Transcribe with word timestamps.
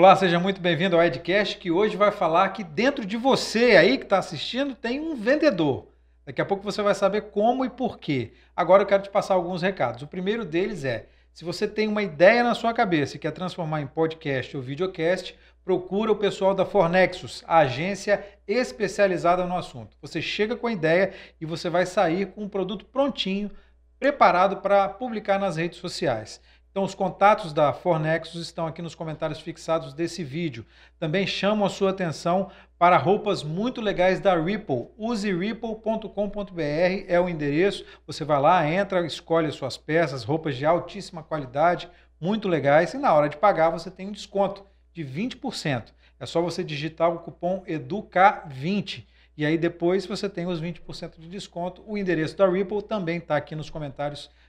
Olá, 0.00 0.16
seja 0.16 0.40
muito 0.40 0.62
bem-vindo 0.62 0.96
ao 0.96 1.02
Edcast, 1.02 1.58
que 1.58 1.70
hoje 1.70 1.94
vai 1.94 2.10
falar 2.10 2.48
que 2.54 2.64
dentro 2.64 3.04
de 3.04 3.18
você 3.18 3.76
aí 3.76 3.98
que 3.98 4.04
está 4.04 4.16
assistindo 4.16 4.74
tem 4.74 4.98
um 4.98 5.14
vendedor. 5.14 5.88
Daqui 6.24 6.40
a 6.40 6.44
pouco 6.46 6.64
você 6.64 6.80
vai 6.80 6.94
saber 6.94 7.30
como 7.30 7.66
e 7.66 7.68
por 7.68 7.98
quê. 7.98 8.32
Agora 8.56 8.82
eu 8.82 8.86
quero 8.86 9.02
te 9.02 9.10
passar 9.10 9.34
alguns 9.34 9.60
recados. 9.60 10.00
O 10.00 10.06
primeiro 10.06 10.42
deles 10.42 10.86
é: 10.86 11.04
se 11.34 11.44
você 11.44 11.68
tem 11.68 11.86
uma 11.86 12.02
ideia 12.02 12.42
na 12.42 12.54
sua 12.54 12.72
cabeça 12.72 13.16
e 13.16 13.18
quer 13.18 13.32
transformar 13.32 13.82
em 13.82 13.86
podcast 13.86 14.56
ou 14.56 14.62
videocast, 14.62 15.34
procura 15.62 16.10
o 16.10 16.16
pessoal 16.16 16.54
da 16.54 16.64
Fornexus, 16.64 17.44
a 17.46 17.58
agência 17.58 18.24
especializada 18.48 19.44
no 19.44 19.54
assunto. 19.58 19.98
Você 20.00 20.22
chega 20.22 20.56
com 20.56 20.66
a 20.66 20.72
ideia 20.72 21.12
e 21.38 21.44
você 21.44 21.68
vai 21.68 21.84
sair 21.84 22.28
com 22.28 22.44
um 22.44 22.48
produto 22.48 22.86
prontinho, 22.86 23.50
preparado 23.98 24.62
para 24.62 24.88
publicar 24.88 25.38
nas 25.38 25.56
redes 25.56 25.78
sociais. 25.78 26.40
Então, 26.70 26.84
os 26.84 26.94
contatos 26.94 27.52
da 27.52 27.72
Fornexus 27.72 28.42
estão 28.42 28.64
aqui 28.64 28.80
nos 28.80 28.94
comentários 28.94 29.40
fixados 29.40 29.92
desse 29.92 30.22
vídeo. 30.22 30.64
Também 31.00 31.26
chamo 31.26 31.64
a 31.64 31.68
sua 31.68 31.90
atenção 31.90 32.48
para 32.78 32.96
roupas 32.96 33.42
muito 33.42 33.80
legais 33.80 34.20
da 34.20 34.40
Ripple. 34.40 34.86
Use 34.96 35.32
ripple.com.br 35.32 37.04
é 37.08 37.20
o 37.20 37.28
endereço. 37.28 37.84
Você 38.06 38.24
vai 38.24 38.40
lá, 38.40 38.70
entra, 38.70 39.04
escolhe 39.04 39.48
as 39.48 39.56
suas 39.56 39.76
peças, 39.76 40.22
roupas 40.22 40.56
de 40.56 40.64
altíssima 40.64 41.24
qualidade, 41.24 41.90
muito 42.20 42.48
legais. 42.48 42.94
E 42.94 42.98
na 42.98 43.12
hora 43.12 43.28
de 43.28 43.36
pagar, 43.36 43.70
você 43.70 43.90
tem 43.90 44.06
um 44.06 44.12
desconto 44.12 44.64
de 44.92 45.04
20%. 45.04 45.92
É 46.20 46.26
só 46.26 46.40
você 46.40 46.62
digitar 46.62 47.10
o 47.10 47.18
cupom 47.18 47.64
EDUCA20 47.66 49.06
e 49.36 49.46
aí 49.46 49.56
depois 49.56 50.04
você 50.04 50.28
tem 50.28 50.46
os 50.46 50.60
20% 50.60 51.18
de 51.18 51.28
desconto. 51.28 51.82
O 51.86 51.96
endereço 51.96 52.36
da 52.36 52.46
Ripple 52.46 52.82
também 52.82 53.16
está 53.16 53.36
aqui 53.36 53.56
nos 53.56 53.70
comentários 53.70 54.20
fixados 54.20 54.39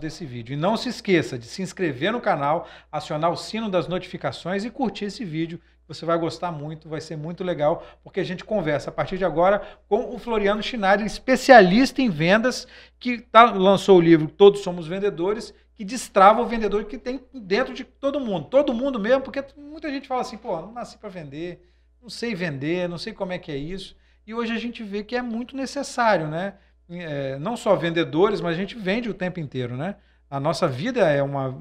desse 0.00 0.24
vídeo. 0.24 0.54
E 0.54 0.56
não 0.56 0.76
se 0.76 0.88
esqueça 0.88 1.38
de 1.38 1.46
se 1.46 1.62
inscrever 1.62 2.12
no 2.12 2.20
canal, 2.20 2.66
acionar 2.90 3.30
o 3.30 3.36
sino 3.36 3.68
das 3.68 3.86
notificações 3.86 4.64
e 4.64 4.70
curtir 4.70 5.06
esse 5.06 5.24
vídeo. 5.24 5.60
Você 5.86 6.06
vai 6.06 6.16
gostar 6.16 6.50
muito, 6.50 6.88
vai 6.88 7.00
ser 7.00 7.16
muito 7.16 7.44
legal, 7.44 7.86
porque 8.02 8.18
a 8.18 8.24
gente 8.24 8.42
conversa 8.42 8.88
a 8.88 8.92
partir 8.92 9.18
de 9.18 9.24
agora 9.24 9.60
com 9.86 10.14
o 10.14 10.18
Floriano 10.18 10.62
Schneider, 10.62 11.04
especialista 11.04 12.00
em 12.00 12.08
vendas, 12.08 12.66
que 12.98 13.18
tá, 13.18 13.44
lançou 13.52 13.98
o 13.98 14.00
livro 14.00 14.28
Todos 14.28 14.62
Somos 14.62 14.86
Vendedores, 14.86 15.52
que 15.74 15.84
destrava 15.84 16.40
o 16.40 16.46
vendedor 16.46 16.84
que 16.84 16.96
tem 16.96 17.20
dentro 17.34 17.74
de 17.74 17.84
todo 17.84 18.18
mundo. 18.18 18.46
Todo 18.46 18.72
mundo 18.72 18.98
mesmo, 18.98 19.22
porque 19.22 19.44
muita 19.56 19.90
gente 19.90 20.08
fala 20.08 20.22
assim, 20.22 20.38
pô, 20.38 20.58
não 20.60 20.72
nasci 20.72 20.96
para 20.96 21.10
vender, 21.10 21.60
não 22.00 22.08
sei 22.08 22.34
vender, 22.34 22.88
não 22.88 22.96
sei 22.96 23.12
como 23.12 23.32
é 23.32 23.38
que 23.38 23.52
é 23.52 23.56
isso. 23.56 23.94
E 24.26 24.32
hoje 24.32 24.52
a 24.52 24.58
gente 24.58 24.82
vê 24.82 25.04
que 25.04 25.16
é 25.16 25.20
muito 25.20 25.54
necessário, 25.54 26.28
né? 26.28 26.54
É, 26.88 27.38
não 27.38 27.56
só 27.56 27.74
vendedores, 27.74 28.40
mas 28.40 28.54
a 28.54 28.58
gente 28.58 28.76
vende 28.76 29.08
o 29.08 29.14
tempo 29.14 29.40
inteiro, 29.40 29.76
né? 29.76 29.96
A 30.30 30.40
nossa 30.40 30.66
vida 30.66 31.00
é, 31.08 31.22
uma, 31.22 31.54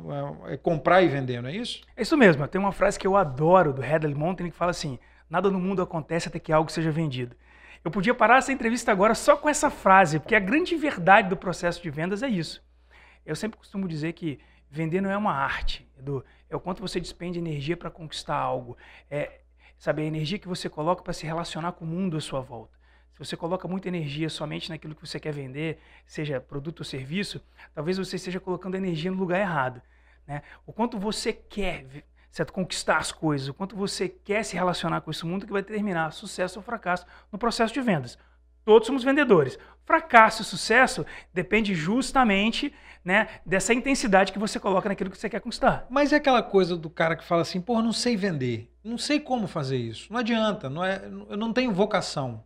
é 0.47 0.57
comprar 0.57 1.01
e 1.01 1.07
vender, 1.07 1.41
não 1.41 1.49
é 1.49 1.55
isso? 1.55 1.81
É 1.95 2.01
isso 2.01 2.17
mesmo. 2.17 2.47
Tem 2.47 2.59
uma 2.59 2.71
frase 2.71 2.97
que 2.97 3.05
eu 3.05 3.15
adoro 3.15 3.73
do 3.73 3.83
Hadley 3.83 4.15
Mountain 4.15 4.49
que 4.49 4.55
fala 4.55 4.71
assim: 4.71 4.97
nada 5.29 5.49
no 5.51 5.59
mundo 5.59 5.81
acontece 5.81 6.27
até 6.27 6.39
que 6.39 6.51
algo 6.51 6.71
seja 6.71 6.91
vendido. 6.91 7.35
Eu 7.83 7.91
podia 7.91 8.15
parar 8.15 8.37
essa 8.37 8.51
entrevista 8.51 8.91
agora 8.91 9.13
só 9.13 9.35
com 9.35 9.49
essa 9.49 9.69
frase, 9.69 10.17
porque 10.17 10.35
a 10.35 10.39
grande 10.39 10.75
verdade 10.75 11.27
do 11.27 11.35
processo 11.35 11.83
de 11.83 11.89
vendas 11.89 12.23
é 12.23 12.29
isso. 12.29 12.63
Eu 13.25 13.35
sempre 13.35 13.57
costumo 13.57 13.87
dizer 13.87 14.13
que 14.13 14.39
vender 14.69 15.01
não 15.01 15.11
é 15.11 15.17
uma 15.17 15.33
arte, 15.33 15.87
Edu. 15.99 16.23
É 16.49 16.55
o 16.55 16.59
quanto 16.59 16.81
você 16.81 16.99
despende 16.99 17.39
energia 17.39 17.75
para 17.75 17.91
conquistar 17.91 18.37
algo. 18.37 18.77
É, 19.09 19.41
sabe, 19.77 20.01
a 20.01 20.05
energia 20.05 20.39
que 20.39 20.47
você 20.47 20.69
coloca 20.69 21.03
para 21.03 21.13
se 21.13 21.25
relacionar 21.25 21.73
com 21.73 21.83
o 21.83 21.87
mundo 21.87 22.15
à 22.15 22.21
sua 22.21 22.39
volta. 22.39 22.77
Se 23.13 23.19
você 23.19 23.37
coloca 23.37 23.67
muita 23.67 23.87
energia 23.87 24.29
somente 24.29 24.69
naquilo 24.69 24.95
que 24.95 25.05
você 25.05 25.19
quer 25.19 25.31
vender, 25.31 25.79
seja 26.05 26.41
produto 26.41 26.79
ou 26.79 26.85
serviço, 26.85 27.41
talvez 27.73 27.97
você 27.97 28.15
esteja 28.15 28.39
colocando 28.39 28.75
energia 28.75 29.11
no 29.11 29.17
lugar 29.17 29.39
errado. 29.39 29.81
Né? 30.27 30.41
O 30.65 30.73
quanto 30.73 30.97
você 30.97 31.31
quer 31.31 31.85
certo? 32.31 32.51
conquistar 32.51 32.97
as 32.97 33.11
coisas, 33.11 33.47
o 33.47 33.53
quanto 33.53 33.75
você 33.75 34.09
quer 34.09 34.43
se 34.43 34.55
relacionar 34.55 35.01
com 35.01 35.11
esse 35.11 35.25
mundo 35.25 35.45
que 35.45 35.53
vai 35.53 35.61
determinar 35.61 36.11
sucesso 36.11 36.57
ou 36.57 36.63
fracasso 36.63 37.05
no 37.31 37.37
processo 37.37 37.73
de 37.73 37.81
vendas. 37.81 38.17
Todos 38.65 38.87
somos 38.87 39.03
vendedores. 39.03 39.59
Fracasso 39.85 40.41
e 40.41 40.45
sucesso 40.45 41.05
depende 41.33 41.75
justamente 41.75 42.73
né, 43.03 43.27
dessa 43.45 43.73
intensidade 43.73 44.31
que 44.31 44.39
você 44.39 44.59
coloca 44.59 44.87
naquilo 44.89 45.11
que 45.11 45.17
você 45.17 45.29
quer 45.29 45.41
conquistar. 45.41 45.85
Mas 45.89 46.13
é 46.13 46.15
aquela 46.15 46.41
coisa 46.41 46.75
do 46.75 46.89
cara 46.89 47.15
que 47.15 47.23
fala 47.23 47.41
assim, 47.41 47.61
pô, 47.61 47.81
não 47.81 47.91
sei 47.91 48.15
vender, 48.15 48.71
não 48.83 48.97
sei 48.97 49.19
como 49.19 49.45
fazer 49.45 49.77
isso, 49.77 50.11
não 50.11 50.19
adianta, 50.19 50.69
não 50.69 50.83
é, 50.83 51.03
eu 51.29 51.37
não 51.37 51.51
tenho 51.51 51.73
vocação. 51.73 52.43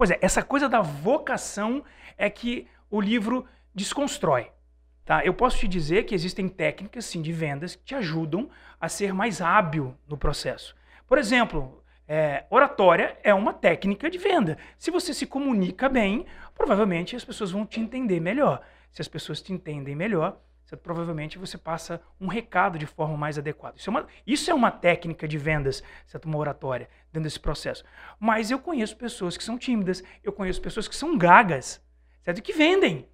Pois 0.00 0.10
é, 0.10 0.18
essa 0.22 0.42
coisa 0.42 0.66
da 0.66 0.80
vocação 0.80 1.84
é 2.16 2.30
que 2.30 2.66
o 2.90 3.02
livro 3.02 3.46
desconstrói. 3.74 4.50
Tá? 5.04 5.22
Eu 5.26 5.34
posso 5.34 5.58
te 5.58 5.68
dizer 5.68 6.04
que 6.04 6.14
existem 6.14 6.48
técnicas 6.48 7.04
sim, 7.04 7.20
de 7.20 7.30
vendas 7.34 7.76
que 7.76 7.84
te 7.84 7.94
ajudam 7.94 8.48
a 8.80 8.88
ser 8.88 9.12
mais 9.12 9.42
hábil 9.42 9.94
no 10.08 10.16
processo. 10.16 10.74
Por 11.06 11.18
exemplo, 11.18 11.84
é, 12.08 12.46
oratória 12.48 13.18
é 13.22 13.34
uma 13.34 13.52
técnica 13.52 14.08
de 14.08 14.16
venda. 14.16 14.56
Se 14.78 14.90
você 14.90 15.12
se 15.12 15.26
comunica 15.26 15.86
bem, 15.86 16.24
provavelmente 16.54 17.14
as 17.14 17.22
pessoas 17.22 17.50
vão 17.50 17.66
te 17.66 17.78
entender 17.78 18.20
melhor. 18.20 18.62
Se 18.90 19.02
as 19.02 19.08
pessoas 19.08 19.42
te 19.42 19.52
entendem 19.52 19.94
melhor, 19.94 20.40
provavelmente 20.76 21.38
você 21.38 21.58
passa 21.58 22.00
um 22.20 22.26
recado 22.26 22.78
de 22.78 22.86
forma 22.86 23.16
mais 23.16 23.38
adequada. 23.38 23.76
Isso 23.76 23.88
é 23.88 23.92
uma, 23.92 24.06
isso 24.26 24.50
é 24.50 24.54
uma 24.54 24.70
técnica 24.70 25.26
de 25.26 25.38
vendas, 25.38 25.82
certo? 26.06 26.26
uma 26.26 26.38
oratória, 26.38 26.88
dentro 27.12 27.24
desse 27.24 27.40
processo. 27.40 27.84
Mas 28.18 28.50
eu 28.50 28.58
conheço 28.58 28.96
pessoas 28.96 29.36
que 29.36 29.44
são 29.44 29.58
tímidas, 29.58 30.02
eu 30.22 30.32
conheço 30.32 30.60
pessoas 30.60 30.86
que 30.86 30.94
são 30.94 31.16
gagas, 31.18 31.82
certo? 32.22 32.42
que 32.42 32.52
vendem. 32.52 33.08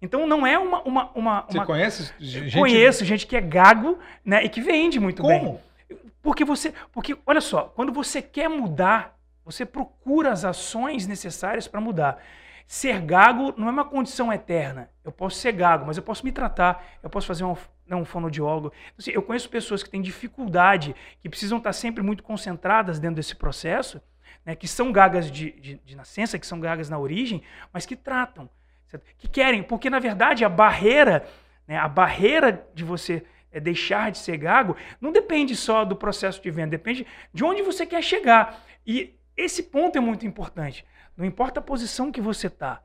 Então 0.00 0.26
não 0.26 0.44
é 0.44 0.58
uma. 0.58 0.82
uma, 0.82 1.10
uma 1.14 1.40
Você 1.42 1.58
uma... 1.58 1.66
conhece 1.66 2.12
gente? 2.18 2.58
Conheço 2.58 3.04
gente 3.04 3.24
que 3.24 3.36
é 3.36 3.40
gago 3.40 3.98
né, 4.24 4.44
e 4.44 4.48
que 4.48 4.60
vende 4.60 4.98
muito 4.98 5.22
Como? 5.22 5.60
bem. 5.88 5.98
Porque 6.20 6.44
você. 6.44 6.74
Porque, 6.90 7.16
olha 7.24 7.40
só, 7.40 7.64
quando 7.64 7.92
você 7.92 8.20
quer 8.20 8.48
mudar, 8.48 9.16
você 9.44 9.64
procura 9.64 10.32
as 10.32 10.44
ações 10.44 11.06
necessárias 11.06 11.68
para 11.68 11.80
mudar. 11.80 12.22
Ser 12.66 13.00
gago 13.00 13.54
não 13.56 13.68
é 13.68 13.70
uma 13.70 13.84
condição 13.84 14.32
eterna. 14.32 14.90
Eu 15.04 15.12
posso 15.12 15.36
ser 15.36 15.52
gago, 15.52 15.86
mas 15.86 15.96
eu 15.96 16.02
posso 16.02 16.24
me 16.24 16.32
tratar, 16.32 16.84
eu 17.02 17.10
posso 17.10 17.26
fazer 17.26 17.44
um, 17.44 17.56
né, 17.86 17.96
um 17.96 18.04
fonoaudiólogo. 18.04 18.72
Assim, 18.98 19.10
eu 19.10 19.22
conheço 19.22 19.48
pessoas 19.48 19.82
que 19.82 19.90
têm 19.90 20.00
dificuldade, 20.00 20.94
que 21.20 21.28
precisam 21.28 21.58
estar 21.58 21.72
sempre 21.72 22.02
muito 22.02 22.22
concentradas 22.22 22.98
dentro 22.98 23.16
desse 23.16 23.36
processo, 23.36 24.00
né, 24.44 24.56
que 24.56 24.66
são 24.66 24.90
gagas 24.90 25.30
de, 25.30 25.50
de, 25.52 25.74
de 25.84 25.96
nascença, 25.96 26.38
que 26.38 26.46
são 26.46 26.60
gagas 26.60 26.88
na 26.88 26.98
origem, 26.98 27.42
mas 27.72 27.86
que 27.86 27.96
tratam, 27.96 28.48
certo? 28.86 29.04
que 29.18 29.28
querem, 29.28 29.62
porque 29.62 29.90
na 29.90 29.98
verdade 29.98 30.44
a 30.44 30.48
barreira, 30.48 31.26
né, 31.66 31.76
a 31.76 31.88
barreira 31.88 32.66
de 32.74 32.84
você 32.84 33.24
é 33.52 33.60
deixar 33.60 34.10
de 34.10 34.18
ser 34.18 34.38
gago, 34.38 34.76
não 35.00 35.12
depende 35.12 35.54
só 35.54 35.84
do 35.84 35.94
processo 35.94 36.42
de 36.42 36.50
venda, 36.50 36.70
depende 36.70 37.06
de 37.32 37.44
onde 37.44 37.62
você 37.62 37.84
quer 37.84 38.02
chegar. 38.02 38.64
E 38.86 39.14
esse 39.36 39.64
ponto 39.64 39.96
é 39.96 40.00
muito 40.00 40.26
importante. 40.26 40.84
Não 41.16 41.24
importa 41.24 41.60
a 41.60 41.62
posição 41.62 42.10
que 42.10 42.20
você 42.20 42.46
está, 42.46 42.82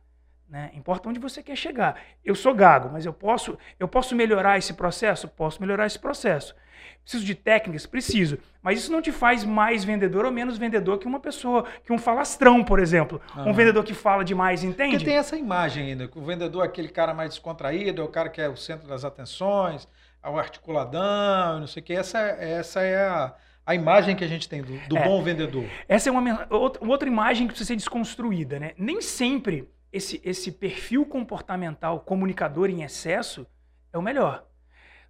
né? 0.49 0.71
Importa 0.73 1.09
onde 1.09 1.19
você 1.19 1.41
quer 1.41 1.55
chegar. 1.55 1.99
Eu 2.23 2.35
sou 2.35 2.53
gago, 2.53 2.89
mas 2.91 3.05
eu 3.05 3.13
posso, 3.13 3.57
eu 3.79 3.87
posso 3.87 4.15
melhorar 4.15 4.57
esse 4.57 4.73
processo? 4.73 5.27
Posso 5.27 5.61
melhorar 5.61 5.85
esse 5.85 5.99
processo. 5.99 6.55
Preciso 7.01 7.25
de 7.25 7.35
técnicas? 7.35 7.85
Preciso. 7.85 8.37
Mas 8.61 8.79
isso 8.79 8.91
não 8.91 9.01
te 9.01 9.11
faz 9.11 9.43
mais 9.43 9.83
vendedor 9.83 10.25
ou 10.25 10.31
menos 10.31 10.57
vendedor 10.57 10.97
que 10.97 11.07
uma 11.07 11.19
pessoa, 11.19 11.65
que 11.83 11.93
um 11.93 11.97
falastrão, 11.97 12.63
por 12.63 12.79
exemplo. 12.79 13.21
Um 13.37 13.53
vendedor 13.53 13.83
que 13.83 13.93
fala 13.93 14.25
demais, 14.25 14.63
entende? 14.63 14.91
Porque 14.91 15.05
tem 15.05 15.15
essa 15.15 15.37
imagem 15.37 15.91
ainda, 15.91 16.07
que 16.07 16.19
o 16.19 16.21
vendedor 16.23 16.63
é 16.63 16.67
aquele 16.67 16.89
cara 16.89 17.13
mais 17.13 17.29
descontraído, 17.29 18.01
é 18.01 18.03
o 18.03 18.09
cara 18.09 18.29
que 18.29 18.41
é 18.41 18.49
o 18.49 18.57
centro 18.57 18.87
das 18.87 19.05
atenções, 19.05 19.87
é 20.21 20.29
o 20.29 20.37
articuladão, 20.37 21.61
não 21.61 21.67
sei 21.67 21.81
o 21.81 21.85
que. 21.85 21.93
Essa, 21.93 22.19
essa 22.19 22.81
é 22.81 23.07
a 23.07 23.33
a 23.67 23.75
imagem 23.75 24.15
que 24.15 24.23
a 24.23 24.27
gente 24.27 24.47
tem 24.47 24.63
do, 24.63 24.79
do 24.87 24.97
é, 24.97 25.03
bom 25.03 25.21
vendedor. 25.21 25.65
Essa 25.89 26.07
é 26.07 26.11
uma 26.11 26.47
outra, 26.49 27.09
imagem 27.09 27.47
que 27.47 27.51
precisa 27.51 27.67
ser 27.67 27.75
desconstruída, 27.75 28.57
né? 28.57 28.71
Nem 28.77 29.01
sempre 29.01 29.69
esse, 29.91 30.21
esse 30.23 30.53
perfil 30.53 31.05
comportamental 31.05 31.99
comunicador 31.99 32.69
em 32.69 32.83
excesso 32.83 33.45
é 33.91 33.97
o 33.97 34.01
melhor. 34.01 34.47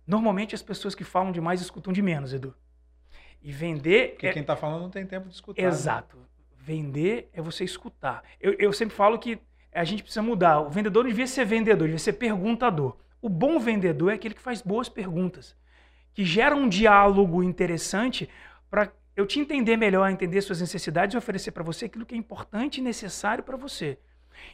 Normalmente 0.08 0.56
as 0.56 0.64
pessoas 0.64 0.96
que 0.96 1.04
falam 1.04 1.32
demais 1.32 1.62
escutam 1.62 1.94
de 1.94 2.02
menos, 2.02 2.34
Edu. 2.34 2.56
E 3.44 3.52
vender. 3.52 4.14
Porque 4.14 4.26
é... 4.26 4.34
quem 4.34 4.42
está 4.42 4.56
falando 4.56 4.82
não 4.82 4.90
tem 4.90 5.06
tempo 5.06 5.30
de 5.30 5.36
escutar. 5.36 5.62
Né? 5.62 5.68
Exato. 5.68 6.18
Né? 6.18 6.24
Vender 6.58 7.30
é 7.34 7.42
você 7.44 7.64
escutar. 7.64 8.24
Eu, 8.42 8.56
eu 8.58 8.74
sempre 8.74 8.96
falo 8.96 9.20
que 9.20 9.38
a 9.72 9.84
gente 9.84 10.02
precisa 10.02 10.24
mudar. 10.24 10.62
O 10.62 10.70
vendedor 10.72 11.04
não 11.04 11.12
devia 11.12 11.28
ser 11.28 11.46
vendedor, 11.46 11.86
devia 11.86 12.00
ser 12.00 12.14
perguntador. 12.14 12.98
O 13.22 13.30
bom 13.30 13.60
vendedor 13.60 14.12
é 14.12 14.16
aquele 14.16 14.34
que 14.34 14.42
faz 14.42 14.64
boas 14.64 14.90
perguntas, 14.90 15.56
que 16.12 16.26
gera 16.26 16.56
um 16.56 16.68
diálogo 16.68 17.44
interessante 17.44 18.28
para 18.70 18.92
eu 19.16 19.26
te 19.26 19.40
entender 19.40 19.78
melhor, 19.78 20.10
entender 20.10 20.42
suas 20.42 20.62
necessidades 20.62 21.14
e 21.14 21.18
oferecer 21.18 21.52
para 21.52 21.64
você 21.64 21.86
aquilo 21.86 22.06
que 22.06 22.14
é 22.14 22.18
importante 22.18 22.80
e 22.80 22.84
necessário 22.84 23.44
para 23.44 23.58
você. 23.58 23.98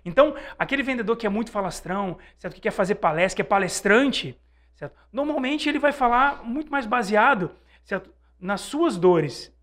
Então, 0.06 0.36
aquele 0.58 0.82
vendedor 0.82 1.18
que 1.18 1.28
é 1.28 1.30
muito 1.30 1.52
falastrão, 1.52 2.18
certo? 2.38 2.56
que 2.56 2.62
quer 2.62 2.72
fazer 2.72 2.96
palestra, 2.96 3.36
que 3.36 3.42
é 3.42 3.46
palestrante, 3.46 4.40
certo? 4.76 4.96
normalmente 5.12 5.68
ele 5.68 5.80
vai 5.80 5.92
falar 5.92 6.44
muito 6.44 6.72
mais 6.72 6.86
baseado 6.86 7.52
certo? 7.84 8.14
nas 8.40 8.62
suas 8.62 8.98
dores, 8.98 9.54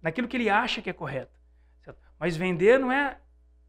naquilo 0.00 0.28
que 0.28 0.36
ele 0.36 0.48
acha 0.48 0.80
que 0.80 0.90
é 0.90 0.92
correto. 0.92 1.38
Certo? 1.84 1.98
Mas 2.18 2.36
vender 2.36 2.78
não 2.78 2.92
é, 2.92 3.18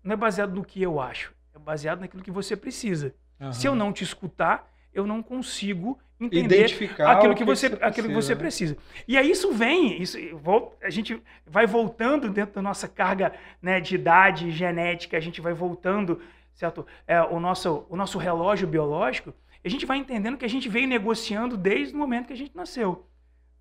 não 0.04 0.13
é 0.13 0.18
baseado 0.18 0.54
no 0.54 0.63
que 0.63 0.81
eu 0.81 1.00
acho, 1.00 1.33
é 1.54 1.60
baseado 1.60 2.01
naquilo 2.01 2.24
que 2.24 2.31
você 2.31 2.56
precisa. 2.56 3.15
Uhum. 3.39 3.54
Se 3.54 3.68
eu 3.68 3.74
não 3.74 3.92
te 3.92 4.04
escutar, 4.04 4.72
eu 4.94 5.07
não 5.07 5.24
consigo 5.24 6.00
entender 6.19 6.57
Identificar 6.57 7.12
aquilo 7.12 7.33
que 7.33 7.39
que 7.39 7.45
você, 7.45 7.69
você 7.69 7.83
aquilo 7.83 8.07
que 8.07 8.13
você 8.13 8.36
precisa, 8.36 8.75
precisa. 8.75 9.04
E 9.07 9.18
aí 9.18 9.31
isso 9.31 9.54
vem, 9.54 10.01
isso 10.01 10.18
a 10.81 10.89
gente 10.89 11.21
vai 11.45 11.66
voltando 11.66 12.30
dentro 12.30 12.56
da 12.56 12.62
nossa 12.62 12.88
carga 12.88 13.33
né, 13.62 13.80
de 13.80 13.95
idade 13.95 14.51
genética, 14.51 15.18
a 15.18 15.21
gente 15.21 15.39
vai 15.39 15.54
voltando, 15.54 16.21
certo? 16.54 16.86
É, 17.07 17.21
o, 17.21 17.39
nosso, 17.39 17.86
o 17.89 17.95
nosso 17.95 18.18
relógio 18.18 18.68
biológico, 18.68 19.33
a 19.63 19.69
gente 19.69 19.86
vai 19.86 19.98
entendendo 19.98 20.38
que 20.38 20.45
a 20.45 20.50
gente 20.50 20.68
veio 20.68 20.88
negociando 20.88 21.56
desde 21.56 21.94
o 21.94 21.98
momento 21.98 22.27
que 22.27 22.33
a 22.33 22.38
gente 22.38 22.56
nasceu. 22.56 23.07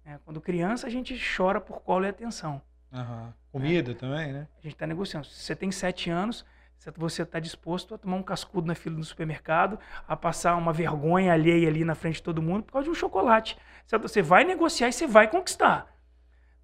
É, 0.04 0.18
quando 0.24 0.40
criança, 0.40 0.86
a 0.86 0.90
gente 0.90 1.20
chora 1.36 1.60
por 1.60 1.80
colo 1.82 2.04
e 2.04 2.08
atenção. 2.08 2.62
Aham. 2.92 3.34
Comida 3.52 3.94
também, 3.94 4.32
né? 4.32 4.48
A 4.58 4.62
gente 4.62 4.74
está 4.74 4.86
negociando. 4.86 5.26
Se 5.26 5.42
você 5.42 5.56
tem 5.56 5.70
sete 5.70 6.10
anos, 6.10 6.44
se 6.78 6.90
você 6.92 7.22
está 7.22 7.40
disposto 7.40 7.94
a 7.94 7.98
tomar 7.98 8.16
um 8.16 8.22
cascudo 8.22 8.66
na 8.66 8.74
fila 8.74 8.96
do 8.96 9.04
supermercado, 9.04 9.78
a 10.06 10.16
passar 10.16 10.56
uma 10.56 10.72
vergonha 10.72 11.32
alheia 11.32 11.68
ali 11.68 11.84
na 11.84 11.94
frente 11.94 12.16
de 12.16 12.22
todo 12.22 12.40
mundo 12.40 12.62
por 12.62 12.72
causa 12.72 12.84
de 12.84 12.90
um 12.90 12.94
chocolate. 12.94 13.58
Você 13.86 14.22
vai 14.22 14.44
negociar 14.44 14.88
e 14.88 14.92
você 14.92 15.06
vai 15.06 15.28
conquistar. 15.28 15.92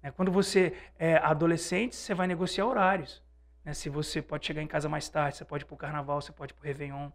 Né? 0.01 0.11
Quando 0.11 0.31
você 0.31 0.73
é 0.97 1.17
adolescente, 1.17 1.95
você 1.95 2.13
vai 2.13 2.27
negociar 2.27 2.65
horários. 2.65 3.21
né? 3.63 3.73
Se 3.73 3.89
você 3.89 4.21
pode 4.21 4.45
chegar 4.45 4.61
em 4.61 4.67
casa 4.67 4.87
mais 4.87 5.09
tarde, 5.09 5.37
você 5.37 5.45
pode 5.45 5.63
ir 5.63 5.67
para 5.67 5.75
o 5.75 5.77
carnaval, 5.77 6.21
você 6.21 6.31
pode 6.31 6.53
ir 6.53 6.55
para 6.55 6.63
o 6.63 6.65
Réveillon, 6.65 7.09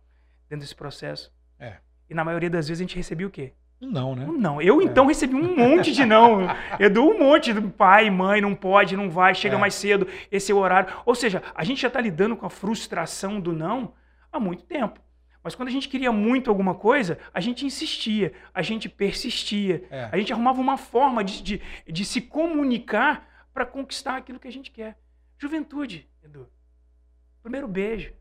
dentro 0.48 0.64
desse 0.64 0.74
processo. 0.74 1.32
É. 1.58 1.78
E 2.08 2.14
na 2.14 2.24
maioria 2.24 2.50
das 2.50 2.68
vezes 2.68 2.80
a 2.80 2.84
gente 2.84 2.96
recebia 2.96 3.26
o 3.26 3.30
quê? 3.30 3.54
Não, 3.80 4.14
né? 4.14 4.26
Não. 4.26 4.60
Eu 4.60 4.82
então 4.82 5.06
recebi 5.06 5.34
um 5.34 5.56
monte 5.56 5.90
de 5.92 6.04
não. 6.04 6.40
Edu, 6.78 7.08
um 7.08 7.18
monte 7.18 7.52
do 7.52 7.70
pai, 7.70 8.10
mãe, 8.10 8.40
não 8.40 8.54
pode, 8.54 8.96
não 8.96 9.08
vai, 9.08 9.34
chega 9.34 9.56
É. 9.56 9.58
mais 9.58 9.74
cedo, 9.74 10.06
esse 10.30 10.52
é 10.52 10.54
o 10.54 10.58
horário. 10.58 10.94
Ou 11.06 11.14
seja, 11.14 11.42
a 11.54 11.64
gente 11.64 11.80
já 11.80 11.88
está 11.88 12.00
lidando 12.00 12.36
com 12.36 12.44
a 12.44 12.50
frustração 12.50 13.40
do 13.40 13.52
não 13.52 13.94
há 14.30 14.38
muito 14.38 14.64
tempo. 14.64 15.00
Mas 15.42 15.54
quando 15.54 15.68
a 15.68 15.72
gente 15.72 15.88
queria 15.88 16.12
muito 16.12 16.50
alguma 16.50 16.74
coisa, 16.74 17.18
a 17.32 17.40
gente 17.40 17.64
insistia, 17.64 18.34
a 18.52 18.60
gente 18.60 18.86
persistia, 18.90 19.82
É. 19.90 20.10
a 20.12 20.16
gente 20.18 20.30
arrumava 20.30 20.60
uma 20.60 20.76
forma 20.76 21.24
de, 21.24 21.42
de, 21.42 21.60
de 21.88 22.04
se 22.04 22.20
comunicar 22.20 23.26
para 23.54 23.64
conquistar 23.64 24.16
aquilo 24.16 24.38
que 24.38 24.46
a 24.48 24.52
gente 24.52 24.70
quer. 24.70 24.98
Juventude, 25.38 26.06
Edu. 26.22 26.46
Primeiro 27.42 27.66
beijo. 27.66 28.12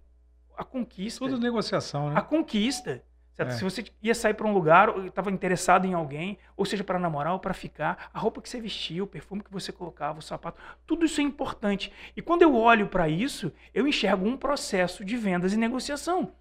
A 0.58 0.64
conquista. 0.64 1.20
Tudo 1.26 1.38
negociação, 1.38 2.08
A 2.08 2.14
né? 2.14 2.22
conquista. 2.22 3.04
É. 3.48 3.52
Se 3.52 3.64
você 3.64 3.86
ia 4.02 4.14
sair 4.14 4.34
para 4.34 4.48
um 4.48 4.54
lugar, 4.54 4.90
ou 4.90 5.06
estava 5.06 5.32
interessado 5.32 5.86
em 5.86 5.94
alguém, 5.94 6.38
ou 6.58 6.66
seja, 6.66 6.84
para 6.84 7.00
namorar 7.00 7.34
ou 7.34 7.40
para 7.40 7.54
ficar, 7.54 8.10
a 8.14 8.20
roupa 8.20 8.42
que 8.42 8.50
você 8.50 8.60
vestia, 8.60 9.04
o 9.04 9.08
perfume 9.08 9.44
que 9.44 9.52
você 9.52 9.72
colocava, 9.72 10.20
o 10.20 10.22
sapato, 10.22 10.60
tudo 10.86 11.06
isso 11.06 11.22
é 11.22 11.24
importante. 11.24 11.92
E 12.16 12.22
quando 12.22 12.42
eu 12.42 12.56
olho 12.56 12.88
para 12.88 13.08
isso, 13.08 13.52
eu 13.74 13.88
enxergo 13.88 14.28
um 14.28 14.38
processo 14.38 15.06
de 15.06 15.16
vendas 15.16 15.54
e 15.54 15.58
negociação. 15.58 16.34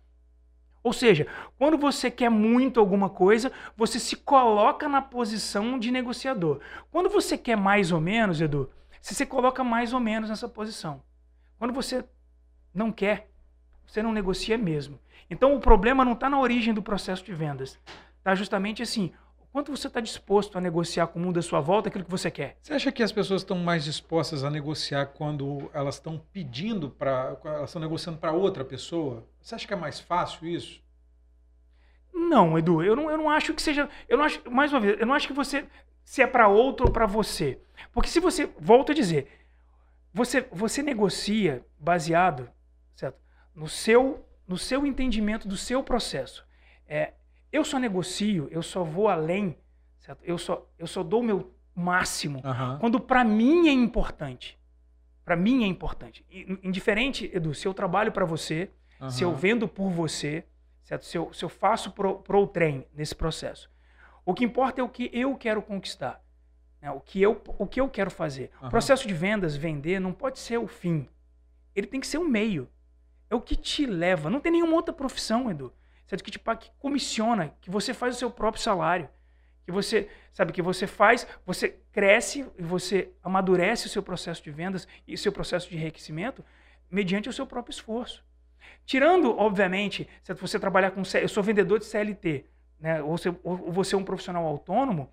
Ou 0.82 0.92
seja, 0.92 1.26
quando 1.58 1.76
você 1.76 2.10
quer 2.10 2.30
muito 2.30 2.80
alguma 2.80 3.10
coisa, 3.10 3.52
você 3.76 3.98
se 3.98 4.16
coloca 4.16 4.88
na 4.88 5.02
posição 5.02 5.78
de 5.78 5.90
negociador. 5.90 6.60
Quando 6.90 7.08
você 7.10 7.36
quer 7.36 7.56
mais 7.56 7.92
ou 7.92 8.00
menos, 8.00 8.40
Edu, 8.40 8.70
você 9.00 9.14
se 9.14 9.26
coloca 9.26 9.62
mais 9.64 9.92
ou 9.92 10.00
menos 10.00 10.30
nessa 10.30 10.48
posição. 10.48 11.02
Quando 11.58 11.74
você 11.74 12.04
não 12.72 12.92
quer, 12.92 13.28
você 13.88 14.02
não 14.02 14.12
negocia 14.12 14.58
mesmo. 14.58 14.98
Então 15.30 15.54
o 15.54 15.60
problema 15.60 16.04
não 16.04 16.12
está 16.12 16.28
na 16.28 16.38
origem 16.38 16.72
do 16.74 16.82
processo 16.82 17.24
de 17.24 17.32
vendas. 17.32 17.78
Está 18.18 18.34
justamente 18.34 18.82
assim: 18.82 19.12
quanto 19.50 19.74
você 19.74 19.88
está 19.88 20.00
disposto 20.00 20.56
a 20.58 20.60
negociar 20.60 21.08
com 21.08 21.18
o 21.18 21.22
mundo 21.22 21.38
à 21.38 21.42
sua 21.42 21.60
volta 21.60 21.88
aquilo 21.88 22.04
que 22.04 22.10
você 22.10 22.30
quer. 22.30 22.56
Você 22.62 22.74
acha 22.74 22.92
que 22.92 23.02
as 23.02 23.10
pessoas 23.10 23.42
estão 23.42 23.58
mais 23.58 23.84
dispostas 23.84 24.44
a 24.44 24.50
negociar 24.50 25.06
quando 25.06 25.70
elas 25.72 25.96
estão 25.96 26.22
pedindo 26.32 26.90
para. 26.90 27.36
Elas 27.44 27.70
estão 27.70 27.80
negociando 27.80 28.18
para 28.18 28.32
outra 28.32 28.64
pessoa? 28.64 29.26
Você 29.40 29.54
acha 29.54 29.66
que 29.66 29.72
é 29.72 29.76
mais 29.76 29.98
fácil 29.98 30.46
isso? 30.46 30.82
Não, 32.12 32.58
Edu, 32.58 32.82
eu 32.82 32.94
não, 32.94 33.10
eu 33.10 33.16
não 33.16 33.30
acho 33.30 33.54
que 33.54 33.62
seja. 33.62 33.88
Eu 34.08 34.18
não 34.18 34.24
acho, 34.24 34.50
mais 34.50 34.72
uma 34.72 34.80
vez, 34.80 35.00
eu 35.00 35.06
não 35.06 35.14
acho 35.14 35.26
que 35.26 35.32
você. 35.32 35.66
Se 36.04 36.22
é 36.22 36.26
para 36.26 36.48
outro 36.48 36.86
ou 36.86 36.92
para 36.92 37.06
você. 37.06 37.60
Porque 37.92 38.08
se 38.08 38.20
você. 38.20 38.50
Volto 38.58 38.92
a 38.92 38.94
dizer. 38.94 39.28
Você, 40.12 40.46
você 40.50 40.82
negocia 40.82 41.64
baseado 41.78 42.50
no, 43.58 43.68
seu, 43.68 44.24
no 44.46 44.56
seu 44.56 44.86
entendimento 44.86 45.48
do 45.48 45.56
seu 45.56 45.82
processo. 45.82 46.46
É, 46.86 47.14
eu 47.52 47.64
só 47.64 47.78
negocio, 47.78 48.48
eu 48.50 48.62
só 48.62 48.84
vou 48.84 49.08
além, 49.08 49.58
certo? 49.98 50.22
Eu, 50.24 50.38
só, 50.38 50.66
eu 50.78 50.86
só 50.86 51.02
dou 51.02 51.20
o 51.20 51.24
meu 51.24 51.52
máximo 51.74 52.40
Aham. 52.44 52.78
quando 52.80 53.00
para 53.00 53.24
mim 53.24 53.68
é 53.68 53.72
importante. 53.72 54.58
Para 55.24 55.36
mim 55.36 55.64
é 55.64 55.66
importante. 55.66 56.24
Indiferente, 56.62 57.30
Edu, 57.34 57.52
se 57.52 57.66
eu 57.66 57.74
trabalho 57.74 58.12
para 58.12 58.24
você, 58.24 58.70
se 59.10 59.22
eu 59.22 59.34
vendo 59.34 59.68
por 59.68 59.90
você, 59.90 60.44
certo? 60.82 61.04
Se, 61.04 61.18
eu, 61.18 61.32
se 61.32 61.44
eu 61.44 61.48
faço 61.48 61.90
pro, 61.92 62.20
pro 62.20 62.46
trem 62.46 62.86
nesse 62.94 63.14
processo. 63.14 63.70
O 64.24 64.32
que 64.34 64.44
importa 64.44 64.80
é 64.80 64.84
o 64.84 64.88
que 64.88 65.10
eu 65.12 65.36
quero 65.36 65.60
conquistar. 65.62 66.22
né? 66.80 66.90
O, 66.90 67.00
que 67.00 67.20
eu, 67.20 67.42
o 67.58 67.66
que 67.66 67.80
eu 67.80 67.88
quero 67.88 68.10
fazer. 68.10 68.50
O 68.54 68.62
Aham. 68.62 68.70
processo 68.70 69.06
de 69.06 69.12
vendas, 69.14 69.54
vender, 69.56 70.00
não 70.00 70.12
pode 70.12 70.38
ser 70.38 70.58
o 70.58 70.66
fim. 70.66 71.06
Ele 71.74 71.86
tem 71.86 72.00
que 72.00 72.06
ser 72.06 72.18
um 72.18 72.28
meio. 72.28 72.68
É 73.30 73.34
o 73.34 73.40
que 73.40 73.54
te 73.56 73.84
leva. 73.86 74.30
Não 74.30 74.40
tem 74.40 74.52
nenhuma 74.52 74.74
outra 74.74 74.92
profissão, 74.94 75.50
Edu. 75.50 75.72
Certo? 76.06 76.24
Que 76.24 76.30
te 76.30 76.38
pa- 76.38 76.56
que 76.56 76.70
comissiona, 76.78 77.54
que 77.60 77.70
você 77.70 77.92
faz 77.92 78.16
o 78.16 78.18
seu 78.18 78.30
próprio 78.30 78.62
salário. 78.62 79.08
Que 79.64 79.70
você, 79.72 80.08
sabe, 80.32 80.52
que 80.52 80.62
você 80.62 80.86
faz, 80.86 81.26
você 81.44 81.78
cresce 81.92 82.46
e 82.58 82.62
você 82.62 83.10
amadurece 83.22 83.86
o 83.86 83.90
seu 83.90 84.02
processo 84.02 84.42
de 84.42 84.50
vendas 84.50 84.88
e 85.06 85.14
o 85.14 85.18
seu 85.18 85.30
processo 85.30 85.68
de 85.68 85.76
enriquecimento 85.76 86.42
mediante 86.90 87.28
o 87.28 87.32
seu 87.32 87.46
próprio 87.46 87.72
esforço. 87.72 88.24
Tirando, 88.86 89.36
obviamente, 89.36 90.08
se 90.22 90.32
você 90.32 90.58
trabalhar 90.58 90.90
com. 90.92 91.02
Eu 91.20 91.28
sou 91.28 91.42
vendedor 91.42 91.78
de 91.78 91.84
CLT, 91.84 92.46
né? 92.80 93.02
ou, 93.02 93.18
você, 93.18 93.28
ou 93.44 93.70
você 93.70 93.94
é 93.94 93.98
um 93.98 94.04
profissional 94.04 94.46
autônomo 94.46 95.12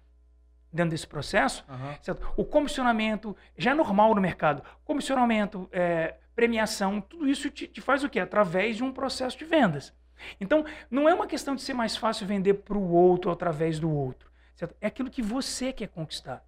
dentro 0.71 0.91
desse 0.91 1.07
processo, 1.07 1.65
certo? 2.01 2.25
o 2.37 2.43
comissionamento 2.45 3.35
já 3.57 3.71
é 3.71 3.73
normal 3.73 4.15
no 4.15 4.21
mercado. 4.21 4.61
Comissionamento, 4.85 5.67
é, 5.71 6.15
premiação, 6.35 6.99
tudo 6.99 7.27
isso 7.27 7.49
te, 7.49 7.67
te 7.67 7.81
faz 7.81 8.03
o 8.03 8.09
quê? 8.09 8.19
Através 8.19 8.77
de 8.77 8.83
um 8.83 8.91
processo 8.91 9.37
de 9.37 9.45
vendas. 9.45 9.93
Então, 10.39 10.65
não 10.89 11.07
é 11.07 11.13
uma 11.13 11.27
questão 11.27 11.55
de 11.55 11.61
ser 11.61 11.73
mais 11.73 11.95
fácil 11.95 12.27
vender 12.27 12.55
para 12.55 12.77
o 12.77 12.91
outro 12.91 13.31
através 13.31 13.79
do 13.79 13.89
outro. 13.89 14.29
certo? 14.55 14.75
É 14.81 14.87
aquilo 14.87 15.09
que 15.09 15.21
você 15.21 15.71
quer 15.73 15.87
conquistar. 15.87 16.43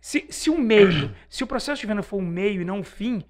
Se, 0.00 0.26
se 0.30 0.50
o 0.50 0.58
meio, 0.58 1.14
se 1.28 1.44
o 1.44 1.46
processo 1.46 1.80
de 1.80 1.86
venda 1.86 2.02
for 2.02 2.16
um 2.16 2.26
meio 2.26 2.60
e 2.60 2.64
não 2.64 2.78
um 2.78 2.84
fim, 2.84 3.24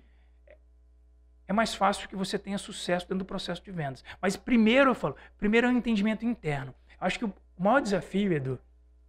é 1.46 1.52
mais 1.52 1.74
fácil 1.74 2.08
que 2.08 2.16
você 2.16 2.38
tenha 2.38 2.56
sucesso 2.56 3.06
dentro 3.06 3.18
do 3.18 3.24
processo 3.24 3.62
de 3.62 3.70
vendas. 3.70 4.02
Mas 4.20 4.36
primeiro 4.36 4.90
eu 4.90 4.94
falo, 4.94 5.16
primeiro 5.36 5.66
é 5.66 5.70
um 5.70 5.76
entendimento 5.76 6.24
interno. 6.24 6.74
Acho 6.98 7.18
que 7.18 7.24
o 7.26 7.32
maior 7.58 7.80
desafio, 7.80 8.32
Edu, 8.32 8.58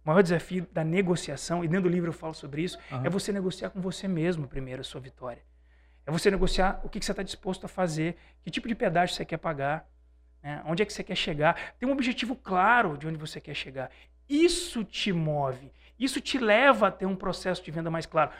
o 0.04 0.08
maior 0.08 0.22
desafio 0.22 0.66
da 0.70 0.84
negociação, 0.84 1.64
e 1.64 1.68
dentro 1.68 1.88
do 1.88 1.92
livro 1.94 2.10
eu 2.10 2.12
falo 2.12 2.34
sobre 2.34 2.62
isso, 2.62 2.78
Aham. 2.92 3.06
é 3.06 3.08
você 3.08 3.32
negociar 3.32 3.70
com 3.70 3.80
você 3.80 4.06
mesmo 4.06 4.46
primeiro 4.46 4.82
a 4.82 4.84
sua 4.84 5.00
vitória. 5.00 5.42
É 6.06 6.10
você 6.10 6.30
negociar 6.30 6.80
o 6.84 6.88
que, 6.88 7.02
você 7.02 7.12
está 7.12 7.22
disposto 7.22 7.64
a 7.64 7.68
fazer, 7.68 8.16
que 8.42 8.50
tipo 8.50 8.68
de 8.68 8.74
pedágio 8.74 9.14
você 9.14 9.24
quer 9.24 9.38
pagar, 9.38 9.88
né? 10.42 10.62
onde 10.66 10.82
é 10.82 10.86
que 10.86 10.92
você 10.92 11.02
quer 11.02 11.16
chegar. 11.16 11.74
Tem 11.78 11.88
um 11.88 11.92
objetivo 11.92 12.36
claro 12.36 12.98
de 12.98 13.06
onde 13.06 13.16
você 13.16 13.40
quer 13.40 13.54
chegar. 13.54 13.90
Isso 14.28 14.84
te 14.84 15.12
move, 15.12 15.72
isso 15.98 16.20
te 16.20 16.38
leva 16.38 16.88
a 16.88 16.90
ter 16.90 17.06
um 17.06 17.16
processo 17.16 17.62
de 17.62 17.70
venda 17.70 17.90
mais 17.90 18.06
claro. 18.06 18.30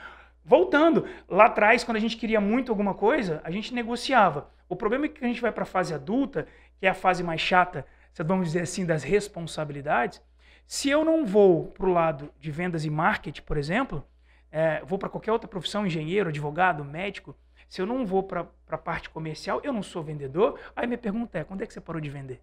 Voltando, 0.43 1.07
lá 1.27 1.45
atrás, 1.45 1.83
quando 1.83 1.97
a 1.97 1.99
gente 1.99 2.17
queria 2.17 2.39
muito 2.39 2.71
alguma 2.71 2.93
coisa, 2.93 3.41
a 3.43 3.49
gente 3.49 3.73
negociava. 3.73 4.49
O 4.69 4.75
problema 4.75 5.05
é 5.05 5.09
que 5.09 5.23
a 5.23 5.27
gente 5.27 5.41
vai 5.41 5.51
para 5.51 5.63
a 5.63 5.65
fase 5.65 5.93
adulta, 5.93 6.47
que 6.79 6.85
é 6.85 6.89
a 6.89 6.93
fase 6.93 7.23
mais 7.23 7.41
chata, 7.41 7.85
vamos 8.23 8.47
dizer 8.47 8.61
assim, 8.61 8.85
das 8.85 9.03
responsabilidades. 9.03 10.21
Se 10.67 10.89
eu 10.89 11.03
não 11.03 11.25
vou 11.25 11.67
para 11.67 11.85
o 11.85 11.91
lado 11.91 12.31
de 12.39 12.51
vendas 12.51 12.85
e 12.85 12.89
marketing, 12.89 13.41
por 13.41 13.57
exemplo, 13.57 14.05
é, 14.51 14.83
vou 14.85 14.97
para 14.97 15.09
qualquer 15.09 15.31
outra 15.31 15.47
profissão, 15.47 15.85
engenheiro, 15.85 16.29
advogado, 16.29 16.83
médico, 16.83 17.35
se 17.67 17.81
eu 17.81 17.85
não 17.85 18.05
vou 18.05 18.23
para 18.23 18.47
a 18.69 18.77
parte 18.77 19.09
comercial, 19.09 19.59
eu 19.63 19.73
não 19.73 19.83
sou 19.83 20.03
vendedor, 20.03 20.59
aí 20.75 20.87
minha 20.87 20.97
pergunta 20.97 21.37
é, 21.39 21.43
quando 21.43 21.61
é 21.61 21.65
que 21.65 21.73
você 21.73 21.81
parou 21.81 22.01
de 22.01 22.09
vender? 22.09 22.41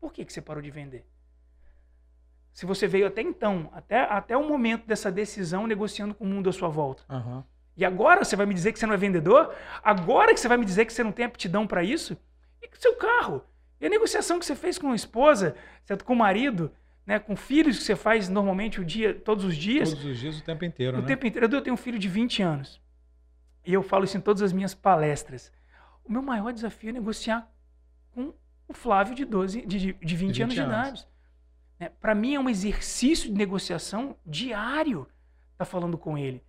Por 0.00 0.12
que, 0.12 0.24
que 0.24 0.32
você 0.32 0.40
parou 0.40 0.62
de 0.62 0.70
vender? 0.70 1.04
Se 2.52 2.66
você 2.66 2.86
veio 2.86 3.06
até 3.06 3.20
então, 3.20 3.68
até, 3.72 4.00
até 4.00 4.36
o 4.36 4.46
momento 4.46 4.86
dessa 4.86 5.10
decisão, 5.10 5.66
negociando 5.66 6.14
com 6.14 6.24
o 6.24 6.26
mundo 6.26 6.48
à 6.48 6.52
sua 6.52 6.68
volta. 6.68 7.02
Aham. 7.10 7.44
E 7.76 7.84
agora 7.84 8.24
você 8.24 8.36
vai 8.36 8.46
me 8.46 8.54
dizer 8.54 8.72
que 8.72 8.78
você 8.78 8.86
não 8.86 8.94
é 8.94 8.96
vendedor? 8.96 9.52
Agora 9.82 10.32
que 10.32 10.38
você 10.38 10.46
vai 10.46 10.56
me 10.56 10.64
dizer 10.64 10.84
que 10.84 10.92
você 10.92 11.02
não 11.02 11.10
tem 11.10 11.24
aptidão 11.24 11.66
para 11.66 11.82
isso? 11.82 12.16
E 12.62 12.66
o 12.66 12.80
seu 12.80 12.94
carro? 12.94 13.42
E 13.80 13.86
a 13.86 13.90
negociação 13.90 14.38
que 14.38 14.46
você 14.46 14.54
fez 14.54 14.78
com 14.78 14.92
a 14.92 14.94
esposa, 14.94 15.56
certo? 15.84 16.04
com 16.04 16.12
o 16.12 16.16
marido, 16.16 16.70
né? 17.04 17.18
com 17.18 17.34
filhos 17.34 17.78
que 17.78 17.84
você 17.84 17.96
faz 17.96 18.28
normalmente 18.28 18.80
o 18.80 18.84
dia, 18.84 19.12
todos 19.12 19.44
os 19.44 19.56
dias? 19.56 19.90
Todos 19.90 20.04
os 20.04 20.18
dias, 20.18 20.38
o 20.38 20.44
tempo 20.44 20.64
inteiro, 20.64 20.98
O 20.98 21.00
né? 21.00 21.06
tempo 21.08 21.26
inteiro. 21.26 21.52
Eu 21.52 21.60
tenho 21.60 21.74
um 21.74 21.76
filho 21.76 21.98
de 21.98 22.08
20 22.08 22.40
anos. 22.42 22.80
E 23.64 23.72
eu 23.72 23.82
falo 23.82 24.04
isso 24.04 24.16
em 24.16 24.20
todas 24.20 24.42
as 24.42 24.52
minhas 24.52 24.74
palestras. 24.74 25.52
O 26.04 26.12
meu 26.12 26.22
maior 26.22 26.52
desafio 26.52 26.90
é 26.90 26.92
negociar 26.92 27.50
com 28.14 28.34
o 28.68 28.74
Flávio 28.74 29.14
de, 29.14 29.24
12, 29.24 29.62
de, 29.62 29.78
de, 29.78 29.92
de 29.92 30.16
20, 30.16 30.16
20 30.16 30.42
anos 30.42 30.54
de 30.54 30.60
idade. 30.60 31.08
Né? 31.78 31.88
Para 32.00 32.14
mim 32.14 32.34
é 32.34 32.40
um 32.40 32.48
exercício 32.48 33.30
de 33.30 33.36
negociação 33.36 34.16
diário 34.24 35.08
estar 35.52 35.64
falando 35.64 35.96
com 35.96 36.16
ele. 36.18 36.42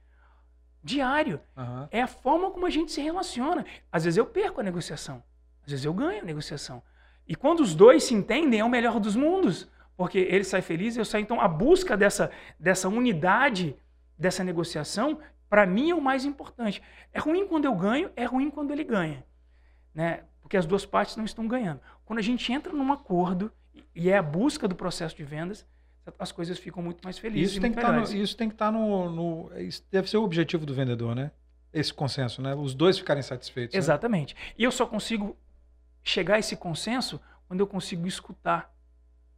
Diário. 0.84 1.40
Aham. 1.58 1.88
É 1.92 2.02
a 2.02 2.08
forma 2.08 2.52
como 2.52 2.66
a 2.66 2.70
gente 2.70 2.92
se 2.92 3.02
relaciona. 3.02 3.66
Às 3.92 4.04
vezes 4.04 4.18
eu 4.18 4.26
perco 4.26 4.62
a 4.62 4.64
negociação. 4.64 5.24
Às 5.64 5.72
vezes 5.72 5.86
eu 5.86 5.94
ganho 5.94 6.22
a 6.22 6.26
negociação. 6.26 6.84
E 7.28 7.36
quando 7.36 7.62
os 7.62 7.74
dois 7.74 8.04
se 8.04 8.14
entendem, 8.14 8.60
é 8.60 8.64
o 8.64 8.70
melhor 8.70 9.00
dos 9.00 9.16
mundos. 9.16 9.68
porque 9.98 10.20
ele 10.20 10.44
sai 10.44 10.62
feliz, 10.62 10.96
eu 10.96 11.06
saio. 11.06 11.24
Então, 11.24 11.40
a 11.40 11.48
busca 11.48 11.96
dessa, 11.96 12.30
dessa 12.60 12.88
unidade, 12.90 13.76
dessa 14.18 14.44
negociação, 14.44 15.20
para 15.50 15.66
mim 15.66 15.92
é 15.92 15.96
o 15.96 16.02
mais 16.02 16.26
importante. 16.26 16.82
É 17.14 17.20
ruim 17.20 17.48
quando 17.48 17.66
eu 17.66 17.76
ganho, 17.76 18.12
é 18.16 18.26
ruim 18.26 18.50
quando 18.50 18.72
ele 18.72 18.84
ganha. 18.84 19.26
Né? 19.94 20.24
Porque 20.42 20.58
as 20.58 20.66
duas 20.66 20.86
partes 20.86 21.16
não 21.16 21.26
estão 21.26 21.48
ganhando. 21.48 21.80
Quando 22.04 22.20
a 22.20 22.22
gente 22.22 22.52
entra 22.52 22.72
num 22.72 22.92
acordo 22.92 23.52
e 23.96 24.10
é 24.10 24.18
a 24.18 24.22
busca 24.22 24.68
do 24.68 24.76
processo 24.76 25.16
de 25.16 25.24
vendas, 25.24 25.66
as 26.20 26.32
coisas 26.32 26.58
ficam 26.60 26.84
muito 26.84 27.02
mais 27.04 27.18
felizes. 27.18 27.54
Isso, 27.54 27.62
tem 27.62 27.72
que, 27.72 27.82
tá 27.82 27.92
no, 27.92 28.04
isso 28.04 28.38
tem 28.38 28.48
que 28.48 28.56
estar 28.56 28.68
tá 28.68 28.72
no, 28.72 29.10
no, 29.10 29.60
Isso 29.60 29.84
deve 29.92 30.10
ser 30.10 30.18
o 30.18 30.24
objetivo 30.24 30.66
do 30.66 30.74
vendedor, 30.74 31.16
né? 31.16 31.32
Esse 31.74 31.94
consenso, 31.94 32.42
né? 32.42 32.54
Os 32.56 32.74
dois 32.74 32.98
ficarem 32.98 33.24
satisfeitos. 33.24 33.74
Né? 33.74 33.80
Exatamente. 33.80 34.36
Né? 34.36 34.42
E 34.58 34.64
eu 34.64 34.72
só 34.72 34.86
consigo 34.86 35.36
chegar 36.04 36.36
a 36.36 36.40
esse 36.40 36.56
consenso 36.56 37.20
quando 37.48 37.60
eu 37.60 37.68
consigo 37.68 38.08
escutar. 38.08 38.74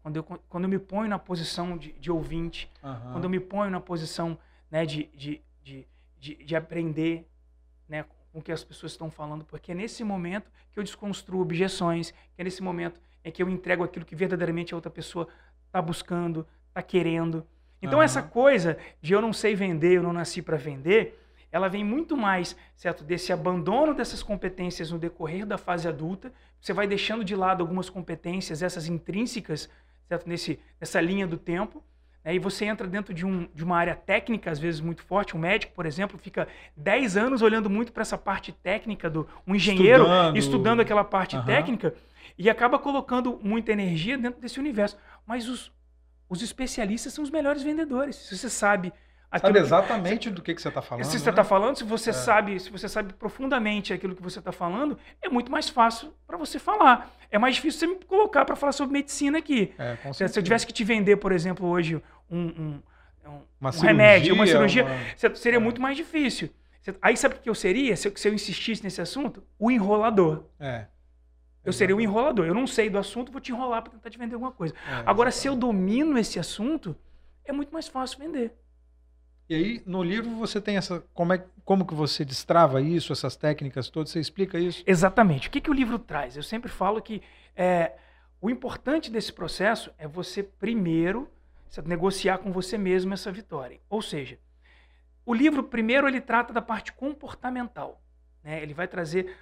Quando 0.03 0.17
eu, 0.17 0.23
quando 0.23 0.63
eu 0.65 0.69
me 0.69 0.79
ponho 0.79 1.09
na 1.09 1.17
posição 1.17 1.77
de, 1.77 1.93
de 1.93 2.11
ouvinte. 2.11 2.71
Uhum. 2.83 3.11
Quando 3.13 3.23
eu 3.23 3.29
me 3.29 3.39
ponho 3.39 3.71
na 3.71 3.79
posição 3.79 4.37
né, 4.69 4.85
de, 4.85 5.09
de, 5.15 5.41
de, 5.63 5.87
de, 6.19 6.35
de 6.35 6.55
aprender 6.55 7.27
né, 7.87 8.03
com 8.31 8.39
o 8.39 8.41
que 8.41 8.51
as 8.51 8.63
pessoas 8.63 8.91
estão 8.91 9.09
falando. 9.09 9.45
Porque 9.45 9.71
é 9.71 9.75
nesse 9.75 10.03
momento 10.03 10.51
que 10.71 10.79
eu 10.79 10.83
desconstruo 10.83 11.41
objeções. 11.41 12.11
Que 12.35 12.41
é 12.41 12.43
nesse 12.43 12.61
momento 12.61 12.99
em 13.23 13.31
que 13.31 13.41
eu 13.41 13.49
entrego 13.49 13.83
aquilo 13.83 14.05
que 14.05 14.15
verdadeiramente 14.15 14.73
a 14.73 14.77
outra 14.77 14.91
pessoa 14.91 15.27
está 15.65 15.81
buscando, 15.81 16.47
está 16.69 16.81
querendo. 16.81 17.45
Então, 17.81 17.99
uhum. 17.99 18.03
essa 18.03 18.23
coisa 18.23 18.77
de 19.01 19.13
eu 19.13 19.21
não 19.21 19.33
sei 19.33 19.55
vender, 19.55 19.97
eu 19.97 20.03
não 20.03 20.13
nasci 20.13 20.41
para 20.41 20.57
vender, 20.57 21.23
ela 21.51 21.67
vem 21.67 21.83
muito 21.83 22.17
mais, 22.17 22.55
certo, 22.75 23.03
desse 23.03 23.31
abandono 23.31 23.93
dessas 23.93 24.21
competências 24.21 24.91
no 24.91 24.99
decorrer 24.99 25.45
da 25.45 25.57
fase 25.57 25.87
adulta. 25.87 26.31
Você 26.59 26.73
vai 26.73 26.87
deixando 26.87 27.23
de 27.23 27.35
lado 27.35 27.61
algumas 27.61 27.89
competências, 27.89 28.61
essas 28.61 28.87
intrínsecas, 28.87 29.69
certo, 30.07 30.27
nesse, 30.27 30.59
nessa 30.79 30.99
linha 30.99 31.25
do 31.25 31.37
tempo. 31.37 31.83
Né, 32.27 32.35
e 32.35 32.39
você 32.39 32.65
entra 32.65 32.85
dentro 32.85 33.13
de, 33.13 33.25
um, 33.25 33.47
de 33.55 33.63
uma 33.63 33.77
área 33.77 33.95
técnica, 33.95 34.51
às 34.51 34.59
vezes 34.59 34.81
muito 34.81 35.01
forte. 35.01 35.37
Um 35.37 35.39
médico, 35.39 35.71
por 35.73 35.85
exemplo, 35.85 36.19
fica 36.19 36.45
10 36.75 37.15
anos 37.15 37.41
olhando 37.41 37.69
muito 37.69 37.93
para 37.93 38.01
essa 38.01 38.17
parte 38.17 38.51
técnica 38.51 39.09
do 39.09 39.25
um 39.47 39.55
engenheiro, 39.55 40.03
estudando, 40.03 40.37
estudando 40.37 40.79
aquela 40.81 41.05
parte 41.05 41.37
uhum. 41.37 41.45
técnica, 41.45 41.95
e 42.37 42.49
acaba 42.49 42.77
colocando 42.77 43.39
muita 43.41 43.71
energia 43.71 44.17
dentro 44.17 44.41
desse 44.41 44.59
universo. 44.59 44.97
Mas 45.25 45.47
os, 45.47 45.71
os 46.27 46.41
especialistas 46.41 47.13
são 47.13 47.23
os 47.23 47.29
melhores 47.29 47.63
vendedores. 47.63 48.17
Se 48.17 48.37
você 48.37 48.49
sabe. 48.49 48.91
Sabe 49.41 49.59
exatamente 49.59 50.29
que, 50.29 50.35
do 50.35 50.41
que, 50.41 50.55
que 50.55 50.61
você 50.61 50.69
está 50.69 50.81
falando. 50.81 51.03
Se 51.03 51.19
você 51.19 51.29
está 51.29 51.43
né? 51.43 51.47
falando, 51.49 51.77
se 51.77 51.83
você 51.83 52.09
é. 52.11 52.13
sabe, 52.13 52.59
se 52.59 52.69
você 52.69 52.87
sabe 52.87 53.13
profundamente 53.13 53.93
aquilo 53.93 54.15
que 54.15 54.21
você 54.21 54.39
está 54.39 54.53
falando, 54.53 54.97
é 55.21 55.27
muito 55.27 55.51
mais 55.51 55.67
fácil 55.67 56.13
para 56.25 56.37
você 56.37 56.57
falar. 56.57 57.11
É 57.29 57.37
mais 57.37 57.55
difícil 57.55 57.79
você 57.79 57.87
me 57.87 58.05
colocar 58.05 58.45
para 58.45 58.55
falar 58.55 58.71
sobre 58.71 58.93
medicina 58.93 59.37
aqui. 59.37 59.73
É, 59.77 60.13
se 60.13 60.39
eu 60.39 60.43
tivesse 60.43 60.65
que 60.65 60.71
te 60.71 60.83
vender, 60.83 61.17
por 61.17 61.33
exemplo, 61.33 61.67
hoje 61.67 62.01
um, 62.29 62.39
um, 62.39 62.81
um, 63.25 63.41
uma 63.59 63.69
um 63.69 63.71
cirurgia, 63.71 63.87
remédio, 63.87 64.33
uma 64.33 64.47
cirurgia, 64.47 64.85
uma... 64.85 65.35
seria 65.35 65.57
é. 65.57 65.59
muito 65.59 65.81
mais 65.81 65.95
difícil. 65.95 66.49
Aí 67.01 67.17
sabe 67.17 67.35
o 67.35 67.39
que 67.39 67.49
eu 67.49 67.55
seria 67.55 67.95
se 67.97 68.07
eu, 68.07 68.15
se 68.15 68.27
eu 68.27 68.33
insistisse 68.33 68.83
nesse 68.83 69.01
assunto? 69.01 69.43
O 69.59 69.69
enrolador. 69.69 70.45
É. 70.59 70.85
Eu 71.63 71.73
seria 71.73 71.95
um 71.95 71.99
enrolador. 71.99 72.45
Eu 72.45 72.53
não 72.53 72.65
sei 72.65 72.89
do 72.89 72.97
assunto, 72.97 73.31
vou 73.31 73.41
te 73.41 73.51
enrolar 73.51 73.81
para 73.81 73.91
tentar 73.91 74.09
te 74.09 74.17
vender 74.17 74.35
alguma 74.35 74.53
coisa. 74.53 74.73
É, 74.89 75.03
Agora, 75.05 75.31
se 75.31 75.47
eu 75.47 75.55
domino 75.55 76.17
esse 76.17 76.39
assunto, 76.39 76.95
é 77.43 77.51
muito 77.51 77.73
mais 77.73 77.89
fácil 77.89 78.19
vender. 78.19 78.53
E 79.49 79.55
aí, 79.55 79.83
no 79.85 80.03
livro, 80.03 80.29
você 80.31 80.61
tem 80.61 80.77
essa. 80.77 81.03
Como, 81.13 81.33
é, 81.33 81.43
como 81.65 81.85
que 81.85 81.93
você 81.93 82.23
destrava 82.23 82.81
isso, 82.81 83.11
essas 83.11 83.35
técnicas 83.35 83.89
todas? 83.89 84.11
Você 84.11 84.19
explica 84.19 84.57
isso? 84.57 84.83
Exatamente. 84.85 85.47
O 85.47 85.51
que, 85.51 85.59
que 85.59 85.69
o 85.69 85.73
livro 85.73 85.99
traz? 85.99 86.37
Eu 86.37 86.43
sempre 86.43 86.69
falo 86.69 87.01
que 87.01 87.21
é, 87.55 87.93
o 88.39 88.49
importante 88.49 89.11
desse 89.11 89.33
processo 89.33 89.91
é 89.97 90.07
você 90.07 90.43
primeiro 90.43 91.29
negociar 91.85 92.39
com 92.39 92.51
você 92.51 92.77
mesmo 92.77 93.13
essa 93.13 93.31
vitória. 93.31 93.79
Ou 93.89 94.01
seja, 94.01 94.39
o 95.25 95.33
livro, 95.33 95.63
primeiro, 95.63 96.07
ele 96.07 96.21
trata 96.21 96.53
da 96.53 96.61
parte 96.61 96.93
comportamental. 96.93 98.01
Né? 98.43 98.61
Ele 98.61 98.73
vai 98.73 98.87
trazer 98.87 99.35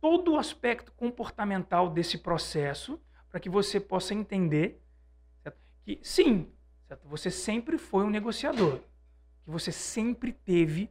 todo 0.00 0.32
o 0.32 0.38
aspecto 0.38 0.92
comportamental 0.92 1.88
desse 1.88 2.18
processo 2.18 3.00
para 3.28 3.38
que 3.38 3.48
você 3.48 3.78
possa 3.78 4.12
entender 4.12 4.82
certo? 5.42 5.58
que 5.84 6.00
sim, 6.02 6.50
certo? 6.88 7.06
você 7.06 7.30
sempre 7.30 7.78
foi 7.78 8.04
um 8.04 8.10
negociador, 8.10 8.80
que 9.44 9.50
você 9.50 9.70
sempre 9.70 10.32
teve 10.32 10.90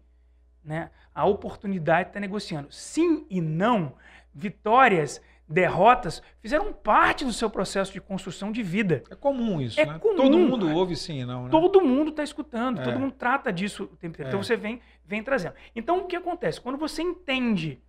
né, 0.64 0.92
a 1.14 1.26
oportunidade 1.26 2.06
de 2.06 2.10
estar 2.12 2.20
negociando. 2.20 2.72
Sim 2.72 3.26
e 3.30 3.42
não, 3.42 3.96
vitórias, 4.34 5.22
derrotas 5.50 6.22
fizeram 6.40 6.72
parte 6.72 7.26
do 7.26 7.34
seu 7.34 7.50
processo 7.50 7.92
de 7.92 8.00
construção 8.00 8.52
de 8.52 8.62
vida. 8.62 9.04
É 9.10 9.16
comum 9.16 9.60
isso, 9.60 9.80
é 9.80 9.86
né? 9.86 9.98
Comum. 9.98 10.16
Todo 10.16 10.38
mundo 10.38 10.72
ouve 10.72 10.96
sim, 10.96 11.26
não, 11.26 11.46
né? 11.46 11.50
Todo 11.50 11.82
mundo 11.82 12.12
está 12.12 12.24
escutando, 12.24 12.80
é. 12.80 12.84
todo 12.84 13.00
mundo 13.00 13.14
trata 13.14 13.52
disso 13.52 13.86
o 13.86 13.98
tempo 13.98 14.14
inteiro. 14.14 14.30
Então 14.30 14.40
é. 14.40 14.42
Então 14.42 14.44
você 14.44 14.56
vem, 14.56 14.80
vem 15.04 15.24
trazendo. 15.24 15.56
Então 15.76 16.00
o 16.00 16.06
que 16.06 16.16
acontece? 16.16 16.62
Quando 16.62 16.78
você 16.78 17.02
entende 17.02 17.82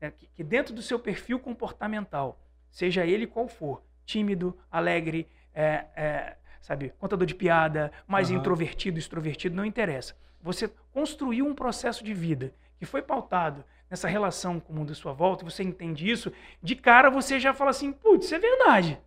né, 0.00 0.10
que, 0.10 0.26
que, 0.28 0.42
dentro 0.42 0.74
do 0.74 0.80
seu 0.80 0.98
perfil 0.98 1.38
comportamental, 1.38 2.40
seja 2.70 3.04
ele 3.04 3.26
qual 3.26 3.46
for, 3.46 3.82
tímido, 4.06 4.56
alegre, 4.70 5.28
é, 5.54 5.84
é, 5.94 6.36
sabe, 6.60 6.90
contador 6.98 7.26
de 7.26 7.34
piada, 7.34 7.92
mais 8.06 8.30
uhum. 8.30 8.38
introvertido, 8.38 8.98
extrovertido, 8.98 9.54
não 9.54 9.64
interessa. 9.64 10.16
Você 10.42 10.68
construiu 10.90 11.46
um 11.46 11.54
processo 11.54 12.02
de 12.02 12.14
vida 12.14 12.54
que 12.78 12.86
foi 12.86 13.02
pautado 13.02 13.62
nessa 13.90 14.08
relação 14.08 14.60
com 14.60 14.72
o 14.72 14.76
mundo 14.76 14.92
à 14.92 14.94
sua 14.94 15.12
volta, 15.12 15.44
você 15.44 15.62
entende 15.62 16.08
isso, 16.08 16.32
de 16.62 16.76
cara 16.76 17.10
você 17.10 17.40
já 17.40 17.52
fala 17.52 17.70
assim, 17.70 17.92
putz, 17.92 18.26
isso 18.26 18.34
é 18.34 18.38
verdade. 18.38 18.98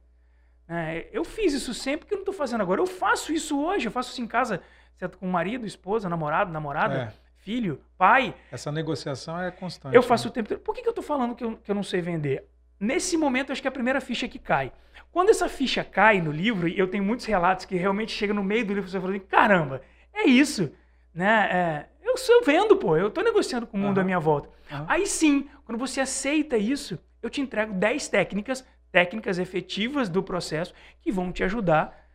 É, 0.68 1.08
eu 1.12 1.24
fiz 1.24 1.54
isso 1.54 1.74
sempre 1.74 2.06
que 2.06 2.14
eu 2.14 2.18
não 2.18 2.24
estou 2.24 2.36
fazendo 2.36 2.62
agora. 2.62 2.82
Eu 2.82 2.88
faço 2.88 3.32
isso 3.32 3.60
hoje, 3.60 3.88
eu 3.88 3.92
faço 3.92 4.12
isso 4.12 4.22
em 4.22 4.28
casa, 4.28 4.62
certo? 4.98 5.18
com 5.18 5.28
marido, 5.28 5.66
esposa, 5.66 6.10
namorado, 6.10 6.52
namorada. 6.52 7.14
É 7.20 7.24
filho, 7.44 7.82
pai. 7.98 8.34
Essa 8.52 8.72
negociação 8.72 9.40
é 9.40 9.52
constante. 9.52 9.96
Eu 9.96 10.02
faço 10.02 10.26
né? 10.26 10.32
o 10.32 10.34
tempo 10.34 10.48
inteiro. 10.48 10.64
Por 10.64 10.74
que, 10.74 10.82
que 10.82 10.88
eu 10.88 10.92
estou 10.92 11.04
falando 11.04 11.36
que 11.36 11.44
eu, 11.44 11.58
que 11.58 11.70
eu 11.70 11.76
não 11.76 11.84
sei 11.84 12.02
vender? 12.02 12.48
Nesse 12.80 13.18
momento, 13.18 13.52
acho 13.52 13.62
que 13.62 13.68
é 13.68 13.70
a 13.70 13.72
primeira 13.72 14.02
ficha 14.02 14.28
que 14.28 14.40
cai. 14.40 14.72
Quando 15.12 15.30
essa 15.30 15.48
ficha 15.48 15.84
cai 15.84 16.22
no 16.22 16.32
livro, 16.32 16.68
e 16.68 16.78
eu 16.78 16.88
tenho 16.88 17.04
muitos 17.04 17.26
relatos 17.26 17.66
que 17.66 17.76
realmente 17.76 18.12
chega 18.12 18.34
no 18.34 18.44
meio 18.44 18.66
do 18.66 18.74
livro, 18.74 18.90
você 18.90 19.00
fala 19.00 19.12
assim, 19.14 19.26
caramba, 19.26 19.82
é 20.14 20.24
isso. 20.24 20.72
Né? 21.14 21.50
É, 21.52 21.86
eu 22.14 22.18
sou 22.18 22.44
vendo, 22.44 22.78
pô, 22.78 22.96
eu 22.96 23.08
estou 23.08 23.24
negociando 23.24 23.66
com 23.68 23.76
o 23.76 23.80
mundo 23.80 23.98
uhum. 23.98 24.04
à 24.04 24.06
minha 24.06 24.20
volta. 24.20 24.50
Uhum. 24.72 24.86
Aí 24.88 25.08
sim, 25.08 25.50
quando 25.66 25.78
você 25.78 26.00
aceita 26.00 26.58
isso, 26.58 26.98
eu 27.22 27.30
te 27.30 27.42
entrego 27.42 27.74
10 27.74 28.08
técnicas, 28.08 28.66
técnicas 28.92 29.40
efetivas 29.40 30.10
do 30.10 30.22
processo, 30.22 30.74
que 31.02 31.12
vão 31.12 31.32
te 31.32 31.44
ajudar 31.44 32.08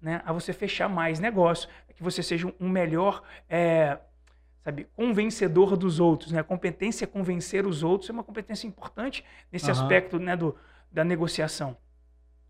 né, 0.00 0.22
a 0.24 0.32
você 0.32 0.52
fechar 0.52 0.88
mais 0.88 1.20
negócio, 1.20 1.68
que 1.94 2.02
você 2.02 2.22
seja 2.22 2.52
um 2.58 2.68
melhor 2.68 3.22
é, 3.48 3.98
sabe, 4.64 4.88
convencedor 4.96 5.76
dos 5.76 6.00
outros, 6.00 6.32
né? 6.32 6.40
A 6.40 6.44
competência 6.44 7.06
convencer 7.06 7.66
os 7.66 7.82
outros 7.82 8.08
é 8.10 8.12
uma 8.12 8.24
competência 8.24 8.66
importante 8.66 9.24
nesse 9.52 9.66
uhum. 9.66 9.72
aspecto, 9.72 10.18
né, 10.18 10.34
do, 10.34 10.56
da 10.90 11.04
negociação. 11.04 11.76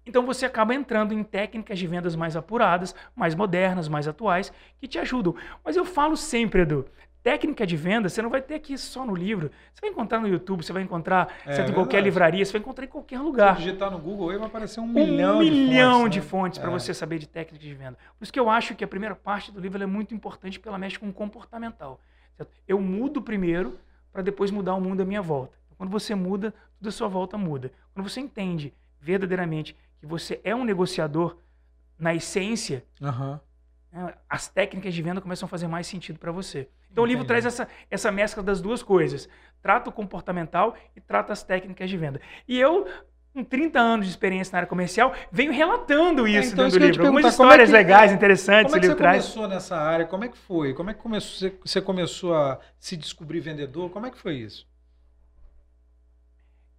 Então 0.07 0.27
você 0.27 0.45
acaba 0.45 0.75
entrando 0.75 1.13
em 1.13 1.23
técnicas 1.23 1.79
de 1.79 1.87
vendas 1.87 2.17
mais 2.17 2.37
apuradas, 2.37 2.95
mais 3.15 3.35
modernas, 3.35 3.89
mais 3.89 4.09
atuais, 4.09 4.53
que 4.79 4.89
te 4.89 4.99
ajudam. 4.99 5.35
Mas 5.65 5.77
eu 5.77 5.85
falo 5.85 6.17
sempre, 6.17 6.63
Edu, 6.63 6.87
técnica 7.23 7.65
de 7.65 7.77
venda 7.77 8.09
você 8.09 8.21
não 8.21 8.29
vai 8.29 8.43
ter 8.43 8.55
aqui 8.55 8.77
só 8.77 9.05
no 9.05 9.15
livro. 9.15 9.51
Você 9.73 9.81
vai 9.81 9.91
encontrar 9.91 10.21
no 10.21 10.29
YouTube, 10.29 10.65
você 10.65 10.73
vai 10.73 10.83
encontrar 10.83 11.29
é, 11.47 11.61
em 11.61 11.73
qualquer 11.73 12.03
livraria, 12.03 12.45
você 12.45 12.53
vai 12.53 12.61
encontrar 12.61 12.85
em 12.85 12.89
qualquer 12.89 13.21
lugar. 13.21 13.57
Se 13.57 13.63
digitar 13.63 13.91
no 13.91 13.99
Google 13.99 14.31
aí 14.31 14.39
vai 14.39 14.49
aparecer 14.49 14.81
um, 14.81 14.85
um 14.85 14.89
milhão, 14.89 15.39
milhão 15.39 16.09
de 16.09 16.21
fontes, 16.21 16.25
né? 16.25 16.31
fontes 16.31 16.59
para 16.59 16.71
é. 16.71 16.73
você 16.73 16.93
saber 16.93 17.19
de 17.19 17.29
técnica 17.29 17.65
de 17.65 17.75
venda. 17.75 17.97
Por 18.19 18.25
isso 18.25 18.33
que 18.33 18.41
eu 18.41 18.51
acho 18.51 18.75
que 18.75 18.83
a 18.83 18.89
primeira 18.89 19.15
parte 19.15 19.53
do 19.53 19.61
livro 19.61 19.81
é 19.83 19.87
muito 19.87 20.15
importante 20.15 20.59
porque 20.59 20.69
ela 20.69 20.79
mexe 20.79 20.99
com 20.99 21.09
o 21.09 21.13
comportamental. 21.13 22.01
Certo? 22.37 22.51
Eu 22.67 22.81
mudo 22.81 23.23
primeiro 23.23 23.79
para 24.13 24.23
depois 24.23 24.51
mudar 24.51 24.75
o 24.75 24.81
mundo 24.81 25.01
à 25.01 25.05
minha 25.05 25.23
volta. 25.23 25.57
Quando 25.79 25.91
você 25.91 26.15
muda, 26.15 26.53
tudo 26.77 26.89
à 26.89 26.93
sua 26.93 27.09
volta 27.09 27.39
muda. 27.39 27.73
Quando 27.95 28.09
você 28.09 28.21
entende 28.21 28.73
verdadeiramente 29.01 29.77
que 30.03 30.07
você 30.07 30.41
é 30.43 30.53
um 30.53 30.65
negociador 30.65 31.37
na 31.97 32.13
essência, 32.13 32.85
uhum. 33.01 33.39
né, 33.93 34.15
as 34.29 34.49
técnicas 34.49 34.93
de 34.93 35.01
venda 35.01 35.21
começam 35.21 35.47
a 35.47 35.49
fazer 35.49 35.69
mais 35.69 35.87
sentido 35.87 36.19
para 36.19 36.33
você. 36.33 36.69
Então 36.91 37.05
Entendi. 37.05 37.07
o 37.07 37.07
livro 37.07 37.25
traz 37.25 37.47
essa, 37.47 37.69
essa 37.89 38.11
mescla 38.11 38.43
das 38.43 38.61
duas 38.61 38.83
coisas. 38.83 39.29
Trata 39.63 39.91
o 39.91 39.93
comportamental 39.93 40.77
e 40.97 41.01
trata 41.01 41.33
as 41.33 41.45
técnicas 41.45 41.89
de 41.89 41.97
venda. 41.97 42.21
E 42.49 42.59
eu, 42.59 42.85
com 43.33 43.45
30 43.45 43.79
anos 43.79 44.07
de 44.07 44.11
experiência 44.11 44.51
na 44.51 44.59
área 44.59 44.69
comercial, 44.69 45.15
venho 45.31 45.53
relatando 45.53 46.27
isso 46.27 46.51
é, 46.51 46.53
então 46.53 46.65
dentro 46.65 46.81
do 46.81 46.87
livro. 46.87 47.07
Algumas 47.07 47.27
histórias 47.27 47.69
é 47.69 47.73
que, 47.73 47.79
legais, 47.79 48.11
interessantes. 48.11 48.73
Como 48.73 48.77
é 48.79 48.81
que 48.81 48.87
você 48.89 48.97
traz. 48.97 49.23
começou 49.23 49.47
nessa 49.47 49.77
área? 49.77 50.05
Como 50.05 50.25
é 50.25 50.29
que 50.29 50.37
foi? 50.37 50.75
Como 50.75 50.91
é 50.91 50.95
que 50.95 51.01
começou, 51.01 51.53
você 51.65 51.81
começou 51.81 52.35
a 52.35 52.59
se 52.77 52.97
descobrir 52.97 53.39
vendedor? 53.39 53.89
Como 53.91 54.05
é 54.05 54.11
que 54.11 54.19
foi 54.19 54.35
isso? 54.35 54.67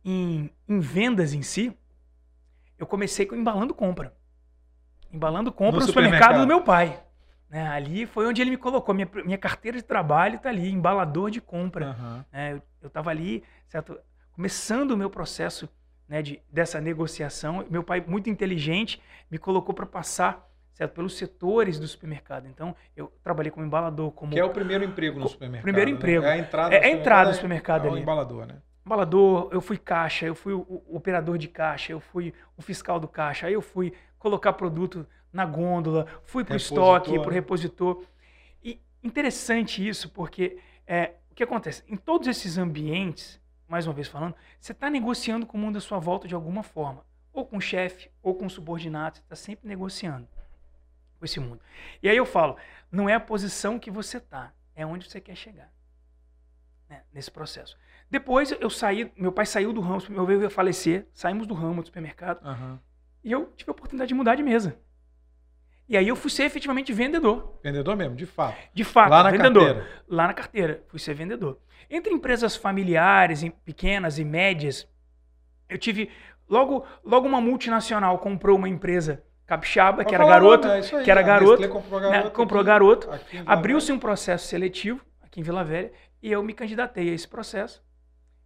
Em, 0.04 0.52
em 0.68 0.82
vendas 0.82 1.34
em 1.34 1.42
si, 1.42 1.74
eu 2.78 2.86
comecei 2.86 3.26
com 3.26 3.36
embalando 3.36 3.74
compra. 3.74 4.14
Embalando 5.12 5.52
compra 5.52 5.80
no, 5.80 5.80
no 5.82 5.88
supermercado. 5.88 6.20
supermercado 6.20 6.42
do 6.42 6.48
meu 6.48 6.62
pai. 6.62 7.00
Né? 7.50 7.68
Ali 7.68 8.06
foi 8.06 8.26
onde 8.26 8.42
ele 8.42 8.50
me 8.50 8.58
colocou. 8.58 8.96
Minha, 8.96 9.10
minha 9.24 9.38
carteira 9.38 9.78
de 9.78 9.84
trabalho 9.84 10.38
está 10.38 10.50
ali, 10.50 10.70
embalador 10.72 11.30
de 11.30 11.40
compra. 11.40 11.96
Uhum. 12.00 12.62
eu 12.82 12.88
estava 12.88 13.12
ali, 13.12 13.44
certo? 13.68 14.00
começando 14.32 14.92
o 14.92 14.98
meu 14.98 15.10
processo 15.10 15.70
né, 16.10 16.22
de, 16.22 16.42
dessa 16.52 16.82
negociação. 16.82 17.66
Meu 17.70 17.84
pai, 17.84 18.04
muito 18.06 18.30
inteligente, 18.30 19.02
me 19.30 19.38
colocou 19.38 19.74
para 19.74 19.86
passar 19.86 20.50
certo? 20.74 20.94
pelos 20.94 21.18
setores 21.18 21.80
do 21.80 21.88
supermercado. 21.88 22.48
Então, 22.48 22.76
eu 22.96 23.14
trabalhei 23.24 23.52
como 23.52 23.66
embalador. 23.66 24.12
Como... 24.12 24.34
Que 24.34 24.40
é 24.40 24.44
o 24.44 24.50
primeiro 24.50 24.84
emprego 24.84 25.20
no 25.20 25.28
supermercado. 25.28 25.64
Primeiro 25.64 25.92
né? 25.92 25.98
emprego. 25.98 26.26
É 26.26 26.32
a 26.32 26.38
entrada, 26.38 26.76
é, 26.76 26.86
a 26.86 26.90
entrada 26.90 27.30
do 27.30 27.36
supermercado 27.36 27.86
é, 27.86 27.88
é 27.88 27.90
o 27.92 27.94
ali. 27.94 28.02
embalador, 28.02 28.48
né? 28.48 28.56
Embalador, 28.86 29.50
eu 29.52 29.62
fui 29.62 29.78
caixa, 29.78 30.26
eu 30.26 30.36
fui 30.36 30.54
o, 30.54 30.84
operador 30.90 31.38
de 31.38 31.48
caixa, 31.48 31.94
eu 31.94 32.00
fui 32.00 32.34
o 32.58 32.62
fiscal 32.62 33.00
do 33.00 33.08
caixa, 33.08 33.48
aí 33.48 33.54
eu 33.54 33.62
fui 33.62 33.94
colocar 34.20 34.54
produto 34.54 35.08
na 35.32 35.46
gôndola, 35.46 36.06
fui 36.24 36.44
para 36.44 36.54
o 36.54 36.58
estoque, 36.58 37.18
para 37.18 37.30
o 37.30 37.32
repositor. 37.32 38.04
E 38.62 38.82
interessante 39.02 39.86
isso, 39.88 40.10
porque 40.10 40.60
é, 40.86 41.14
o 41.32 41.36
que 41.36 41.44
acontece? 41.44 41.84
Em 41.88 41.96
todos 41.96 42.28
esses 42.28 42.58
ambientes, 42.58 43.42
mais 43.68 43.88
uma 43.88 43.94
vez 43.94 44.08
falando, 44.08 44.36
você 44.60 44.74
está 44.74 44.90
negociando 44.90 45.46
com 45.46 45.58
o 45.58 45.62
mundo 45.62 45.78
à 45.78 45.82
sua 45.82 45.98
volta 45.98 46.28
de 46.28 46.36
alguma 46.36 46.62
forma. 46.62 47.06
Ou 47.32 47.46
com 47.46 47.58
o 47.58 47.62
chefe, 47.62 48.12
ou 48.22 48.36
com 48.36 48.46
o 48.46 48.50
subordinado, 48.50 49.16
você 49.16 49.24
está 49.24 49.36
sempre 49.36 49.68
negociando 49.68 50.28
com 51.18 51.26
esse 51.26 51.40
mundo. 51.40 51.62
E 52.02 52.10
aí 52.10 52.16
eu 52.16 52.26
falo, 52.26 52.58
não 52.92 53.10
é 53.10 53.16
a 53.16 53.20
posição 53.20 53.80
que 53.80 53.90
você 53.90 54.18
está, 54.18 54.54
é 54.76 54.86
onde 54.86 55.10
você 55.10 55.20
quer 55.20 55.36
chegar 55.36 55.72
né, 56.88 57.02
nesse 57.12 57.32
processo. 57.32 57.78
Depois 58.14 58.56
eu 58.62 58.70
saí, 58.70 59.12
meu 59.18 59.32
pai 59.32 59.44
saiu 59.44 59.74
do 59.74 59.82
ramo, 59.82 60.00
meu 60.08 60.40
ia 60.40 60.48
falecer, 60.48 61.08
saímos 61.16 61.48
do 61.48 61.56
ramo 61.56 61.82
do 61.82 61.88
supermercado, 61.88 62.46
uhum. 62.46 62.78
e 63.24 63.32
eu 63.32 63.52
tive 63.58 63.72
a 63.72 63.74
oportunidade 63.74 64.10
de 64.10 64.14
mudar 64.14 64.36
de 64.36 64.44
mesa. 64.44 64.78
E 65.90 65.98
aí 65.98 66.08
eu 66.08 66.16
fui 66.16 66.30
ser 66.30 66.44
efetivamente 66.44 66.94
vendedor. 66.94 67.58
Vendedor 67.64 67.96
mesmo, 67.96 68.16
de 68.16 68.28
fato. 68.28 68.56
De 68.72 68.84
fato, 68.84 69.10
lá 69.10 69.24
na 69.24 69.32
vendedor. 69.32 69.64
Carteira. 69.64 69.88
Lá 70.08 70.28
na 70.28 70.34
carteira, 70.36 70.84
fui 70.90 71.00
ser 71.00 71.16
vendedor. 71.16 71.58
Entre 71.90 72.14
empresas 72.14 72.56
familiares, 72.56 73.44
pequenas 73.66 74.20
e 74.20 74.24
médias, 74.24 74.88
eu 75.68 75.80
tive 75.80 76.12
logo, 76.48 76.86
logo 77.04 77.28
uma 77.28 77.42
multinacional 77.42 78.20
comprou 78.20 78.60
uma 78.60 78.70
empresa 78.70 79.24
capixaba, 79.48 80.06
que 80.06 80.14
era 80.14 80.28
garoto, 80.28 80.68
é 80.68 80.82
que 81.04 81.10
era 81.10 81.24
garoto, 81.24 81.68
comprou 81.68 82.00
garoto, 82.00 82.26
né, 82.26 82.30
comprou 82.30 82.64
garoto 82.64 83.10
abriu-se 83.44 83.92
um 83.92 83.98
processo 83.98 84.46
seletivo 84.46 85.04
aqui 85.20 85.40
em 85.40 85.44
Vila 85.44 85.64
Velha 85.64 85.92
e 86.22 86.32
eu 86.32 86.44
me 86.44 86.54
candidatei 86.54 87.10
a 87.10 87.14
esse 87.14 87.28
processo 87.28 87.82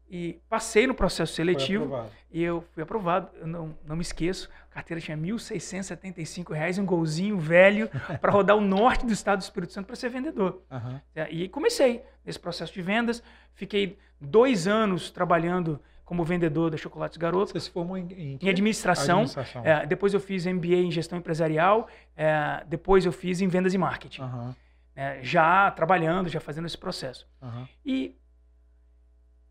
e 0.09 0.39
passei 0.49 0.87
no 0.87 0.93
processo 0.93 1.33
seletivo 1.33 2.05
e 2.31 2.41
eu 2.41 2.63
fui 2.73 2.83
aprovado. 2.83 3.29
Eu 3.35 3.47
não, 3.47 3.75
não 3.85 3.95
me 3.95 4.01
esqueço, 4.01 4.49
a 4.71 4.75
carteira 4.75 5.01
tinha 5.01 5.17
1.675 5.17 6.53
reais, 6.53 6.77
um 6.77 6.85
golzinho 6.85 7.37
velho 7.37 7.89
para 8.21 8.31
rodar 8.31 8.55
o 8.55 8.61
norte 8.61 9.05
do 9.05 9.11
estado 9.11 9.39
do 9.39 9.43
Espírito 9.43 9.73
Santo 9.73 9.85
para 9.85 9.95
ser 9.95 10.09
vendedor. 10.09 10.61
Uhum. 10.71 10.99
E 11.29 11.49
comecei 11.49 12.03
nesse 12.25 12.39
processo 12.39 12.73
de 12.73 12.81
vendas. 12.81 13.21
Fiquei 13.53 13.97
dois 14.19 14.67
anos 14.67 15.11
trabalhando 15.11 15.79
como 16.05 16.23
vendedor 16.23 16.71
da 16.71 16.77
Chocolates 16.77 17.17
Garoto. 17.17 17.51
Você 17.51 17.59
se 17.59 17.69
formou 17.69 17.97
em, 17.97 18.07
em, 18.13 18.39
em 18.41 18.49
administração. 18.49 19.21
administração. 19.21 19.65
É, 19.65 19.85
depois 19.85 20.13
eu 20.13 20.21
fiz 20.21 20.45
MBA 20.45 20.75
em 20.75 20.91
gestão 20.91 21.17
empresarial. 21.17 21.89
É, 22.15 22.63
depois 22.65 23.05
eu 23.05 23.11
fiz 23.11 23.41
em 23.41 23.47
vendas 23.49 23.73
e 23.73 23.77
marketing. 23.77 24.21
Uhum. 24.21 24.55
É, 24.95 25.19
já 25.21 25.69
trabalhando, 25.71 26.29
já 26.29 26.39
fazendo 26.39 26.65
esse 26.65 26.77
processo. 26.77 27.27
Uhum. 27.41 27.67
E 27.85 28.15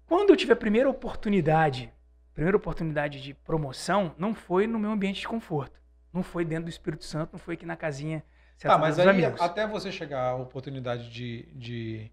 quando 0.07 0.31
eu 0.31 0.37
tive 0.37 0.53
a 0.53 0.57
primeira 0.57 0.89
oportunidade, 0.89 1.93
primeira 2.33 2.57
oportunidade 2.57 3.21
de 3.21 3.35
promoção, 3.35 4.15
não 4.19 4.35
foi 4.35 4.67
no 4.67 4.79
meu 4.79 4.91
ambiente 4.91 5.21
de 5.21 5.29
conforto. 5.29 5.81
Não 6.13 6.23
foi 6.23 6.45
dentro 6.45 6.65
do 6.65 6.71
Espírito 6.71 7.05
Santo, 7.05 7.33
não 7.33 7.39
foi 7.39 7.55
aqui 7.55 7.67
na 7.67 7.77
casinha. 7.77 8.25
Tá, 8.59 8.79
mas 8.79 8.99
aí 8.99 9.09
amigos. 9.09 9.41
até 9.41 9.67
você 9.67 9.93
chegar 9.93 10.31
à 10.31 10.35
oportunidade 10.35 11.11
de, 11.11 11.43
de, 11.55 12.11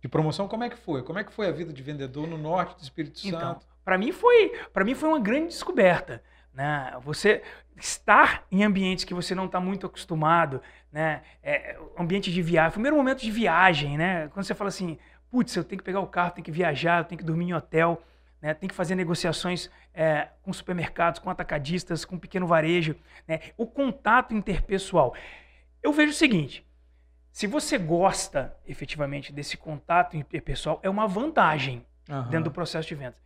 de, 0.00 0.08
promoção, 0.08 0.48
como 0.48 0.64
é 0.64 0.70
que 0.70 0.76
foi? 0.76 1.02
Como 1.02 1.18
é 1.18 1.22
que 1.22 1.32
foi 1.32 1.46
a 1.46 1.52
vida 1.52 1.72
de 1.72 1.80
vendedor 1.80 2.26
no 2.26 2.36
norte 2.36 2.76
do 2.76 2.82
Espírito 2.82 3.20
então, 3.24 3.38
Santo? 3.38 3.66
Para 3.84 3.96
mim 3.96 4.10
foi, 4.10 4.52
para 4.72 4.84
mim 4.84 4.96
foi 4.96 5.08
uma 5.08 5.20
grande 5.20 5.48
descoberta. 5.48 6.22
Né? 6.52 6.92
Você 7.02 7.42
estar 7.76 8.46
em 8.50 8.64
ambientes 8.64 9.04
que 9.04 9.14
você 9.14 9.34
não 9.34 9.44
está 9.44 9.60
muito 9.60 9.86
acostumado, 9.86 10.60
né? 10.90 11.22
É, 11.42 11.78
ambiente 11.98 12.32
de 12.32 12.40
viagem, 12.40 12.72
primeiro 12.72 12.96
momento 12.96 13.20
de 13.20 13.30
viagem, 13.30 13.98
né? 13.98 14.28
Quando 14.28 14.46
você 14.46 14.54
fala 14.54 14.68
assim, 14.68 14.98
putz, 15.30 15.54
eu 15.56 15.64
tenho 15.64 15.78
que 15.78 15.84
pegar 15.84 16.00
o 16.00 16.06
carro, 16.06 16.32
tenho 16.32 16.44
que 16.44 16.50
viajar, 16.50 17.00
eu 17.00 17.04
tenho 17.04 17.18
que 17.18 17.24
dormir 17.24 17.46
em 17.46 17.54
hotel, 17.54 18.02
né? 18.40 18.54
tenho 18.54 18.68
que 18.68 18.74
fazer 18.74 18.94
negociações 18.94 19.70
é, 19.94 20.28
com 20.42 20.52
supermercados, 20.52 21.18
com 21.18 21.30
atacadistas, 21.30 22.04
com 22.04 22.18
pequeno 22.18 22.46
varejo, 22.46 22.96
né? 23.26 23.40
o 23.56 23.66
contato 23.66 24.34
interpessoal. 24.34 25.14
Eu 25.82 25.92
vejo 25.92 26.12
o 26.12 26.14
seguinte, 26.14 26.66
se 27.32 27.46
você 27.46 27.76
gosta 27.76 28.56
efetivamente 28.66 29.32
desse 29.32 29.56
contato 29.56 30.16
interpessoal, 30.16 30.80
é 30.82 30.88
uma 30.88 31.06
vantagem 31.06 31.84
uhum. 32.08 32.22
dentro 32.28 32.44
do 32.44 32.50
processo 32.50 32.88
de 32.88 32.94
vendas. 32.94 33.20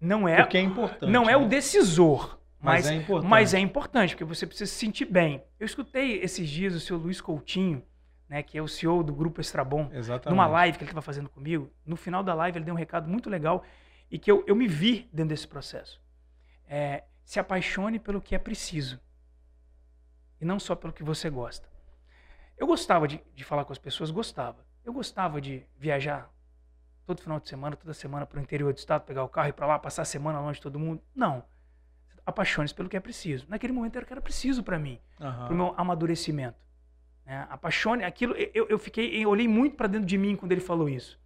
Não 0.00 0.28
é, 0.28 0.36
porque 0.36 0.58
é 0.58 0.60
importante. 0.60 1.10
Não 1.10 1.24
é 1.24 1.32
né? 1.32 1.36
o 1.36 1.48
decisor, 1.48 2.38
mas, 2.60 2.86
mas, 2.86 2.86
é 2.86 2.94
importante. 2.94 3.30
mas 3.30 3.54
é 3.54 3.58
importante, 3.58 4.10
porque 4.14 4.24
você 4.24 4.46
precisa 4.46 4.70
se 4.70 4.78
sentir 4.78 5.04
bem. 5.04 5.42
Eu 5.58 5.66
escutei 5.66 6.20
esses 6.20 6.48
dias 6.48 6.74
o 6.74 6.80
seu 6.80 6.96
Luiz 6.96 7.20
Coutinho, 7.20 7.82
né, 8.34 8.42
que 8.42 8.58
é 8.58 8.62
o 8.62 8.66
CEO 8.66 9.04
do 9.04 9.14
Grupo 9.14 9.40
Exatamente. 9.92 10.30
numa 10.30 10.48
live 10.48 10.76
que 10.76 10.82
ele 10.82 10.90
estava 10.90 11.02
fazendo 11.02 11.28
comigo. 11.28 11.70
No 11.86 11.94
final 11.94 12.20
da 12.20 12.34
live, 12.34 12.58
ele 12.58 12.64
deu 12.64 12.74
um 12.74 12.76
recado 12.76 13.08
muito 13.08 13.30
legal 13.30 13.62
e 14.10 14.18
que 14.18 14.28
eu, 14.28 14.42
eu 14.44 14.56
me 14.56 14.66
vi 14.66 15.08
dentro 15.12 15.28
desse 15.28 15.46
processo. 15.46 16.02
É, 16.66 17.04
se 17.22 17.38
apaixone 17.38 18.00
pelo 18.00 18.20
que 18.20 18.34
é 18.34 18.38
preciso 18.38 19.00
e 20.40 20.44
não 20.44 20.58
só 20.58 20.74
pelo 20.74 20.92
que 20.92 21.04
você 21.04 21.30
gosta. 21.30 21.68
Eu 22.58 22.66
gostava 22.66 23.06
de, 23.06 23.22
de 23.36 23.44
falar 23.44 23.64
com 23.64 23.72
as 23.72 23.78
pessoas, 23.78 24.10
gostava. 24.10 24.66
Eu 24.84 24.92
gostava 24.92 25.40
de 25.40 25.64
viajar 25.78 26.28
todo 27.06 27.22
final 27.22 27.38
de 27.38 27.48
semana, 27.48 27.76
toda 27.76 27.94
semana 27.94 28.26
para 28.26 28.40
o 28.40 28.42
interior 28.42 28.72
do 28.72 28.78
estado, 28.78 29.02
pegar 29.02 29.22
o 29.22 29.28
carro 29.28 29.50
e 29.50 29.52
para 29.52 29.66
lá, 29.68 29.78
passar 29.78 30.02
a 30.02 30.06
semana 30.06 30.40
longe 30.40 30.56
de 30.56 30.62
todo 30.62 30.76
mundo. 30.76 31.00
Não. 31.14 31.44
Apaixone-se 32.26 32.74
pelo 32.74 32.88
que 32.88 32.96
é 32.96 33.00
preciso. 33.00 33.46
Naquele 33.48 33.72
momento 33.72 33.94
era 33.94 34.02
o 34.02 34.06
que 34.08 34.12
era 34.12 34.20
preciso 34.20 34.64
para 34.64 34.76
mim, 34.76 34.98
uhum. 35.20 35.44
para 35.44 35.52
o 35.52 35.56
meu 35.56 35.74
amadurecimento. 35.76 36.64
Né? 37.26 37.46
Apaixone, 37.50 38.04
aquilo, 38.04 38.34
eu, 38.54 38.66
eu 38.68 38.78
fiquei, 38.78 39.22
eu 39.22 39.28
olhei 39.28 39.48
muito 39.48 39.76
para 39.76 39.86
dentro 39.86 40.06
de 40.06 40.18
mim 40.18 40.36
quando 40.36 40.52
ele 40.52 40.60
falou 40.60 40.88
isso. 40.88 41.18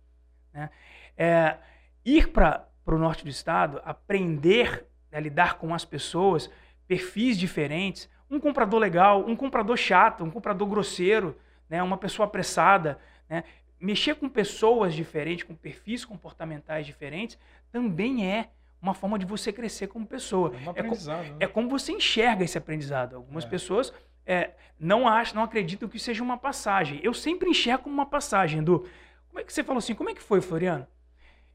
Né? 0.52 0.70
É, 1.16 1.56
ir 2.04 2.28
para 2.28 2.66
o 2.86 2.98
norte 2.98 3.24
do 3.24 3.30
estado, 3.30 3.80
aprender 3.84 4.86
a 5.12 5.20
lidar 5.20 5.58
com 5.58 5.74
as 5.74 5.84
pessoas, 5.84 6.50
perfis 6.86 7.38
diferentes, 7.38 8.08
um 8.30 8.38
comprador 8.38 8.78
legal, 8.78 9.24
um 9.26 9.34
comprador 9.34 9.76
chato, 9.76 10.22
um 10.22 10.30
comprador 10.30 10.68
grosseiro, 10.68 11.36
né? 11.68 11.82
uma 11.82 11.96
pessoa 11.96 12.26
apressada, 12.26 12.98
né? 13.28 13.44
mexer 13.80 14.14
com 14.16 14.28
pessoas 14.28 14.94
diferentes, 14.94 15.44
com 15.44 15.54
perfis 15.54 16.04
comportamentais 16.04 16.86
diferentes, 16.86 17.38
também 17.70 18.30
é 18.30 18.48
uma 18.80 18.94
forma 18.94 19.18
de 19.18 19.26
você 19.26 19.52
crescer 19.52 19.88
como 19.88 20.06
pessoa. 20.06 20.52
É, 20.54 20.68
um 20.68 20.72
é, 20.74 20.82
com, 20.82 21.04
né? 21.04 21.36
é 21.40 21.46
como 21.46 21.68
você 21.68 21.92
enxerga 21.92 22.44
esse 22.44 22.56
aprendizado. 22.56 23.16
Algumas 23.16 23.44
é. 23.44 23.48
pessoas 23.48 23.92
é, 24.28 24.50
não 24.78 25.08
acham, 25.08 25.36
não 25.36 25.42
acreditam 25.42 25.88
que 25.88 25.98
seja 25.98 26.22
uma 26.22 26.36
passagem. 26.36 27.00
Eu 27.02 27.14
sempre 27.14 27.48
enxergo 27.48 27.84
como 27.84 27.94
uma 27.94 28.04
passagem, 28.04 28.60
Edu. 28.60 28.86
Como 29.28 29.40
é 29.40 29.42
que 29.42 29.50
você 29.50 29.64
falou 29.64 29.78
assim? 29.78 29.94
Como 29.94 30.10
é 30.10 30.14
que 30.14 30.22
foi, 30.22 30.42
Floriano? 30.42 30.86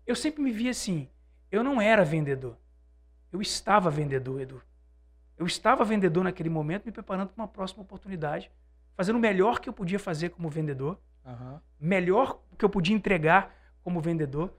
Eu 0.07 0.15
sempre 0.15 0.41
me 0.41 0.51
vi 0.51 0.67
assim. 0.67 1.07
Eu 1.51 1.63
não 1.63 1.79
era 1.79 2.03
vendedor. 2.03 2.57
Eu 3.31 3.39
estava 3.41 3.91
vendedor, 3.91 4.41
Edu. 4.41 4.61
Eu 5.37 5.45
estava 5.45 5.85
vendedor 5.85 6.23
naquele 6.23 6.49
momento, 6.49 6.85
me 6.85 6.91
preparando 6.91 7.29
para 7.29 7.43
uma 7.43 7.47
próxima 7.47 7.83
oportunidade, 7.83 8.51
fazendo 8.95 9.17
o 9.17 9.19
melhor 9.19 9.59
que 9.59 9.69
eu 9.69 9.73
podia 9.73 9.99
fazer 9.99 10.29
como 10.29 10.49
vendedor, 10.49 10.99
uhum. 11.23 11.59
melhor 11.79 12.39
que 12.57 12.65
eu 12.65 12.69
podia 12.69 12.95
entregar 12.95 13.55
como 13.83 14.01
vendedor, 14.01 14.51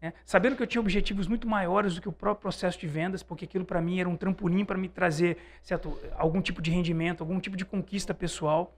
né? 0.00 0.14
Sabendo 0.24 0.56
que 0.56 0.62
eu 0.62 0.66
tinha 0.66 0.80
objetivos 0.80 1.26
muito 1.26 1.46
maiores 1.46 1.94
do 1.94 2.00
que 2.00 2.08
o 2.08 2.12
próprio 2.12 2.42
processo 2.42 2.78
de 2.78 2.86
vendas, 2.86 3.22
porque 3.22 3.44
aquilo 3.44 3.64
para 3.64 3.80
mim 3.80 4.00
era 4.00 4.08
um 4.08 4.16
trampolim 4.16 4.64
para 4.64 4.78
me 4.78 4.88
trazer 4.88 5.36
certo, 5.62 5.98
algum 6.16 6.40
tipo 6.40 6.62
de 6.62 6.70
rendimento, 6.70 7.20
algum 7.20 7.38
tipo 7.38 7.56
de 7.56 7.64
conquista 7.64 8.14
pessoal. 8.14 8.76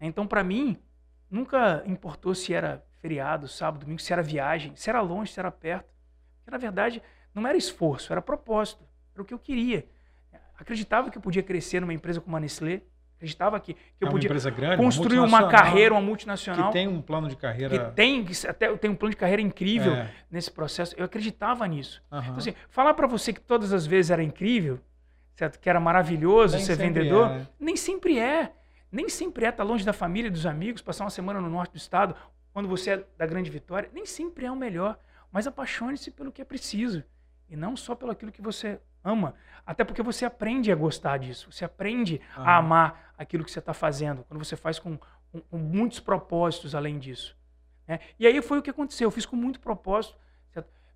Então, 0.00 0.26
para 0.26 0.42
mim, 0.42 0.78
nunca 1.30 1.82
importou 1.86 2.34
se 2.34 2.54
era 2.54 2.84
feriado, 3.00 3.46
sábado, 3.46 3.82
domingo, 3.82 4.00
se 4.00 4.12
era 4.12 4.22
viagem, 4.22 4.74
se 4.74 4.88
era 4.88 5.00
longe, 5.00 5.32
se 5.32 5.40
era 5.40 5.50
perto. 5.50 5.92
Porque, 6.38 6.50
na 6.50 6.58
verdade, 6.58 7.02
não 7.34 7.46
era 7.46 7.58
esforço, 7.58 8.12
era 8.12 8.22
propósito, 8.22 8.84
era 9.14 9.22
o 9.22 9.24
que 9.24 9.34
eu 9.34 9.38
queria. 9.38 9.86
Acreditava 10.56 11.10
que 11.10 11.18
eu 11.18 11.22
podia 11.22 11.42
crescer 11.42 11.80
numa 11.80 11.92
empresa 11.92 12.20
como 12.20 12.36
a 12.36 12.40
Nestlé, 12.40 12.82
acreditava 13.18 13.58
que, 13.58 13.74
que 13.74 13.80
eu 14.00 14.08
é 14.08 14.10
podia 14.10 14.30
grande, 14.50 14.76
construir 14.76 15.18
uma, 15.18 15.26
uma, 15.26 15.48
carreira, 15.48 15.92
uma 15.92 16.00
multinacional. 16.00 16.68
Que 16.68 16.72
tem 16.72 16.88
um 16.88 17.02
plano 17.02 17.28
de 17.28 17.36
carreira. 17.36 17.76
Que 17.76 17.94
tem, 17.94 18.24
que 18.24 18.46
até 18.46 18.74
tem 18.76 18.90
um 18.90 18.94
plano 18.94 19.10
de 19.10 19.16
carreira 19.16 19.42
incrível 19.42 19.92
é. 19.92 20.10
nesse 20.30 20.50
processo. 20.50 20.94
Eu 20.96 21.04
acreditava 21.04 21.66
nisso. 21.66 22.02
Uhum. 22.10 22.18
Então, 22.20 22.36
assim, 22.36 22.54
falar 22.70 22.94
para 22.94 23.06
você 23.06 23.32
que 23.32 23.40
todas 23.40 23.72
as 23.72 23.84
vezes 23.84 24.10
era 24.10 24.22
incrível, 24.22 24.78
certo? 25.34 25.58
que 25.58 25.68
era 25.68 25.80
maravilhoso 25.80 26.56
nem 26.56 26.64
ser 26.64 26.76
vendedor, 26.76 27.30
é, 27.30 27.38
né? 27.38 27.48
nem 27.58 27.76
sempre 27.76 28.18
é. 28.18 28.52
Nem 28.90 29.08
sempre 29.08 29.44
é 29.44 29.48
estar 29.48 29.64
tá 29.64 29.68
longe 29.68 29.84
da 29.84 29.92
família 29.92 30.28
e 30.28 30.30
dos 30.30 30.46
amigos, 30.46 30.80
passar 30.80 31.04
uma 31.04 31.10
semana 31.10 31.40
no 31.40 31.50
norte 31.50 31.72
do 31.72 31.76
estado, 31.76 32.16
quando 32.52 32.68
você 32.68 32.92
é 32.92 33.04
da 33.18 33.26
grande 33.26 33.50
vitória. 33.50 33.90
Nem 33.92 34.06
sempre 34.06 34.46
é 34.46 34.50
o 34.50 34.56
melhor. 34.56 34.98
Mas 35.30 35.46
apaixone-se 35.46 36.10
pelo 36.10 36.32
que 36.32 36.40
é 36.40 36.44
preciso. 36.44 37.04
E 37.50 37.56
não 37.56 37.76
só 37.76 37.94
pelo 37.94 38.12
aquilo 38.12 38.32
que 38.32 38.40
você 38.40 38.80
ama. 39.04 39.34
Até 39.66 39.84
porque 39.84 40.02
você 40.02 40.24
aprende 40.24 40.72
a 40.72 40.74
gostar 40.74 41.18
disso. 41.18 41.50
Você 41.52 41.64
aprende 41.64 42.20
uhum. 42.36 42.42
a 42.42 42.56
amar 42.56 43.12
aquilo 43.18 43.44
que 43.44 43.50
você 43.50 43.58
está 43.58 43.74
fazendo. 43.74 44.24
Quando 44.24 44.42
você 44.42 44.56
faz 44.56 44.78
com, 44.78 44.98
com, 45.30 45.40
com, 45.40 45.58
muitos 45.58 46.00
propósitos 46.00 46.74
além 46.74 46.98
disso. 46.98 47.36
Né? 47.86 48.00
E 48.18 48.26
aí 48.26 48.40
foi 48.40 48.58
o 48.58 48.62
que 48.62 48.70
aconteceu. 48.70 49.06
Eu 49.06 49.10
fiz 49.10 49.26
com 49.26 49.36
muito 49.36 49.60
propósito. 49.60 50.16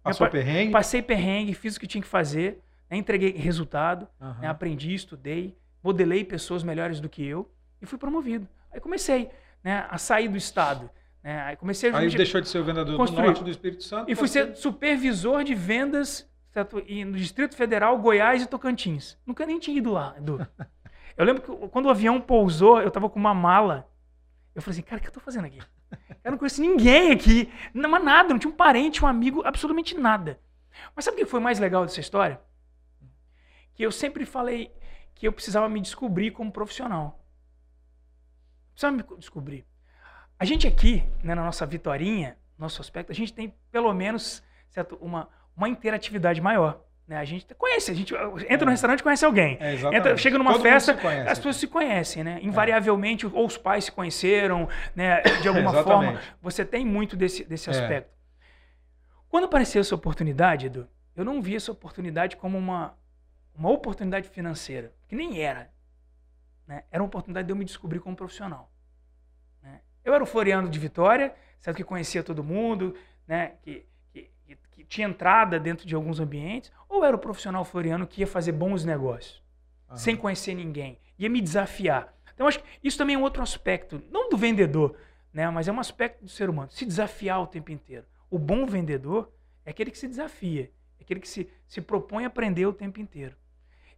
Passou 0.03 0.29
perrengue? 0.29 0.73
Passei 0.73 1.01
perrengue, 1.01 1.55
fiz 1.55 1.77
o 1.77 1.81
que 1.81 1.87
tinha 1.87 2.03
que 2.03 2.09
fazer. 2.09 2.61
né, 2.91 2.97
entreguei 2.97 3.33
resultado, 3.33 4.09
Aham. 4.21 4.41
né, 4.41 4.49
aprendi, 4.49 4.93
estudei, 4.93 5.57
modelei 5.83 6.25
pessoas 6.25 6.63
melhores 6.63 7.01
do 7.01 7.09
que 7.09 7.25
eu 7.25 7.51
e 7.81 7.87
fui 7.87 7.99
promovido. 7.99 8.49
Aí 8.73 8.81
comecei 8.81 9.31
né, 9.63 9.87
a 9.89 9.97
sair 9.99 10.29
do 10.29 10.37
estado. 10.37 10.91
Né, 11.23 11.41
aí 11.43 11.57
comecei 11.57 11.91
a 11.91 11.99
Aí 11.99 12.11
deixou 12.11 12.41
de 12.41 12.49
ser 12.49 12.59
o 12.59 12.65
vendedor 12.65 12.97
Construir. 12.97 13.23
do 13.23 13.27
norte 13.27 13.45
do 13.45 13.51
Espírito 13.51 13.85
Santo. 13.85 14.11
e 14.11 14.15
fui 14.15 14.29
ser 14.29 14.57
supervisor 14.57 15.45
de 15.45 15.55
vendas 15.55 16.29
certo? 16.53 16.83
E 16.87 17.05
no 17.05 17.17
Distrito 17.17 17.57
Federal, 17.57 17.99
Goiás 17.99 18.43
e 18.43 18.47
Tocantins. 18.47 19.19
Nunca 19.27 19.47
nem 19.47 19.59
tinha 19.59 19.77
ido 19.77 19.93
lá, 19.93 20.15
Edu. 20.17 20.47
Eu 21.17 21.27
lembro 21.27 21.43
que 21.43 21.69
quando 21.69 21.87
o 21.87 21.91
avião 21.91 22.19
pousou, 22.19 22.81
eu 22.81 22.91
tava 22.91 23.07
com 23.11 23.19
uma 23.19 23.35
mala. 23.35 23.87
Eu 24.55 24.63
falei 24.63 24.79
assim, 24.79 24.83
cara, 24.83 24.99
o 24.99 25.03
que 25.03 25.09
eu 25.09 25.13
tô 25.13 25.21
fazendo 25.21 25.45
aqui? 25.45 25.59
Eu 26.25 26.31
não 26.31 26.39
conheço 26.39 26.63
ninguém 26.63 27.11
aqui. 27.11 27.53
Não, 27.75 27.91
mas 27.91 28.03
nada, 28.03 28.31
não 28.31 28.39
tinha 28.39 28.51
um 28.51 28.57
parente, 28.57 29.05
um 29.05 29.07
amigo, 29.07 29.43
absolutamente 29.45 29.95
nada. 29.95 30.41
Mas 30.97 31.05
sabe 31.05 31.17
o 31.17 31.19
que 31.19 31.31
foi 31.31 31.39
mais 31.39 31.59
legal 31.59 31.85
dessa 31.85 32.01
história? 32.01 32.41
Que 33.75 33.83
eu 33.85 33.93
sempre 33.93 34.25
falei 34.25 34.75
que 35.15 35.29
eu 35.29 35.33
precisava 35.35 35.69
me 35.69 35.83
descobrir 35.83 36.31
como 36.31 36.51
profissional. 36.51 37.23
Precisava 38.73 38.97
me 38.97 39.05
descobrir. 39.19 39.67
A 40.39 40.47
gente 40.47 40.67
aqui, 40.67 41.05
né, 41.23 41.35
na 41.35 41.45
nossa 41.45 41.67
vitorinha, 41.67 42.39
nosso 42.57 42.81
aspecto, 42.81 43.13
a 43.13 43.15
gente 43.15 43.35
tem 43.35 43.55
pelo 43.71 43.93
menos 43.93 44.43
certo, 44.71 44.97
uma, 44.99 45.29
uma 45.57 45.69
interatividade 45.69 46.41
maior. 46.41 46.81
Né? 47.07 47.17
A 47.17 47.25
gente 47.25 47.47
conhece, 47.55 47.91
a 47.91 47.95
gente 47.95 48.15
entra 48.49 48.65
no 48.65 48.71
restaurante 48.71 49.01
e 49.01 49.03
conhece 49.03 49.25
alguém. 49.25 49.59
É. 49.61 49.75
Entra, 49.97 50.17
chega 50.17 50.39
numa 50.39 50.53
Todo 50.53 50.63
festa, 50.63 50.95
conhece 50.95 51.29
as 51.29 51.39
pessoas 51.39 51.57
se 51.57 51.67
conhecem, 51.67 52.23
né? 52.25 52.39
Invariavelmente, 52.43 53.27
ou 53.27 53.45
os 53.47 53.57
pais 53.59 53.85
se 53.85 53.93
conheceram, 53.93 54.69
né? 54.95 55.21
De 55.43 55.47
alguma 55.49 55.83
forma. 55.83 56.21
Você 56.41 56.65
tem 56.65 56.87
muito 56.87 57.17
desse, 57.17 57.45
desse 57.45 57.69
É. 57.69 57.73
aspecto. 57.73 58.11
Quando 59.29 59.45
apareceu 59.45 59.81
essa 59.81 59.95
oportunidade, 59.95 60.67
Edu, 60.67 60.89
eu 61.17 61.25
não 61.25 61.43
vi 61.43 61.57
essa 61.57 61.73
oportunidade 61.73 62.37
como 62.37 62.57
uma, 62.57 62.95
uma 63.55 63.71
oportunidade 63.71 64.29
financeira, 64.29 64.93
que 65.09 65.17
nem 65.17 65.41
era. 65.41 65.71
Né? 66.67 66.85
Era 66.91 67.03
uma 67.03 67.07
oportunidade 67.09 67.47
de 67.47 67.53
eu 67.53 67.57
me 67.57 67.65
descobrir 67.65 67.99
como 67.99 68.15
profissional. 68.15 68.71
né? 69.63 69.81
Eu 70.05 70.15
era 70.15 70.23
o 70.23 70.27
Floriano 70.27 70.69
de 70.69 70.79
Vitória, 70.79 71.35
certo? 71.59 71.77
que 71.77 71.85
conhecia 71.85 72.23
todo 72.23 72.45
mundo, 72.45 72.95
né? 73.27 73.55
que, 73.63 73.87
que, 74.73 74.85
tinha 74.85 75.07
entrada 75.07 75.59
dentro 75.59 75.87
de 75.87 75.95
alguns 75.95 76.21
ambientes, 76.21 76.73
ou 76.89 77.05
era 77.05 77.17
o 77.17 77.19
profissional 77.19 77.65
floriano 77.65 78.07
que 78.07 78.21
ia 78.21 78.27
fazer 78.27 78.53
bons 78.53 78.85
negócios 78.85 79.43
Aham. 79.89 79.97
sem 79.97 80.17
conhecer 80.17 80.55
ninguém. 80.55 80.99
Ia 81.19 81.29
me 81.29 81.41
desafiar. 81.41 82.15
Então, 82.35 82.47
acho 82.47 82.61
que 82.61 82.67
isso 82.83 82.99
também 82.99 83.15
é 83.15 83.19
um 83.19 83.23
outro 83.23 83.43
aspecto, 83.43 84.03
não 84.11 84.29
do 84.29 84.37
vendedor, 84.37 84.97
né? 85.33 85.49
mas 85.51 85.69
é 85.69 85.73
um 85.73 85.81
aspecto 85.81 86.25
do 86.25 86.31
ser 86.31 86.51
humano. 86.51 86.71
Se 86.71 86.85
desafiar 86.85 87.41
o 87.41 87.47
tempo 87.47 87.71
inteiro. 87.71 88.05
O 88.31 88.39
bom 88.39 88.67
vendedor 88.67 89.33
é 89.65 89.71
aquele 89.71 89.91
que 89.91 89.99
se 89.99 90.09
desafia, 90.09 90.71
é 90.99 91.03
aquele 91.03 91.21
que 91.21 91.29
se, 91.29 91.49
se 91.67 91.81
propõe 91.81 92.25
a 92.25 92.29
aprender 92.29 92.67
o 92.67 92.73
tempo 92.73 93.01
inteiro. 93.01 93.37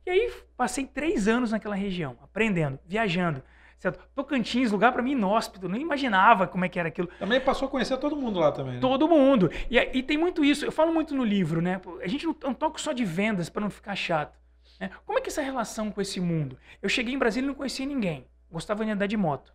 E 0.07 0.11
aí, 0.11 0.33
passei 0.57 0.87
três 0.87 1.27
anos 1.27 1.53
naquela 1.53 1.75
região, 1.75 2.19
aprendendo, 2.23 2.79
viajando. 2.85 3.43
Certo? 3.79 4.07
Tocantins, 4.15 4.71
lugar 4.73 4.93
para 4.93 5.03
mim 5.03 5.13
inóspito, 5.13 5.69
não 5.69 5.77
imaginava 5.77 6.47
como 6.47 6.65
é 6.65 6.69
que 6.69 6.79
era 6.79 6.89
aquilo. 6.89 7.09
Também 7.19 7.41
passou 7.41 7.69
a 7.69 7.71
conhecer 7.71 7.97
todo 7.99 8.17
mundo 8.17 8.41
lá 8.41 8.51
também. 8.51 8.75
Né? 8.75 8.81
Todo 8.81 9.07
mundo. 9.09 9.51
E, 9.71 9.79
e 9.79 10.03
tem 10.03 10.17
muito 10.17 10.45
isso. 10.45 10.65
Eu 10.65 10.73
falo 10.73 10.93
muito 10.93 11.15
no 11.15 11.23
livro, 11.25 11.61
né? 11.61 11.81
A 12.03 12.09
gente 12.09 12.25
não, 12.27 12.35
não 12.43 12.55
toca 12.55 12.79
só 12.79 12.93
de 12.93 13.05
vendas 13.05 13.51
para 13.51 13.61
não 13.61 13.71
ficar 13.71 13.95
chato. 13.95 14.39
né? 14.81 14.91
Como 15.05 15.19
é 15.19 15.21
que 15.23 15.29
é 15.29 15.31
essa 15.33 15.43
relação 15.43 15.91
com 15.91 16.01
esse 16.01 16.19
mundo? 16.21 16.57
Eu 16.81 16.89
cheguei 16.89 17.13
em 17.15 17.19
Brasília 17.19 17.47
e 17.47 17.49
não 17.49 17.55
conhecia 17.55 17.85
ninguém. 17.85 18.27
Gostava 18.51 18.85
de 18.85 18.91
andar 18.91 19.07
de 19.07 19.17
moto. 19.17 19.53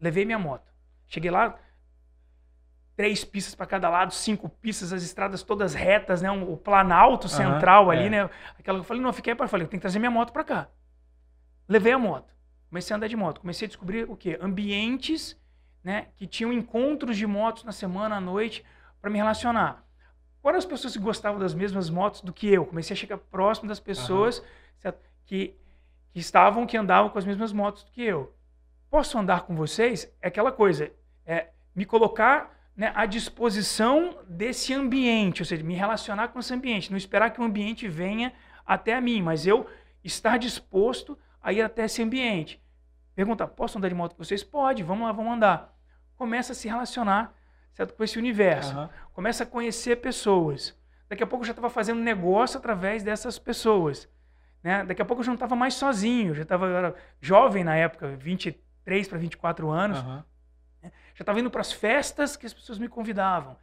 Levei 0.00 0.24
minha 0.24 0.38
moto. 0.38 0.70
Cheguei 1.06 1.30
lá, 1.30 1.58
três 2.94 3.24
pistas 3.24 3.54
para 3.54 3.64
cada 3.64 3.88
lado, 3.88 4.12
cinco 4.12 4.48
pistas, 4.48 4.92
as 4.92 5.02
estradas 5.02 5.42
todas 5.42 5.72
retas, 5.72 6.20
né? 6.20 6.30
Um- 6.30 6.52
o 6.52 6.56
planalto 6.56 7.28
central 7.28 7.90
ali, 7.90 8.06
é. 8.06 8.10
né? 8.10 8.30
Aquela 8.58 8.78
eu 8.78 8.84
falei, 8.84 9.00
não, 9.02 9.08
eu 9.10 9.14
fiquei 9.14 9.34
para 9.34 9.48
falei, 9.48 9.64
eu 9.64 9.70
tenho 9.70 9.78
que 9.80 9.82
trazer 9.82 9.98
minha 9.98 10.10
moto 10.10 10.32
para 10.32 10.44
cá. 10.44 10.68
Levei 11.68 11.92
a 11.92 11.98
moto. 11.98 12.37
Comecei 12.68 12.94
a 12.94 12.96
andar 12.96 13.08
de 13.08 13.16
moto. 13.16 13.40
Comecei 13.40 13.66
a 13.66 13.68
descobrir 13.68 14.08
o 14.08 14.16
quê? 14.16 14.38
Ambientes, 14.40 15.36
né, 15.82 16.08
que 16.16 16.26
tinham 16.26 16.52
encontros 16.52 17.16
de 17.16 17.26
motos 17.26 17.64
na 17.64 17.72
semana, 17.72 18.16
à 18.16 18.20
noite, 18.20 18.64
para 19.00 19.10
me 19.10 19.18
relacionar. 19.18 19.84
Quando 20.42 20.56
as 20.56 20.64
pessoas 20.64 20.94
que 20.94 21.02
gostavam 21.02 21.38
das 21.38 21.54
mesmas 21.54 21.90
motos 21.90 22.20
do 22.20 22.32
que 22.32 22.48
eu, 22.48 22.64
comecei 22.64 22.94
a 22.94 22.96
chegar 22.96 23.18
próximo 23.18 23.68
das 23.68 23.80
pessoas 23.80 24.42
certo? 24.80 25.00
que, 25.26 25.54
que 26.10 26.18
estavam, 26.18 26.66
que 26.66 26.76
andavam 26.76 27.10
com 27.10 27.18
as 27.18 27.24
mesmas 27.24 27.52
motos 27.52 27.84
do 27.84 27.90
que 27.90 28.02
eu. 28.02 28.34
Posso 28.90 29.18
andar 29.18 29.42
com 29.42 29.54
vocês? 29.54 30.10
É 30.22 30.28
aquela 30.28 30.52
coisa, 30.52 30.90
é 31.26 31.48
me 31.74 31.84
colocar 31.84 32.56
né, 32.74 32.92
à 32.94 33.04
disposição 33.06 34.18
desse 34.28 34.72
ambiente, 34.72 35.42
ou 35.42 35.46
seja, 35.46 35.62
me 35.62 35.74
relacionar 35.74 36.28
com 36.28 36.38
esse 36.38 36.54
ambiente, 36.54 36.90
não 36.90 36.96
esperar 36.96 37.30
que 37.30 37.40
o 37.40 37.44
ambiente 37.44 37.88
venha 37.88 38.32
até 38.64 38.94
a 38.94 39.00
mim, 39.00 39.20
mas 39.20 39.46
eu 39.46 39.66
estar 40.02 40.38
disposto 40.38 41.18
a 41.48 41.52
ir 41.52 41.62
até 41.62 41.84
esse 41.84 42.02
ambiente. 42.02 42.62
Pergunta, 43.14 43.46
posso 43.46 43.78
andar 43.78 43.88
de 43.88 43.94
moto 43.94 44.14
com 44.14 44.22
vocês? 44.22 44.44
Pode, 44.44 44.82
vamos 44.82 45.06
lá, 45.06 45.12
vamos 45.12 45.32
andar. 45.32 45.74
Começa 46.16 46.52
a 46.52 46.54
se 46.54 46.68
relacionar 46.68 47.34
certo, 47.72 47.94
com 47.94 48.04
esse 48.04 48.18
universo 48.18 48.72
Aham. 48.72 48.90
começa 49.12 49.44
a 49.44 49.46
conhecer 49.46 49.96
pessoas. 49.96 50.76
Daqui 51.08 51.22
a 51.22 51.26
pouco 51.26 51.42
eu 51.42 51.46
já 51.46 51.52
estava 51.52 51.70
fazendo 51.70 52.00
negócio 52.00 52.58
através 52.58 53.02
dessas 53.02 53.38
pessoas. 53.38 54.08
Né? 54.62 54.84
Daqui 54.84 55.00
a 55.00 55.04
pouco 55.04 55.20
eu 55.20 55.24
já 55.24 55.30
não 55.30 55.36
estava 55.36 55.56
mais 55.56 55.74
sozinho, 55.74 56.34
já 56.34 56.42
estava 56.42 56.94
jovem 57.20 57.64
na 57.64 57.76
época, 57.76 58.16
23 58.16 59.08
para 59.08 59.18
24 59.18 59.70
anos. 59.70 59.98
Aham. 59.98 60.24
Já 60.82 61.22
estava 61.22 61.40
indo 61.40 61.50
para 61.50 61.62
as 61.62 61.72
festas 61.72 62.36
que 62.36 62.46
as 62.46 62.52
pessoas 62.54 62.78
me 62.78 62.88
convidavam 62.88 63.56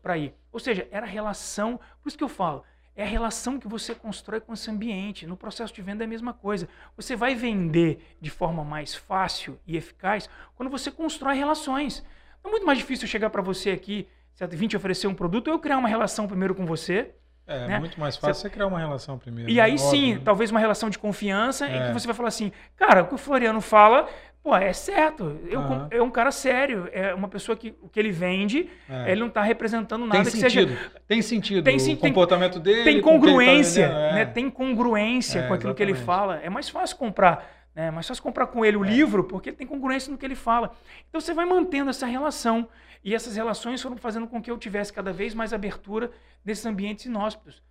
para 0.00 0.16
ir. 0.16 0.34
Ou 0.50 0.58
seja, 0.58 0.88
era 0.90 1.04
relação, 1.04 1.78
por 2.00 2.08
isso 2.08 2.16
que 2.16 2.24
eu 2.24 2.28
falo, 2.28 2.64
é 2.96 3.02
a 3.02 3.06
relação 3.06 3.58
que 3.58 3.66
você 3.66 3.94
constrói 3.94 4.40
com 4.40 4.52
esse 4.52 4.70
ambiente. 4.70 5.26
No 5.26 5.36
processo 5.36 5.72
de 5.74 5.82
venda 5.82 6.04
é 6.04 6.06
a 6.06 6.08
mesma 6.08 6.32
coisa. 6.32 6.68
Você 6.96 7.16
vai 7.16 7.34
vender 7.34 8.16
de 8.20 8.30
forma 8.30 8.64
mais 8.64 8.94
fácil 8.94 9.58
e 9.66 9.76
eficaz 9.76 10.28
quando 10.54 10.70
você 10.70 10.90
constrói 10.90 11.36
relações. 11.36 12.04
É 12.44 12.48
muito 12.48 12.66
mais 12.66 12.78
difícil 12.78 13.08
chegar 13.08 13.30
para 13.30 13.42
você 13.42 13.70
aqui, 13.70 14.06
certo? 14.34 14.56
Vim 14.56 14.68
te 14.68 14.76
oferecer 14.76 15.06
um 15.06 15.14
produto, 15.14 15.48
eu 15.48 15.58
criar 15.58 15.78
uma 15.78 15.88
relação 15.88 16.28
primeiro 16.28 16.54
com 16.54 16.64
você, 16.66 17.14
É 17.46 17.68
né? 17.68 17.78
muito 17.78 18.00
mais 18.00 18.16
fácil 18.16 18.40
você 18.42 18.48
criar 18.50 18.66
uma 18.66 18.78
relação 18.78 19.18
primeiro. 19.18 19.50
e 19.50 19.54
né? 19.56 19.60
aí 19.60 19.72
Óbvio, 19.74 19.88
sim, 19.90 20.14
né? 20.14 20.20
talvez 20.24 20.50
uma 20.50 20.60
relação 20.60 20.88
de 20.88 20.98
confiança 20.98 21.68
em 21.68 21.78
É. 21.78 21.86
que 21.88 21.92
você 21.92 22.06
vai 22.06 22.16
falar 22.16 22.28
assim, 22.28 22.50
cara, 22.76 23.02
o 23.02 23.06
que 23.06 23.14
o 23.14 23.18
Floriano 23.18 23.60
fala, 23.60 24.08
pô, 24.42 24.56
é 24.56 24.72
certo. 24.72 25.38
Eu, 25.50 25.60
Aham. 25.60 25.88
É 25.90 26.00
um 26.02 26.10
cara 26.10 26.30
sério, 26.30 26.88
é 26.92 27.14
uma 27.14 27.28
pessoa 27.28 27.54
que 27.56 27.74
o 27.82 27.88
que 27.88 28.00
ele 28.00 28.10
vende, 28.10 28.70
É. 28.88 29.10
ele 29.12 29.20
não 29.20 29.28
está 29.28 29.42
representando 29.42 30.06
nada 30.06 30.22
tem 30.22 30.24
que 30.24 30.30
sentido. 30.38 30.70
seja. 30.74 30.90
Tem 31.06 31.20
sentido. 31.22 31.64
Tem 31.64 31.76
o 31.76 31.80
sim- 31.80 31.96
tem- 31.96 32.10
comportamento 32.10 32.58
dele. 32.58 32.84
Tem 32.84 32.98
o 32.98 33.02
tá 33.02 33.08
congruência, 33.10 33.84
é. 33.84 34.12
né? 34.14 34.24
Tem 34.26 34.48
congruência 34.50 35.40
É, 35.40 35.46
com 35.48 35.52
aquilo 35.54 35.74
que 35.74 35.82
ele 35.82 35.92
exatamente. 35.92 36.18
fala. 36.18 36.40
É 36.42 36.48
mais 36.48 36.68
fácil 36.70 36.96
comprar, 36.96 37.46
né? 37.74 37.88
É 37.88 37.90
mais 37.90 38.06
fácil 38.08 38.22
comprar 38.22 38.46
com 38.46 38.64
ele 38.64 38.78
o 38.78 38.84
É. 38.84 38.88
livro, 38.88 39.24
porque 39.24 39.50
ele 39.50 39.56
tem 39.56 39.66
congruência 39.66 40.10
no 40.10 40.16
que 40.16 40.24
ele 40.24 40.34
fala. 40.34 40.70
Então 41.10 41.20
você 41.20 41.34
vai 41.34 41.44
mantendo 41.44 41.90
essa 41.90 42.06
relação. 42.06 42.66
E 43.06 43.14
essas 43.14 43.36
relações 43.36 43.82
foram 43.82 43.98
fazendo 43.98 44.26
com 44.26 44.40
que 44.40 44.50
eu 44.50 44.56
tivesse 44.56 44.90
cada 44.90 45.12
vez 45.12 45.34
mais 45.34 45.52
abertura 45.52 46.10
desses 46.44 46.66
ambientes 46.66 47.06
inóspitos. 47.06 47.62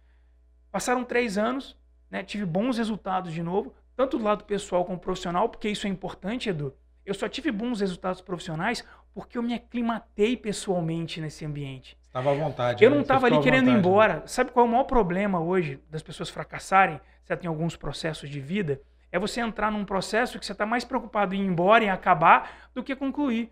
Passaram 0.71 1.03
três 1.03 1.37
anos, 1.37 1.77
né? 2.09 2.23
Tive 2.23 2.45
bons 2.45 2.77
resultados 2.77 3.31
de 3.33 3.43
novo, 3.43 3.73
tanto 3.95 4.17
do 4.17 4.23
lado 4.23 4.43
pessoal 4.43 4.83
como 4.85 4.97
profissional, 4.97 5.47
porque 5.49 5.69
isso 5.69 5.85
é 5.85 5.89
importante, 5.89 6.49
Edu. 6.49 6.73
Eu 7.05 7.13
só 7.13 7.27
tive 7.27 7.51
bons 7.51 7.79
resultados 7.81 8.21
profissionais 8.21 8.83
porque 9.13 9.37
eu 9.37 9.43
me 9.43 9.53
aclimatei 9.53 10.35
pessoalmente 10.35 11.21
nesse 11.21 11.45
ambiente. 11.45 11.97
Estava 12.01 12.31
à 12.31 12.33
vontade. 12.33 12.83
Eu 12.83 12.89
né? 12.89 12.95
não 12.95 13.01
Você 13.03 13.05
estava 13.13 13.27
ali 13.27 13.39
querendo 13.41 13.67
ir 13.67 13.73
vontade, 13.73 13.73
né? 13.75 13.79
embora. 13.79 14.23
Sabe 14.25 14.51
qual 14.51 14.65
é 14.65 14.69
o 14.69 14.71
maior 14.71 14.85
problema 14.85 15.39
hoje 15.39 15.79
das 15.89 16.01
pessoas 16.01 16.29
fracassarem, 16.29 16.99
certo, 17.23 17.43
em 17.43 17.47
alguns 17.47 17.75
processos 17.75 18.29
de 18.29 18.39
vida? 18.39 18.81
É 19.11 19.19
você 19.19 19.41
entrar 19.41 19.71
num 19.71 19.85
processo 19.85 20.39
que 20.39 20.45
você 20.45 20.53
está 20.53 20.65
mais 20.65 20.83
preocupado 20.83 21.35
em 21.35 21.41
ir 21.43 21.45
embora, 21.45 21.83
em 21.83 21.89
acabar, 21.89 22.69
do 22.73 22.83
que 22.83 22.95
concluir. 22.95 23.51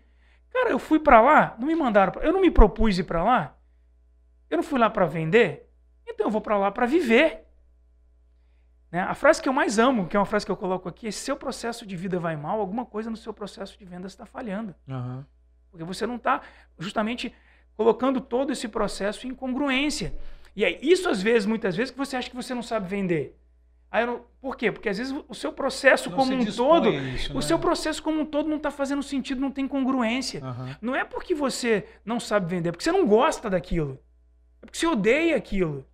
Cara, 0.52 0.70
eu 0.70 0.78
fui 0.78 0.98
para 0.98 1.20
lá, 1.20 1.54
não 1.58 1.66
me 1.66 1.74
mandaram, 1.74 2.12
pra- 2.12 2.22
eu 2.24 2.32
não 2.32 2.40
me 2.40 2.50
propus 2.50 2.98
ir 2.98 3.04
para 3.04 3.22
lá. 3.22 3.56
Eu 4.52 4.56
não 4.58 4.62
fui 4.62 4.78
lá 4.78 4.90
para 4.90 5.06
vender, 5.06 5.66
então 6.06 6.26
eu 6.26 6.30
vou 6.30 6.42
para 6.42 6.58
lá 6.58 6.70
para 6.70 6.84
viver. 6.84 7.46
Né? 8.90 9.00
A 9.00 9.14
frase 9.14 9.40
que 9.40 9.48
eu 9.48 9.52
mais 9.52 9.78
amo, 9.78 10.06
que 10.06 10.14
é 10.14 10.20
uma 10.20 10.26
frase 10.26 10.44
que 10.44 10.52
eu 10.52 10.56
coloco 10.58 10.86
aqui, 10.90 11.08
é: 11.08 11.10
se 11.10 11.20
seu 11.20 11.34
processo 11.36 11.86
de 11.86 11.96
vida 11.96 12.18
vai 12.20 12.36
mal, 12.36 12.60
alguma 12.60 12.84
coisa 12.84 13.08
no 13.08 13.16
seu 13.16 13.32
processo 13.32 13.78
de 13.78 13.84
venda 13.86 14.06
está 14.06 14.26
falhando. 14.26 14.74
Aham. 14.86 15.26
Porque 15.70 15.84
você 15.84 16.06
não 16.06 16.16
está 16.16 16.42
justamente 16.78 17.32
colocando 17.78 18.20
todo 18.20 18.52
esse 18.52 18.68
processo 18.68 19.26
em 19.26 19.34
congruência. 19.34 20.14
E 20.54 20.66
é 20.66 20.78
isso, 20.84 21.08
às 21.08 21.22
vezes, 21.22 21.46
muitas 21.46 21.74
vezes, 21.74 21.90
que 21.90 21.96
você 21.96 22.14
acha 22.14 22.28
que 22.28 22.36
você 22.36 22.52
não 22.54 22.62
sabe 22.62 22.86
vender. 22.86 23.38
Aí 23.90 24.04
não- 24.04 24.20
Por 24.38 24.54
quê? 24.56 24.70
Porque 24.70 24.88
às 24.90 24.98
vezes 24.98 25.14
o 25.28 25.34
seu 25.34 25.50
processo 25.52 26.10
Não 26.10 26.16
como 26.18 26.34
um 26.34 26.44
todo, 26.44 26.90
isso, 26.90 27.32
o 27.32 27.36
né? 27.36 27.40
seu 27.42 27.58
processo 27.58 28.02
como 28.02 28.20
um 28.20 28.26
todo 28.26 28.48
não 28.50 28.56
está 28.58 28.70
fazendo 28.70 29.02
sentido, 29.02 29.40
não 29.40 29.50
tem 29.50 29.66
congruência. 29.66 30.44
Aham. 30.44 30.76
Não 30.82 30.94
é 30.94 31.04
porque 31.04 31.34
você 31.34 31.86
não 32.04 32.20
sabe 32.20 32.46
vender, 32.54 32.68
é 32.68 32.72
porque 32.72 32.84
você 32.84 32.92
não 32.92 33.06
gosta 33.06 33.48
daquilo. 33.48 33.98
É 34.62 34.66
porque 34.66 34.78
você 34.78 34.86
odeia 34.86 35.36
aquilo. 35.36 35.84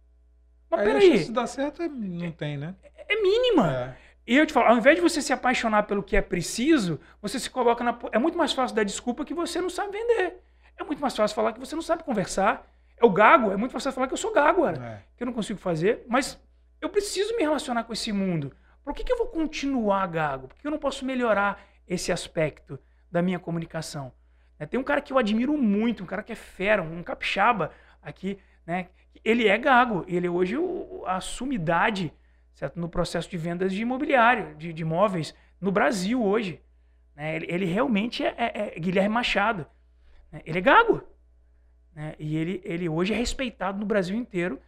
Mas 0.70 0.80
Aí 0.80 0.86
a 0.86 0.92
peraí, 0.92 1.10
chance 1.12 1.24
de 1.24 1.32
dar 1.32 1.46
certo 1.46 1.82
é- 1.82 1.88
não 1.88 2.30
tem, 2.32 2.56
né? 2.58 2.74
é 3.08 3.22
mínima. 3.22 3.72
É. 3.72 3.96
E 4.26 4.36
eu 4.36 4.46
te 4.46 4.52
falo, 4.52 4.66
ao 4.68 4.76
invés 4.76 4.96
de 4.96 5.02
você 5.02 5.22
se 5.22 5.32
apaixonar 5.32 5.84
pelo 5.84 6.02
que 6.02 6.14
é 6.14 6.20
preciso, 6.20 7.00
você 7.22 7.40
se 7.40 7.48
coloca 7.48 7.82
na. 7.82 7.98
É 8.12 8.18
muito 8.18 8.36
mais 8.36 8.52
fácil 8.52 8.76
dar 8.76 8.84
desculpa 8.84 9.24
que 9.24 9.32
você 9.32 9.60
não 9.60 9.70
sabe 9.70 9.92
vender. 9.92 10.42
É 10.76 10.84
muito 10.84 11.00
mais 11.00 11.16
fácil 11.16 11.34
falar 11.34 11.52
que 11.54 11.58
você 11.60 11.74
não 11.74 11.82
sabe 11.82 12.04
conversar. 12.04 12.70
É 12.98 13.06
o 13.06 13.10
gago, 13.10 13.50
é 13.50 13.56
muito 13.56 13.72
mais 13.72 13.82
fácil 13.82 13.94
falar 13.94 14.06
que 14.06 14.12
eu 14.12 14.18
sou 14.18 14.32
gago, 14.32 14.64
cara. 14.64 14.84
É. 14.84 15.02
Que 15.16 15.22
eu 15.22 15.26
não 15.26 15.32
consigo 15.32 15.58
fazer, 15.58 16.04
mas 16.06 16.38
eu 16.80 16.90
preciso 16.90 17.34
me 17.36 17.42
relacionar 17.42 17.84
com 17.84 17.92
esse 17.92 18.12
mundo. 18.12 18.52
Por 18.84 18.92
que, 18.92 19.02
que 19.02 19.12
eu 19.12 19.16
vou 19.16 19.28
continuar 19.28 20.06
gago? 20.08 20.48
Por 20.48 20.56
que 20.58 20.66
eu 20.66 20.70
não 20.70 20.78
posso 20.78 21.04
melhorar 21.06 21.64
esse 21.86 22.12
aspecto 22.12 22.78
da 23.10 23.22
minha 23.22 23.38
comunicação? 23.38 24.12
Né, 24.58 24.66
tem 24.66 24.78
um 24.78 24.84
cara 24.84 25.00
que 25.00 25.12
eu 25.12 25.18
admiro 25.18 25.56
muito, 25.56 26.02
um 26.02 26.06
cara 26.06 26.22
que 26.22 26.32
é 26.32 26.36
fera, 26.36 26.82
um 26.82 27.02
capixaba 27.02 27.72
aqui, 28.02 28.38
né? 28.68 28.88
Ele 29.24 29.48
é 29.48 29.56
gago, 29.56 30.04
ele 30.06 30.26
é 30.26 30.30
hoje 30.30 30.56
a 31.06 31.22
sumidade 31.22 32.12
certo? 32.52 32.78
no 32.78 32.86
processo 32.86 33.28
de 33.30 33.38
vendas 33.38 33.72
de 33.72 33.80
imobiliário, 33.80 34.54
de, 34.56 34.74
de 34.74 34.82
imóveis 34.82 35.34
no 35.58 35.72
Brasil 35.72 36.22
hoje. 36.22 36.62
Né? 37.16 37.36
Ele, 37.36 37.46
ele, 37.48 37.64
realmente 37.64 38.22
é, 38.22 38.34
é, 38.36 38.76
é, 38.76 38.78
Guilherme 38.78 39.08
Machado. 39.08 39.66
Né? 40.30 40.42
Ele 40.44 40.58
é 40.58 40.60
gago. 40.60 41.02
Né? 41.94 42.14
E 42.18 42.36
ele, 42.36 42.60
ele 42.62 42.88
hoje 42.90 43.14
é 43.14 43.16
respeitado 43.16 43.78
no 43.78 43.86
Brasil 43.86 44.14
inteiro 44.14 44.60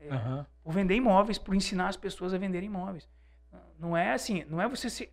uhum. 0.00 0.44
por 0.62 0.72
vender 0.72 0.94
imóveis, 0.94 1.36
por 1.36 1.56
ensinar 1.56 1.88
as 1.88 1.96
pessoas 1.96 2.32
a 2.32 2.38
venderem 2.38 2.68
imóveis. 2.68 3.08
Não 3.80 3.96
é 3.96 4.12
assim, 4.12 4.44
não 4.48 4.62
é 4.62 4.68
você 4.68 4.88
se, 4.88 5.12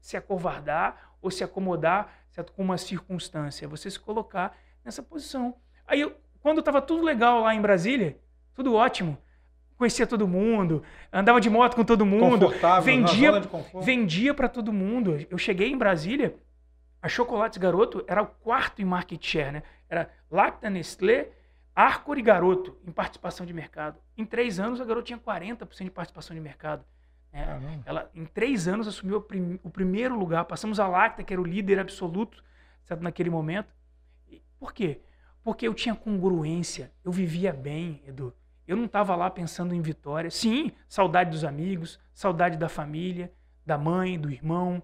se 0.00 0.16
acovardar 0.16 1.16
ou 1.20 1.32
se 1.32 1.42
acomodar 1.42 2.14
certo, 2.30 2.52
com 2.52 2.62
uma 2.62 2.78
circunstância, 2.78 3.64
é 3.64 3.68
você 3.68 3.90
se 3.90 3.98
colocar 3.98 4.56
nessa 4.84 5.02
posição. 5.02 5.56
Aí, 5.84 6.00
eu, 6.00 6.16
quando 6.42 6.60
estava 6.60 6.80
tudo 6.80 7.04
legal 7.04 7.40
lá 7.42 7.54
em 7.54 7.60
Brasília, 7.60 8.18
tudo 8.54 8.74
ótimo, 8.74 9.16
conhecia 9.76 10.06
todo 10.06 10.28
mundo, 10.28 10.82
andava 11.12 11.40
de 11.40 11.48
moto 11.48 11.74
com 11.74 11.84
todo 11.84 12.04
mundo, 12.04 12.52
vendia, 12.82 13.32
vendia 13.82 14.34
para 14.34 14.48
todo 14.48 14.72
mundo. 14.72 15.26
Eu 15.30 15.38
cheguei 15.38 15.70
em 15.70 15.78
Brasília, 15.78 16.34
a 17.02 17.08
Chocolates 17.08 17.58
Garoto 17.58 18.04
era 18.06 18.22
o 18.22 18.26
quarto 18.26 18.82
em 18.82 18.84
market 18.84 19.24
share, 19.24 19.52
né? 19.52 19.62
Era 19.88 20.10
Lacta, 20.30 20.68
Nestlé, 20.68 21.30
Arcor 21.74 22.18
e 22.18 22.22
Garoto 22.22 22.76
em 22.86 22.92
participação 22.92 23.46
de 23.46 23.54
mercado. 23.54 23.98
Em 24.16 24.24
três 24.24 24.60
anos, 24.60 24.80
a 24.80 24.84
Garoto 24.84 25.06
tinha 25.06 25.18
40% 25.18 25.84
de 25.84 25.90
participação 25.90 26.34
de 26.34 26.40
mercado. 26.40 26.84
É, 27.32 27.44
ela, 27.86 28.10
em 28.14 28.26
três 28.26 28.66
anos, 28.68 28.88
assumiu 28.88 29.18
o, 29.18 29.20
prim, 29.22 29.58
o, 29.62 29.70
primeiro 29.70 30.18
lugar. 30.18 30.44
Passamos 30.44 30.80
a 30.80 30.86
Lacta, 30.86 31.22
que 31.22 31.32
era 31.32 31.40
o 31.40 31.44
líder 31.44 31.78
absoluto 31.78 32.42
certo, 32.82 33.02
naquele 33.02 33.30
momento. 33.30 33.72
E, 34.28 34.42
por 34.58 34.72
quê? 34.72 35.00
Porque 35.42 35.66
eu 35.66 35.74
tinha 35.74 35.94
congruência, 35.94 36.92
eu 37.04 37.10
vivia 37.10 37.52
bem, 37.52 38.02
Edu. 38.06 38.34
Eu 38.66 38.76
não 38.76 38.84
estava 38.84 39.16
lá 39.16 39.28
pensando 39.30 39.74
em 39.74 39.80
vitória. 39.80 40.30
Sim, 40.30 40.70
saudade 40.88 41.30
dos 41.30 41.44
amigos, 41.44 41.98
saudade 42.12 42.56
da 42.56 42.68
família, 42.68 43.32
da 43.66 43.76
mãe, 43.76 44.18
do 44.18 44.30
irmão. 44.30 44.82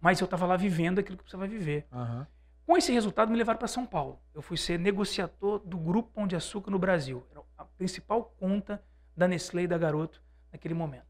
Mas 0.00 0.20
eu 0.20 0.24
estava 0.24 0.46
lá 0.46 0.56
vivendo 0.56 0.98
aquilo 0.98 1.16
que 1.16 1.22
precisava 1.22 1.46
viver. 1.46 1.86
Uhum. 1.92 2.26
Com 2.66 2.76
esse 2.76 2.92
resultado, 2.92 3.30
me 3.30 3.36
levaram 3.36 3.58
para 3.58 3.68
São 3.68 3.86
Paulo. 3.86 4.20
Eu 4.34 4.42
fui 4.42 4.56
ser 4.56 4.78
negociador 4.78 5.58
do 5.60 5.76
Grupo 5.76 6.10
Pão 6.12 6.26
de 6.26 6.36
Açúcar 6.36 6.70
no 6.70 6.78
Brasil. 6.78 7.26
Era 7.30 7.40
a 7.58 7.64
principal 7.64 8.34
conta 8.38 8.82
da 9.16 9.26
Nestlé 9.26 9.62
e 9.62 9.66
da 9.66 9.76
Garoto 9.76 10.22
naquele 10.52 10.74
momento. 10.74 11.06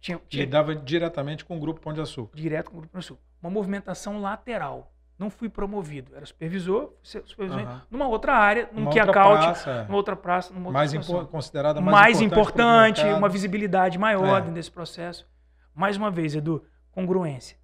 Tinha, 0.00 0.20
tinha... 0.28 0.44
Lidava 0.44 0.76
diretamente 0.76 1.44
com 1.44 1.56
o 1.56 1.60
Grupo 1.60 1.80
Pão 1.80 1.92
de 1.92 2.00
Açúcar. 2.00 2.36
Direto 2.36 2.70
com 2.70 2.76
o 2.76 2.80
Grupo 2.80 2.92
Pão 2.92 3.00
de 3.00 3.06
Açúcar. 3.06 3.22
Uma 3.40 3.50
movimentação 3.50 4.20
lateral. 4.20 4.91
Não 5.22 5.30
fui 5.30 5.48
promovido. 5.48 6.16
Era 6.16 6.26
supervisor, 6.26 6.92
supervisor 7.00 7.62
uhum. 7.62 7.80
numa 7.88 8.08
outra 8.08 8.34
área, 8.34 8.68
num 8.72 8.90
Kia 8.90 9.06
Couch, 9.06 9.68
é. 9.68 9.84
numa 9.84 9.96
outra 9.96 10.16
praça, 10.16 10.52
numa 10.52 10.66
outra 10.66 10.80
mais 10.80 10.92
considerada 11.30 11.80
mais, 11.80 11.92
mais 11.96 12.20
importante, 12.20 13.00
importante 13.00 13.18
uma 13.18 13.28
visibilidade 13.28 13.98
maior 13.98 14.38
é. 14.38 14.40
dentro 14.40 14.54
desse 14.54 14.70
processo. 14.70 15.24
Mais 15.72 15.96
uma 15.96 16.10
vez, 16.10 16.34
Edu, 16.34 16.64
congruência. 16.90 17.56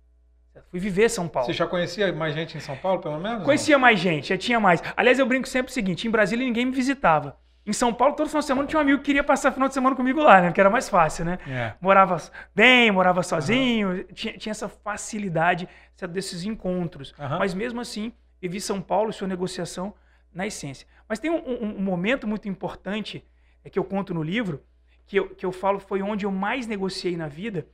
Fui 0.70 0.78
viver 0.78 1.08
São 1.08 1.26
Paulo. 1.26 1.46
Você 1.46 1.52
já 1.52 1.66
conhecia 1.66 2.12
mais 2.12 2.32
gente 2.32 2.56
em 2.56 2.60
São 2.60 2.76
Paulo, 2.76 3.00
pelo 3.00 3.18
menos? 3.18 3.42
Conhecia 3.44 3.74
não? 3.74 3.80
mais 3.80 3.98
gente, 3.98 4.28
já 4.28 4.38
tinha 4.38 4.60
mais. 4.60 4.80
Aliás, 4.96 5.18
eu 5.18 5.26
brinco 5.26 5.48
sempre 5.48 5.70
o 5.70 5.74
seguinte: 5.74 6.06
em 6.06 6.10
Brasília 6.10 6.46
ninguém 6.46 6.64
me 6.64 6.72
visitava. 6.72 7.36
Em 7.68 7.72
São 7.74 7.92
Paulo, 7.92 8.14
todo 8.14 8.28
final 8.28 8.40
de 8.40 8.46
semana 8.46 8.66
tinha 8.66 8.78
um 8.78 8.82
amigo 8.82 8.98
que 9.00 9.04
queria 9.04 9.22
passar 9.22 9.52
final 9.52 9.68
de 9.68 9.74
semana 9.74 9.94
comigo 9.94 10.22
lá, 10.22 10.40
né? 10.40 10.46
Porque 10.48 10.58
era 10.58 10.70
mais 10.70 10.88
fácil, 10.88 11.26
né? 11.26 11.38
É. 11.46 11.74
Morava 11.82 12.16
bem, 12.54 12.90
morava 12.90 13.22
sozinho, 13.22 13.90
uhum. 13.90 14.04
tinha, 14.14 14.38
tinha, 14.38 14.50
essa 14.52 14.70
facilidade 14.70 15.68
desses 16.08 16.44
encontros. 16.44 17.12
Uhum. 17.18 17.38
Mas 17.38 17.52
mesmo 17.52 17.78
assim, 17.78 18.10
vivi 18.40 18.58
São 18.58 18.80
Paulo 18.80 19.10
e 19.10 19.12
sua 19.12 19.28
negociação 19.28 19.92
na 20.32 20.46
essência. 20.46 20.88
Mas 21.06 21.18
tem 21.18 21.30
um, 21.30 21.46
um, 21.46 21.76
um, 21.76 21.82
momento 21.82 22.26
muito 22.26 22.48
importante 22.48 23.22
é 23.62 23.68
que 23.68 23.78
eu 23.78 23.84
conto 23.84 24.14
no 24.14 24.22
livro, 24.22 24.64
que 25.06 25.18
eu, 25.18 25.28
que 25.34 25.44
eu 25.44 25.52
falo 25.52 25.78
foi 25.78 26.00
onde 26.00 26.24
eu 26.24 26.30
mais 26.30 26.66
negociei 26.66 27.18
na 27.18 27.28
vida. 27.28 27.66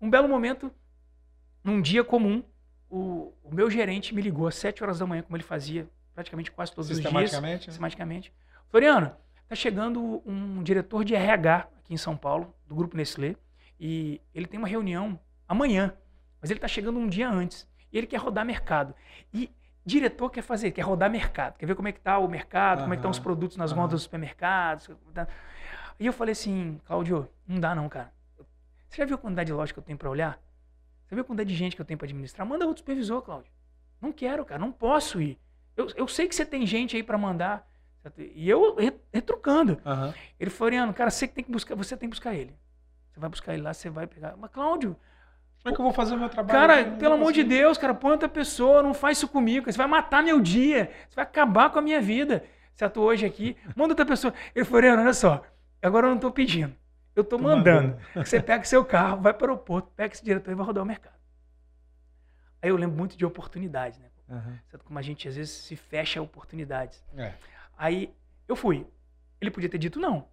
Um 0.00 0.08
belo 0.08 0.28
momento, 0.28 0.70
num 1.64 1.82
dia 1.82 2.04
comum, 2.04 2.40
o, 2.88 3.34
o 3.42 3.52
meu 3.52 3.68
gerente 3.68 4.14
me 4.14 4.22
ligou 4.22 4.46
às 4.46 4.54
7 4.54 4.84
horas 4.84 5.00
da 5.00 5.06
manhã, 5.08 5.22
como 5.22 5.36
ele 5.36 5.42
fazia 5.42 5.88
praticamente 6.14 6.52
quase 6.52 6.72
todos 6.72 6.88
os 6.88 7.00
dias. 7.00 7.08
Sistematicamente? 7.08 7.64
Sistematicamente. 7.64 8.32
Floriano, 8.68 9.23
Está 9.44 9.54
chegando 9.54 10.22
um 10.26 10.62
diretor 10.62 11.04
de 11.04 11.14
RH 11.14 11.68
aqui 11.78 11.94
em 11.94 11.96
São 11.96 12.16
Paulo, 12.16 12.54
do 12.66 12.74
Grupo 12.74 12.96
Nestlé, 12.96 13.36
e 13.78 14.20
ele 14.34 14.46
tem 14.46 14.58
uma 14.58 14.68
reunião 14.68 15.18
amanhã, 15.46 15.94
mas 16.40 16.50
ele 16.50 16.58
está 16.58 16.68
chegando 16.68 16.98
um 16.98 17.08
dia 17.08 17.28
antes. 17.28 17.68
E 17.92 17.98
ele 17.98 18.06
quer 18.06 18.16
rodar 18.16 18.44
mercado. 18.44 18.94
E 19.32 19.50
diretor 19.84 20.30
quer 20.30 20.42
fazer, 20.42 20.70
quer 20.70 20.82
rodar 20.82 21.10
mercado, 21.10 21.56
quer 21.58 21.66
ver 21.66 21.74
como 21.74 21.88
é 21.88 21.92
que 21.92 21.98
está 21.98 22.18
o 22.18 22.26
mercado, 22.26 22.78
uhum, 22.78 22.84
como 22.84 22.94
é 22.94 22.96
que 22.96 23.00
estão 23.00 23.10
os 23.10 23.18
produtos 23.18 23.56
nas 23.56 23.70
uhum. 23.70 23.78
mãos 23.78 23.90
dos 23.90 24.02
supermercados. 24.02 24.88
E 26.00 26.06
eu 26.06 26.12
falei 26.12 26.32
assim, 26.32 26.80
Cláudio, 26.86 27.28
não 27.46 27.60
dá 27.60 27.74
não, 27.74 27.88
cara. 27.88 28.12
Você 28.88 28.98
já 28.98 29.04
viu 29.04 29.16
a 29.16 29.18
quantidade 29.18 29.48
de 29.48 29.52
loja 29.52 29.72
que 29.72 29.78
eu 29.78 29.82
tenho 29.82 29.98
para 29.98 30.08
olhar? 30.08 30.40
Você 31.06 31.14
viu 31.14 31.22
a 31.22 31.24
quantidade 31.24 31.50
de 31.50 31.56
gente 31.56 31.76
que 31.76 31.82
eu 31.82 31.86
tenho 31.86 31.98
para 31.98 32.06
administrar? 32.06 32.46
Manda 32.46 32.66
outro 32.66 32.80
supervisor, 32.80 33.20
Cláudio. 33.22 33.52
Não 34.00 34.12
quero, 34.12 34.44
cara, 34.44 34.58
não 34.58 34.72
posso 34.72 35.20
ir. 35.20 35.38
Eu, 35.76 35.88
eu 35.96 36.08
sei 36.08 36.26
que 36.28 36.34
você 36.34 36.46
tem 36.46 36.66
gente 36.66 36.96
aí 36.96 37.02
para 37.02 37.18
mandar. 37.18 37.68
E 38.34 38.48
eu 38.48 38.76
retrucando. 39.12 39.80
Uhum. 39.84 40.12
Ele 40.38 40.50
Floriano, 40.50 40.92
cara, 40.92 41.10
você 41.10 41.26
tem 41.26 41.44
que 41.44 41.50
buscar, 41.50 41.74
você 41.74 41.96
tem 41.96 42.08
que 42.08 42.14
buscar 42.14 42.34
ele. 42.34 42.54
Você 43.10 43.20
vai 43.20 43.30
buscar 43.30 43.54
ele 43.54 43.62
lá, 43.62 43.72
você 43.72 43.88
vai 43.88 44.06
pegar. 44.06 44.34
Mas, 44.36 44.50
Cláudio. 44.50 44.96
Como 45.62 45.72
é 45.72 45.76
que 45.76 45.80
eu 45.80 45.84
vou 45.84 45.94
fazer 45.94 46.14
o 46.14 46.18
meu 46.18 46.28
trabalho? 46.28 46.58
Cara, 46.58 46.96
pelo 46.98 47.14
amor 47.14 47.32
de 47.32 47.42
Deus, 47.42 47.78
cara, 47.78 47.94
põe 47.94 48.10
outra 48.10 48.28
pessoa, 48.28 48.82
não 48.82 48.92
faz 48.92 49.16
isso 49.16 49.28
comigo. 49.28 49.70
Você 49.70 49.78
vai 49.78 49.86
matar 49.86 50.22
meu 50.22 50.38
dia. 50.40 50.90
Você 51.08 51.16
vai 51.16 51.22
acabar 51.22 51.70
com 51.70 51.78
a 51.78 51.82
minha 51.82 52.02
vida. 52.02 52.44
Você 52.74 52.84
atua 52.84 53.04
hoje 53.04 53.24
aqui, 53.24 53.56
manda 53.74 53.92
outra 53.92 54.04
pessoa. 54.04 54.34
Ele 54.54 54.64
Floriano, 54.64 55.00
olha 55.00 55.14
só. 55.14 55.42
Agora 55.80 56.06
eu 56.06 56.10
não 56.10 56.16
estou 56.16 56.30
pedindo. 56.30 56.74
Eu 57.14 57.22
estou 57.22 57.38
mandando. 57.38 57.96
mandando. 57.96 58.26
Você 58.26 58.40
pega 58.40 58.64
seu 58.64 58.84
carro, 58.84 59.22
vai 59.22 59.32
para 59.32 59.46
o 59.46 59.50
aeroporto, 59.50 59.90
pega 59.94 60.12
esse 60.12 60.24
diretor 60.24 60.50
e 60.50 60.54
vai 60.54 60.66
rodar 60.66 60.82
o 60.82 60.86
mercado. 60.86 61.14
Aí 62.60 62.70
eu 62.70 62.76
lembro 62.76 62.96
muito 62.96 63.16
de 63.16 63.24
oportunidade, 63.24 64.00
né? 64.00 64.08
Uhum. 64.28 64.78
Como 64.84 64.98
a 64.98 65.02
gente 65.02 65.28
às 65.28 65.36
vezes 65.36 65.52
se 65.52 65.76
fecha 65.76 66.18
a 66.18 66.22
oportunidades. 66.22 67.04
É. 67.16 67.32
Aí 67.76 68.14
eu 68.48 68.56
fui. 68.56 68.86
Ele 69.40 69.50
podia 69.50 69.68
ter 69.68 69.78
dito 69.78 69.98
não. 69.98 70.28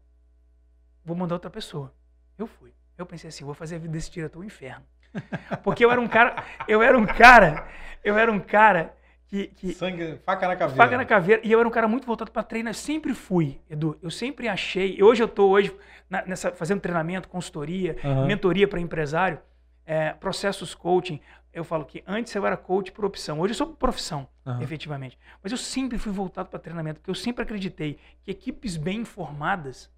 Vou 1.04 1.16
mandar 1.16 1.36
outra 1.36 1.50
pessoa. 1.50 1.94
Eu 2.38 2.48
fui. 2.48 2.74
Eu 2.98 3.06
pensei 3.06 3.30
assim, 3.30 3.44
vou 3.44 3.54
fazer 3.54 3.76
a 3.76 3.80
vida 3.80 3.94
desse 3.94 4.12
diretor 4.12 4.40
um 4.40 4.44
inferno. 4.44 4.86
Porque 5.64 5.84
eu 5.84 5.92
era 5.92 6.00
um 6.00 6.08
cara, 6.08 6.44
eu 6.68 6.82
era 6.82 6.98
um 6.98 7.06
cara, 7.06 7.68
eu 8.04 8.18
era 8.18 8.32
um 8.32 8.40
cara 8.40 8.96
que, 9.28 9.48
que 9.48 9.74
sangue, 9.74 10.20
faca 10.26 10.48
na 10.48 10.56
caveira. 10.56 10.84
Faca 10.84 10.98
na 10.98 11.06
caveira, 11.06 11.42
e 11.44 11.52
eu 11.52 11.60
era 11.60 11.68
um 11.68 11.72
cara 11.72 11.88
muito 11.88 12.06
voltado 12.06 12.32
para 12.32 12.44
treino, 12.44 12.70
eu 12.70 12.74
sempre 12.74 13.14
fui, 13.14 13.60
Edu. 13.70 13.98
Eu 14.02 14.12
sempre 14.12 14.48
achei, 14.48 15.02
hoje 15.02 15.24
eu 15.24 15.28
estou 15.28 15.50
hoje 15.50 15.76
na, 16.10 16.26
nessa 16.26 16.52
fazendo 16.52 16.82
treinamento, 16.82 17.30
consultoria, 17.30 17.96
uhum. 18.04 18.28
mentoria 18.28 18.68
para 18.68 18.80
empresário, 18.80 19.40
é, 19.86 20.14
processos 20.14 20.76
coaching, 20.76 21.20
eu 21.54 21.64
falo 21.64 21.86
que 21.86 22.04
antes 22.08 22.34
eu 22.34 22.46
era 22.46 22.56
coach 22.56 22.92
por 22.92 23.04
opção, 23.04 23.40
hoje 23.40 23.52
eu 23.52 23.58
sou 23.58 23.68
por 23.68 23.76
profissão, 23.76 24.28
uhum. 24.46 24.62
efetivamente. 24.62 25.20
Mas 25.44 25.52
eu 25.52 25.58
sempre 25.58 25.98
fui 25.98 26.12
voltado 26.12 26.50
para 26.50 26.60
treinamento, 26.60 27.00
porque 27.00 27.12
eu 27.12 27.16
sempre 27.16 27.44
acreditei 27.44 28.00
que 28.24 28.32
equipes 28.32 28.78
bem 28.78 29.02
informadas, 29.02 29.92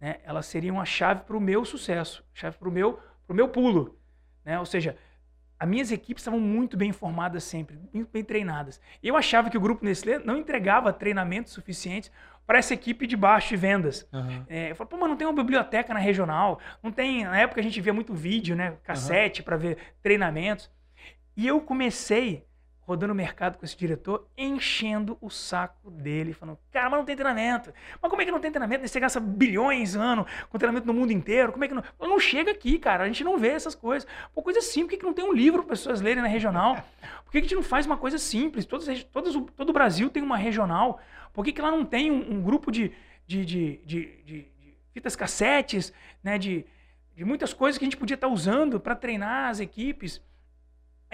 né, 0.00 0.18
elas 0.24 0.46
seriam 0.46 0.80
a 0.80 0.84
chave 0.84 1.22
para 1.22 1.36
o 1.36 1.40
meu 1.40 1.64
sucesso, 1.64 2.24
chave 2.34 2.56
para 2.58 2.68
o 2.68 2.72
meu, 2.72 2.98
pro 3.26 3.34
meu 3.34 3.48
pulo. 3.48 3.98
Né? 4.44 4.58
Ou 4.58 4.66
seja, 4.66 4.96
as 5.62 5.68
minhas 5.68 5.92
equipes 5.92 6.22
estavam 6.22 6.40
muito 6.40 6.76
bem 6.76 6.90
informadas 6.90 7.44
sempre, 7.44 7.78
muito 7.94 8.10
bem 8.10 8.24
treinadas. 8.24 8.80
Eu 9.00 9.16
achava 9.16 9.48
que 9.48 9.56
o 9.56 9.60
grupo 9.60 9.84
Nestlé 9.84 10.18
não 10.18 10.36
entregava 10.36 10.92
treinamentos 10.92 11.52
suficientes 11.52 12.10
para 12.52 12.58
essa 12.58 12.74
equipe 12.74 13.06
de 13.06 13.16
baixo 13.16 13.48
de 13.48 13.56
vendas. 13.56 14.06
Uhum. 14.12 14.44
É, 14.46 14.72
eu 14.72 14.76
falo, 14.76 14.90
pô, 14.90 14.98
mas 14.98 15.08
não 15.08 15.16
tem 15.16 15.26
uma 15.26 15.42
biblioteca 15.42 15.94
na 15.94 15.98
regional, 15.98 16.60
não 16.82 16.92
tem. 16.92 17.24
Na 17.24 17.40
época 17.40 17.58
a 17.58 17.64
gente 17.64 17.80
via 17.80 17.94
muito 17.94 18.12
vídeo, 18.12 18.54
né? 18.54 18.74
Cassete 18.84 19.40
uhum. 19.40 19.44
para 19.46 19.56
ver 19.56 19.78
treinamentos. 20.02 20.70
E 21.34 21.46
eu 21.46 21.62
comecei 21.62 22.44
rodando 22.92 23.12
o 23.12 23.16
mercado 23.16 23.58
com 23.58 23.64
esse 23.64 23.76
diretor, 23.76 24.28
enchendo 24.36 25.16
o 25.20 25.30
saco 25.30 25.90
dele, 25.90 26.32
falando, 26.32 26.58
cara, 26.70 26.90
mas 26.90 26.98
não 26.98 27.04
tem 27.06 27.16
treinamento. 27.16 27.72
Mas 28.00 28.10
como 28.10 28.20
é 28.20 28.24
que 28.24 28.30
não 28.30 28.40
tem 28.40 28.50
treinamento? 28.50 28.86
Você 28.86 29.00
gasta 29.00 29.18
bilhões 29.18 29.96
ano 29.96 30.26
com 30.48 30.58
treinamento 30.58 30.86
no 30.86 30.92
mundo 30.92 31.10
inteiro. 31.10 31.52
Como 31.52 31.64
é 31.64 31.68
que 31.68 31.74
não. 31.74 31.82
Não 31.98 32.20
chega 32.20 32.50
aqui, 32.50 32.78
cara. 32.78 33.04
A 33.04 33.06
gente 33.06 33.24
não 33.24 33.38
vê 33.38 33.48
essas 33.48 33.74
coisas. 33.74 34.08
Pô, 34.34 34.42
coisa 34.42 34.60
simples, 34.60 34.84
por 34.84 34.90
que, 34.90 34.96
que 34.98 35.04
não 35.04 35.14
tem 35.14 35.24
um 35.24 35.32
livro 35.32 35.62
para 35.62 35.70
pessoas 35.70 36.00
lerem 36.00 36.22
na 36.22 36.28
regional? 36.28 36.76
Por 37.24 37.32
que, 37.32 37.40
que 37.40 37.46
a 37.46 37.48
gente 37.48 37.54
não 37.54 37.62
faz 37.62 37.86
uma 37.86 37.96
coisa 37.96 38.18
simples? 38.18 38.66
Todos, 38.66 38.86
todo 39.04 39.70
o 39.70 39.72
Brasil 39.72 40.10
tem 40.10 40.22
uma 40.22 40.36
regional. 40.36 41.00
Por 41.32 41.44
que, 41.44 41.52
que 41.52 41.62
lá 41.62 41.70
não 41.70 41.84
tem 41.84 42.10
um, 42.10 42.34
um 42.34 42.42
grupo 42.42 42.70
de, 42.70 42.92
de, 43.26 43.44
de, 43.44 43.80
de, 43.86 44.22
de 44.24 44.52
fitas 44.92 45.16
cassetes, 45.16 45.92
né? 46.22 46.36
De, 46.36 46.66
de 47.14 47.24
muitas 47.24 47.54
coisas 47.54 47.78
que 47.78 47.84
a 47.84 47.86
gente 47.86 47.96
podia 47.96 48.14
estar 48.14 48.28
usando 48.28 48.78
para 48.78 48.94
treinar 48.94 49.48
as 49.48 49.60
equipes. 49.60 50.20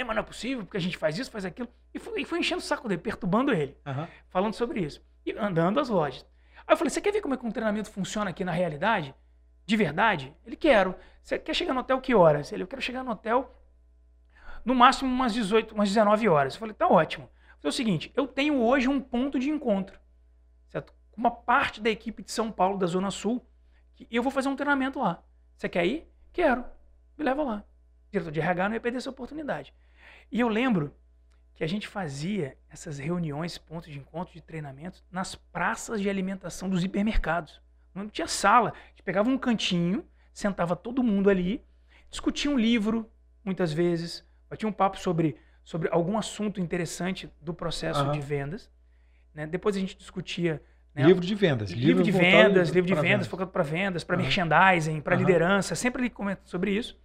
É, 0.01 0.05
mas 0.05 0.17
não 0.17 0.23
é 0.23 0.27
possível, 0.27 0.65
porque 0.65 0.77
a 0.77 0.81
gente 0.81 0.97
faz 0.97 1.19
isso, 1.19 1.31
faz 1.31 1.45
aquilo. 1.45 1.69
E 1.93 1.99
foi, 1.99 2.23
e 2.23 2.25
foi 2.25 2.39
enchendo 2.39 2.61
o 2.61 2.65
saco 2.65 2.89
dele, 2.89 3.01
perturbando 3.01 3.53
ele, 3.53 3.77
uhum. 3.87 4.07
falando 4.29 4.55
sobre 4.55 4.81
isso. 4.81 5.03
E 5.27 5.33
andando 5.33 5.81
as 5.81 5.89
lojas. 5.89 6.25
Aí 6.67 6.73
eu 6.73 6.77
falei, 6.77 6.91
você 6.91 7.01
quer 7.01 7.13
ver 7.13 7.21
como 7.21 7.35
é 7.35 7.37
que 7.37 7.47
um 7.47 7.51
treinamento 7.51 7.91
funciona 7.91 8.31
aqui 8.31 8.45
na 8.45 8.53
realidade? 8.53 9.15
de 9.69 9.77
verdade? 9.77 10.35
Ele 10.47 10.57
quero. 10.57 10.95
Você 11.23 11.39
quer 11.39 11.53
chegar 11.53 11.75
no 11.75 11.81
hotel 11.81 12.01
que 12.01 12.15
horas? 12.15 12.51
Ele, 12.51 12.63
eu 12.63 12.67
quero 12.67 12.81
chegar 12.81 13.05
no 13.05 13.11
hotel 13.11 13.55
no 14.65 14.75
máximo 14.75 15.11
umas 15.11 15.35
18, 15.35 15.75
umas 15.75 15.91
19 15.91 16.27
horas. 16.27 16.55
Eu 16.55 16.61
falei, 16.61 16.75
tá 16.75 16.89
ótimo. 16.89 17.29
É 17.63 17.69
o 17.69 17.73
seguinte, 17.73 18.11
eu 18.17 18.27
tenho 18.27 18.63
hoje 18.63 18.89
um 18.89 18.99
ponto 18.99 19.39
de 19.39 19.51
encontro, 19.51 20.01
certo? 20.69 20.95
Uma 21.15 21.31
parte 21.31 21.83
da 21.83 21.91
equipe 21.91 22.23
de 22.23 22.33
São 22.33 22.51
Paulo, 22.51 22.79
da 22.79 22.87
Zona 22.87 23.11
Sul, 23.11 23.45
e 24.01 24.07
eu 24.11 24.23
vou 24.23 24.33
fazer 24.33 24.49
um 24.49 24.57
treinamento 24.57 25.01
lá. 25.01 25.23
Você 25.55 25.69
quer 25.69 25.85
ir? 25.85 26.11
Quero. 26.33 26.65
Me 27.19 27.25
leva 27.25 27.43
lá. 27.43 27.65
Diretor 28.11 28.33
de 28.33 28.41
RH 28.41 28.69
não 28.71 28.75
ia 28.75 28.81
perder 28.81 28.99
essa 28.99 29.11
oportunidade. 29.11 29.75
E 30.31 30.41
eu 30.41 30.49
lembro 30.49 30.95
que 31.55 31.65
a 31.65 31.67
gente 31.67 31.89
fazia 31.89 32.57
essas 32.71 32.99
reuniões, 32.99 33.59
pontos 33.59 33.91
de 33.91 33.99
encontro, 33.99 34.33
de 34.33 34.41
treinamento, 34.41 35.03
nas 35.11 35.35
praças 35.35 36.01
de 36.01 36.09
alimentação 36.09 36.71
dos 36.71 36.85
hipermercados. 36.85 37.61
Não 37.93 38.09
tinha 38.09 38.29
sala. 38.29 38.73
A 38.73 38.89
gente 38.91 39.03
pegava 39.03 39.29
um 39.29 39.37
cantinho, 39.37 40.05
sentava 40.33 40.77
todo 40.77 41.03
mundo 41.03 41.29
ali, 41.29 41.65
discutia 42.09 42.51
um 42.51 42.57
livro, 42.57 43.11
muitas 43.45 43.73
vezes, 43.73 44.25
batia 44.49 44.69
um 44.69 44.73
papo 44.73 45.01
sobre, 45.01 45.37
sobre 45.65 45.89
algum 45.91 46.17
assunto 46.17 46.61
interessante 46.61 47.29
do 47.41 47.53
processo 47.53 48.05
uhum. 48.05 48.13
de 48.13 48.21
vendas. 48.21 48.71
Né? 49.35 49.47
Depois 49.47 49.77
a 49.77 49.81
gente 49.81 49.97
discutia. 49.97 50.63
Né? 50.95 51.05
Livro 51.05 51.25
de 51.25 51.35
vendas. 51.35 51.71
Livro, 51.71 51.87
livro 51.87 52.03
de 52.05 52.13
vendas, 52.13 52.69
livro 52.71 52.87
de 52.87 52.95
vendas, 52.95 53.11
vendas, 53.11 53.27
focado 53.27 53.51
para 53.51 53.65
vendas, 53.65 54.05
para 54.05 54.17
uhum. 54.17 54.23
merchandising, 54.23 55.01
para 55.01 55.17
uhum. 55.17 55.23
liderança, 55.23 55.75
sempre 55.75 56.03
ele 56.03 56.11
comenta 56.11 56.43
sobre 56.45 56.71
isso. 56.71 56.97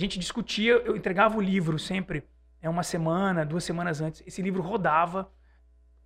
A 0.00 0.02
gente 0.02 0.18
discutia, 0.18 0.72
eu 0.72 0.96
entregava 0.96 1.36
o 1.36 1.42
livro 1.42 1.78
sempre 1.78 2.24
é 2.62 2.70
uma 2.70 2.82
semana, 2.82 3.44
duas 3.44 3.64
semanas 3.64 4.00
antes. 4.00 4.22
Esse 4.26 4.40
livro 4.40 4.62
rodava 4.62 5.30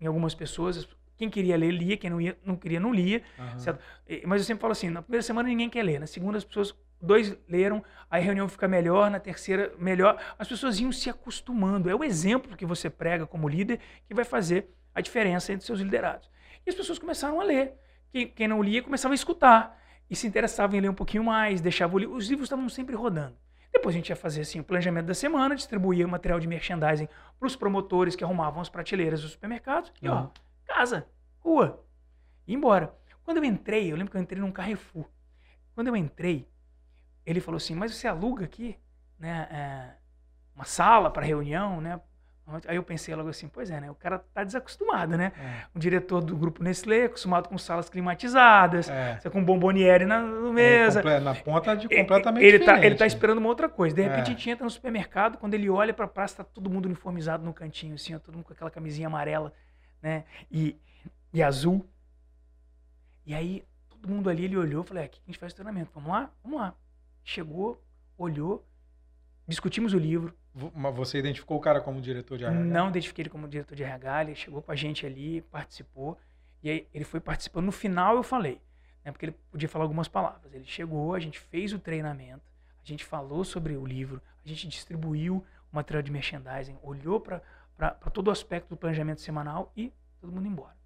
em 0.00 0.06
algumas 0.06 0.34
pessoas. 0.34 0.88
Quem 1.16 1.30
queria 1.30 1.56
ler, 1.56 1.70
lia. 1.70 1.96
Quem 1.96 2.10
não, 2.10 2.20
ia, 2.20 2.36
não 2.44 2.56
queria, 2.56 2.80
não 2.80 2.92
lia. 2.92 3.22
Uhum. 3.38 3.78
Mas 4.26 4.40
eu 4.40 4.46
sempre 4.46 4.60
falo 4.60 4.72
assim, 4.72 4.90
na 4.90 5.00
primeira 5.00 5.22
semana 5.22 5.48
ninguém 5.48 5.70
quer 5.70 5.84
ler. 5.84 6.00
Na 6.00 6.08
segunda 6.08 6.36
as 6.36 6.42
pessoas, 6.42 6.74
dois 7.00 7.36
leram, 7.48 7.84
aí 8.10 8.20
a 8.20 8.24
reunião 8.24 8.48
fica 8.48 8.66
melhor. 8.66 9.08
Na 9.12 9.20
terceira, 9.20 9.72
melhor. 9.78 10.20
As 10.36 10.48
pessoas 10.48 10.80
iam 10.80 10.90
se 10.90 11.08
acostumando. 11.08 11.88
É 11.88 11.94
o 11.94 12.02
exemplo 12.02 12.56
que 12.56 12.66
você 12.66 12.90
prega 12.90 13.28
como 13.28 13.48
líder 13.48 13.78
que 14.08 14.12
vai 14.12 14.24
fazer 14.24 14.74
a 14.92 15.00
diferença 15.00 15.52
entre 15.52 15.64
seus 15.64 15.78
liderados. 15.78 16.28
E 16.66 16.70
as 16.70 16.74
pessoas 16.74 16.98
começaram 16.98 17.40
a 17.40 17.44
ler. 17.44 17.74
Quem, 18.10 18.26
quem 18.26 18.48
não 18.48 18.60
lia 18.60 18.82
começava 18.82 19.14
a 19.14 19.16
escutar. 19.16 19.80
E 20.10 20.16
se 20.16 20.26
interessavam 20.26 20.76
em 20.76 20.80
ler 20.80 20.88
um 20.88 20.94
pouquinho 20.94 21.22
mais, 21.22 21.60
deixava 21.60 21.94
o 21.94 21.98
livro. 22.00 22.16
Os 22.16 22.28
livros 22.28 22.46
estavam 22.46 22.68
sempre 22.68 22.96
rodando. 22.96 23.36
Depois 23.74 23.94
a 23.94 23.98
gente 23.98 24.08
ia 24.08 24.16
fazer 24.16 24.42
assim, 24.42 24.60
o 24.60 24.64
planejamento 24.64 25.06
da 25.06 25.14
semana, 25.14 25.54
distribuía 25.54 26.06
o 26.06 26.08
material 26.08 26.40
de 26.40 26.46
merchandising 26.46 27.08
para 27.38 27.46
os 27.46 27.56
promotores 27.56 28.16
que 28.16 28.24
arrumavam 28.24 28.62
as 28.62 28.68
prateleiras 28.68 29.20
dos 29.20 29.32
supermercados. 29.32 29.92
E 30.00 30.08
ó, 30.08 30.28
casa, 30.64 31.06
rua, 31.40 31.84
e 32.46 32.54
embora. 32.54 32.94
Quando 33.24 33.38
eu 33.38 33.44
entrei, 33.44 33.90
eu 33.90 33.96
lembro 33.96 34.10
que 34.10 34.16
eu 34.16 34.22
entrei 34.22 34.40
num 34.40 34.52
Carrefour. 34.52 35.06
Quando 35.74 35.88
eu 35.88 35.96
entrei, 35.96 36.48
ele 37.26 37.40
falou 37.40 37.56
assim: 37.56 37.74
Mas 37.74 37.94
você 37.94 38.06
aluga 38.06 38.44
aqui, 38.44 38.78
né? 39.18 39.48
É, 39.50 39.96
uma 40.54 40.64
sala 40.64 41.10
para 41.10 41.26
reunião, 41.26 41.80
né? 41.80 42.00
Aí 42.66 42.76
eu 42.76 42.82
pensei 42.82 43.14
logo 43.14 43.30
assim, 43.30 43.48
pois 43.48 43.70
é, 43.70 43.80
né? 43.80 43.90
O 43.90 43.94
cara 43.94 44.18
tá 44.18 44.44
desacostumado, 44.44 45.16
né? 45.16 45.32
É. 45.38 45.64
O 45.74 45.78
diretor 45.78 46.20
do 46.20 46.36
grupo 46.36 46.62
Nestlé, 46.62 47.04
acostumado 47.04 47.48
com 47.48 47.56
salas 47.56 47.88
climatizadas, 47.88 48.90
é. 48.90 49.18
com 49.30 49.42
bomboniere 49.42 50.04
na 50.04 50.20
mesa. 50.20 51.00
É, 51.00 51.20
na 51.20 51.34
ponta 51.34 51.74
de 51.74 51.88
completamente 51.88 52.44
ele 52.44 52.58
diferente. 52.58 52.80
Tá, 52.80 52.86
ele 52.86 52.94
tá 52.96 53.06
esperando 53.06 53.38
uma 53.38 53.48
outra 53.48 53.66
coisa. 53.66 53.96
De 53.96 54.02
repente 54.02 54.18
é. 54.18 54.22
a 54.22 54.36
gente 54.36 54.50
entra 54.50 54.62
no 54.62 54.70
supermercado, 54.70 55.38
quando 55.38 55.54
ele 55.54 55.70
olha 55.70 55.94
pra 55.94 56.06
praça, 56.06 56.36
tá 56.36 56.44
todo 56.44 56.68
mundo 56.68 56.84
uniformizado 56.84 57.42
no 57.42 57.54
cantinho, 57.54 57.94
assim, 57.94 58.14
ó, 58.14 58.18
todo 58.18 58.34
mundo 58.34 58.44
com 58.44 58.52
aquela 58.52 58.70
camisinha 58.70 59.06
amarela, 59.06 59.50
né? 60.02 60.24
E, 60.50 60.78
e 61.32 61.42
azul. 61.42 61.88
E 63.24 63.34
aí, 63.34 63.64
todo 63.88 64.06
mundo 64.06 64.28
ali, 64.28 64.44
ele 64.44 64.56
olhou, 64.58 64.84
falei, 64.84 65.04
é, 65.04 65.06
aqui 65.06 65.18
a 65.24 65.30
gente 65.30 65.38
faz 65.38 65.52
o 65.52 65.56
treinamento. 65.56 65.90
Vamos 65.94 66.10
lá? 66.10 66.30
Vamos 66.42 66.60
lá. 66.60 66.74
Chegou, 67.24 67.82
olhou, 68.18 68.62
discutimos 69.48 69.94
o 69.94 69.98
livro, 69.98 70.36
mas 70.74 70.94
você 70.94 71.18
identificou 71.18 71.56
o 71.56 71.60
cara 71.60 71.80
como 71.80 72.00
diretor 72.00 72.38
de 72.38 72.44
RH? 72.44 72.60
Não 72.60 72.88
identifiquei 72.88 73.22
ele 73.22 73.30
como 73.30 73.48
diretor 73.48 73.74
de 73.74 73.82
RH, 73.82 74.22
ele 74.22 74.34
chegou 74.36 74.62
com 74.62 74.70
a 74.70 74.76
gente 74.76 75.04
ali, 75.04 75.42
participou. 75.42 76.16
E 76.62 76.70
aí 76.70 76.88
ele 76.94 77.04
foi 77.04 77.20
participando. 77.20 77.66
No 77.66 77.72
final 77.72 78.16
eu 78.16 78.22
falei, 78.22 78.60
né, 79.04 79.10
porque 79.10 79.26
ele 79.26 79.36
podia 79.50 79.68
falar 79.68 79.84
algumas 79.84 80.06
palavras. 80.06 80.54
Ele 80.54 80.64
chegou, 80.64 81.14
a 81.14 81.18
gente 81.18 81.40
fez 81.40 81.72
o 81.72 81.78
treinamento, 81.78 82.44
a 82.82 82.86
gente 82.86 83.04
falou 83.04 83.44
sobre 83.44 83.76
o 83.76 83.84
livro, 83.84 84.22
a 84.44 84.48
gente 84.48 84.68
distribuiu 84.68 85.44
o 85.72 85.74
material 85.74 86.02
de 86.02 86.12
merchandising, 86.12 86.78
olhou 86.82 87.20
para 87.20 87.40
todo 88.12 88.28
o 88.28 88.30
aspecto 88.30 88.68
do 88.68 88.76
planejamento 88.76 89.20
semanal 89.20 89.72
e 89.76 89.92
todo 90.20 90.32
mundo 90.32 90.46
embora. 90.46 90.76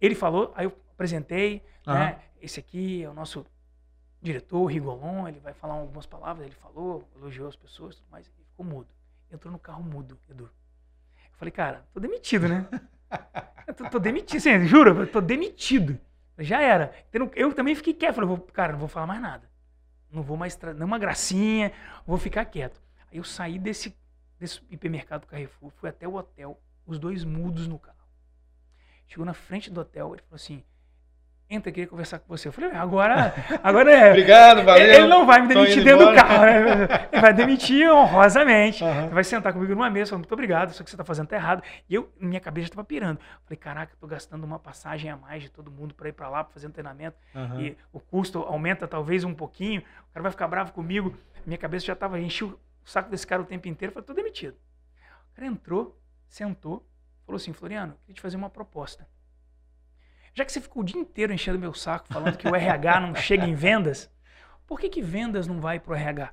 Ele 0.00 0.16
falou, 0.16 0.52
aí 0.56 0.66
eu 0.66 0.76
apresentei, 0.92 1.62
uhum. 1.86 1.94
né, 1.94 2.20
esse 2.40 2.58
aqui 2.58 3.04
é 3.04 3.08
o 3.08 3.14
nosso 3.14 3.46
diretor, 4.20 4.66
Rigolon, 4.66 5.28
ele 5.28 5.38
vai 5.38 5.54
falar 5.54 5.74
algumas 5.74 6.06
palavras, 6.06 6.44
ele 6.44 6.56
falou, 6.56 7.08
elogiou 7.14 7.48
as 7.48 7.56
pessoas, 7.56 7.94
tudo 7.94 8.10
mais 8.10 8.26
ficou 8.62 8.64
mudo. 8.64 8.88
Entrou 9.30 9.52
no 9.52 9.58
carro 9.58 9.82
mudo, 9.82 10.18
Edu. 10.30 10.44
Eu 10.44 11.38
falei, 11.38 11.50
cara, 11.50 11.84
tô 11.92 11.98
demitido, 11.98 12.48
né? 12.48 12.66
eu 13.66 13.74
tô, 13.74 13.90
tô 13.90 13.98
demitido, 13.98 14.36
assim, 14.36 14.64
juro, 14.66 15.06
tô 15.06 15.20
demitido. 15.20 15.98
Já 16.38 16.60
era. 16.62 16.94
Eu 17.34 17.52
também 17.52 17.74
fiquei 17.74 17.92
quieto. 17.92 18.14
Falei, 18.14 18.36
cara, 18.52 18.72
não 18.72 18.78
vou 18.78 18.88
falar 18.88 19.06
mais 19.06 19.20
nada. 19.20 19.50
Não 20.10 20.22
vou 20.22 20.36
mais, 20.36 20.58
não 20.76 20.86
uma 20.86 20.98
gracinha, 20.98 21.72
vou 22.06 22.18
ficar 22.18 22.44
quieto. 22.44 22.80
Aí 23.10 23.18
eu 23.18 23.24
saí 23.24 23.58
desse, 23.58 23.96
desse 24.38 24.60
hipermercado 24.70 25.26
Carrefour, 25.26 25.70
fui 25.70 25.88
até 25.88 26.06
o 26.06 26.14
hotel, 26.14 26.60
os 26.86 26.98
dois 26.98 27.24
mudos 27.24 27.66
no 27.66 27.78
carro. 27.78 27.96
Chegou 29.06 29.24
na 29.24 29.32
frente 29.32 29.70
do 29.70 29.80
hotel, 29.80 30.12
ele 30.12 30.22
falou 30.22 30.36
assim, 30.36 30.62
entra, 31.54 31.70
queria 31.70 31.88
conversar 31.88 32.18
com 32.18 32.26
você. 32.28 32.48
Eu 32.48 32.52
falei, 32.52 32.70
agora, 32.72 33.34
agora 33.62 33.92
é. 33.92 34.10
Obrigado, 34.10 34.64
valeu. 34.64 34.84
Ele 34.84 35.06
não 35.06 35.26
vai 35.26 35.42
me 35.42 35.48
demitir 35.48 35.84
dentro 35.84 36.02
embora. 36.02 36.10
do 36.10 36.16
carro. 36.16 36.42
Né? 36.42 37.08
Ele 37.12 37.20
vai 37.20 37.32
demitir 37.34 37.90
honrosamente. 37.90 38.82
Uhum. 38.82 39.08
Vai 39.10 39.24
sentar 39.24 39.52
comigo 39.52 39.74
numa 39.74 39.90
mesa, 39.90 40.10
falar, 40.10 40.18
muito 40.18 40.32
obrigado, 40.32 40.70
isso 40.70 40.82
que 40.82 40.90
você 40.90 40.96
está 40.96 41.04
fazendo 41.04 41.26
tá 41.26 41.36
errado. 41.36 41.62
E 41.88 41.94
eu, 41.94 42.10
minha 42.18 42.40
cabeça 42.40 42.68
estava 42.68 42.84
pirando. 42.84 43.18
Falei, 43.44 43.56
caraca, 43.56 43.92
estou 43.92 44.08
gastando 44.08 44.44
uma 44.44 44.58
passagem 44.58 45.10
a 45.10 45.16
mais 45.16 45.42
de 45.42 45.50
todo 45.50 45.70
mundo 45.70 45.94
para 45.94 46.08
ir 46.08 46.12
para 46.12 46.28
lá, 46.28 46.44
para 46.44 46.54
fazer 46.54 46.66
um 46.66 46.70
treinamento. 46.70 47.16
Uhum. 47.34 47.60
E 47.60 47.76
o 47.92 48.00
custo 48.00 48.38
aumenta 48.40 48.88
talvez 48.88 49.24
um 49.24 49.34
pouquinho. 49.34 49.80
O 49.80 50.12
cara 50.12 50.22
vai 50.22 50.30
ficar 50.30 50.48
bravo 50.48 50.72
comigo. 50.72 51.16
Minha 51.44 51.58
cabeça 51.58 51.86
já 51.86 51.92
estava, 51.92 52.18
enchi 52.18 52.44
o 52.44 52.58
saco 52.84 53.10
desse 53.10 53.26
cara 53.26 53.42
o 53.42 53.44
tempo 53.44 53.68
inteiro. 53.68 53.92
Falei, 53.92 54.02
estou 54.02 54.16
demitido. 54.16 54.56
O 55.32 55.34
cara 55.34 55.46
entrou, 55.46 55.98
sentou, 56.28 56.86
falou 57.26 57.36
assim, 57.36 57.52
Floriano, 57.52 57.94
queria 58.02 58.14
te 58.14 58.20
fazer 58.20 58.36
uma 58.36 58.50
proposta. 58.50 59.06
Já 60.34 60.44
que 60.44 60.52
você 60.52 60.60
ficou 60.60 60.82
o 60.82 60.84
dia 60.84 61.00
inteiro 61.00 61.32
enchendo 61.32 61.58
meu 61.58 61.74
saco 61.74 62.08
falando 62.12 62.36
que 62.36 62.48
o 62.48 62.54
RH 62.54 63.00
não 63.00 63.14
chega 63.14 63.46
em 63.46 63.54
vendas, 63.54 64.10
por 64.66 64.80
que, 64.80 64.88
que 64.88 65.02
vendas 65.02 65.46
não 65.46 65.60
vai 65.60 65.78
para 65.78 65.92
o 65.92 65.96
RH? 65.96 66.32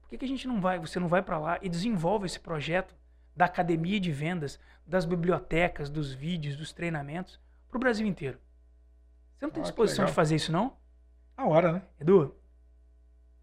Por 0.00 0.08
que, 0.08 0.18
que 0.18 0.24
a 0.24 0.28
gente 0.28 0.48
não 0.48 0.60
vai, 0.60 0.78
você 0.78 0.98
não 0.98 1.08
vai 1.08 1.22
para 1.22 1.38
lá 1.38 1.58
e 1.60 1.68
desenvolve 1.68 2.26
esse 2.26 2.40
projeto 2.40 2.96
da 3.36 3.44
academia 3.44 4.00
de 4.00 4.10
vendas, 4.10 4.58
das 4.86 5.04
bibliotecas, 5.04 5.90
dos 5.90 6.12
vídeos, 6.12 6.56
dos 6.56 6.72
treinamentos 6.72 7.38
para 7.68 7.76
o 7.76 7.80
Brasil 7.80 8.06
inteiro? 8.06 8.38
Você 9.36 9.44
não 9.44 9.52
tem 9.52 9.62
ah, 9.62 9.64
disposição 9.64 10.06
de 10.06 10.12
fazer 10.12 10.36
isso, 10.36 10.50
não? 10.50 10.76
A 11.36 11.46
hora, 11.46 11.72
né? 11.72 11.82
Edu, 12.00 12.34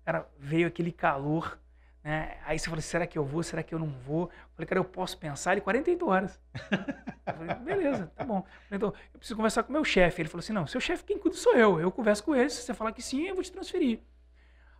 cara, 0.03 0.27
veio 0.37 0.67
aquele 0.67 0.91
calor 0.91 1.59
né? 2.07 2.37
Aí 2.45 2.57
você 2.57 2.69
falou, 2.69 2.81
será 2.81 3.05
que 3.05 3.17
eu 3.17 3.25
vou? 3.25 3.43
Será 3.43 3.61
que 3.61 3.75
eu 3.75 3.79
não 3.79 3.89
vou? 3.89 4.27
Eu 4.27 4.49
falei, 4.55 4.65
cara, 4.65 4.79
eu 4.79 4.85
posso 4.85 5.17
pensar? 5.17 5.51
Ele, 5.51 5.59
48 5.59 6.07
horas. 6.07 6.39
eu 6.71 7.33
falei, 7.33 7.53
beleza, 7.55 8.09
tá 8.15 8.23
bom. 8.23 8.45
Então, 8.71 8.93
eu 9.13 9.19
preciso 9.19 9.35
conversar 9.35 9.63
com 9.63 9.69
o 9.71 9.73
meu 9.73 9.83
chefe. 9.83 10.21
Ele 10.21 10.29
falou 10.29 10.39
assim, 10.39 10.53
não, 10.53 10.65
seu 10.65 10.79
chefe 10.79 11.03
quem 11.03 11.19
cuida 11.19 11.35
sou 11.35 11.53
eu. 11.55 11.81
Eu 11.81 11.91
converso 11.91 12.23
com 12.23 12.33
ele, 12.33 12.49
se 12.49 12.61
você 12.61 12.73
falar 12.73 12.93
que 12.93 13.01
sim, 13.01 13.27
eu 13.27 13.35
vou 13.35 13.43
te 13.43 13.51
transferir. 13.51 13.99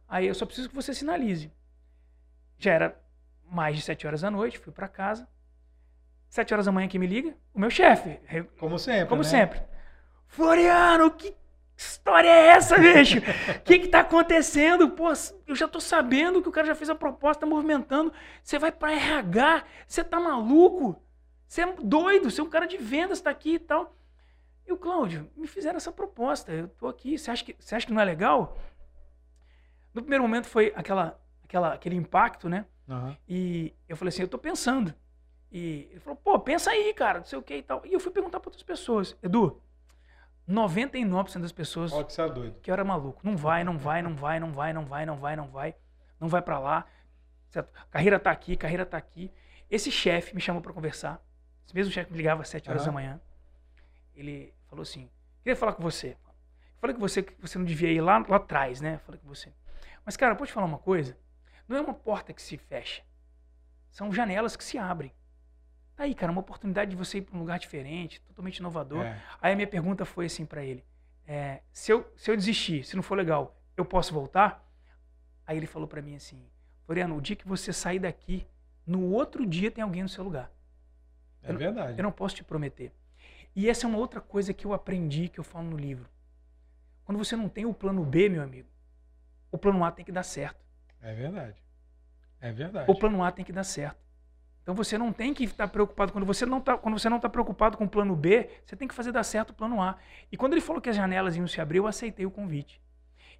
Aí 0.07 0.25
eu 0.25 0.33
só 0.33 0.45
preciso 0.45 0.69
que 0.69 0.75
você 0.75 0.93
sinalize. 0.93 1.51
Já 2.57 2.71
era 2.71 3.01
mais 3.43 3.75
de 3.75 3.81
7 3.81 4.07
horas 4.07 4.21
da 4.21 4.31
noite, 4.31 4.57
fui 4.57 4.71
para 4.71 4.87
casa. 4.87 5.27
7 6.29 6.53
horas 6.53 6.65
da 6.65 6.71
manhã 6.71 6.87
que 6.87 6.97
me 6.97 7.07
liga, 7.07 7.35
o 7.53 7.59
meu 7.59 7.69
chefe. 7.69 8.21
Como 8.57 8.79
sempre, 8.79 9.09
Como 9.09 9.23
né? 9.23 9.27
sempre. 9.27 9.61
Floriano, 10.27 11.11
que 11.11 11.35
história 11.77 12.27
é 12.27 12.47
essa, 12.47 12.77
bicho? 12.77 13.19
O 13.19 13.61
que 13.63 13.79
que 13.79 13.87
tá 13.87 13.99
acontecendo? 13.99 14.89
Pô, 14.89 15.09
eu 15.45 15.55
já 15.55 15.67
tô 15.67 15.79
sabendo 15.79 16.41
que 16.41 16.49
o 16.49 16.51
cara 16.51 16.65
já 16.65 16.75
fez 16.75 16.89
a 16.89 16.95
proposta, 16.95 17.41
tá 17.41 17.47
movimentando. 17.47 18.11
Você 18.41 18.57
vai 18.57 18.71
para 18.71 18.91
RH, 18.91 19.63
você 19.87 20.03
tá 20.03 20.19
maluco? 20.19 20.99
Você 21.47 21.61
é 21.61 21.73
doido, 21.81 22.31
você 22.31 22.41
é 22.41 22.43
um 22.43 22.49
cara 22.49 22.65
de 22.65 22.77
vendas, 22.77 23.21
tá 23.21 23.29
aqui 23.29 23.53
e 23.53 23.59
tal. 23.59 23.95
E 24.65 24.73
o 24.73 24.77
Cláudio, 24.77 25.29
me 25.35 25.47
fizeram 25.47 25.77
essa 25.77 25.91
proposta, 25.91 26.51
eu 26.51 26.67
tô 26.67 26.87
aqui, 26.87 27.17
você 27.17 27.31
acha 27.31 27.45
que, 27.45 27.55
você 27.57 27.73
acha 27.73 27.85
que 27.85 27.93
não 27.93 28.01
é 28.01 28.05
legal? 28.05 28.57
No 29.93 30.01
primeiro 30.01 30.23
momento 30.23 30.47
foi 30.47 30.73
aquela, 30.75 31.17
aquela, 31.43 31.73
aquele 31.73 31.95
impacto, 31.95 32.49
né? 32.49 32.65
Uhum. 32.87 33.15
E 33.29 33.73
eu 33.87 33.95
falei 33.95 34.09
assim, 34.09 34.23
eu 34.23 34.27
tô 34.27 34.37
pensando. 34.37 34.93
E 35.49 35.87
ele 35.91 35.99
falou, 36.01 36.17
pô, 36.17 36.37
pensa 36.39 36.71
aí, 36.71 36.93
cara, 36.93 37.19
não 37.19 37.25
sei 37.25 37.39
o 37.39 37.41
que 37.41 37.55
e 37.55 37.63
tal. 37.63 37.81
E 37.85 37.93
eu 37.93 37.99
fui 37.99 38.11
perguntar 38.11 38.41
para 38.41 38.49
outras 38.49 38.63
pessoas, 38.63 39.15
Edu, 39.23 39.61
99% 40.49 41.41
das 41.41 41.51
pessoas 41.51 41.91
que 41.91 42.13
você 42.13 42.21
é 42.21 42.29
doido. 42.29 42.59
que 42.61 42.71
eu 42.71 42.73
era 42.73 42.83
maluco. 42.83 43.21
Não 43.23 43.35
vai, 43.35 43.63
não 43.63 43.77
vai, 43.77 44.01
não 44.01 44.15
vai, 44.15 44.39
não 44.39 44.51
vai, 44.51 44.73
não 44.73 44.85
vai, 44.85 45.05
não 45.05 45.17
vai, 45.17 45.35
não 45.35 45.47
vai. 45.47 45.75
Não 46.19 46.27
vai 46.27 46.41
para 46.41 46.57
lá. 46.57 46.85
Certo? 47.49 47.71
Carreira 47.89 48.19
tá 48.19 48.31
aqui, 48.31 48.55
carreira 48.55 48.85
tá 48.85 48.97
aqui. 48.97 49.31
Esse 49.69 49.91
chefe 49.91 50.33
me 50.33 50.41
chamou 50.41 50.61
para 50.61 50.71
conversar. 50.71 51.21
Esse 51.65 51.75
mesmo 51.75 51.91
chefe 51.91 52.11
me 52.11 52.17
ligava 52.17 52.41
às 52.41 52.49
7 52.49 52.69
horas 52.69 52.83
uhum. 52.83 52.87
da 52.87 52.91
manhã. 52.93 53.21
Ele 54.15 54.53
falou 54.67 54.83
assim: 54.83 55.09
"Queria 55.43 55.55
falar 55.55 55.73
com 55.73 55.83
você". 55.83 56.15
falei 56.79 56.93
com 56.93 57.01
você 57.01 57.23
que 57.23 57.33
você 57.41 57.57
não 57.57 57.65
devia 57.65 57.91
ir 57.91 58.01
lá, 58.01 58.23
lá 58.27 58.37
atrás, 58.37 58.79
né? 58.79 58.99
Falei 58.99 59.19
com 59.19 59.27
você. 59.27 59.51
Mas, 60.05 60.15
cara, 60.15 60.35
pode 60.35 60.53
falar 60.53 60.65
uma 60.65 60.77
coisa? 60.77 61.17
Não 61.67 61.75
é 61.75 61.81
uma 61.81 61.93
porta 61.93 62.31
que 62.31 62.41
se 62.41 62.57
fecha. 62.57 63.03
São 63.91 64.13
janelas 64.13 64.55
que 64.55 64.63
se 64.63 64.77
abrem. 64.77 65.11
Aí, 65.97 66.13
cara, 66.13 66.31
uma 66.31 66.41
oportunidade 66.41 66.91
de 66.91 66.95
você 66.95 67.17
ir 67.17 67.21
para 67.23 67.35
um 67.35 67.39
lugar 67.39 67.57
diferente, 67.57 68.21
totalmente 68.21 68.57
inovador. 68.57 69.03
É. 69.05 69.21
Aí 69.41 69.53
a 69.53 69.55
minha 69.55 69.67
pergunta 69.67 70.05
foi 70.05 70.27
assim 70.27 70.45
para 70.45 70.63
ele: 70.63 70.83
é, 71.25 71.61
se, 71.71 71.91
eu, 71.91 72.11
se 72.15 72.29
eu 72.29 72.37
desistir, 72.37 72.83
se 72.83 72.95
não 72.95 73.03
for 73.03 73.15
legal, 73.15 73.59
eu 73.75 73.83
posso 73.83 74.13
voltar? 74.13 74.63
Aí 75.45 75.57
ele 75.57 75.65
falou 75.65 75.87
para 75.87 76.01
mim 76.01 76.15
assim: 76.15 76.39
Floriano, 76.85 77.17
o 77.17 77.21
dia 77.21 77.35
que 77.35 77.47
você 77.47 77.73
sair 77.73 77.99
daqui, 77.99 78.45
no 78.85 79.11
outro 79.11 79.45
dia 79.45 79.71
tem 79.71 79.83
alguém 79.83 80.03
no 80.03 80.09
seu 80.09 80.23
lugar. 80.23 80.51
É 81.41 81.53
verdade. 81.53 81.97
Eu 81.97 82.03
não 82.03 82.11
posso 82.11 82.35
te 82.35 82.43
prometer. 82.43 82.91
E 83.55 83.67
essa 83.69 83.85
é 83.85 83.89
uma 83.89 83.97
outra 83.97 84.21
coisa 84.21 84.53
que 84.53 84.65
eu 84.65 84.73
aprendi, 84.73 85.29
que 85.29 85.39
eu 85.39 85.43
falo 85.43 85.67
no 85.69 85.77
livro. 85.77 86.07
Quando 87.03 87.17
você 87.17 87.35
não 87.35 87.49
tem 87.49 87.65
o 87.65 87.73
plano 87.73 88.05
B, 88.05 88.29
meu 88.29 88.43
amigo, 88.43 88.67
o 89.51 89.57
plano 89.57 89.83
A 89.83 89.91
tem 89.91 90.05
que 90.05 90.11
dar 90.11 90.23
certo. 90.23 90.63
É 91.01 91.13
verdade. 91.13 91.61
É 92.39 92.51
verdade. 92.51 92.91
O 92.91 92.95
plano 92.95 93.23
A 93.23 93.31
tem 93.31 93.43
que 93.43 93.51
dar 93.51 93.63
certo. 93.63 93.97
Então 94.67 94.75
você 94.75 94.97
não 94.97 95.13
tem 95.13 95.33
que 95.33 95.45
estar 95.45 95.69
preocupado. 95.69 96.11
Quando 96.11 96.25
você 96.25 96.45
não 96.45 96.57
está 96.57 96.75
está 96.75 97.29
preocupado 97.29 97.77
com 97.77 97.85
o 97.85 97.89
plano 97.89 98.13
B, 98.17 98.49
você 98.65 98.75
tem 98.75 98.85
que 98.85 98.93
fazer 98.93 99.13
dar 99.13 99.23
certo 99.23 99.51
o 99.51 99.53
plano 99.53 99.81
A. 99.81 99.97
E 100.29 100.35
quando 100.35 100.51
ele 100.51 100.59
falou 100.59 100.81
que 100.81 100.89
as 100.89 100.95
janelas 100.97 101.37
iam 101.37 101.47
se 101.47 101.61
abrir, 101.61 101.77
eu 101.77 101.87
aceitei 101.87 102.25
o 102.25 102.31
convite. 102.31 102.81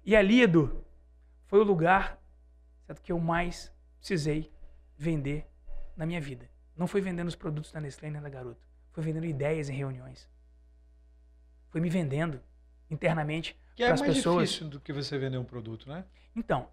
E 0.06 0.16
ali, 0.16 0.40
Edu, 0.40 0.82
foi 1.44 1.58
o 1.60 1.64
lugar 1.64 2.18
certo, 2.86 3.02
que 3.02 3.12
eu 3.12 3.20
mais 3.20 3.70
precisei 3.98 4.50
vender 4.96 5.46
na 5.94 6.06
minha 6.06 6.18
vida. 6.18 6.48
Não 6.74 6.86
foi 6.86 7.02
vendendo 7.02 7.28
os 7.28 7.36
produtos 7.36 7.70
da 7.72 7.78
Nestlé 7.78 8.08
nem 8.08 8.22
da 8.22 8.30
Garoto. 8.30 8.66
Foi 8.90 9.04
vendendo 9.04 9.26
ideias 9.26 9.68
em 9.68 9.74
reuniões. 9.74 10.26
Foi 11.68 11.78
me 11.78 11.90
vendendo 11.90 12.40
internamente 12.90 13.54
que 13.76 13.82
é 13.82 13.88
para 13.88 13.96
as 13.96 14.00
mais 14.00 14.14
pessoas. 14.14 14.48
difícil 14.48 14.70
do 14.70 14.80
que 14.80 14.94
você 14.94 15.18
vender 15.18 15.36
um 15.36 15.44
produto, 15.44 15.90
né? 15.90 16.06
Então, 16.34 16.70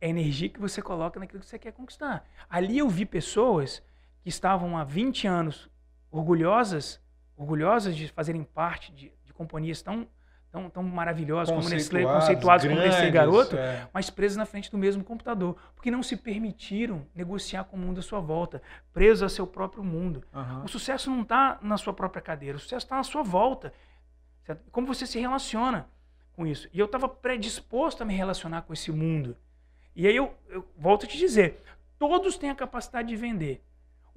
é 0.00 0.06
a 0.06 0.10
energia 0.10 0.48
que 0.48 0.60
você 0.60 0.80
coloca 0.80 1.18
naquilo 1.18 1.40
que 1.40 1.46
você 1.46 1.58
quer 1.58 1.72
conquistar. 1.72 2.24
Ali 2.48 2.78
eu 2.78 2.88
vi 2.88 3.04
pessoas 3.04 3.82
que 4.28 4.30
estavam 4.30 4.76
há 4.76 4.84
20 4.84 5.26
anos 5.26 5.70
orgulhosas, 6.10 7.00
orgulhosas 7.34 7.96
de 7.96 8.08
fazerem 8.08 8.44
parte 8.44 8.92
de, 8.92 9.10
de 9.24 9.32
companhias 9.32 9.80
tão, 9.80 10.06
tão, 10.50 10.68
tão 10.68 10.82
maravilhosas 10.82 11.48
como 11.48 11.66
Nestlé, 11.66 12.02
Conceituadas, 12.02 12.66
como 12.66 12.78
Nestlé 12.78 13.10
grandes, 13.10 13.14
Garoto, 13.14 13.56
é. 13.56 13.88
mas 13.90 14.10
presas 14.10 14.36
na 14.36 14.44
frente 14.44 14.70
do 14.70 14.76
mesmo 14.76 15.02
computador, 15.02 15.56
porque 15.74 15.90
não 15.90 16.02
se 16.02 16.14
permitiram 16.14 17.06
negociar 17.14 17.64
com 17.64 17.78
o 17.78 17.80
mundo 17.80 18.00
à 18.00 18.02
sua 18.02 18.20
volta, 18.20 18.60
presos 18.92 19.22
a 19.22 19.30
seu 19.30 19.46
próprio 19.46 19.82
mundo. 19.82 20.22
Aham. 20.34 20.62
O 20.62 20.68
sucesso 20.68 21.10
não 21.10 21.22
está 21.22 21.58
na 21.62 21.78
sua 21.78 21.94
própria 21.94 22.20
cadeira, 22.20 22.58
o 22.58 22.60
sucesso 22.60 22.84
está 22.84 22.96
na 22.96 23.04
sua 23.04 23.22
volta. 23.22 23.72
certo? 24.44 24.62
Como 24.70 24.86
você 24.86 25.06
se 25.06 25.18
relaciona 25.18 25.88
com 26.32 26.46
isso. 26.46 26.68
E 26.70 26.78
eu 26.78 26.84
estava 26.84 27.08
predisposto 27.08 28.02
a 28.02 28.06
me 28.06 28.12
relacionar 28.12 28.60
com 28.60 28.74
esse 28.74 28.92
mundo. 28.92 29.38
E 29.96 30.06
aí 30.06 30.14
eu, 30.14 30.34
eu 30.50 30.68
volto 30.76 31.06
a 31.06 31.08
te 31.08 31.16
dizer, 31.16 31.62
todos 31.98 32.36
têm 32.36 32.50
a 32.50 32.54
capacidade 32.54 33.08
de 33.08 33.16
vender. 33.16 33.64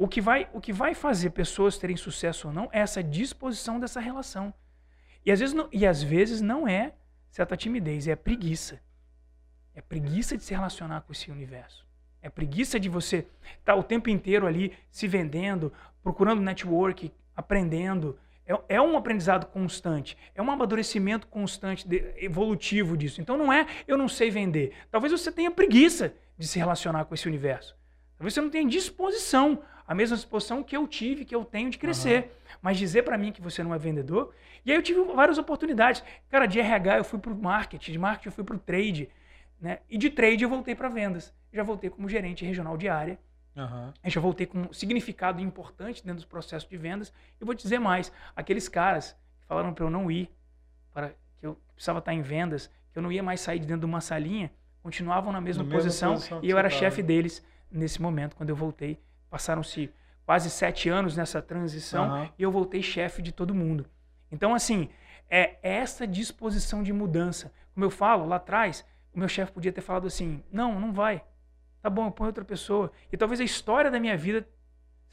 O 0.01 0.07
que, 0.07 0.19
vai, 0.19 0.49
o 0.51 0.59
que 0.59 0.73
vai 0.73 0.95
fazer 0.95 1.29
pessoas 1.29 1.77
terem 1.77 1.95
sucesso 1.95 2.47
ou 2.47 2.53
não 2.53 2.67
é 2.71 2.79
essa 2.79 3.03
disposição 3.03 3.79
dessa 3.79 3.99
relação. 3.99 4.51
E 5.23 5.31
às 5.31 5.39
vezes 5.39 5.53
não, 5.53 5.69
e 5.71 5.85
às 5.85 6.01
vezes 6.01 6.41
não 6.41 6.67
é 6.67 6.93
certa 7.29 7.55
timidez, 7.55 8.07
é 8.07 8.15
preguiça. 8.15 8.81
É 9.75 9.79
preguiça 9.79 10.35
de 10.35 10.43
se 10.43 10.55
relacionar 10.55 11.01
com 11.01 11.13
esse 11.13 11.29
universo. 11.29 11.85
É 12.19 12.31
preguiça 12.31 12.79
de 12.79 12.89
você 12.89 13.27
estar 13.59 13.75
o 13.75 13.83
tempo 13.83 14.09
inteiro 14.09 14.47
ali 14.47 14.73
se 14.89 15.07
vendendo, 15.07 15.71
procurando 16.01 16.41
network, 16.41 17.13
aprendendo. 17.35 18.17
É, 18.47 18.77
é 18.77 18.81
um 18.81 18.97
aprendizado 18.97 19.45
constante, 19.45 20.17
é 20.33 20.41
um 20.41 20.49
amadurecimento 20.49 21.27
constante, 21.27 21.87
de- 21.87 22.11
evolutivo 22.17 22.97
disso. 22.97 23.21
Então 23.21 23.37
não 23.37 23.53
é 23.53 23.67
eu 23.87 23.99
não 23.99 24.07
sei 24.07 24.31
vender. 24.31 24.73
Talvez 24.89 25.13
você 25.13 25.31
tenha 25.31 25.51
preguiça 25.51 26.11
de 26.39 26.47
se 26.47 26.57
relacionar 26.57 27.05
com 27.05 27.13
esse 27.13 27.27
universo. 27.27 27.79
Talvez 28.21 28.35
você 28.35 28.41
não 28.41 28.51
tenha 28.51 28.69
disposição, 28.69 29.63
a 29.87 29.95
mesma 29.95 30.15
disposição 30.15 30.61
que 30.61 30.77
eu 30.77 30.87
tive, 30.87 31.25
que 31.25 31.33
eu 31.33 31.43
tenho 31.43 31.71
de 31.71 31.79
crescer. 31.79 32.31
Mas 32.61 32.77
dizer 32.77 33.01
para 33.01 33.17
mim 33.17 33.31
que 33.31 33.41
você 33.41 33.63
não 33.63 33.73
é 33.73 33.79
vendedor. 33.79 34.31
E 34.63 34.69
aí 34.71 34.77
eu 34.77 34.83
tive 34.83 35.01
várias 35.05 35.39
oportunidades. 35.39 36.03
Cara, 36.29 36.45
de 36.45 36.59
RH 36.59 36.99
eu 36.99 37.03
fui 37.03 37.17
para 37.17 37.33
o 37.33 37.35
marketing, 37.35 37.93
de 37.93 37.97
marketing 37.97 38.27
eu 38.27 38.31
fui 38.31 38.43
para 38.43 38.55
o 38.55 38.59
trade. 38.59 39.09
Né? 39.59 39.79
E 39.89 39.97
de 39.97 40.11
trade 40.11 40.43
eu 40.43 40.49
voltei 40.49 40.75
para 40.75 40.87
vendas. 40.87 41.33
Já 41.51 41.63
voltei 41.63 41.89
como 41.89 42.07
gerente 42.07 42.45
regional 42.45 42.77
de 42.77 42.87
área. 42.87 43.17
Aham. 43.57 43.91
Eu 44.03 44.11
já 44.11 44.21
voltei 44.21 44.45
com 44.45 44.59
um 44.59 44.71
significado 44.71 45.41
importante 45.41 46.03
dentro 46.03 46.17
dos 46.17 46.25
processos 46.25 46.69
de 46.69 46.77
vendas. 46.77 47.11
Eu 47.39 47.47
vou 47.47 47.55
te 47.55 47.63
dizer 47.63 47.79
mais: 47.79 48.11
aqueles 48.35 48.69
caras 48.69 49.13
que 49.39 49.47
falaram 49.47 49.73
para 49.73 49.83
eu 49.83 49.89
não 49.89 50.11
ir, 50.11 50.29
para 50.93 51.09
que 51.39 51.47
eu 51.47 51.57
precisava 51.73 51.97
estar 51.97 52.13
em 52.13 52.21
vendas, 52.21 52.67
que 52.93 52.99
eu 52.99 53.01
não 53.01 53.11
ia 53.11 53.23
mais 53.23 53.41
sair 53.41 53.57
de 53.57 53.65
dentro 53.65 53.79
de 53.79 53.85
uma 53.87 53.99
salinha, 53.99 54.51
continuavam 54.83 55.33
na 55.33 55.41
mesma 55.41 55.63
Na 55.63 55.69
mesma 55.69 55.83
posição, 55.83 56.13
posição 56.13 56.39
que 56.39 56.45
e 56.45 56.49
eu 56.51 56.59
era 56.59 56.69
chefe 56.69 57.01
deles 57.01 57.43
nesse 57.71 58.01
momento, 58.01 58.35
quando 58.35 58.49
eu 58.49 58.55
voltei. 58.55 58.99
Passaram-se 59.29 59.89
quase 60.25 60.49
sete 60.49 60.89
anos 60.89 61.15
nessa 61.15 61.41
transição 61.41 62.03
Aham. 62.05 62.29
e 62.37 62.43
eu 62.43 62.51
voltei 62.51 62.81
chefe 62.81 63.21
de 63.21 63.31
todo 63.31 63.55
mundo. 63.55 63.85
Então, 64.31 64.53
assim, 64.53 64.89
é 65.29 65.57
essa 65.63 66.05
disposição 66.07 66.83
de 66.83 66.91
mudança. 66.93 67.51
Como 67.73 67.85
eu 67.85 67.89
falo 67.89 68.25
lá 68.25 68.35
atrás, 68.35 68.85
o 69.13 69.19
meu 69.19 69.27
chefe 69.29 69.51
podia 69.51 69.71
ter 69.71 69.81
falado 69.81 70.07
assim: 70.07 70.43
não, 70.51 70.79
não 70.79 70.91
vai. 70.93 71.23
Tá 71.81 71.89
bom, 71.89 72.05
eu 72.07 72.11
ponho 72.11 72.27
outra 72.27 72.45
pessoa. 72.45 72.91
E 73.11 73.17
talvez 73.17 73.39
a 73.41 73.43
história 73.43 73.89
da 73.89 73.99
minha 73.99 74.15
vida 74.15 74.47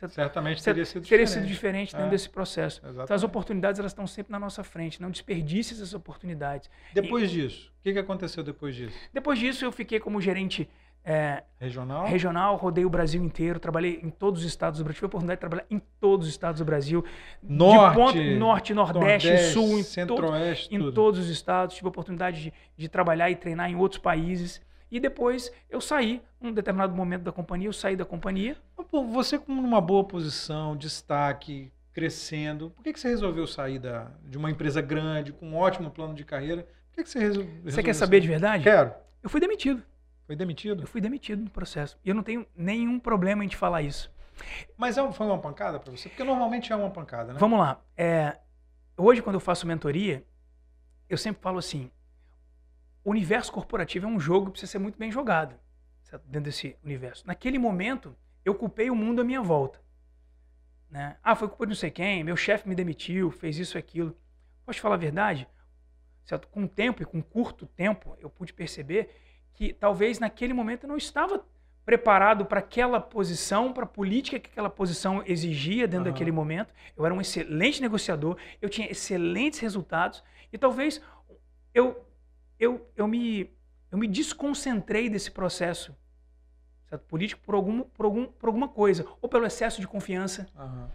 Certamente 0.07 0.63
teria 0.63 0.75
teria 0.75 0.85
sido 0.85 1.05
sido 1.05 1.47
diferente. 1.47 1.47
diferente 1.49 1.93
dentro 1.93 2.07
É, 2.07 2.11
desse 2.11 2.29
processo. 2.31 2.81
Então, 2.87 3.17
as 3.17 3.23
oportunidades 3.25 3.81
elas 3.81 3.91
estão 3.91 4.07
sempre 4.07 4.31
na 4.31 4.39
nossa 4.39 4.63
frente. 4.63 5.03
Não 5.03 5.11
desperdice 5.11 5.75
essas 5.75 5.93
oportunidades. 5.93 6.71
Depois 6.95 7.29
disso, 7.31 7.73
o 7.81 7.83
que 7.83 7.99
aconteceu 7.99 8.45
depois 8.45 8.77
disso? 8.77 8.97
Depois 9.13 9.39
disso, 9.41 9.65
eu 9.65 9.73
fiquei 9.73 9.99
como 9.99 10.21
gerente 10.21 10.69
é, 11.11 11.43
Regional? 11.59 12.07
regional, 12.07 12.57
rodei 12.57 12.85
o 12.85 12.91
Brasil 12.91 13.25
inteiro, 13.25 13.59
trabalhei 13.59 13.99
em 14.03 14.11
todos 14.11 14.43
os 14.43 14.47
estados 14.47 14.79
do 14.79 14.85
Brasil. 14.85 14.97
Tive 14.99 15.07
a 15.07 15.09
oportunidade 15.09 15.37
de 15.39 15.41
trabalhar 15.41 15.67
em 15.71 15.81
todos 15.99 16.27
os 16.27 16.33
estados 16.33 16.59
do 16.61 16.65
Brasil. 16.65 17.05
Norte, 17.43 17.89
de 17.89 17.95
ponto, 17.97 18.39
norte, 18.39 18.75
nordeste, 18.75 19.39
sul, 19.53 19.65
em, 19.65 19.83
todo, 19.83 19.85
Centro-Oeste, 19.85 20.75
em 20.75 20.79
tudo. 20.79 20.93
todos 20.93 21.19
os 21.21 21.31
estados. 21.31 21.75
Tive 21.75 21.87
a 21.87 21.89
oportunidade 21.89 22.43
de, 22.43 22.53
de 22.77 22.89
trabalhar 22.89 23.31
e 23.31 23.37
treinar 23.37 23.71
em 23.71 23.77
outros 23.77 24.01
países. 24.01 24.61
E 24.91 25.01
depois 25.01 25.51
eu 25.71 25.81
saí, 25.81 26.23
num 26.41 26.53
determinado 26.53 26.95
momento 26.95 27.23
da 27.23 27.33
companhia, 27.33 27.69
eu 27.69 27.73
saí 27.73 27.97
da 27.97 28.05
companhia. 28.05 28.57
Pô, 28.91 29.05
você 29.05 29.39
como 29.39 29.61
numa 29.63 29.81
boa 29.81 30.05
posição, 30.05 30.77
destaque, 30.77 31.71
crescendo, 31.93 32.71
por 32.71 32.83
que, 32.85 32.93
que 32.93 33.01
você 33.01 33.09
resolveu 33.09 33.47
sair 33.47 33.79
da, 33.79 34.11
de 34.25 34.39
uma 34.39 34.51
empresa 34.51 34.81
grande, 34.81 35.33
com 35.33 35.47
um 35.49 35.57
ótimo 35.57 35.91
plano 35.91 36.15
de 36.15 36.25
carreira? 36.25 36.63
Por 36.91 36.97
que, 36.97 37.03
que 37.05 37.11
você 37.11 37.19
resol- 37.19 37.43
resolveu 37.45 37.73
Você 37.73 37.83
quer 37.83 37.95
saber 37.95 38.21
de 38.21 38.27
sair? 38.27 38.31
verdade? 38.35 38.63
Quero. 38.63 38.93
Eu 39.23 39.29
fui 39.29 39.41
demitido. 39.41 39.83
Foi 40.29 40.37
demitido? 40.37 40.83
Eu 40.83 40.87
fui 40.87 41.01
demitido 41.01 41.43
no 41.43 41.49
processo. 41.49 41.99
E 42.05 42.11
eu 42.11 42.15
não 42.15 42.23
tenho 42.23 42.47
nenhum 42.55 43.01
problema 43.01 43.43
em 43.43 43.49
te 43.49 43.57
falar 43.57 43.81
isso. 43.81 44.13
Mas 44.77 44.99
é 44.99 45.13
foi 45.13 45.27
uma 45.27 45.39
pancada 45.39 45.81
para 45.81 45.91
você? 45.91 46.11
Porque 46.11 46.23
normalmente 46.23 46.71
é 46.71 46.77
uma 46.77 46.91
pancada, 46.91 47.33
né? 47.33 47.39
Vamos 47.39 47.59
lá. 47.59 47.81
É, 47.97 48.37
hoje, 48.95 49.23
quando 49.23 49.37
eu 49.37 49.41
faço 49.41 49.67
mentoria, 49.67 50.23
eu 51.09 51.17
sempre 51.17 51.41
falo 51.41 51.57
assim: 51.57 51.91
o 53.03 53.09
universo 53.09 53.51
corporativo 53.51 54.05
é 54.05 54.09
um 54.11 54.21
jogo 54.21 54.47
que 54.47 54.53
precisa 54.53 54.73
ser 54.73 54.79
muito 54.79 54.99
bem 54.99 55.11
jogado 55.11 55.59
certo? 56.03 56.25
dentro 56.25 56.51
desse 56.51 56.77
universo. 56.85 57.27
Naquele 57.27 57.59
momento, 57.59 58.15
eu 58.45 58.55
culpei 58.55 58.91
o 58.91 58.95
mundo 58.95 59.23
à 59.23 59.25
minha 59.25 59.41
volta. 59.41 59.81
Né? 60.91 61.17
Ah, 61.25 61.35
foi 61.35 61.49
culpa 61.49 61.65
de 61.65 61.71
não 61.71 61.77
sei 61.77 61.91
quem, 61.91 62.23
meu 62.23 62.37
chefe 62.37 62.69
me 62.69 62.75
demitiu, 62.75 63.31
fez 63.31 63.57
isso 63.57 63.79
e 63.79 63.81
aquilo. 63.81 64.15
Posso 64.67 64.77
te 64.77 64.83
falar 64.83 64.97
a 64.97 64.99
verdade? 64.99 65.49
Certo? 66.27 66.49
Com 66.49 66.65
o 66.65 66.69
tempo 66.69 67.03
e 67.03 67.07
com 67.07 67.23
curto 67.23 67.67
tempo, 67.67 68.15
eu 68.21 68.29
pude 68.29 68.53
perceber 68.53 69.09
que 69.59 69.73
talvez 69.73 70.21
naquele 70.21 70.55
momento 70.55 70.87
não 70.87 70.97
estava 70.97 71.45
preparado 71.85 72.47
para 72.47 72.61
aquela 72.61 73.01
posição, 73.01 73.73
para 73.73 73.83
a 73.83 73.89
política 73.89 74.39
que 74.39 74.49
aquela 74.49 74.71
posição 74.71 75.21
exigia 75.27 75.89
dentro 75.89 76.05
Aham. 76.05 76.13
daquele 76.13 76.31
momento. 76.31 76.73
Eu 76.97 77.05
era 77.05 77.13
um 77.13 77.21
excelente 77.21 77.83
negociador, 77.83 78.37
eu 78.63 78.69
tinha 78.69 78.89
excelentes 78.89 79.59
resultados 79.59 80.23
e 80.53 80.57
talvez 80.57 81.03
eu 81.75 82.05
eu, 82.61 82.89
eu 82.95 83.09
me 83.09 83.51
eu 83.91 83.99
me 83.99 84.07
desconcentrei 84.07 85.11
desse 85.11 85.31
processo 85.33 85.93
certo? 86.89 87.03
político 87.07 87.43
por 87.45 87.57
algum, 87.57 87.83
por 87.83 88.05
algum 88.07 88.27
por 88.27 88.47
alguma 88.47 88.69
coisa 88.69 89.05
ou 89.21 89.29
pelo 89.29 89.45
excesso 89.45 89.81
de 89.81 89.89
confiança, 89.89 90.47
Aham. 90.57 90.89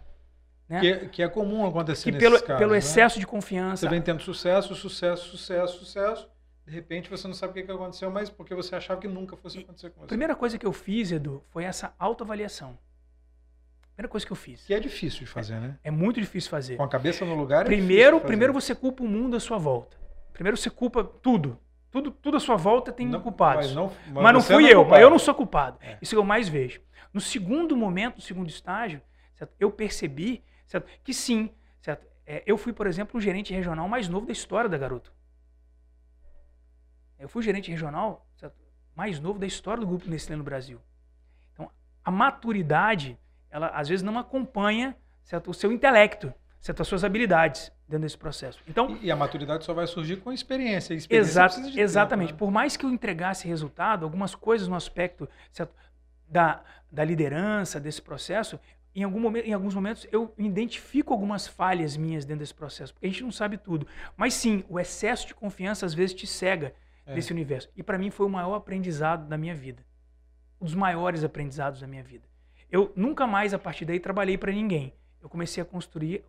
né? 0.70 0.80
Que, 0.80 0.88
é- 0.88 1.08
que 1.08 1.22
é 1.22 1.28
comum 1.28 1.66
acontecer 1.66 2.04
que 2.04 2.12
nesses 2.12 2.26
pelo, 2.30 2.42
casos, 2.42 2.58
pelo 2.58 2.72
né? 2.72 2.78
excesso 2.78 3.20
de 3.20 3.26
confiança 3.26 3.82
Você 3.86 3.88
vem 3.90 4.00
tendo 4.00 4.22
sucesso, 4.22 4.74
sucesso, 4.74 5.28
sucesso, 5.28 5.78
sucesso. 5.80 6.33
De 6.66 6.72
repente 6.72 7.10
você 7.10 7.26
não 7.28 7.34
sabe 7.34 7.50
o 7.50 7.54
que 7.54 7.62
que 7.62 7.70
aconteceu, 7.72 8.10
mas 8.10 8.30
porque 8.30 8.54
você 8.54 8.74
achava 8.74 9.00
que 9.00 9.06
nunca 9.08 9.36
fosse 9.36 9.58
acontecer 9.58 9.90
com 9.90 10.00
A 10.00 10.02
você. 10.04 10.08
primeira 10.08 10.34
coisa 10.34 10.58
que 10.58 10.64
eu 10.66 10.72
fiz, 10.72 11.12
Edu, 11.12 11.42
foi 11.50 11.64
essa 11.64 11.94
autoavaliação. 11.98 12.78
Primeira 13.94 14.08
coisa 14.08 14.26
que 14.26 14.32
eu 14.32 14.36
fiz. 14.36 14.64
Que 14.64 14.74
é 14.74 14.80
difícil 14.80 15.20
de 15.20 15.26
fazer, 15.26 15.60
né? 15.60 15.78
É 15.84 15.90
muito 15.90 16.20
difícil 16.20 16.50
fazer. 16.50 16.76
Com 16.76 16.82
a 16.82 16.88
cabeça 16.88 17.24
no 17.24 17.34
lugar. 17.34 17.62
é 17.62 17.64
Primeiro, 17.64 18.16
fazer. 18.16 18.26
primeiro 18.26 18.52
você 18.52 18.74
culpa 18.74 19.04
o 19.04 19.06
mundo 19.06 19.36
à 19.36 19.40
sua 19.40 19.58
volta. 19.58 19.96
Primeiro 20.32 20.56
você 20.56 20.68
culpa 20.70 21.04
tudo. 21.04 21.58
Tudo, 21.92 22.10
tudo 22.10 22.36
à 22.38 22.40
sua 22.40 22.56
volta 22.56 22.90
tem 22.90 23.06
Não- 23.06 23.20
culpados. 23.20 23.66
Mas 23.66 23.74
não, 23.76 23.92
Mas 24.12 24.34
não 24.34 24.40
você 24.40 24.52
fui 24.54 24.66
é 24.66 24.74
eu, 24.74 24.84
mas 24.84 25.00
eu 25.00 25.08
não 25.10 25.18
sou 25.18 25.32
culpado. 25.34 25.78
É. 25.80 25.96
Isso 26.02 26.12
que 26.12 26.18
eu 26.18 26.24
mais 26.24 26.48
vejo. 26.48 26.80
No 27.12 27.20
segundo 27.20 27.76
momento, 27.76 28.16
no 28.16 28.20
segundo 28.22 28.48
estágio, 28.48 29.00
certo? 29.36 29.54
eu 29.60 29.70
percebi 29.70 30.42
certo? 30.66 30.88
que 31.04 31.14
sim, 31.14 31.50
certo? 31.80 32.04
É, 32.26 32.42
eu 32.46 32.56
fui, 32.58 32.72
por 32.72 32.88
exemplo, 32.88 33.16
o 33.16 33.20
gerente 33.20 33.54
regional 33.54 33.86
mais 33.88 34.08
novo 34.08 34.26
da 34.26 34.32
história 34.32 34.68
da 34.68 34.76
Garoto. 34.76 35.12
Eu 37.18 37.28
fui 37.28 37.42
gerente 37.42 37.70
regional 37.70 38.26
mais 38.94 39.18
novo 39.18 39.38
da 39.38 39.46
história 39.46 39.80
do 39.80 39.86
grupo 39.86 40.08
Nestlé 40.08 40.36
no 40.36 40.44
Brasil. 40.44 40.80
Então, 41.52 41.70
a 42.04 42.10
maturidade, 42.10 43.18
ela 43.50 43.68
às 43.68 43.88
vezes 43.88 44.02
não 44.02 44.18
acompanha 44.18 44.96
certo? 45.24 45.50
o 45.50 45.54
seu 45.54 45.72
intelecto, 45.72 46.32
certo? 46.60 46.82
as 46.82 46.88
suas 46.88 47.02
habilidades 47.02 47.72
dentro 47.88 48.02
desse 48.02 48.16
processo. 48.16 48.60
Então, 48.68 48.96
e, 49.02 49.10
a 49.10 49.16
maturidade 49.16 49.64
só 49.64 49.74
vai 49.74 49.86
surgir 49.86 50.16
com 50.16 50.32
experiência. 50.32 50.94
experiência 50.94 51.40
exa 51.40 51.80
exatamente. 51.80 52.28
Tempo, 52.28 52.44
né? 52.44 52.46
Por 52.46 52.50
mais 52.50 52.76
que 52.76 52.86
eu 52.86 52.90
entregasse 52.90 53.48
resultado, 53.48 54.04
algumas 54.04 54.34
coisas 54.34 54.68
no 54.68 54.76
aspecto 54.76 55.28
certo? 55.50 55.74
Da, 56.28 56.62
da 56.90 57.04
liderança, 57.04 57.78
desse 57.78 58.00
processo, 58.00 58.58
em, 58.94 59.02
algum 59.02 59.20
momento, 59.20 59.46
em 59.46 59.52
alguns 59.52 59.74
momentos 59.74 60.06
eu 60.10 60.32
identifico 60.38 61.12
algumas 61.12 61.46
falhas 61.46 61.96
minhas 61.96 62.24
dentro 62.24 62.40
desse 62.40 62.54
processo, 62.54 62.94
porque 62.94 63.06
a 63.06 63.10
gente 63.10 63.22
não 63.22 63.30
sabe 63.30 63.58
tudo. 63.58 63.86
Mas 64.16 64.34
sim, 64.34 64.64
o 64.68 64.80
excesso 64.80 65.26
de 65.26 65.34
confiança 65.34 65.84
às 65.84 65.92
vezes 65.92 66.14
te 66.14 66.26
cega 66.26 66.74
é. 67.06 67.14
desse 67.14 67.32
universo. 67.32 67.70
E 67.76 67.82
para 67.82 67.98
mim 67.98 68.10
foi 68.10 68.26
o 68.26 68.30
maior 68.30 68.54
aprendizado 68.54 69.28
da 69.28 69.36
minha 69.36 69.54
vida. 69.54 69.84
Um 70.60 70.64
dos 70.64 70.74
maiores 70.74 71.24
aprendizados 71.24 71.80
da 71.80 71.86
minha 71.86 72.02
vida. 72.02 72.26
Eu 72.70 72.92
nunca 72.96 73.26
mais, 73.26 73.54
a 73.54 73.58
partir 73.58 73.84
daí, 73.84 74.00
trabalhei 74.00 74.38
para 74.38 74.52
ninguém. 74.52 74.94
Eu 75.22 75.28
comecei 75.28 75.62
a 75.62 75.66
construir 75.66 76.24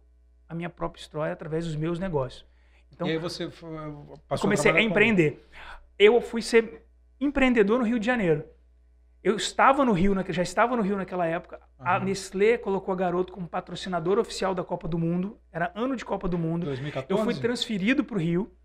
a 0.47 0.53
minha 0.53 0.69
própria 0.69 1.01
história 1.01 1.33
através 1.33 1.65
dos 1.65 1.75
meus 1.75 1.99
negócios. 1.99 2.45
Então, 2.91 3.07
e 3.07 3.11
aí 3.11 3.17
você 3.17 3.47
passou 4.27 4.41
comecei 4.41 4.71
a, 4.71 4.75
a 4.75 4.81
empreender. 4.81 5.45
Eu 5.97 6.21
fui 6.21 6.41
ser 6.41 6.85
empreendedor 7.19 7.79
no 7.79 7.85
Rio 7.85 7.99
de 7.99 8.05
Janeiro. 8.05 8.45
Eu 9.23 9.35
estava 9.35 9.83
no 9.83 9.91
Rio, 9.91 10.13
já 10.29 10.43
estava 10.43 10.75
no 10.75 10.83
Rio 10.83 10.97
naquela 10.97 11.25
época. 11.25 11.59
Uhum. 11.79 11.87
A 11.87 11.99
Nestlé 11.99 12.59
colocou 12.59 12.93
a 12.93 12.95
Garoto 12.95 13.33
como 13.33 13.47
patrocinador 13.47 14.19
oficial 14.19 14.53
da 14.53 14.63
Copa 14.63 14.87
do 14.87 14.99
Mundo. 14.99 15.39
Era 15.51 15.71
ano 15.73 15.95
de 15.95 16.05
Copa 16.05 16.27
do 16.27 16.37
Mundo. 16.37 16.65
2014? 16.67 17.19
Eu 17.19 17.25
fui 17.25 17.33
transferido 17.41 18.03
para 18.03 18.17
o 18.17 18.19
Rio 18.19 18.55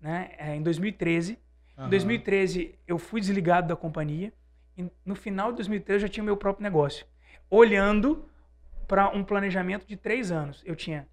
né, 0.00 0.30
é, 0.38 0.54
em 0.54 0.62
2013. 0.62 1.36
Uhum. 1.76 1.86
Em 1.86 1.90
2013, 1.90 2.78
eu 2.86 2.98
fui 2.98 3.20
desligado 3.20 3.68
da 3.68 3.76
companhia. 3.76 4.32
E 4.76 4.90
no 5.04 5.14
final 5.14 5.50
de 5.50 5.56
2013, 5.56 5.96
eu 5.96 6.08
já 6.08 6.08
tinha 6.08 6.22
o 6.22 6.26
meu 6.26 6.36
próprio 6.36 6.62
negócio. 6.62 7.06
Olhando 7.48 8.28
para 8.86 9.10
um 9.10 9.24
planejamento 9.24 9.86
de 9.86 9.96
três 9.96 10.30
anos. 10.30 10.62
Eu 10.64 10.76
tinha 10.76 11.08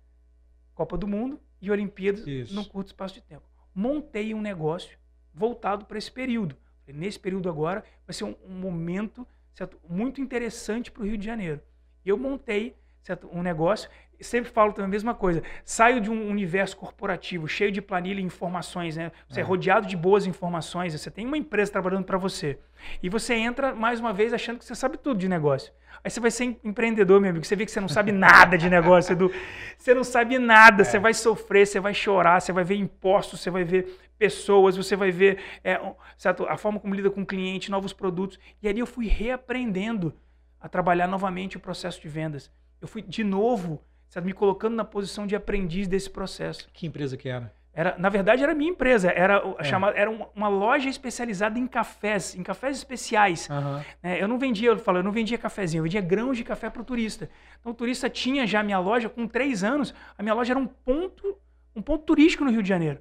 Copa 0.73 0.97
do 0.97 1.07
Mundo 1.07 1.39
e 1.61 1.71
Olimpíadas 1.71 2.25
Isso. 2.27 2.53
num 2.53 2.63
curto 2.63 2.87
espaço 2.87 3.15
de 3.15 3.21
tempo. 3.21 3.43
Montei 3.73 4.33
um 4.33 4.41
negócio 4.41 4.97
voltado 5.33 5.85
para 5.85 5.97
esse 5.97 6.11
período. 6.11 6.55
Nesse 6.87 7.19
período 7.19 7.49
agora 7.49 7.83
vai 8.05 8.13
ser 8.13 8.25
um, 8.25 8.35
um 8.45 8.53
momento 8.53 9.25
certo, 9.53 9.79
muito 9.87 10.19
interessante 10.19 10.91
para 10.91 11.03
o 11.03 11.05
Rio 11.05 11.17
de 11.17 11.25
Janeiro. 11.25 11.61
E 12.05 12.09
eu 12.09 12.17
montei 12.17 12.75
certo, 13.03 13.29
um 13.31 13.43
negócio, 13.43 13.89
sempre 14.21 14.49
falo 14.49 14.71
também 14.71 14.85
a 14.85 14.89
mesma 14.89 15.13
coisa, 15.13 15.43
saio 15.65 15.99
de 15.99 16.09
um 16.09 16.29
universo 16.29 16.77
corporativo 16.77 17.47
cheio 17.47 17.71
de 17.71 17.81
planilha 17.81 18.21
e 18.21 18.23
informações, 18.23 18.95
né? 18.95 19.11
Você 19.27 19.41
é. 19.41 19.43
é 19.43 19.45
rodeado 19.45 19.85
de 19.85 19.97
boas 19.97 20.25
informações, 20.25 20.93
você 20.93 21.11
tem 21.11 21.25
uma 21.25 21.37
empresa 21.37 21.71
trabalhando 21.71 22.05
para 22.05 22.17
você. 22.17 22.57
E 23.01 23.09
você 23.09 23.33
entra 23.35 23.75
mais 23.75 23.99
uma 23.99 24.13
vez 24.13 24.33
achando 24.33 24.57
que 24.57 24.65
você 24.65 24.73
sabe 24.73 24.97
tudo 24.97 25.19
de 25.19 25.27
negócio. 25.27 25.73
Aí 26.03 26.09
você 26.09 26.19
vai 26.19 26.31
ser 26.31 26.57
empreendedor, 26.63 27.21
meu 27.21 27.29
amigo. 27.29 27.45
Você 27.45 27.55
vê 27.55 27.65
que 27.65 27.71
você 27.71 27.79
não 27.79 27.87
sabe 27.87 28.11
nada 28.11 28.57
de 28.57 28.69
negócio, 28.69 29.13
Edu. 29.13 29.31
Você 29.77 29.93
não 29.93 30.03
sabe 30.03 30.37
nada. 30.39 30.81
É. 30.81 30.85
Você 30.85 30.99
vai 30.99 31.13
sofrer, 31.13 31.67
você 31.67 31.79
vai 31.79 31.93
chorar, 31.93 32.41
você 32.41 32.51
vai 32.51 32.63
ver 32.63 32.75
impostos, 32.75 33.39
você 33.39 33.49
vai 33.49 33.63
ver 33.63 33.99
pessoas, 34.17 34.75
você 34.75 34.95
vai 34.95 35.11
ver 35.11 35.39
é, 35.63 35.79
certo? 36.17 36.45
a 36.45 36.57
forma 36.57 36.79
como 36.79 36.93
lida 36.93 37.09
com 37.09 37.21
o 37.21 37.25
cliente, 37.25 37.69
novos 37.69 37.93
produtos. 37.93 38.39
E 38.61 38.67
ali 38.67 38.79
eu 38.79 38.87
fui 38.87 39.07
reaprendendo 39.07 40.13
a 40.59 40.67
trabalhar 40.67 41.07
novamente 41.07 41.57
o 41.57 41.59
processo 41.59 42.01
de 42.01 42.09
vendas. 42.09 42.51
Eu 42.83 42.87
fui 42.89 43.01
de 43.01 43.23
novo 43.23 43.81
certo? 44.09 44.25
me 44.25 44.33
colocando 44.33 44.75
na 44.75 44.83
posição 44.83 45.25
de 45.25 45.37
aprendiz 45.37 45.87
desse 45.87 46.09
processo. 46.09 46.69
Que 46.73 46.85
empresa 46.85 47.15
que 47.15 47.29
era? 47.29 47.53
Era, 47.73 47.95
na 47.97 48.09
verdade, 48.09 48.43
era 48.43 48.53
minha 48.53 48.69
empresa. 48.69 49.09
Era, 49.09 49.41
é. 49.57 49.63
chamada, 49.63 49.97
era 49.97 50.11
uma, 50.11 50.47
loja 50.49 50.89
especializada 50.89 51.57
em 51.57 51.65
cafés, 51.65 52.35
em 52.35 52.43
cafés 52.43 52.77
especiais. 52.77 53.49
Uhum. 53.49 53.81
É, 54.03 54.21
eu 54.21 54.27
não 54.27 54.37
vendia, 54.37 54.69
eu 54.69 54.77
falo, 54.77 54.99
eu 54.99 55.03
não 55.03 55.13
vendia 55.13 55.37
cafezinho, 55.37 55.79
eu 55.79 55.83
vendia 55.83 56.01
grãos 56.01 56.37
de 56.37 56.43
café 56.43 56.69
para 56.69 56.81
o 56.81 56.85
turista. 56.85 57.29
Então 57.59 57.71
o 57.71 57.75
turista 57.75 58.09
tinha 58.09 58.45
já 58.45 58.61
minha 58.61 58.79
loja 58.79 59.09
com 59.09 59.25
três 59.27 59.63
anos. 59.63 59.95
A 60.17 60.21
minha 60.21 60.35
loja 60.35 60.51
era 60.51 60.59
um 60.59 60.67
ponto, 60.67 61.35
um 61.73 61.81
ponto 61.81 62.03
turístico 62.03 62.43
no 62.43 62.51
Rio 62.51 62.61
de 62.61 62.69
Janeiro. 62.69 62.99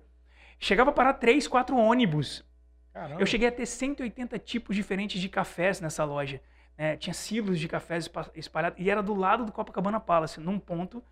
Chegava 0.60 0.90
a 0.90 0.92
parar 0.92 1.14
três, 1.14 1.48
quatro 1.48 1.76
ônibus. 1.76 2.42
Caramba. 2.94 3.20
Eu 3.20 3.26
cheguei 3.26 3.48
a 3.48 3.52
ter 3.52 3.66
180 3.66 4.38
tipos 4.38 4.76
diferentes 4.76 5.20
de 5.20 5.28
cafés 5.28 5.80
nessa 5.80 6.04
loja. 6.04 6.40
É, 6.82 6.96
tinha 6.96 7.14
silos 7.14 7.60
de 7.60 7.68
cafés 7.68 8.10
espalhados 8.34 8.78
e 8.80 8.90
era 8.90 9.02
do 9.02 9.14
lado 9.14 9.44
do 9.44 9.52
Copacabana 9.52 10.00
Palace, 10.00 10.40
num 10.40 10.58
ponto 10.58 11.02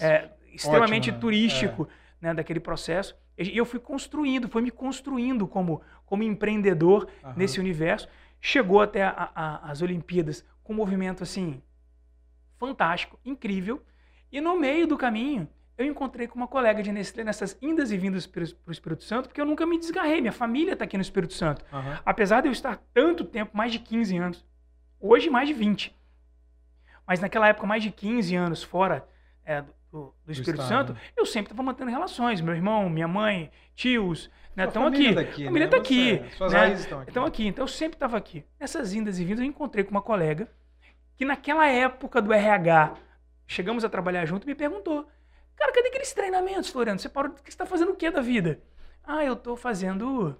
é, 0.00 0.30
extremamente 0.52 1.10
Ótimo, 1.10 1.14
né? 1.14 1.20
turístico. 1.20 1.88
É 2.06 2.10
né, 2.20 2.34
daquele 2.34 2.60
processo. 2.60 3.16
E 3.38 3.56
eu 3.56 3.64
fui 3.64 3.80
construindo, 3.80 4.48
foi 4.48 4.60
me 4.60 4.70
construindo 4.70 5.48
como, 5.48 5.80
como 6.04 6.22
empreendedor 6.22 7.08
uhum. 7.24 7.32
nesse 7.36 7.58
universo. 7.58 8.08
Chegou 8.40 8.80
até 8.80 9.02
a, 9.02 9.30
a, 9.34 9.70
as 9.70 9.80
Olimpíadas 9.80 10.44
com 10.62 10.72
um 10.72 10.76
movimento 10.76 11.22
assim 11.22 11.62
fantástico, 12.58 13.18
incrível. 13.24 13.82
E 14.30 14.40
no 14.40 14.58
meio 14.58 14.86
do 14.86 14.98
caminho, 14.98 15.48
eu 15.78 15.86
encontrei 15.86 16.28
com 16.28 16.36
uma 16.36 16.46
colega 16.46 16.82
de 16.82 16.92
Nestlé 16.92 17.24
nessas 17.24 17.56
indas 17.62 17.90
e 17.90 17.96
vindas 17.96 18.26
para 18.26 18.42
o 18.66 18.70
Espírito 18.70 19.02
Santo, 19.02 19.28
porque 19.28 19.40
eu 19.40 19.46
nunca 19.46 19.64
me 19.64 19.78
desgarrei. 19.78 20.20
Minha 20.20 20.32
família 20.32 20.74
está 20.74 20.84
aqui 20.84 20.96
no 20.96 21.02
Espírito 21.02 21.32
Santo. 21.32 21.64
Uhum. 21.72 21.96
Apesar 22.04 22.42
de 22.42 22.48
eu 22.48 22.52
estar 22.52 22.76
tanto 22.92 23.24
tempo, 23.24 23.56
mais 23.56 23.72
de 23.72 23.78
15 23.78 24.16
anos. 24.18 24.49
Hoje, 25.00 25.30
mais 25.30 25.48
de 25.48 25.54
20. 25.54 25.96
Mas 27.06 27.20
naquela 27.20 27.48
época, 27.48 27.66
mais 27.66 27.82
de 27.82 27.90
15 27.90 28.36
anos 28.36 28.62
fora 28.62 29.08
é, 29.44 29.62
do, 29.90 30.14
do 30.24 30.32
Espírito 30.32 30.62
Santo, 30.62 30.96
eu 31.16 31.26
sempre 31.26 31.52
estava 31.52 31.62
mantendo 31.62 31.90
relações. 31.90 32.40
Meu 32.40 32.54
irmão, 32.54 32.88
minha 32.88 33.08
mãe, 33.08 33.50
tios, 33.74 34.30
né, 34.54 34.66
estão 34.66 34.86
aqui. 34.86 35.14
Daqui, 35.14 35.42
a 35.42 35.46
família 35.46 35.64
está 35.64 35.76
né? 35.78 35.82
aqui. 35.82 36.18
Você, 36.18 36.36
suas 36.36 36.52
né? 36.52 36.58
raízes 36.58 36.84
estão 36.84 37.00
aqui. 37.00 37.10
Estão 37.10 37.24
aqui. 37.24 37.46
Então 37.46 37.64
eu 37.64 37.68
sempre 37.68 37.96
estava 37.96 38.16
aqui. 38.16 38.44
Nessas 38.58 38.92
indas 38.92 39.18
e 39.18 39.24
vindas, 39.24 39.40
eu 39.40 39.46
encontrei 39.46 39.82
com 39.82 39.90
uma 39.90 40.02
colega 40.02 40.48
que 41.16 41.24
naquela 41.24 41.66
época 41.66 42.22
do 42.22 42.32
RH, 42.32 42.94
chegamos 43.46 43.84
a 43.84 43.88
trabalhar 43.88 44.24
junto, 44.26 44.46
me 44.46 44.54
perguntou: 44.54 45.08
Cara, 45.56 45.72
cadê 45.72 45.88
aqueles 45.88 46.12
treinamentos, 46.12 46.70
Floriano? 46.70 46.98
Você 46.98 47.08
parou, 47.08 47.32
você 47.32 47.48
está 47.48 47.66
fazendo 47.66 47.92
o 47.92 47.96
que 47.96 48.10
da 48.10 48.20
vida? 48.20 48.60
Ah, 49.04 49.24
eu 49.24 49.32
estou 49.32 49.56
fazendo. 49.56 50.38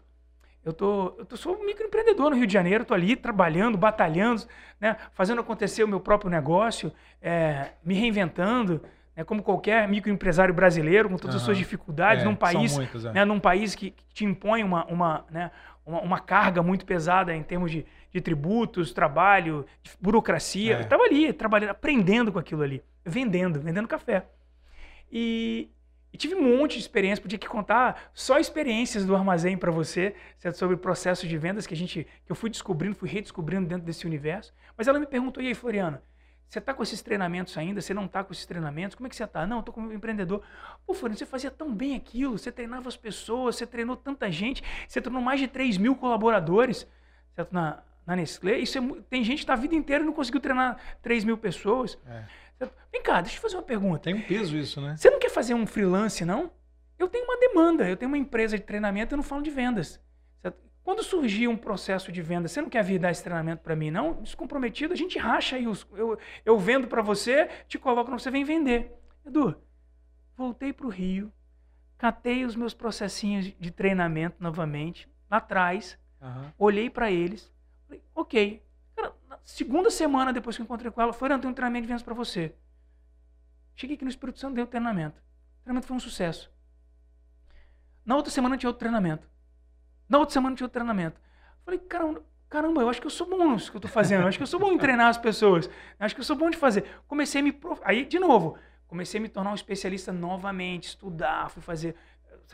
Eu 0.65 0.73
tô, 0.73 1.15
eu 1.19 1.25
tô, 1.25 1.37
sou 1.37 1.57
um 1.57 1.65
microempreendedor 1.65 2.31
no 2.31 2.37
Rio 2.37 2.47
de 2.47 2.53
Janeiro, 2.53 2.83
estou 2.83 2.95
ali 2.95 3.17
trabalhando, 3.17 3.79
batalhando, 3.79 4.43
né, 4.79 4.97
fazendo 5.13 5.41
acontecer 5.41 5.83
o 5.83 5.89
meu 5.89 6.01
próprio 6.01 6.31
negócio, 6.31 6.93
é, 7.23 7.71
me 7.83 7.95
reinventando 7.95 8.83
é 9.21 9.25
como 9.25 9.43
qualquer 9.43 9.87
microempresário 9.87 10.55
brasileiro, 10.55 11.09
com 11.11 11.17
todas 11.17 11.35
uhum. 11.35 11.41
as 11.41 11.45
suas 11.45 11.59
dificuldades, 11.59 12.25
é, 12.25 12.27
num 12.27 12.35
país, 12.35 12.75
muitos, 12.75 13.05
é. 13.05 13.13
né, 13.13 13.25
num 13.25 13.39
país 13.39 13.75
que, 13.75 13.91
que, 13.91 14.05
te 14.15 14.25
impõe 14.25 14.65
uma, 14.65 14.87
uma, 14.87 15.27
né, 15.31 15.51
uma, 15.85 16.01
uma, 16.01 16.19
carga 16.19 16.63
muito 16.63 16.87
pesada 16.87 17.35
em 17.35 17.43
termos 17.43 17.71
de, 17.71 17.85
de 18.11 18.21
tributos, 18.21 18.93
trabalho, 18.93 19.67
de 19.83 19.91
burocracia. 20.01 20.75
É. 20.75 20.79
Eu 20.79 20.83
estava 20.83 21.03
ali, 21.03 21.33
trabalhando, 21.33 21.71
aprendendo 21.71 22.33
com 22.33 22.39
aquilo 22.39 22.63
ali, 22.63 22.83
vendendo, 23.05 23.61
vendendo 23.61 23.87
café. 23.87 24.25
E, 25.13 25.69
e 26.13 26.19
tive 26.19 26.35
um 26.35 26.59
monte 26.59 26.75
de 26.75 26.81
experiência, 26.81 27.23
podia 27.23 27.37
aqui 27.37 27.49
contar 27.49 28.11
só 28.13 28.39
experiências 28.39 29.05
do 29.05 29.15
armazém 29.15 29.57
para 29.57 29.71
você, 29.71 30.15
certo? 30.39 30.57
sobre 30.57 30.77
processos 30.77 31.29
de 31.29 31.39
vendas 31.39 31.67
que 31.67 31.75
a 31.75 31.77
gente, 31.77 32.07
que 32.25 32.33
eu 32.33 32.37
fui 32.37 32.51
descobrindo, 32.51 32.97
fui 32.97 33.09
redescobrindo 33.09 33.69
dentro 33.69 33.85
desse 33.85 34.07
universo. 34.07 34.53
Mas 34.77 34.89
ela 34.89 34.99
me 34.99 35.07
perguntou, 35.07 35.43
e 35.43 35.47
aí, 35.47 35.55
Floriano, 35.55 36.01
você 36.49 36.59
está 36.59 36.75
com 36.75 36.83
esses 36.83 37.01
treinamentos 37.01 37.57
ainda? 37.57 37.81
Você 37.81 37.95
não 37.95 38.07
está 38.07 38.25
com 38.25 38.33
esses 38.33 38.45
treinamentos? 38.45 38.97
Como 38.97 39.07
é 39.07 39.11
que 39.11 39.15
você 39.15 39.23
está? 39.23 39.47
Não, 39.47 39.61
estou 39.61 39.73
como 39.73 39.93
empreendedor. 39.93 40.43
Pô, 40.85 40.95
Floriano, 40.95 41.17
você 41.17 41.27
fazia 41.27 41.51
tão 41.51 41.73
bem 41.73 41.95
aquilo, 41.95 42.37
você 42.37 42.51
treinava 42.51 42.89
as 42.89 42.97
pessoas, 42.97 43.57
você 43.57 43.67
treinou 43.67 43.97
tanta 43.97 44.31
gente, 44.33 44.65
você 44.89 45.01
treinou 45.01 45.23
mais 45.23 45.39
de 45.39 45.47
3 45.47 45.79
mil 45.79 45.95
colaboradores 45.95 46.89
certo? 47.35 47.53
Na, 47.53 47.83
na 48.07 48.17
Nestlé. 48.17 48.59
Isso 48.59 48.79
é, 48.79 48.83
tem 49.09 49.25
gente 49.25 49.39
que 49.39 49.45
está 49.45 49.55
a 49.55 49.57
vida 49.57 49.75
inteira 49.75 50.03
e 50.03 50.07
não 50.07 50.13
conseguiu 50.13 50.41
treinar 50.41 50.79
3 51.03 51.25
mil 51.25 51.39
pessoas. 51.39 51.99
É. 52.07 52.25
Vem 52.93 53.03
cá, 53.03 53.21
deixa 53.21 53.37
eu 53.37 53.43
fazer 53.43 53.57
uma 53.57 53.63
pergunta. 53.63 54.01
Tem 54.01 54.15
um 54.15 54.23
peso 54.23 54.57
isso, 54.57 54.81
né? 54.81 54.97
Você 54.97 55.11
não 55.11 55.19
quer 55.19 55.31
fazer 55.31 55.55
um 55.55 55.67
freelance, 55.67 56.25
não? 56.25 56.51
Eu 56.99 57.09
tenho 57.09 57.25
uma 57.25 57.39
demanda, 57.39 57.89
eu 57.89 57.97
tenho 57.97 58.11
uma 58.11 58.19
empresa 58.19 58.59
de 58.59 58.65
treinamento, 58.65 59.15
eu 59.15 59.17
não 59.17 59.23
falo 59.23 59.43
de 59.43 59.51
vendas. 59.51 60.01
Quando 60.83 61.03
surgir 61.05 61.47
um 61.47 61.57
processo 61.57 62.11
de 62.11 62.23
venda, 62.23 62.49
você 62.49 62.61
não 62.61 62.69
quer 62.69 62.83
vir 62.83 62.99
dar 62.99 63.11
esse 63.11 63.23
treinamento 63.23 63.63
para 63.63 63.77
mim, 63.77 63.91
não? 63.91 64.15
Descomprometido, 64.23 64.93
a 64.93 64.97
gente 64.97 65.19
racha 65.19 65.57
aí. 65.57 65.69
Os, 65.69 65.87
eu, 65.93 66.19
eu 66.45 66.59
vendo 66.59 66.89
para 66.89 67.03
você, 67.03 67.49
te 67.69 67.79
coloco, 67.79 68.11
você 68.11 68.31
vem 68.31 68.45
vender. 68.45 68.93
Edu, 69.25 69.55
voltei 70.37 70.73
para 70.73 70.87
o 70.87 70.91
Rio, 70.91 71.31
catei 71.99 72.45
os 72.45 72.57
meus 72.57 72.73
processinhos 72.73 73.53
de 73.59 73.71
treinamento 73.71 74.37
novamente, 74.41 75.09
lá 75.31 75.37
atrás, 75.37 75.99
uhum. 76.21 76.51
olhei 76.59 76.89
para 76.89 77.11
eles, 77.11 77.53
falei, 77.87 78.03
ok. 78.15 78.63
Segunda 79.45 79.91
semana 79.91 80.33
depois 80.33 80.57
que 80.57 80.63
eu 80.63 80.65
encontrei 80.65 80.91
com 80.91 81.01
ela, 81.01 81.13
foi, 81.13 81.29
não, 81.29 81.37
um 81.37 81.41
treinamento 81.53 81.83
de 81.83 81.89
vendas 81.89 82.03
para 82.03 82.15
você. 82.15 82.55
Cheguei 83.75 83.97
aqui 83.97 84.05
no 84.05 84.11
Espírito 84.11 84.39
Santo, 84.39 84.55
dei 84.55 84.65
o 84.65 84.67
treinamento. 84.67 85.19
O 85.61 85.65
treinamento 85.65 85.87
foi 85.87 85.97
um 85.97 86.01
sucesso. 86.01 86.51
Na 88.05 88.17
outra 88.17 88.31
semana 88.31 88.57
tinha 88.57 88.69
outro 88.69 88.81
treinamento. 88.81 89.29
Na 90.09 90.19
outra 90.19 90.33
semana 90.33 90.55
tinha 90.57 90.65
outro 90.65 90.75
treinamento. 90.75 91.21
Falei, 91.65 91.79
caramba, 91.81 92.23
caramba, 92.49 92.83
eu 92.83 92.89
acho 92.89 93.01
que 93.01 93.07
eu 93.07 93.11
sou 93.11 93.29
bom 93.29 93.53
nisso 93.53 93.71
que 93.71 93.77
eu 93.77 93.79
estou 93.79 93.91
fazendo. 93.91 94.23
Eu 94.23 94.29
acho 94.29 94.39
que 94.39 94.43
eu 94.43 94.47
sou 94.47 94.59
bom 94.59 94.73
em 94.73 94.79
treinar 94.79 95.09
as 95.09 95.19
pessoas. 95.19 95.67
Eu 95.67 95.73
acho 96.07 96.15
que 96.15 96.21
eu 96.21 96.25
sou 96.25 96.37
bom 96.37 96.51
de 96.51 96.57
fazer. 96.57 96.85
Comecei 97.07 97.41
a 97.41 97.45
me. 97.45 97.53
Prof... 97.53 97.81
Aí, 97.85 98.05
de 98.05 98.19
novo, 98.19 98.59
comecei 98.89 99.19
a 99.19 99.23
me 99.23 99.29
tornar 99.29 99.53
um 99.53 99.55
especialista 99.55 100.13
novamente, 100.13 100.89
estudar, 100.89 101.49
fui 101.51 101.63
fazer, 101.63 101.95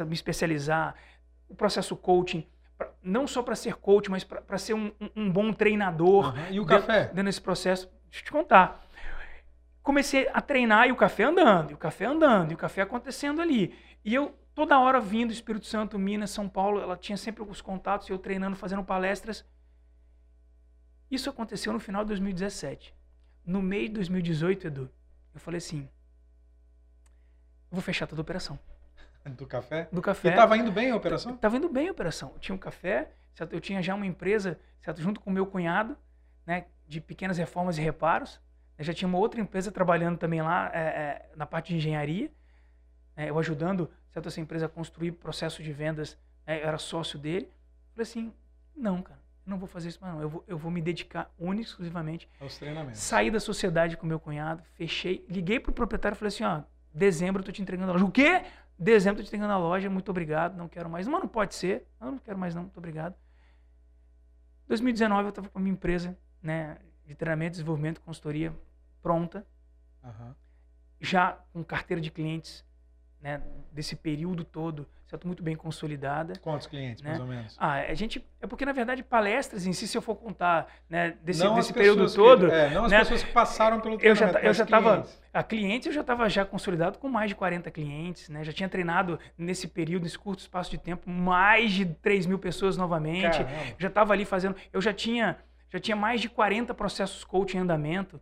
me 0.01 0.14
especializar, 0.14 0.95
o 1.49 1.55
processo 1.55 1.97
coaching. 1.97 2.47
Pra- 2.77 2.91
não 3.03 3.27
só 3.27 3.43
para 3.43 3.55
ser 3.57 3.74
coach, 3.77 4.11
mas 4.11 4.24
para 4.24 4.59
ser 4.59 4.74
um, 4.74 4.93
um- 5.14 5.31
bom 5.31 5.53
treinador. 5.53 6.27
Aham. 6.27 6.51
E 6.51 6.61
o 6.61 6.66
café? 6.66 7.05
Dentro 7.07 7.24
desse 7.24 7.41
processo, 7.41 7.87
deixa 8.11 8.20
eu 8.20 8.24
te 8.27 8.33
contar. 8.33 8.85
Comecei 9.83 10.29
a 10.33 10.41
treinar 10.41 10.89
e 10.89 10.93
o 10.93 10.97
café 10.97 11.24
andando, 11.24 11.70
e 11.70 11.74
o 11.74 11.79
café 11.79 12.07
andando, 12.07 12.51
e 12.51 12.55
o 12.55 12.59
café 12.59 12.83
acontecendo 12.83 13.41
ali. 13.41 13.72
E 14.05 14.12
eu 14.14 14.37
toda 14.55 14.79
hora 14.81 14.99
vindo, 15.01 15.33
Espírito 15.33 15.66
Santo, 15.66 15.99
Minas, 15.99 16.31
São 16.31 16.49
Paulo, 16.49 16.81
ela 16.81 16.97
tinha 16.97 17.16
sempre 17.16 17.43
os 17.45 17.61
contatos, 17.61 18.09
e 18.09 18.12
eu 18.12 18.18
treinando, 18.18 18.57
fazendo 18.57 18.83
palestras. 18.83 19.45
Isso 21.11 21.31
aconteceu 21.31 21.72
no 21.72 21.79
final 21.79 22.03
de 22.03 22.09
2017. 22.09 22.93
No 23.45 23.62
meio 23.62 23.87
de 23.89 23.95
2018, 23.95 24.66
Edu, 24.66 24.91
eu 25.33 25.39
falei 25.41 25.59
assim: 25.59 25.89
eu 27.70 27.72
vou 27.77 27.81
fechar 27.83 28.07
toda 28.09 28.20
a 28.20 28.24
operação. 28.24 28.59
Do 29.31 29.47
café? 29.47 29.89
Do 29.93 30.01
E 30.01 30.03
café. 30.03 30.31
tava 30.33 30.57
indo 30.57 30.70
bem 30.72 30.91
a 30.91 30.97
operação? 30.97 31.37
Tava 31.37 31.57
indo 31.57 31.68
bem 31.68 31.89
a 31.89 31.93
operação. 31.93 32.31
Eu 32.35 32.39
tinha 32.39 32.55
um 32.55 32.59
café, 32.59 33.11
certo? 33.35 33.53
eu 33.53 33.61
tinha 33.61 33.83
já 33.83 33.95
uma 33.95 34.07
empresa, 34.07 34.59
certo? 34.81 35.01
junto 35.01 35.20
com 35.20 35.31
o 35.31 35.33
meu 35.33 35.47
cunhado, 35.47 35.97
né, 36.47 36.66
de 36.87 37.01
pequenas 37.01 37.39
reformas 37.39 37.79
e 37.79 37.81
reparos. 37.83 38.41
Eu 38.79 38.85
já 38.85 38.93
tinha 38.95 39.09
uma 39.09 39.18
outra 39.18 39.41
empresa 39.41 39.72
trabalhando 39.72 40.18
também 40.18 40.43
lá 40.43 40.70
é, 40.72 40.79
é, 40.81 41.31
na 41.35 41.47
parte 41.47 41.68
de 41.68 41.77
engenharia, 41.77 42.31
né, 43.16 43.31
eu 43.31 43.39
ajudando 43.39 43.91
certo? 44.12 44.29
essa 44.29 44.41
empresa 44.41 44.66
a 44.66 44.68
construir 44.68 45.12
processo 45.12 45.62
de 45.62 45.72
vendas. 45.72 46.16
né, 46.47 46.62
eu 46.62 46.68
era 46.68 46.79
sócio 46.79 47.18
dele. 47.18 47.51
Falei 47.95 48.03
assim, 48.03 48.33
não, 48.77 49.03
cara, 49.03 49.18
eu 49.47 49.51
não 49.51 49.59
vou 49.59 49.66
fazer 49.66 49.89
isso 49.89 49.99
mais 50.01 50.14
não. 50.14 50.20
Eu 50.22 50.29
vou, 50.29 50.45
eu 50.47 50.59
vou 50.59 50.70
me 50.70 50.81
dedicar 50.83 51.33
única 51.39 51.62
e 51.62 51.70
exclusivamente 51.70 52.29
Aos 52.39 52.59
treinamentos. 52.59 53.01
Saí 53.01 53.31
da 53.31 53.41
sociedade 53.41 53.97
com 53.97 54.07
meu 54.07 54.20
cunhado, 54.20 54.62
fechei, 54.74 55.24
liguei 55.29 55.59
pro 55.59 55.72
proprietário 55.72 56.14
e 56.14 56.18
falei 56.18 56.29
assim, 56.29 56.45
ó, 56.45 56.62
dezembro 56.93 57.41
eu 57.41 57.47
tô 57.47 57.53
te 57.53 57.62
entregando 57.62 57.91
a 57.91 57.93
loja. 57.95 58.05
O 58.05 58.11
quê? 58.11 58.43
Dezembro 58.79 59.20
eu 59.20 59.24
te 59.24 59.29
entregando 59.29 59.53
a 59.53 59.59
loja, 59.59 59.89
muito 59.89 60.11
obrigado, 60.11 60.57
não 60.57 60.68
quero 60.68 60.89
mais. 60.91 61.07
Mas 61.09 61.20
não 61.20 61.29
pode 61.29 61.55
ser, 61.55 61.87
não, 62.01 62.12
não 62.12 62.18
quero 62.18 62.39
mais 62.39 62.55
não, 62.55 62.62
muito 62.62 62.77
obrigado. 62.77 63.14
2019 64.68 65.29
eu 65.29 65.33
tava 65.33 65.49
com 65.49 65.59
a 65.59 65.62
minha 65.62 65.72
empresa, 65.72 66.16
né, 66.43 66.79
de 67.07 67.14
treinamento, 67.14 67.53
desenvolvimento, 67.53 68.01
consultoria 68.01 68.55
pronta, 69.01 69.47
Aham. 70.05 70.35
já 71.01 71.39
com 71.53 71.64
carteira 71.64 72.01
de 72.01 72.11
clientes, 72.11 72.64
né, 73.21 73.41
desse 73.73 73.97
período 73.97 74.45
todo, 74.45 74.87
certo, 75.07 75.27
muito 75.27 75.43
bem 75.43 75.57
consolidada. 75.57 76.35
Quantos 76.41 76.67
clientes, 76.67 77.03
Né? 77.03 77.11
mais 77.11 77.21
ou 77.21 77.27
menos? 77.27 77.57
Ah, 77.59 77.75
a 77.75 77.95
gente 77.95 78.25
é 78.41 78.47
porque 78.47 78.64
na 78.64 78.73
verdade 78.73 79.03
palestras 79.03 79.67
em 79.67 79.73
si, 79.73 79.87
se 79.87 79.97
eu 79.97 80.03
for 80.03 80.14
contar, 80.17 80.67
né, 80.89 81.14
desse, 81.23 81.43
Não 81.45 81.55
desse 81.57 81.73
período 81.73 82.12
todo, 82.12 82.49
que, 82.49 82.55
é, 82.55 82.71
não 82.71 82.85
as 82.85 82.93
né? 82.93 82.99
pessoas 83.01 83.23
que 83.23 83.33
passaram 83.33 83.81
pelo 83.81 83.99
eu 84.01 84.14
já, 84.14 84.31
eu 84.41 84.55
já 84.55 84.64
estava 84.64 85.07
a 85.33 85.43
clientes 85.43 85.87
eu 85.87 85.93
já 85.93 86.01
estava 86.01 86.29
já 86.29 86.45
consolidado 86.45 86.99
com 86.99 87.09
mais 87.09 87.31
de 87.31 87.35
40 87.35 87.71
clientes, 87.71 88.29
né? 88.29 88.43
Já 88.45 88.53
tinha 88.53 88.69
treinado 88.69 89.19
nesse 89.37 89.69
período, 89.69 90.05
nesse 90.05 90.19
curto 90.19 90.41
espaço 90.41 90.71
de 90.71 90.79
tempo, 90.79 91.09
mais 91.11 91.73
de 91.73 91.85
3 91.85 92.27
mil 92.27 92.39
pessoas 92.39 92.77
novamente. 92.77 93.39
Caramba. 93.39 93.75
Já 93.79 93.89
estava 93.89 94.12
ali 94.12 94.25
fazendo, 94.25 94.57
eu 94.73 94.81
já 94.81 94.93
tinha 94.93 95.37
já 95.69 95.81
tinha 95.81 95.97
mais 95.97 96.21
de 96.21 96.29
40 96.29 96.73
processos 96.75 97.25
coaching 97.25 97.59
em 97.59 97.61
andamento. 97.61 98.21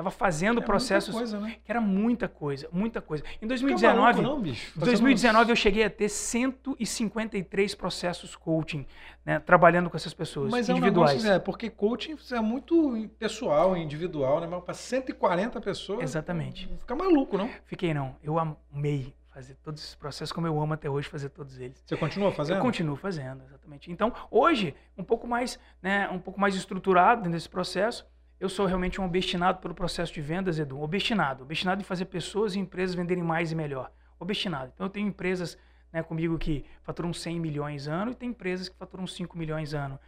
Estava 0.00 0.10
fazendo 0.10 0.48
É 0.48 0.52
muita 0.52 0.66
processos 0.66 1.14
coisa, 1.14 1.38
né? 1.38 1.56
que 1.62 1.70
era 1.70 1.80
muita 1.80 2.26
coisa, 2.26 2.68
muita 2.72 3.02
coisa. 3.02 3.22
Em 3.22 3.30
Fica 3.32 3.48
2019, 3.48 4.00
maluco, 4.00 4.22
não, 4.22 4.40
bicho? 4.40 4.70
em 4.70 4.80
Fazendo 4.80 4.86
2019 4.86 5.52
eu 5.52 5.56
cheguei 5.56 5.84
a 5.84 5.90
ter 5.90 6.08
153 6.08 7.74
processos 7.74 8.34
coaching, 8.34 8.86
né, 9.24 9.38
trabalhando 9.38 9.90
com 9.90 9.96
essas 9.96 10.14
pessoas 10.14 10.50
Mas 10.50 10.68
é 10.68 10.72
um 10.72 10.78
individuais. 10.78 11.22
negócio, 11.22 11.32
é, 11.32 11.38
porque 11.38 11.68
coaching 11.68 12.16
é 12.32 12.40
muito 12.40 13.08
pessoal, 13.18 13.76
individual, 13.76 14.40
né? 14.40 14.46
Mas 14.46 14.64
para 14.64 14.74
140 14.74 15.60
pessoas. 15.60 16.02
Exatamente. 16.02 16.66
Fica 16.78 16.96
maluco, 16.96 17.36
não? 17.36 17.50
Fiquei 17.66 17.92
não, 17.92 18.16
eu 18.22 18.38
amei 18.38 19.14
fazer 19.28 19.54
todos 19.62 19.82
esses 19.82 19.94
processos 19.94 20.32
como 20.32 20.46
eu 20.46 20.60
amo 20.60 20.72
até 20.72 20.88
hoje 20.90 21.08
fazer 21.08 21.28
todos 21.28 21.58
eles. 21.60 21.82
Você 21.84 21.96
continua 21.96 22.32
fazendo? 22.32 22.56
Eu 22.56 22.62
continuo 22.62 22.96
fazendo, 22.96 23.44
exatamente. 23.44 23.90
Então, 23.92 24.12
hoje, 24.30 24.74
um 24.98 25.04
pouco 25.04 25.26
mais, 25.26 25.58
né, 25.82 26.08
um 26.08 26.18
pouco 26.18 26.40
mais 26.40 26.54
estruturado 26.54 27.22
dentro 27.22 27.36
desse 27.36 27.48
processo, 27.48 28.04
eu 28.40 28.48
sou 28.48 28.66
realmente 28.66 29.00
um 29.00 29.04
obstinado 29.04 29.58
pelo 29.60 29.74
processo 29.74 30.12
de 30.12 30.20
vendas, 30.20 30.58
Edu. 30.58 30.80
Obstinado. 30.80 31.42
Obstinado 31.44 31.80
em 31.80 31.84
fazer 31.84 32.06
pessoas 32.06 32.54
e 32.54 32.58
empresas 32.58 32.94
venderem 32.96 33.22
mais 33.22 33.52
e 33.52 33.54
melhor. 33.54 33.92
Obstinado. 34.18 34.72
Então, 34.74 34.86
eu 34.86 34.90
tenho 34.90 35.06
empresas 35.08 35.58
né, 35.92 36.02
comigo 36.02 36.38
que 36.38 36.64
faturam 36.82 37.12
100 37.12 37.38
milhões 37.38 37.86
ano 37.86 38.12
e 38.12 38.14
tem 38.14 38.30
empresas 38.30 38.68
que 38.68 38.76
faturam 38.76 39.06
5 39.06 39.36
milhões 39.36 39.74
ano. 39.74 39.98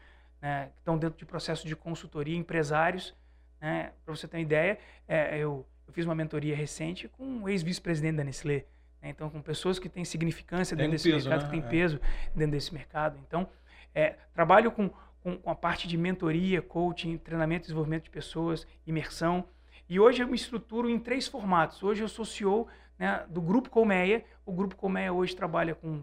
Né, 0.40 0.66
que 0.72 0.78
estão 0.78 0.98
dentro 0.98 1.18
de 1.18 1.24
processo 1.26 1.66
de 1.68 1.76
consultoria, 1.76 2.36
empresários. 2.36 3.14
Né, 3.60 3.92
Para 4.04 4.14
você 4.16 4.26
ter 4.26 4.38
uma 4.38 4.42
ideia, 4.42 4.78
é, 5.06 5.36
eu, 5.38 5.66
eu 5.86 5.92
fiz 5.92 6.04
uma 6.04 6.14
mentoria 6.14 6.56
recente 6.56 7.08
com 7.08 7.24
um 7.24 7.48
ex-vice-presidente 7.48 8.16
da 8.16 8.24
Nestlé. 8.24 8.64
né, 9.00 9.10
Então, 9.10 9.28
com 9.30 9.40
pessoas 9.42 9.78
que 9.78 9.88
têm 9.88 10.04
significância 10.04 10.76
dentro 10.76 10.90
um 10.90 10.94
desse 10.94 11.10
peso, 11.10 11.28
mercado, 11.28 11.48
né? 11.50 11.56
que 11.56 11.60
têm 11.60 11.68
É. 11.68 11.70
peso 11.70 12.00
dentro 12.34 12.52
desse 12.52 12.72
mercado. 12.74 13.18
Então, 13.26 13.48
é, 13.94 14.16
trabalho 14.34 14.72
com, 14.72 14.90
com, 15.22 15.38
com 15.38 15.50
a 15.50 15.54
parte 15.54 15.86
de 15.86 15.96
mentoria, 15.96 16.60
coaching, 16.60 17.16
treinamento 17.16 17.62
e 17.62 17.66
desenvolvimento 17.66 18.04
de 18.04 18.10
pessoas, 18.10 18.66
imersão. 18.86 19.44
E 19.88 20.00
hoje 20.00 20.22
eu 20.22 20.26
me 20.26 20.34
estruturo 20.34 20.88
em 20.90 20.98
três 20.98 21.28
formatos. 21.28 21.82
Hoje 21.82 22.02
eu 22.02 22.08
sou 22.08 22.24
CEO 22.24 22.66
né, 22.98 23.24
do 23.28 23.40
Grupo 23.40 23.70
Colmeia. 23.70 24.24
O 24.44 24.52
Grupo 24.52 24.76
Colmeia 24.76 25.12
hoje 25.12 25.36
trabalha 25.36 25.74
com, 25.74 26.02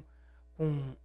com, 0.56 0.96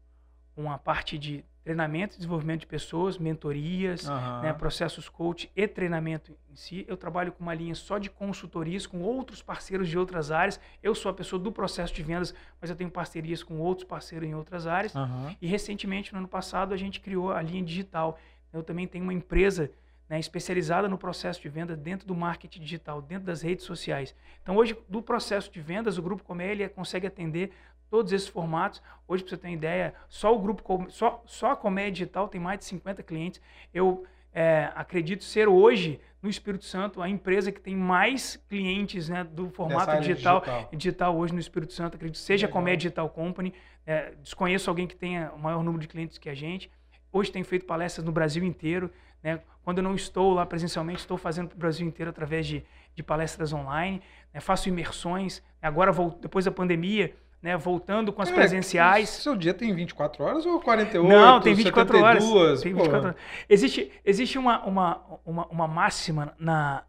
com 0.54 0.70
a 0.70 0.78
parte 0.78 1.18
de 1.18 1.44
treinamento 1.64 2.14
e 2.14 2.18
desenvolvimento 2.18 2.60
de 2.60 2.66
pessoas, 2.66 3.16
mentorias, 3.16 4.06
Aham. 4.06 4.42
né, 4.42 4.52
processos 4.52 5.08
coach 5.08 5.50
e 5.56 5.66
treinamento 5.66 6.36
em 6.52 6.54
si. 6.54 6.84
Eu 6.86 6.96
trabalho 6.96 7.32
com 7.32 7.42
uma 7.42 7.54
linha 7.54 7.74
só 7.74 7.96
de 7.96 8.10
consultorias 8.10 8.86
com 8.86 9.00
outros 9.00 9.40
parceiros 9.40 9.88
de 9.88 9.98
outras 9.98 10.30
áreas. 10.30 10.60
Eu 10.82 10.94
sou 10.94 11.10
a 11.10 11.14
pessoa 11.14 11.40
do 11.40 11.50
processo 11.50 11.94
de 11.94 12.02
vendas, 12.02 12.34
mas 12.60 12.68
eu 12.68 12.76
tenho 12.76 12.90
parcerias 12.90 13.42
com 13.42 13.58
outros 13.58 13.88
parceiros 13.88 14.28
em 14.28 14.34
outras 14.34 14.66
áreas. 14.66 14.94
Aham. 14.94 15.34
E 15.40 15.46
recentemente, 15.46 16.12
no 16.12 16.18
ano 16.18 16.28
passado, 16.28 16.74
a 16.74 16.76
gente 16.76 17.00
criou 17.00 17.32
a 17.32 17.40
linha 17.40 17.62
digital. 17.62 18.18
Eu 18.52 18.62
também 18.62 18.86
tenho 18.86 19.02
uma 19.02 19.14
empresa 19.14 19.70
né, 20.08 20.20
especializada 20.20 20.86
no 20.86 20.98
processo 20.98 21.40
de 21.40 21.48
venda 21.48 21.74
dentro 21.74 22.06
do 22.06 22.14
marketing 22.14 22.60
digital, 22.60 23.00
dentro 23.00 23.24
das 23.24 23.40
redes 23.40 23.64
sociais. 23.64 24.14
Então, 24.42 24.54
hoje, 24.56 24.76
do 24.86 25.00
processo 25.00 25.50
de 25.50 25.60
vendas, 25.60 25.96
o 25.96 26.02
Grupo 26.02 26.22
Comélia 26.22 26.68
consegue 26.68 27.06
atender 27.06 27.52
todos 27.94 28.12
esses 28.12 28.26
formatos. 28.26 28.82
Hoje, 29.06 29.22
para 29.22 29.30
você 29.30 29.36
ter 29.36 29.46
uma 29.46 29.54
ideia, 29.54 29.94
só 30.08 30.34
o 30.34 30.38
Grupo 30.40 30.64
só, 30.90 31.22
só 31.26 31.52
a 31.52 31.56
Comédia 31.56 31.92
Digital 31.92 32.26
tem 32.26 32.40
mais 32.40 32.58
de 32.58 32.64
50 32.64 33.04
clientes. 33.04 33.40
Eu 33.72 34.04
é, 34.32 34.72
acredito 34.74 35.22
ser 35.22 35.46
hoje, 35.46 36.00
no 36.20 36.28
Espírito 36.28 36.64
Santo, 36.64 37.00
a 37.00 37.08
empresa 37.08 37.52
que 37.52 37.60
tem 37.60 37.76
mais 37.76 38.34
clientes 38.48 39.08
né, 39.08 39.22
do 39.22 39.48
formato 39.48 39.96
digital, 40.00 40.40
digital. 40.40 40.68
digital 40.72 41.16
hoje 41.16 41.32
no 41.34 41.38
Espírito 41.38 41.72
Santo. 41.72 41.94
Acredito 41.94 42.18
seja 42.18 42.46
a 42.46 42.48
Legal. 42.48 42.60
Comédia 42.60 42.78
Digital 42.78 43.08
Company. 43.10 43.54
É, 43.86 44.12
desconheço 44.20 44.68
alguém 44.68 44.88
que 44.88 44.96
tenha 44.96 45.30
o 45.32 45.38
maior 45.38 45.62
número 45.62 45.80
de 45.80 45.86
clientes 45.86 46.18
que 46.18 46.28
a 46.28 46.34
gente. 46.34 46.68
Hoje 47.12 47.30
tenho 47.30 47.44
feito 47.44 47.64
palestras 47.64 48.04
no 48.04 48.10
Brasil 48.10 48.42
inteiro. 48.42 48.90
Né? 49.22 49.38
Quando 49.62 49.78
eu 49.78 49.84
não 49.84 49.94
estou 49.94 50.34
lá 50.34 50.44
presencialmente, 50.44 50.98
estou 50.98 51.16
fazendo 51.16 51.46
para 51.50 51.56
o 51.56 51.58
Brasil 51.60 51.86
inteiro 51.86 52.10
através 52.10 52.44
de, 52.44 52.64
de 52.92 53.04
palestras 53.04 53.52
online. 53.52 54.02
né? 54.32 54.40
Faço 54.40 54.68
imersões. 54.68 55.40
Agora, 55.62 55.92
vol- 55.92 56.18
depois 56.20 56.44
da 56.44 56.50
pandemia, 56.50 57.14
né? 57.44 57.58
voltando 57.58 58.10
com 58.10 58.22
as 58.22 58.30
Cara, 58.30 58.40
presenciais. 58.40 59.10
Seu 59.10 59.36
dia 59.36 59.52
tem 59.52 59.74
24 59.74 60.24
horas 60.24 60.46
ou 60.46 60.58
48? 60.58 61.06
Não, 61.06 61.40
tem 61.42 61.52
24 61.52 62.00
horas. 62.00 62.24
72? 62.24 62.62
Tem 62.62 62.72
Pô, 62.72 62.78
24 62.84 63.08
horas. 63.08 63.20
Existe, 63.46 63.92
existe 64.02 64.38
uma, 64.38 64.64
uma, 64.64 65.20
uma, 65.26 65.46
uma 65.48 65.68
máxima 65.68 66.34
na, 66.38 66.84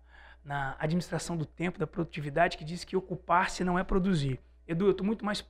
na 0.45 0.77
administração 0.79 1.35
do 1.35 1.45
tempo, 1.45 1.77
da 1.77 1.85
produtividade, 1.85 2.57
que 2.57 2.63
diz 2.63 2.85
que 2.85 2.95
ocupar-se 2.95 3.65
não 3.65 3.77
é 3.77 3.83
produzir. 3.83 4.39
Edu, 4.65 4.85
eu 4.85 4.91
estou 4.91 5.05
muito 5.05 5.25
mais 5.25 5.45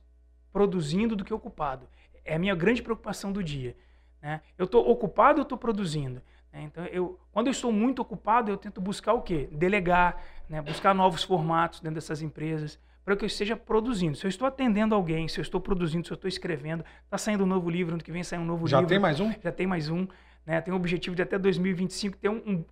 produzindo 0.52 1.14
do 1.14 1.24
que 1.24 1.32
ocupado. 1.32 1.86
É 2.24 2.34
a 2.34 2.38
minha 2.38 2.56
grande 2.56 2.82
preocupação 2.82 3.30
do 3.30 3.44
dia. 3.44 3.76
Né? 4.20 4.40
Eu 4.58 4.64
estou 4.64 4.90
ocupado 4.90 5.38
ou 5.38 5.42
estou 5.44 5.56
produzindo? 5.56 6.20
né? 6.52 6.64
Então, 6.64 6.84
eu, 6.86 7.16
quando 7.30 7.46
eu 7.46 7.52
estou 7.52 7.70
muito 7.70 8.02
ocupado, 8.02 8.50
eu 8.50 8.56
tento 8.56 8.80
buscar 8.80 9.12
o 9.12 9.22
quê? 9.22 9.48
Delegar, 9.52 10.20
né? 10.48 10.60
buscar 10.60 10.92
novos 10.92 11.22
formatos 11.22 11.78
dentro 11.78 11.94
dessas 11.94 12.22
empresas, 12.22 12.76
para 13.06 13.14
que 13.16 13.22
eu 13.24 13.26
esteja 13.28 13.56
produzindo. 13.56 14.16
Se 14.16 14.26
eu 14.26 14.28
estou 14.28 14.48
atendendo 14.48 14.92
alguém, 14.92 15.28
se 15.28 15.38
eu 15.38 15.42
estou 15.42 15.60
produzindo, 15.60 16.04
se 16.04 16.12
eu 16.12 16.16
estou 16.16 16.26
escrevendo, 16.28 16.84
está 17.04 17.16
saindo 17.16 17.44
um 17.44 17.46
novo 17.46 17.70
livro, 17.70 17.94
ano 17.94 18.02
que 18.02 18.10
vem 18.10 18.24
sai 18.24 18.36
um 18.36 18.44
novo 18.44 18.66
Já 18.66 18.78
livro. 18.78 18.88
tem 18.88 18.98
mais 18.98 19.20
um? 19.20 19.32
Já 19.40 19.52
tem 19.52 19.64
mais 19.64 19.88
um. 19.88 20.08
Né? 20.44 20.60
Tem 20.60 20.74
o 20.74 20.76
objetivo 20.76 21.14
de 21.14 21.22
até 21.22 21.38
2025 21.38 22.16
ter 22.16 22.28
um, 22.28 22.64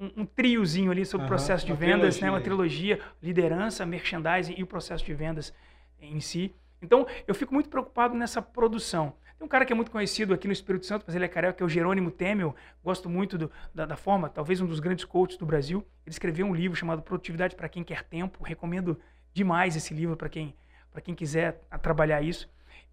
um, 0.00 0.10
um- 0.22 0.24
triozinho 0.24 0.90
ali 0.90 1.04
sobre 1.04 1.26
o 1.26 1.28
Aham, 1.28 1.36
processo 1.36 1.66
de 1.66 1.74
vendas, 1.74 2.16
trilogia 2.16 2.24
né? 2.24 2.30
uma 2.30 2.40
trilogia, 2.40 3.00
liderança, 3.22 3.84
merchandising 3.84 4.54
e 4.56 4.62
o 4.62 4.66
processo 4.66 5.04
de 5.04 5.12
vendas 5.12 5.52
em 6.00 6.18
si. 6.18 6.50
Então, 6.80 7.06
eu 7.28 7.34
fico 7.34 7.52
muito 7.52 7.68
preocupado 7.68 8.14
nessa 8.14 8.40
produção. 8.40 9.12
Tem 9.38 9.44
um 9.44 9.48
cara 9.48 9.66
que 9.66 9.72
é 9.72 9.76
muito 9.76 9.90
conhecido 9.90 10.32
aqui 10.32 10.46
no 10.46 10.52
Espírito 10.54 10.86
Santo, 10.86 11.04
mas 11.06 11.14
ele 11.14 11.26
é 11.26 11.28
carioca, 11.28 11.58
que 11.58 11.62
é 11.62 11.66
o 11.66 11.68
Jerônimo 11.68 12.10
Temel. 12.10 12.56
Gosto 12.82 13.10
muito 13.10 13.36
do- 13.36 13.50
da, 13.74 13.84
da 13.84 13.96
forma, 13.96 14.30
talvez 14.30 14.62
um 14.62 14.66
dos 14.66 14.80
grandes 14.80 15.04
coaches 15.04 15.36
do 15.36 15.44
Brasil. 15.44 15.84
Ele 16.06 16.12
escreveu 16.14 16.46
um 16.46 16.54
livro 16.54 16.74
chamado 16.74 17.02
Produtividade 17.02 17.54
para 17.54 17.68
Quem 17.68 17.84
Quer 17.84 18.02
Tempo. 18.04 18.42
Recomendo 18.42 18.98
demais 19.34 19.76
esse 19.76 19.92
livro 19.92 20.16
para 20.16 20.28
quem, 20.28 20.54
para 20.90 21.02
quem 21.02 21.14
quiser 21.14 21.60
trabalhar 21.82 22.22
isso. 22.22 22.48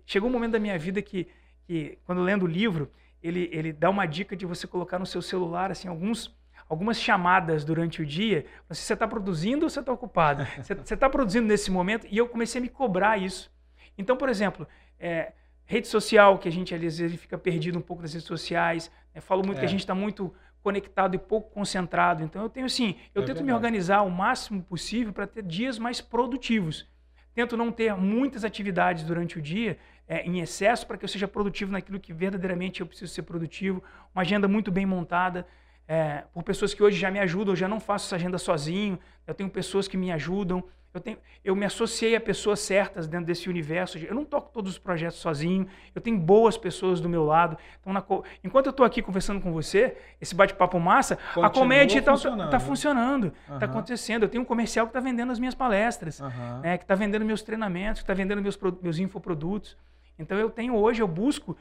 Chegou 0.06 0.28
um 0.30 0.34
momento 0.34 0.54
da 0.54 0.60
minha 0.60 0.78
vida 0.78 1.02
que, 1.02 1.28
que 1.66 1.98
quando 2.06 2.22
lendo 2.22 2.44
o 2.44 2.48
livro, 2.48 2.92
ele, 3.24 3.50
ele 3.54 3.72
dá 3.72 3.90
uma 3.90 4.06
dica 4.06 4.36
de 4.36 4.46
você 4.46 4.68
colocar 4.68 4.98
no 5.00 5.06
seu 5.06 5.22
celular 5.22 5.72
assim 5.72 5.88
alguns 5.88 6.36
algumas 6.68 6.98
chamadas 6.98 7.66
durante 7.66 8.02
o 8.02 8.06
dia, 8.06 8.46
se 8.70 8.82
você 8.86 8.94
está 8.94 9.06
produzindo 9.06 9.66
ou 9.66 9.70
você 9.70 9.82
está 9.82 9.92
ocupado. 9.92 10.48
Você 10.64 10.94
está 10.94 11.10
produzindo 11.10 11.46
nesse 11.46 11.70
momento 11.70 12.08
e 12.10 12.18
eu 12.18 12.30
comecei 12.30 12.60
a 12.60 12.62
me 12.62 12.70
cobrar 12.70 13.18
isso. 13.18 13.52
Então, 13.98 14.16
por 14.16 14.30
exemplo, 14.30 14.66
é, 14.98 15.34
rede 15.66 15.90
social, 15.90 16.38
que 16.40 16.48
a 16.48 16.52
gente 16.52 16.74
às 16.74 16.80
vezes 16.80 17.20
fica 17.20 17.38
perdido 17.38 17.78
um 17.78 17.82
pouco 17.82 18.02
nas 18.02 18.14
redes 18.14 18.26
sociais. 18.26 18.90
Né? 19.14 19.20
Falo 19.20 19.44
muito 19.46 19.58
É. 19.58 19.60
que 19.60 19.66
a 19.66 19.70
gente 19.70 19.82
está 19.82 19.94
muito 19.94 20.34
conectado 20.64 21.16
e 21.16 21.18
pouco 21.18 21.52
concentrado. 21.52 22.24
Então 22.24 22.42
eu 22.42 22.50
tenho 22.50 22.66
assim, 22.66 22.96
eu 23.14 23.24
É 23.24 23.26
tento 23.26 23.38
me 23.38 23.46
verdade. 23.46 23.56
organizar 23.56 24.02
o 24.02 24.10
máximo 24.10 24.62
possível 24.64 25.12
para 25.14 25.28
ter 25.28 25.44
dias 25.44 25.78
mais 25.80 26.02
produtivos. 26.02 26.88
Tento 27.34 27.56
não 27.56 27.72
ter 27.72 27.96
muitas 27.96 28.44
atividades 28.44 29.04
durante 29.04 29.38
o 29.40 29.42
dia 29.42 29.78
é, 30.08 30.22
em 30.24 30.40
excesso 30.40 30.86
para 30.86 30.98
que 30.98 31.06
eu 31.06 31.10
seja 31.10 31.28
produtivo 31.28 31.72
naquilo 31.72 32.00
que 32.00 32.12
verdadeiramente 32.12 32.82
eu 32.82 32.86
preciso 32.88 33.14
ser 33.14 33.22
produtivo. 33.24 33.82
Uma 34.14 34.22
agenda 34.22 34.48
muito 34.48 34.70
bem 34.72 34.86
montada 34.86 35.48
é, 35.88 36.26
por 36.34 36.44
pessoas 36.44 36.74
que 36.74 36.84
hoje 36.84 36.98
já 37.00 37.10
me 37.10 37.20
ajudam. 37.20 37.54
Eu 37.54 37.58
já 37.58 37.68
não 37.68 37.80
faço 37.80 38.08
essa 38.08 38.18
agenda 38.18 38.38
sozinho. 38.38 39.00
Eu 39.26 39.34
tenho 39.34 39.50
pessoas 39.50 39.88
que 39.88 39.96
me 39.96 40.12
ajudam. 40.12 40.64
Eu, 40.94 41.00
tenho, 41.00 41.18
eu 41.44 41.56
me 41.56 41.66
associei 41.66 42.16
a 42.16 42.20
pessoas 42.20 42.60
certas 42.60 43.08
dentro 43.08 43.26
desse 43.26 43.50
universo. 43.50 43.98
Eu 43.98 44.14
não 44.14 44.26
toco 44.26 44.52
todos 44.52 44.74
os 44.74 44.78
projetos 44.78 45.20
sozinho. 45.20 45.68
Eu 45.96 46.02
tenho 46.02 46.18
boas 46.18 46.58
pessoas 46.58 47.00
do 47.00 47.08
meu 47.08 47.24
lado. 47.24 47.58
Então, 47.80 47.94
na 47.94 48.04
enquanto 48.44 48.66
eu 48.66 48.72
estou 48.72 48.86
aqui 48.86 49.02
conversando 49.02 49.40
com 49.40 49.54
você, 49.54 49.96
esse 50.20 50.36
bate-papo 50.36 50.80
massa, 50.80 51.14
a 51.14 51.18
Continua 51.18 51.50
colmeia 51.52 51.86
digital 51.86 52.16
está 52.16 52.30
funcionando. 52.30 52.60
funcionando, 52.62 53.28
está 53.44 53.54
Aham. 53.54 53.66
acontecendo. 53.66 54.24
Eu 54.24 54.30
tenho 54.30 54.44
um 54.44 54.46
comercial 54.46 54.86
que 54.86 54.90
está 54.90 55.00
vendendo 55.00 55.32
as 55.32 55.40
minhas 55.40 55.56
palestras 55.56 56.20
Aham. 56.22 56.60
né, 56.60 56.78
que 56.78 56.84
está 56.84 56.96
vendendo 56.96 57.24
meus 57.24 57.42
treinamentos, 57.42 58.02
que 58.02 58.04
está 58.04 58.14
vendendo 58.14 58.42
meus, 58.42 58.60
meus 58.82 59.00
infoprodutos. 59.00 59.78
Então 60.20 60.38
eu 60.38 60.50
tenho 60.50 60.76
hoje, 60.76 61.02
eu 61.02 61.08
busco 61.08 61.56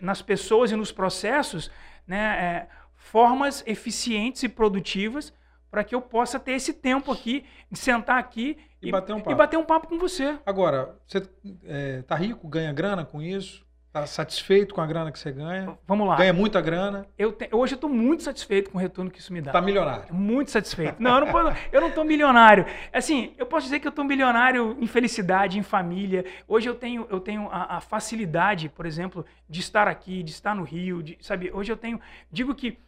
nas 0.00 0.20
pessoas 0.20 0.70
e 0.70 0.76
nos 0.76 0.92
processos 0.92 1.70
né, 2.06 2.18
é, 2.18 2.66
formas 2.94 3.64
eficientes 3.66 4.42
e 4.42 4.48
produtivas 4.48 5.32
para 5.76 5.84
que 5.84 5.94
eu 5.94 6.00
possa 6.00 6.40
ter 6.40 6.52
esse 6.52 6.72
tempo 6.72 7.12
aqui, 7.12 7.44
de 7.70 7.78
sentar 7.78 8.16
aqui 8.18 8.56
E 8.80 8.90
bater 8.90 9.12
um 9.12 9.18
e 9.18 9.22
papo. 9.22 9.36
bater 9.36 9.58
um 9.58 9.64
papo 9.64 9.86
com 9.88 9.98
você. 9.98 10.38
Agora, 10.46 10.96
você 11.06 11.22
é, 11.66 12.00
tá 12.00 12.14
rico, 12.16 12.48
ganha 12.48 12.72
grana 12.72 13.04
com 13.04 13.20
isso? 13.20 13.62
Tá 13.92 14.06
satisfeito 14.06 14.74
com 14.74 14.80
a 14.80 14.86
grana 14.86 15.12
que 15.12 15.18
você 15.18 15.30
ganha? 15.30 15.76
Vamos 15.86 16.08
lá. 16.08 16.16
Ganha 16.16 16.32
muita 16.32 16.62
grana? 16.62 17.06
Eu 17.18 17.30
te- 17.30 17.50
hoje 17.52 17.74
eu 17.74 17.76
estou 17.76 17.90
muito 17.90 18.22
satisfeito 18.22 18.70
com 18.70 18.78
o 18.78 18.80
retorno 18.80 19.10
que 19.10 19.18
isso 19.20 19.30
me 19.34 19.42
dá. 19.42 19.52
Tá 19.52 19.60
milionário? 19.60 20.14
Muito 20.14 20.50
satisfeito. 20.50 20.96
Não, 20.98 21.18
eu 21.18 21.26
não, 21.26 21.30
posso- 21.30 21.54
eu 21.70 21.80
não 21.82 21.90
tô 21.90 22.02
milionário. 22.04 22.64
Assim, 22.90 23.34
eu 23.36 23.44
posso 23.44 23.66
dizer 23.66 23.78
que 23.80 23.86
eu 23.86 23.92
tô 23.92 24.02
milionário 24.02 24.78
em 24.80 24.86
felicidade, 24.86 25.58
em 25.58 25.62
família. 25.62 26.24
Hoje 26.48 26.66
eu 26.70 26.74
tenho, 26.74 27.06
eu 27.10 27.20
tenho 27.20 27.50
a, 27.50 27.76
a 27.76 27.80
facilidade, 27.82 28.70
por 28.70 28.86
exemplo, 28.86 29.26
de 29.46 29.60
estar 29.60 29.86
aqui, 29.88 30.22
de 30.22 30.30
estar 30.30 30.54
no 30.54 30.62
Rio, 30.62 31.02
de- 31.02 31.18
sabe? 31.20 31.50
Hoje 31.52 31.70
eu 31.70 31.76
tenho, 31.76 32.00
digo 32.32 32.54
que 32.54 32.78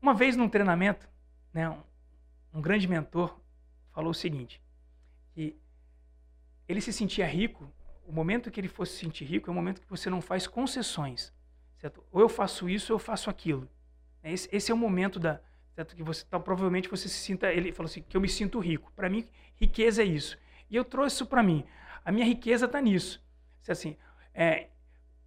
uma 0.00 0.14
vez 0.14 0.34
num 0.34 0.48
treinamento, 0.48 1.12
né, 1.54 1.70
um, 2.52 2.60
grande 2.60 2.88
mentor 2.88 3.40
falou 3.92 4.10
o 4.10 4.14
seguinte, 4.14 4.60
que 5.32 5.56
ele 6.68 6.80
se 6.80 6.92
sentia 6.92 7.26
rico, 7.26 7.72
o 8.06 8.12
momento 8.12 8.50
que 8.50 8.60
ele 8.60 8.68
fosse 8.68 8.92
se 8.92 8.98
sentir 8.98 9.24
rico 9.24 9.48
é 9.48 9.52
o 9.52 9.54
momento 9.54 9.80
que 9.80 9.88
você 9.88 10.10
não 10.10 10.20
faz 10.20 10.46
concessões, 10.46 11.32
certo? 11.78 12.04
Ou 12.10 12.20
eu 12.20 12.28
faço 12.28 12.68
isso 12.68 12.92
ou 12.92 12.96
eu 12.96 12.98
faço 12.98 13.30
aquilo. 13.30 13.68
Esse, 14.22 14.48
esse 14.52 14.72
é 14.72 14.74
o 14.74 14.78
momento 14.78 15.18
da 15.18 15.40
certo 15.74 15.96
que 15.96 16.02
você 16.02 16.24
tá, 16.24 16.38
provavelmente 16.38 16.88
você 16.88 17.08
se 17.08 17.18
sinta 17.18 17.52
ele 17.52 17.72
falou 17.72 17.90
assim 17.90 18.02
que 18.02 18.16
eu 18.16 18.20
me 18.20 18.28
sinto 18.28 18.58
rico. 18.58 18.92
Para 18.94 19.08
mim, 19.08 19.26
riqueza 19.56 20.02
é 20.02 20.04
isso. 20.04 20.38
E 20.70 20.76
eu 20.76 20.84
trouxe 20.84 21.16
isso 21.16 21.26
para 21.26 21.42
mim. 21.42 21.64
A 22.04 22.12
minha 22.12 22.24
riqueza 22.24 22.66
está 22.66 22.80
nisso. 22.80 23.22
Se 23.60 23.72
assim, 23.72 23.96
é, 24.32 24.68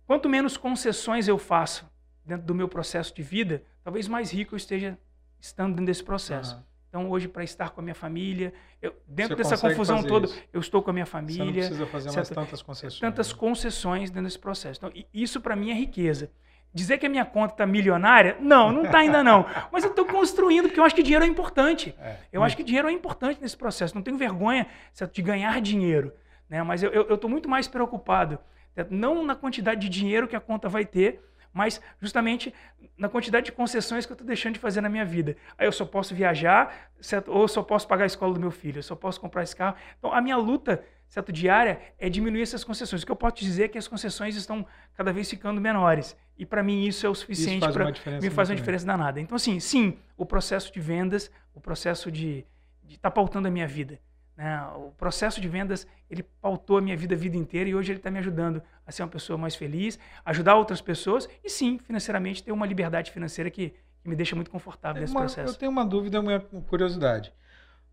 quanto 0.06 0.30
menos 0.30 0.56
concessões 0.56 1.28
eu 1.28 1.38
faço 1.38 1.90
dentro 2.26 2.46
do 2.46 2.56
meu 2.56 2.68
processo 2.68 3.14
de 3.14 3.22
vida, 3.22 3.64
talvez 3.84 4.08
mais 4.08 4.32
rico 4.32 4.54
eu 4.56 4.58
esteja 4.58 4.98
estando 5.40 5.70
dentro 5.72 5.86
desse 5.86 6.04
processo. 6.04 6.56
Aham. 6.56 6.64
Então, 6.90 7.10
hoje, 7.10 7.28
para 7.28 7.44
estar 7.44 7.72
com 7.72 7.82
a 7.82 7.84
minha 7.84 7.94
família, 7.94 8.54
eu- 8.82 8.96
dentro 9.06 9.36
Você 9.36 9.44
dessa 9.50 9.58
confusão 9.70 10.02
toda, 10.04 10.26
isso. 10.26 10.42
eu 10.54 10.60
estou 10.60 10.82
com 10.82 10.90
a 10.90 10.94
minha 10.94 11.06
Você 11.06 11.18
não 11.18 11.28
família, 11.28 11.54
precisa 11.54 11.86
fazer 11.86 12.06
mais 12.12 12.28
certo? 12.28 12.34
tantas 12.40 12.62
concessões. 12.62 13.00
tantas 13.00 13.32
né? 13.34 13.38
concessões 13.38 14.10
dentro 14.10 14.24
desse 14.24 14.40
processo. 14.40 14.80
Então, 14.84 15.04
isso 15.14 15.42
para 15.42 15.56
mim 15.56 15.70
é 15.70 15.74
riqueza. 15.74 16.32
Dizer 16.74 16.98
que 16.98 17.06
a 17.06 17.10
minha 17.10 17.26
conta 17.26 17.54
está 17.56 17.66
milionária? 17.66 18.38
Não, 18.40 18.72
não 18.72 18.84
está 18.86 19.00
ainda 19.00 19.24
não. 19.24 19.46
Mas 19.72 19.84
eu 19.84 19.90
estou 19.90 20.06
construindo, 20.06 20.66
porque 20.68 20.80
eu 20.80 20.84
acho 20.84 20.96
que 20.96 21.04
dinheiro 21.04 21.26
é 21.26 21.28
importante. 21.28 21.94
É, 22.00 22.18
Eu 22.32 22.44
acho 22.44 22.56
que 22.56 22.64
dinheiro 22.64 22.88
é 22.88 22.92
importante 22.92 23.42
nesse 23.42 23.58
processo. 23.58 23.94
Não 23.96 24.02
tenho 24.02 24.18
vergonha 24.18 24.66
certo, 24.94 25.14
de 25.14 25.22
ganhar 25.22 25.60
dinheiro. 25.62 26.14
Né? 26.50 26.64
Mas 26.64 26.84
eu 26.84 27.14
estou 27.14 27.30
muito 27.30 27.50
mais 27.50 27.68
preocupado, 27.68 28.40
certo? 28.74 28.92
não 28.94 29.24
na 29.26 29.36
quantidade 29.36 29.82
de 29.82 29.90
dinheiro 29.90 30.28
que 30.28 30.36
a 30.36 30.40
conta 30.40 30.70
vai 30.70 30.86
ter, 30.86 31.22
mas 31.58 31.82
justamente 32.00 32.54
na 32.96 33.10
quantidade 33.10 33.48
de 33.48 33.52
concessões 33.52 34.06
que 34.06 34.12
eu 34.12 34.14
estou 34.14 34.28
deixando 34.28 34.54
de 34.54 34.60
fazer 34.60 34.80
na 34.80 34.90
minha 34.90 35.04
vida. 35.04 35.36
Aí 35.58 35.66
eu 35.66 35.72
só 35.72 35.86
posso 35.86 36.14
viajar, 36.14 36.92
certo? 37.02 37.32
ou 37.32 37.42
eu 37.42 37.48
só 37.48 37.64
posso 37.64 37.88
pagar 37.88 38.04
a 38.04 38.06
escola 38.06 38.36
do 38.36 38.40
meu 38.40 38.52
filho, 38.52 38.78
eu 38.78 38.84
só 38.84 38.96
posso 38.96 39.20
comprar 39.20 39.42
esse 39.42 39.56
carro. 39.56 39.76
Então 39.98 40.14
a 40.14 40.22
minha 40.22 40.38
luta 40.38 40.84
certo, 41.08 41.32
diária 41.32 41.82
é 41.98 42.08
diminuir 42.10 42.44
essas 42.44 42.64
concessões. 42.64 43.02
O 43.02 43.06
que 43.06 43.12
eu 43.12 43.16
posso 43.16 43.38
dizer 43.38 43.64
é 43.64 43.68
que 43.68 43.78
as 43.78 43.88
concessões 43.88 44.36
estão 44.36 44.66
cada 44.94 45.12
vez 45.12 45.28
ficando 45.28 45.60
menores. 45.60 46.16
E 46.38 46.46
para 46.46 46.62
mim 46.62 46.86
isso 46.86 47.08
é 47.08 47.10
o 47.10 47.16
suficiente 47.16 47.68
para 47.72 47.92
me 48.22 48.30
faz 48.30 48.52
uma 48.52 48.56
diferença 48.56 48.86
danada. 48.86 49.20
Então 49.20 49.36
assim, 49.36 49.60
sim, 49.60 49.98
o 50.16 50.26
processo 50.26 50.72
de 50.72 50.80
vendas, 50.80 51.32
o 51.56 51.60
processo 51.60 52.12
de 52.12 52.46
estar 52.88 53.10
pautando 53.10 53.48
a 53.48 53.52
minha 53.52 53.68
vida. 53.68 54.00
Né? 54.38 54.62
O 54.76 54.92
processo 54.98 55.42
de 55.42 55.48
vendas, 55.48 55.88
ele 56.10 56.22
pautou 56.42 56.78
a 56.78 56.82
minha 56.82 56.96
vida 56.96 57.16
a 57.16 57.18
vida 57.18 57.36
inteira 57.36 57.68
e 57.70 57.74
hoje 57.76 57.92
ele 57.92 58.00
está 58.00 58.12
me 58.12 58.20
ajudando 58.20 58.62
a 58.86 58.92
ser 58.92 59.02
uma 59.02 59.10
pessoa 59.10 59.36
mais 59.38 59.56
feliz, 59.56 59.98
ajudar 60.24 60.56
outras 60.56 60.80
pessoas 60.80 61.28
e 61.44 61.50
sim, 61.50 61.80
financeiramente, 61.80 62.44
ter 62.44 62.52
uma 62.52 62.66
liberdade 62.66 63.12
financeira 63.12 63.50
que, 63.50 63.74
que 64.02 64.08
me 64.10 64.16
deixa 64.16 64.36
muito 64.36 64.52
confortável 64.52 65.02
nesse 65.02 65.14
Uma- 65.14 65.22
processo. 65.22 65.54
Eu 65.54 65.58
tenho 65.58 65.72
uma 65.72 65.84
dúvida, 65.84 66.22
uma 66.22 66.40
curiosidade. 66.68 67.34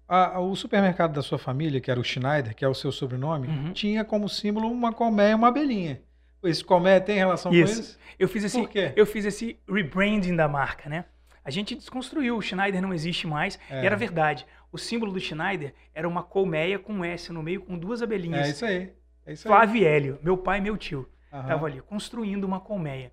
A- 0.07 0.35
a- 0.37 0.41
o 0.41 0.55
supermercado 0.55 1.15
da 1.15 1.23
sua 1.23 1.39
família, 1.39 1.81
que 1.81 1.91
era 1.91 1.99
o 1.99 2.05
Schneider, 2.05 2.55
que 2.55 2.63
é 2.63 2.69
o 2.69 2.75
seu 2.75 2.93
sobrenome, 2.93 3.49
Uhum. 3.49 3.73
tinha 3.73 4.05
como 4.05 4.29
símbolo 4.29 4.71
uma 4.71 4.93
colmeia 4.93 5.31
e 5.31 5.35
uma 5.35 5.49
abelhinha. 5.49 6.03
Esse 6.43 6.63
colmeia 6.63 7.01
tem 7.01 7.17
relação 7.17 7.51
com 7.51 7.57
Isso. 7.57 7.81
isso? 7.81 7.99
Eu 8.19 8.29
fiz 8.29 8.45
esse, 8.45 8.59
Por 8.59 8.69
quê? 8.69 8.93
eu 8.95 9.07
fiz 9.07 9.25
esse 9.25 9.59
rebranding 9.67 10.37
da 10.37 10.47
marca, 10.47 10.91
né? 10.91 11.07
A 11.43 11.51
gente 11.51 11.75
desconstruiu, 11.75 12.37
o 12.37 12.43
Schneider 12.43 12.83
não 12.83 12.93
existe 12.93 13.27
mais, 13.27 13.59
É. 13.71 13.83
e 13.83 13.87
era 13.87 13.97
verdade. 13.97 14.47
O 14.75 14.79
símbolo 14.79 15.13
do 15.13 15.21
Schneider 15.21 15.73
era 15.95 16.09
uma 16.09 16.25
colmeia 16.25 16.81
com 16.81 16.93
um 16.95 17.05
S 17.05 17.33
no 17.33 17.45
meio, 17.45 17.61
com 17.61 17.79
duas 17.79 18.01
É 18.01 18.05
abelhinhas. 18.05 18.49
isso 18.49 18.67
aí. 18.67 18.93
É 19.25 19.33
isso 19.33 19.47
aí. 19.47 19.55
Flávio 19.55 19.87
Hélio, 19.87 20.19
meu 20.21 20.37
pai 20.37 20.59
e 20.59 20.61
meu 20.61 20.77
tio. 20.77 21.09
Estavam 21.33 21.67
ali, 21.67 21.81
construindo 21.81 22.43
uma 22.43 22.59
colmeia. 22.59 23.13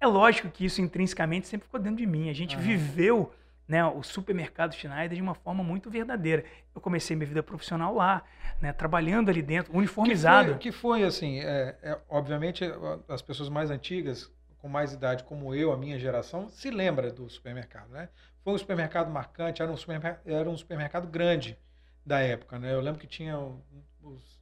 É 0.00 0.08
lógico 0.08 0.50
que 0.50 0.64
isso 0.64 0.82
intrinsecamente 0.82 1.46
sempre 1.46 1.66
ficou 1.66 1.78
dentro 1.78 1.98
de 1.98 2.06
mim. 2.06 2.30
A 2.30 2.32
gente 2.32 2.56
viveu 2.56 3.32
né, 3.68 3.84
o 3.84 4.02
supermercado 4.02 4.74
Schneider 4.74 5.14
de 5.16 5.22
uma 5.22 5.36
forma 5.36 5.62
muito 5.62 5.88
verdadeira. 5.88 6.44
Eu 6.74 6.80
comecei 6.80 7.14
minha 7.14 7.28
vida 7.28 7.44
profissional 7.44 7.94
lá, 7.94 8.24
né, 8.60 8.72
trabalhando 8.72 9.28
ali 9.28 9.42
dentro, 9.42 9.72
uniformizado. 9.72 10.56
Que 10.58 10.72
foi, 10.72 10.98
que 10.98 11.00
foi, 11.00 11.02
assim, 11.04 11.38
é, 11.38 11.76
é, 11.80 11.98
obviamente 12.08 12.64
as 13.08 13.22
pessoas 13.22 13.48
mais 13.48 13.70
antigas, 13.70 14.32
com 14.66 14.68
mais 14.72 14.92
idade 14.92 15.22
como 15.22 15.54
eu, 15.54 15.72
a 15.72 15.76
minha 15.76 15.96
geração, 15.96 16.48
se 16.48 16.70
lembra 16.70 17.12
do 17.12 17.30
supermercado, 17.30 17.88
né? 17.90 18.08
Foi 18.42 18.52
um 18.52 18.58
supermercado 18.58 19.08
marcante, 19.10 19.62
era 19.62 19.70
um 19.70 19.76
supermercado, 19.76 20.20
era 20.26 20.50
um 20.50 20.56
supermercado 20.56 21.06
grande 21.06 21.56
da 22.04 22.18
época, 22.18 22.58
né? 22.58 22.74
Eu 22.74 22.80
lembro 22.80 23.00
que 23.00 23.06
tinha 23.06 23.38
um- 23.38 23.60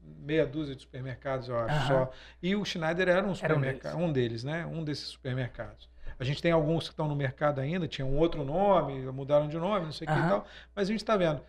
meia 0.00 0.46
dúzia 0.46 0.74
de 0.74 0.82
supermercados, 0.82 1.48
eu 1.48 1.58
acho, 1.58 1.76
Aham. 1.76 1.86
só. 2.06 2.10
E 2.42 2.56
o 2.56 2.64
Schneider 2.64 3.08
era 3.08 3.18
um 3.20 3.20
Era 3.20 3.28
um 3.30 3.34
supermercado, 3.34 3.96
um 3.98 4.12
deles, 4.12 4.44
né? 4.44 4.64
Um 4.66 4.82
desses 4.82 5.06
supermercados. 5.08 5.88
A 6.18 6.24
gente 6.24 6.40
tem 6.40 6.52
alguns 6.52 6.84
que 6.84 6.90
estão 6.90 7.08
no 7.08 7.16
mercado 7.16 7.60
ainda, 7.60 7.86
tinham 7.88 8.10
um 8.10 8.16
outro 8.18 8.44
nome, 8.44 8.94
mudaram 9.12 9.48
de 9.48 9.56
nome, 9.58 9.84
não 9.86 9.92
sei 9.92 10.06
o 10.06 10.10
que 10.10 10.18
e 10.18 10.22
tal, 10.28 10.46
mas 10.74 10.88
a 10.88 10.92
gente 10.92 11.00
está 11.02 11.16
vendo. 11.16 11.42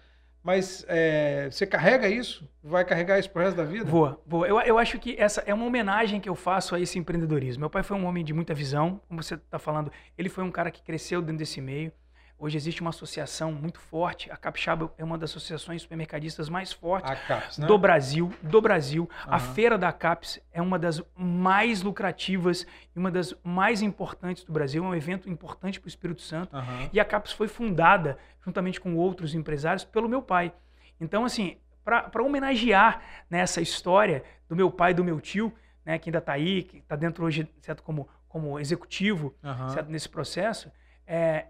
Mas 0.45 0.85
é, 0.87 1.49
você 1.49 1.65
carrega 1.65 2.07
isso? 2.07 2.47
Vai 2.63 2.85
carregar 2.85 3.17
isso 3.17 3.31
pro 3.31 3.41
resto 3.41 3.57
da 3.57 3.63
vida? 3.63 3.85
Vou, 3.85 4.23
vou. 4.27 4.45
Eu, 4.45 4.61
eu 4.61 4.77
acho 4.77 4.99
que 4.99 5.15
essa 5.17 5.41
é 5.47 5.51
uma 5.51 5.65
homenagem 5.65 6.21
que 6.21 6.29
eu 6.29 6.35
faço 6.35 6.75
a 6.75 6.79
esse 6.79 6.99
empreendedorismo. 6.99 7.61
Meu 7.61 7.69
pai 7.69 7.81
foi 7.81 7.97
um 7.97 8.05
homem 8.05 8.23
de 8.23 8.31
muita 8.31 8.53
visão, 8.53 9.01
como 9.07 9.23
você 9.23 9.33
está 9.33 9.57
falando. 9.57 9.91
Ele 10.15 10.29
foi 10.29 10.43
um 10.43 10.51
cara 10.51 10.69
que 10.69 10.83
cresceu 10.83 11.19
dentro 11.19 11.39
desse 11.39 11.59
meio. 11.59 11.91
Hoje 12.37 12.57
existe 12.57 12.81
uma 12.81 12.89
associação 12.89 13.51
muito 13.53 13.79
forte. 13.79 14.29
A 14.29 14.35
Capixaba 14.35 14.91
é 14.97 15.03
uma 15.03 15.17
das 15.17 15.31
associações 15.31 15.81
supermercadistas 15.83 16.49
mais 16.49 16.73
fortes 16.73 17.09
A 17.09 17.15
CAPS, 17.15 17.57
né? 17.59 17.67
do 17.67 17.77
Brasil, 17.77 18.33
do 18.41 18.61
Brasil. 18.61 19.09
A 19.25 19.37
Aham. 19.37 19.53
feira 19.53 19.77
da 19.77 19.91
CAPES 19.93 20.41
é 20.51 20.61
uma 20.61 20.77
das 20.77 21.01
mais 21.15 21.81
lucrativas 21.81 22.67
e 22.93 22.99
uma 22.99 23.09
das 23.09 23.33
mais 23.41 23.81
importantes 23.81 24.43
do 24.43 24.51
Brasil. 24.51 24.83
É 24.83 24.87
um 24.87 24.93
evento 24.95 25.29
importante 25.29 25.79
para 25.79 25.87
o 25.87 25.89
Espírito 25.89 26.21
Santo. 26.21 26.53
Aham. 26.55 26.89
E 26.91 26.99
a 26.99 27.05
CAPES 27.05 27.31
foi 27.31 27.47
fundada, 27.47 28.17
juntamente 28.43 28.81
com 28.81 28.95
outros 28.97 29.33
empresários, 29.33 29.85
pelo 29.85 30.09
meu 30.09 30.21
pai. 30.21 30.53
Então, 30.99 31.23
assim, 31.23 31.57
para 31.85 32.21
homenagear 32.21 33.01
né, 33.29 33.39
essa 33.39 33.61
história 33.61 34.23
do 34.49 34.55
meu 34.57 34.69
pai 34.69 34.91
e 34.91 34.93
do 34.93 35.05
meu 35.05 35.21
tio, 35.21 35.53
né, 35.85 35.97
que 35.97 36.09
ainda 36.09 36.17
está 36.17 36.33
aí, 36.33 36.63
que 36.63 36.77
está 36.79 36.97
dentro 36.97 37.23
hoje, 37.23 37.47
certo, 37.61 37.81
como, 37.81 38.09
como 38.27 38.59
executivo, 38.59 39.33
Aham. 39.41 39.69
certo, 39.69 39.89
nesse 39.89 40.09
processo, 40.09 40.69
é, 41.07 41.45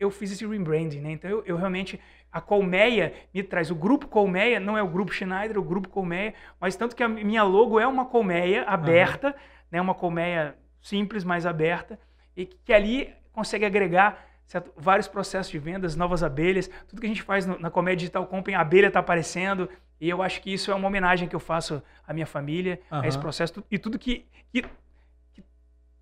eu 0.00 0.10
fiz 0.10 0.32
esse 0.32 0.46
rebranding, 0.46 1.00
né? 1.00 1.12
Então 1.12 1.30
eu, 1.30 1.42
eu 1.46 1.56
realmente 1.56 2.00
a 2.32 2.40
Colmeia 2.40 3.12
me 3.34 3.42
traz 3.42 3.70
o 3.70 3.74
grupo 3.74 4.08
Colmeia, 4.08 4.58
não 4.58 4.76
é 4.78 4.82
o 4.82 4.88
grupo 4.88 5.12
Schneider, 5.12 5.56
é 5.56 5.58
o 5.60 5.62
grupo 5.62 5.88
Colmeia, 5.88 6.32
mas 6.58 6.74
tanto 6.74 6.96
que 6.96 7.02
a 7.02 7.08
minha 7.08 7.42
logo 7.42 7.78
é 7.78 7.86
uma 7.86 8.06
colmeia 8.06 8.64
aberta, 8.64 9.34
né? 9.70 9.80
Uma 9.80 9.94
colmeia 9.94 10.56
simples, 10.80 11.22
mas 11.24 11.44
aberta 11.44 11.98
e 12.36 12.46
que, 12.46 12.56
que 12.64 12.72
ali 12.72 13.12
consegue 13.32 13.64
agregar 13.66 14.24
certo, 14.46 14.72
vários 14.76 15.06
processos 15.06 15.52
de 15.52 15.58
vendas, 15.58 15.94
novas 15.94 16.22
abelhas, 16.24 16.68
tudo 16.88 17.00
que 17.00 17.06
a 17.06 17.08
gente 17.10 17.22
faz 17.22 17.46
no- 17.46 17.58
na 17.58 17.70
Colmeia 17.70 17.96
Digital 17.96 18.26
Company, 18.26 18.56
a 18.56 18.60
abelha 18.60 18.86
está 18.88 18.98
aparecendo, 19.00 19.68
E 20.02 20.08
eu 20.08 20.22
acho 20.22 20.40
que 20.40 20.50
isso 20.50 20.70
é 20.72 20.74
uma 20.74 20.88
homenagem 20.88 21.28
que 21.28 21.36
eu 21.36 21.40
faço 21.40 21.82
à 22.08 22.14
minha 22.14 22.24
família, 22.26 22.80
a 22.90 23.06
esse 23.06 23.18
processo 23.18 23.62
e 23.70 23.78
tudo 23.78 23.98
que- 23.98 24.24
que- 24.50 24.64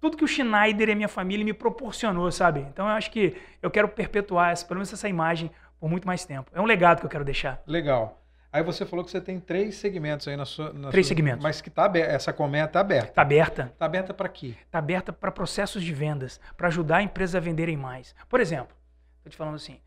tudo 0.00 0.16
que 0.16 0.24
o 0.24 0.28
Schneider 0.28 0.88
e 0.88 0.92
a 0.92 0.94
minha 0.94 1.08
família 1.08 1.44
me 1.44 1.52
proporcionou, 1.52 2.30
sabe? 2.30 2.60
Então 2.60 2.86
eu 2.86 2.92
acho 2.92 3.10
que 3.10 3.36
eu 3.62 3.70
quero 3.70 3.88
perpetuar 3.88 4.52
essa, 4.52 4.64
pelo 4.64 4.78
menos 4.78 4.92
essa 4.92 5.08
imagem 5.08 5.50
por 5.80 5.88
muito 5.90 6.06
mais 6.06 6.24
tempo. 6.24 6.50
É 6.54 6.60
um 6.60 6.64
legado 6.64 7.00
que 7.00 7.06
eu 7.06 7.10
quero 7.10 7.24
deixar. 7.24 7.62
Legal. 7.66 8.20
Aí 8.50 8.62
você 8.62 8.86
falou 8.86 9.04
que 9.04 9.10
você 9.10 9.20
tem 9.20 9.38
três 9.38 9.74
segmentos 9.76 10.26
aí 10.26 10.36
na 10.36 10.44
sua. 10.46 10.72
na 10.72 10.88
Três 10.90 11.06
sua- 11.06 11.10
segmentos. 11.10 11.42
Mas 11.42 11.60
que 11.60 11.68
tá 11.68 11.84
aberta. 11.84 12.12
Essa 12.12 12.32
colmeia 12.32 12.66
tá 12.66 12.80
aberta. 12.80 13.12
Tá 13.12 13.22
aberta, 13.22 13.74
Tá 13.78 13.84
aberta 13.84 14.14
para 14.14 14.28
quê? 14.28 14.54
tá 14.70 14.78
aberta 14.78 15.12
para 15.12 15.30
processos 15.30 15.82
de 15.84 15.92
vendas, 15.92 16.40
para 16.56 16.68
ajudar 16.68 16.96
a 16.98 17.02
empresa 17.02 17.36
a 17.38 17.40
venderem 17.40 17.76
mais. 17.76 18.14
Por 18.28 18.40
exemplo, 18.40 18.74
tô 19.22 19.28
te 19.28 19.36
falando 19.36 19.56
assim, 19.56 19.78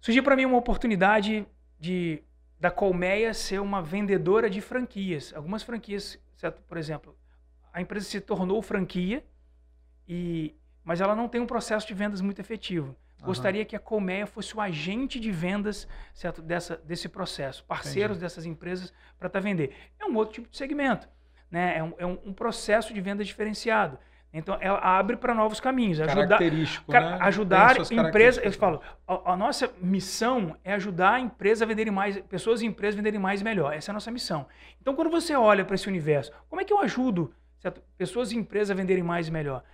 surgiu 0.00 0.22
para 0.22 0.34
mim 0.36 0.44
uma 0.46 0.58
oportunidade 0.58 1.46
de 1.78 2.22
da 2.58 2.70
Colmeia 2.70 3.34
ser 3.34 3.60
uma 3.60 3.80
vendedora 3.82 4.48
de 4.48 4.60
franquias. 4.60 5.32
Algumas 5.36 5.62
franquias, 5.62 6.18
certo? 6.36 6.62
Por 6.62 6.76
exemplo, 6.78 7.16
a 7.74 7.80
empresa 7.82 8.06
se 8.06 8.20
tornou 8.20 8.62
franquia 8.62 9.22
e 10.08 10.54
mas 10.84 11.00
ela 11.00 11.14
não 11.16 11.28
tem 11.28 11.40
um 11.40 11.46
processo 11.46 11.86
de 11.86 11.94
vendas 11.94 12.20
muito 12.20 12.40
efetivo. 12.40 12.94
Gostaria 13.22 13.64
que 13.64 13.74
a 13.74 13.78
Colmeia 13.78 14.26
fosse 14.26 14.54
o 14.54 14.60
agente 14.60 15.18
de 15.18 15.32
vendas 15.32 15.88
certo? 16.12 16.42
Dessa, 16.42 16.76
desse 16.76 17.08
processo, 17.08 17.64
parceiros 17.64 18.18
dessas 18.18 18.44
empresas 18.44 18.92
para 19.18 19.28
estar 19.28 19.40
vender. 19.40 19.74
É 19.98 20.04
um 20.04 20.14
outro 20.14 20.34
tipo 20.34 20.48
de 20.50 20.56
segmento, 20.58 21.08
né? 21.50 21.78
é, 21.78 21.82
um, 21.82 21.94
é 21.96 22.04
um- 22.06 22.18
um 22.26 22.32
processo 22.34 22.92
de 22.92 23.00
venda 23.00 23.24
diferenciado. 23.24 23.98
Então, 24.30 24.58
ela 24.60 24.78
abre 24.78 25.16
para 25.16 25.32
novos 25.32 25.58
caminhos. 25.58 26.00
Ajudar, 26.00 26.26
Característico, 26.26 26.92
Cara, 26.92 27.10
né? 27.12 27.18
ajudar 27.22 27.76
empresas. 27.92 28.44
Eu 28.44 28.52
falo, 28.52 28.82
a, 29.06 29.32
a 29.32 29.36
nossa 29.36 29.72
missão 29.80 30.54
é 30.62 30.74
ajudar 30.74 31.12
a 31.14 31.20
empresa 31.20 31.64
a 31.64 31.68
venderem 31.68 31.92
mais, 31.92 32.18
pessoas 32.22 32.60
e 32.60 32.66
empresas 32.66 32.96
a 32.96 33.00
venderem 33.00 33.20
mais 33.20 33.40
e 33.40 33.44
melhor. 33.44 33.72
Essa 33.72 33.90
é 33.90 33.92
a 33.92 33.94
nossa 33.94 34.10
missão. 34.10 34.46
Então, 34.82 34.94
quando 34.94 35.08
você 35.08 35.34
olha 35.34 35.64
para 35.64 35.76
esse 35.76 35.88
universo, 35.88 36.30
como 36.50 36.60
é 36.60 36.64
que 36.64 36.72
eu 36.72 36.80
ajudo 36.80 37.32
certo? 37.64 37.80
pessoas 37.96 38.30
e 38.30 38.36
empresas 38.36 38.76
venderem 38.76 39.02
mais 39.02 39.28
e 39.28 39.30
melhor? 39.30 39.64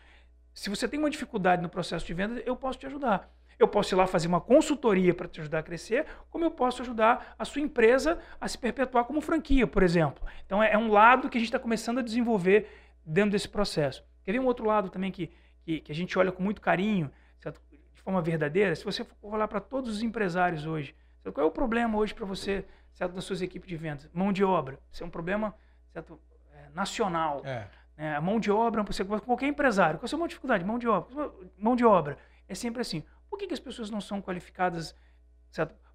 Se 0.54 0.70
você 0.70 0.88
tem 0.88 0.98
uma 0.98 1.10
dificuldade 1.10 1.60
no 1.60 1.68
processo 1.68 2.06
de 2.06 2.14
venda, 2.14 2.40
eu 2.46 2.54
posso 2.54 2.78
te 2.78 2.86
ajudar. 2.86 3.28
Eu 3.58 3.66
posso 3.66 3.92
ir 3.92 3.96
lá 3.96 4.06
fazer 4.06 4.28
uma 4.28 4.40
consultoria 4.40 5.12
para 5.12 5.26
te 5.26 5.40
ajudar 5.40 5.58
a 5.58 5.62
crescer, 5.62 6.06
como 6.30 6.44
eu 6.44 6.50
posso 6.50 6.82
ajudar 6.82 7.34
a 7.38 7.44
sua 7.44 7.60
empresa 7.60 8.18
a 8.40 8.48
se 8.48 8.56
perpetuar 8.56 9.04
como 9.04 9.20
franquia, 9.20 9.66
por 9.66 9.82
exemplo. 9.82 10.24
Então, 10.46 10.62
é, 10.62 10.72
é 10.72 10.78
um 10.78 10.90
lado 10.90 11.28
que 11.28 11.36
a 11.36 11.40
gente 11.40 11.48
está 11.48 11.58
começando 11.58 11.98
a 11.98 12.02
desenvolver 12.02 12.68
dentro 13.04 13.32
desse 13.32 13.48
processo. 13.48 14.04
Quer 14.24 14.32
ver 14.32 14.38
um 14.38 14.46
outro 14.46 14.64
lado 14.64 14.88
também 14.88 15.10
que, 15.10 15.30
que, 15.62 15.80
que 15.80 15.92
a 15.92 15.94
gente 15.94 16.16
olha 16.18 16.30
com 16.30 16.42
muito 16.42 16.60
carinho, 16.60 17.10
certo? 17.38 17.60
de 17.70 18.00
forma 18.00 18.22
verdadeira? 18.22 18.74
Se 18.74 18.84
você 18.84 19.04
for 19.04 19.34
olhar 19.34 19.48
para 19.48 19.60
todos 19.60 19.90
os 19.90 20.02
empresários 20.02 20.64
hoje, 20.64 20.94
certo? 21.22 21.34
qual 21.34 21.46
é 21.46 21.48
o 21.48 21.52
problema 21.52 21.98
hoje 21.98 22.14
para 22.14 22.24
você, 22.24 22.64
certo, 22.94 23.12
das 23.12 23.24
suas 23.24 23.42
equipes 23.42 23.68
de 23.68 23.76
vendas? 23.76 24.08
Mão 24.14 24.32
de 24.32 24.44
obra. 24.44 24.78
Isso 24.90 25.02
é 25.02 25.06
um 25.06 25.10
problema 25.10 25.54
certo? 25.92 26.18
É, 26.54 26.70
nacional. 26.74 27.42
É. 27.44 27.68
né? 28.00 28.16
A 28.16 28.20
mão 28.20 28.40
de 28.40 28.50
obra, 28.50 28.82
você 28.82 29.04
qualquer 29.04 29.46
empresário, 29.46 29.98
qual 29.98 30.04
é 30.04 30.06
a 30.06 30.08
sua 30.08 30.26
dificuldade? 30.26 30.64
Mão 30.64 30.78
de 30.78 30.88
obra. 30.88 31.30
Mão 31.58 31.76
de 31.76 31.84
obra. 31.84 32.16
É 32.48 32.54
sempre 32.54 32.80
assim. 32.80 33.04
Por 33.28 33.38
que, 33.38 33.46
que 33.46 33.52
as 33.52 33.60
pessoas 33.60 33.90
não 33.90 34.00
são 34.00 34.22
qualificadas 34.22 34.96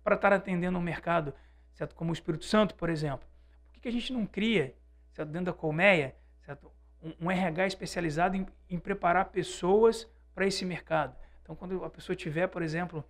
para 0.03 0.13
estar 0.13 0.31
atendendo 0.31 0.77
um 0.77 0.81
mercado, 0.81 1.33
certo? 1.73 1.95
como 1.95 2.11
o 2.11 2.13
Espírito 2.13 2.45
Santo, 2.45 2.75
por 2.75 2.91
exemplo? 2.91 3.27
Por 3.65 3.73
que, 3.73 3.79
que 3.79 3.87
a 3.87 3.91
gente 3.91 4.13
não 4.13 4.23
cria, 4.23 4.75
certo? 5.13 5.29
dentro 5.29 5.47
da 5.47 5.53
colmeia, 5.53 6.15
certo? 6.45 6.71
Um, 7.01 7.25
um 7.25 7.31
RH 7.31 7.65
especializado 7.65 8.37
em, 8.37 8.45
em 8.69 8.77
preparar 8.77 9.25
pessoas 9.25 10.07
para 10.35 10.45
esse 10.45 10.63
mercado? 10.63 11.15
Então, 11.41 11.55
quando 11.55 11.83
a 11.83 11.89
pessoa 11.89 12.15
tiver, 12.15 12.45
por 12.45 12.61
exemplo, 12.61 13.03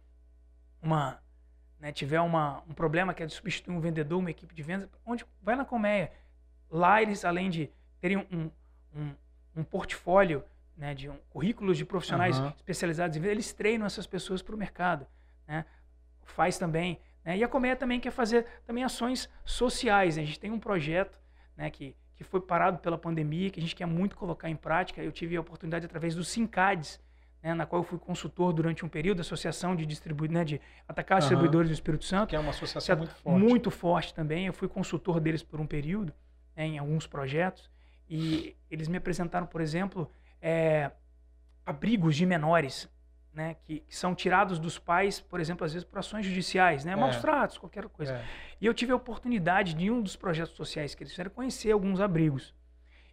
uma, 0.82 1.22
né, 1.82 1.92
tiver 1.92 2.22
uma, 2.22 2.64
um 2.66 2.74
problema 2.74 3.14
que 3.14 3.22
é 3.22 3.26
de 3.26 3.34
substituir 3.34 3.76
um 3.76 3.82
vendedor, 3.82 4.20
uma 4.20 4.32
equipe 4.32 4.56
de 4.56 4.64
vendas, 4.64 4.90
onde 5.06 5.26
vai 5.42 5.58
na 5.58 5.66
colmeia. 5.66 6.14
Lá 6.70 7.02
eles, 7.02 7.26
além 7.26 7.50
de 7.50 7.70
terem 8.00 8.26
um, 8.32 8.50
um, 8.96 9.12
um 9.56 9.64
portfólio 9.64 10.44
né, 10.78 10.94
de 10.94 11.10
um, 11.10 11.18
currículos 11.30 11.78
de 11.78 11.86
profissionais 11.86 12.38
Aham. 12.38 12.54
especializados 12.56 13.16
em 13.16 13.20
vendas, 13.20 13.34
eles 13.34 13.54
treinam 13.54 13.86
essas 13.86 14.08
pessoas 14.08 14.42
para 14.42 14.56
o 14.56 14.58
mercado. 14.58 15.06
Né? 15.48 15.66
Faz 16.24 16.58
também. 16.58 17.00
Né? 17.24 17.38
E 17.38 17.44
a 17.44 17.48
Colmeia 17.48 17.76
também 17.76 18.00
quer 18.00 18.12
fazer 18.12 18.46
também 18.66 18.84
ações 18.84 19.30
sociais. 19.44 20.18
né? 20.18 20.24
A 20.24 20.26
gente 20.26 20.40
tem 20.40 20.52
um 20.52 20.60
projeto 20.60 21.20
né, 21.56 21.70
que, 21.70 21.96
que 22.16 22.24
foi 22.24 22.42
parado 22.42 22.80
pela 22.80 22.98
pandemia, 22.98 23.50
que 23.50 23.60
a 23.60 23.64
gente 23.64 23.76
quer 23.76 23.86
muito 23.86 24.16
colocar 24.16 24.50
em 24.50 24.56
prática. 24.56 25.02
Eu 25.02 25.12
tive 25.12 25.36
a 25.38 25.42
oportunidade 25.42 25.86
através 25.86 26.16
do 26.16 26.24
Sincades, 26.24 27.00
né, 27.42 27.54
na 27.54 27.66
qual 27.66 27.82
eu 27.82 27.88
fui 27.88 28.00
consultor 28.00 28.52
durante 28.52 28.84
um 28.84 28.90
período, 28.90 29.22
Associação 29.22 29.76
de, 29.76 29.86
distribu 29.86 30.26
né, 30.26 30.44
de 30.44 30.60
Atacar 30.88 31.18
Aham. 31.18 31.20
Distribuidores 31.20 31.70
do 31.70 31.74
Espírito 31.74 32.04
Santo. 32.04 32.30
Que 32.30 32.36
é 32.36 32.40
uma 32.40 32.50
associação 32.50 32.98
muito 32.98 33.14
forte. 33.14 33.40
Muito 33.40 33.72
forte 33.72 34.14
também. 34.14 34.48
Eu 34.48 34.54
fui 34.54 34.68
consultor 34.68 35.20
deles 35.20 35.44
por 35.44 35.62
um 35.62 35.68
período, 35.68 36.12
né, 36.56 36.66
em 36.66 36.78
alguns 36.78 37.08
projetos. 37.08 37.70
E 38.10 38.56
eles 38.70 38.88
me 38.88 38.98
apresentaram, 38.98 39.48
por 39.48 39.62
exemplo, 39.62 40.12
é, 40.42 40.92
abrigos 41.66 42.16
de 42.16 42.26
menores, 42.26 42.90
né, 43.34 43.56
que, 43.66 43.80
que 43.82 43.96
são 43.96 44.16
tirados 44.16 44.60
dos 44.60 44.78
pais, 44.80 45.20
por 45.20 45.40
exemplo, 45.40 45.66
às 45.66 45.74
vezes 45.74 45.86
por 45.86 46.00
ações 46.00 46.26
judiciais, 46.26 46.86
né, 46.86 46.94
É. 46.94 46.96
maus 46.96 47.18
tratos, 47.18 47.58
qualquer 47.58 47.86
coisa. 47.90 48.14
É. 48.14 48.24
E 48.62 48.66
eu 48.66 48.74
tive 48.74 48.92
a 48.92 48.96
oportunidade 48.96 49.74
de, 49.74 49.92
um 49.92 50.02
dos 50.02 50.16
projetos 50.16 50.56
sociais 50.56 50.96
que 50.96 51.04
eles 51.04 51.12
fizeram, 51.12 51.32
conhecer 51.32 51.72
alguns 51.72 52.00
abrigos. 52.00 52.54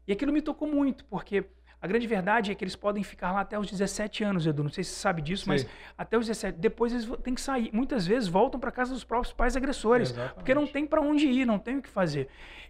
E 0.06 0.12
aquilo 0.12 0.32
me 0.32 0.40
tocou 0.42 0.68
muito, 0.68 1.04
porque 1.06 1.44
a 1.80 1.86
grande 1.88 2.06
verdade 2.06 2.52
é 2.52 2.54
que 2.54 2.62
eles 2.62 2.76
podem 2.76 3.02
ficar 3.02 3.32
lá 3.32 3.40
até 3.40 3.58
os 3.58 3.68
17 3.68 4.22
anos, 4.22 4.46
Edu. 4.46 4.62
Não 4.62 4.70
sei 4.70 4.84
se 4.84 4.90
você 4.90 5.00
sabe 5.00 5.20
disso, 5.22 5.48
mas 5.48 5.62
Sei. 5.62 5.70
até 5.98 6.16
os 6.16 6.26
17. 6.26 6.58
Depois 6.60 6.92
eles 6.92 7.08
têm 7.24 7.34
que 7.34 7.40
sair. 7.40 7.70
Muitas 7.72 8.06
vezes 8.06 8.28
voltam 8.28 8.60
para 8.60 8.70
casa 8.70 8.92
dos 8.94 9.02
próprios 9.02 9.32
pais 9.32 9.56
agressores, 9.56 10.10
Exatamente. 10.10 10.34
porque 10.34 10.54
não 10.54 10.66
tem 10.66 10.86
para 10.86 11.00
onde 11.00 11.26
ir, 11.26 11.44
não 11.44 11.58
tem 11.58 11.78
o 11.78 11.82
que 11.82 11.88
fazer. 11.88 12.28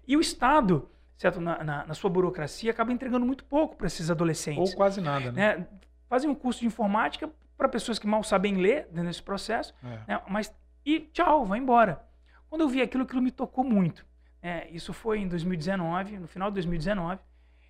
E 0.09 0.17
o 0.17 0.21
Estado, 0.21 0.89
certo, 1.17 1.41
na, 1.41 1.63
na- 1.63 1.87
na 1.87 1.95
sua 1.95 2.11
burocracia, 2.11 2.71
acaba 2.71 2.93
entregando 2.93 3.25
muito 3.25 3.45
pouco 3.45 3.77
para 3.77 3.87
esses 3.87 4.11
adolescentes 4.11 4.71
Ou 4.71 4.77
quase 4.77 5.01
nada, 5.01 5.31
né? 5.33 5.57
né, 5.59 5.67
fazem 6.09 6.29
um 6.29 6.35
curso 6.35 6.61
de 6.61 6.67
informática 6.67 7.31
para 7.57 7.69
pessoas 7.69 7.99
que 7.99 8.07
mal 8.07 8.23
sabem 8.25 8.57
ler 8.57 8.87
dentro 8.91 9.09
desse 9.09 9.23
processo, 9.23 9.73
É. 9.85 10.01
né, 10.15 10.23
mas 10.29 10.53
e 10.85 11.01
tchau, 11.13 11.47
vai 11.47 11.59
embora. 11.59 12.03
Quando 12.49 12.63
eu 12.63 12.69
vi 12.69 12.83
aquilo, 12.83 13.05
aquilo 13.05 13.23
me 13.23 13.31
tocou 13.31 13.63
muito. 13.65 14.05
né, 14.43 14.67
isso 14.73 14.93
foi 14.93 15.19
em 15.21 15.29
2019, 15.29 16.19
no 16.19 16.27
final 16.27 16.51
de 16.51 16.55
2019, 16.55 17.21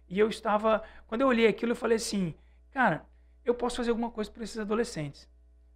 e 0.09 0.19
eu 0.19 0.29
estava, 0.29 0.83
quando 1.07 1.21
eu 1.21 1.29
olhei 1.29 1.47
aquilo, 1.47 1.73
eu 1.73 1.77
falei 1.77 1.97
assim, 1.97 2.35
cara, 2.71 3.05
eu 3.45 3.55
posso 3.55 3.77
fazer 3.77 3.91
alguma 3.91 4.11
coisa 4.11 4.31
para 4.31 4.43
esses 4.43 4.59
adolescentes. 4.59 5.29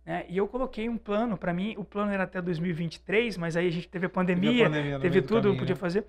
né, 0.06 0.24
e 0.28 0.36
eu 0.38 0.46
coloquei 0.48 0.88
um 0.88 0.96
plano 0.96 1.36
para 1.36 1.52
mim, 1.52 1.74
o 1.76 1.84
plano 1.84 2.10
era 2.12 2.22
até 2.24 2.40
2023, 2.40 3.36
mas 3.36 3.56
aí 3.56 3.66
a 3.66 3.70
gente 3.70 3.88
teve 3.88 4.06
a 4.06 4.08
pandemia, 4.08 4.50
Teve 4.52 4.62
a 4.62 4.68
pandemia 4.70 5.00
teve 5.00 5.20
tudo, 5.22 5.42
caminho, 5.42 5.58
podia 5.58 5.74
né? 5.74 5.80
fazer. 5.80 6.06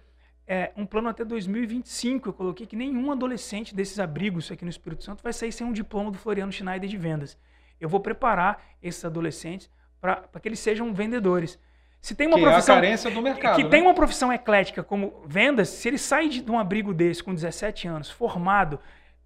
É, 0.47 0.71
um 0.77 0.85
plano 0.85 1.09
até 1.09 1.25
2025. 1.25 2.29
Eu 2.29 2.33
coloquei 2.33 2.65
que 2.65 2.75
nenhum 2.75 3.11
adolescente 3.11 3.75
desses 3.75 3.99
abrigos 3.99 4.49
aqui 4.51 4.63
no 4.63 4.69
Espírito 4.69 5.03
Santo 5.03 5.21
vai 5.21 5.33
sair 5.33 5.51
sem 5.51 5.67
um 5.67 5.73
diploma 5.73 6.09
do 6.09 6.17
Floriano 6.17 6.51
Schneider 6.51 6.89
de 6.89 6.97
vendas. 6.97 7.37
Eu 7.79 7.89
vou 7.89 7.99
preparar 7.99 8.63
esses 8.81 9.03
adolescentes 9.03 9.69
para 9.99 10.23
que 10.41 10.47
eles 10.47 10.59
sejam 10.59 10.93
vendedores. 10.93 11.59
Se 12.01 12.15
tem 12.15 12.27
uma 12.27 12.37
que 12.37 12.45
é 12.45 12.47
a 12.47 12.51
profissão 12.51 12.75
carência 12.75 13.11
do 13.11 13.21
mercado. 13.21 13.55
que 13.55 13.63
né? 13.63 13.69
tem 13.69 13.81
uma 13.81 13.93
profissão 13.93 14.31
eclética 14.31 14.83
como 14.83 15.21
vendas, 15.25 15.69
se 15.69 15.87
ele 15.87 15.97
sai 15.97 16.29
de, 16.29 16.41
de 16.41 16.49
um 16.49 16.57
abrigo 16.57 16.93
desse 16.93 17.23
com 17.23 17.33
17 17.33 17.87
anos, 17.87 18.09
formado 18.09 18.79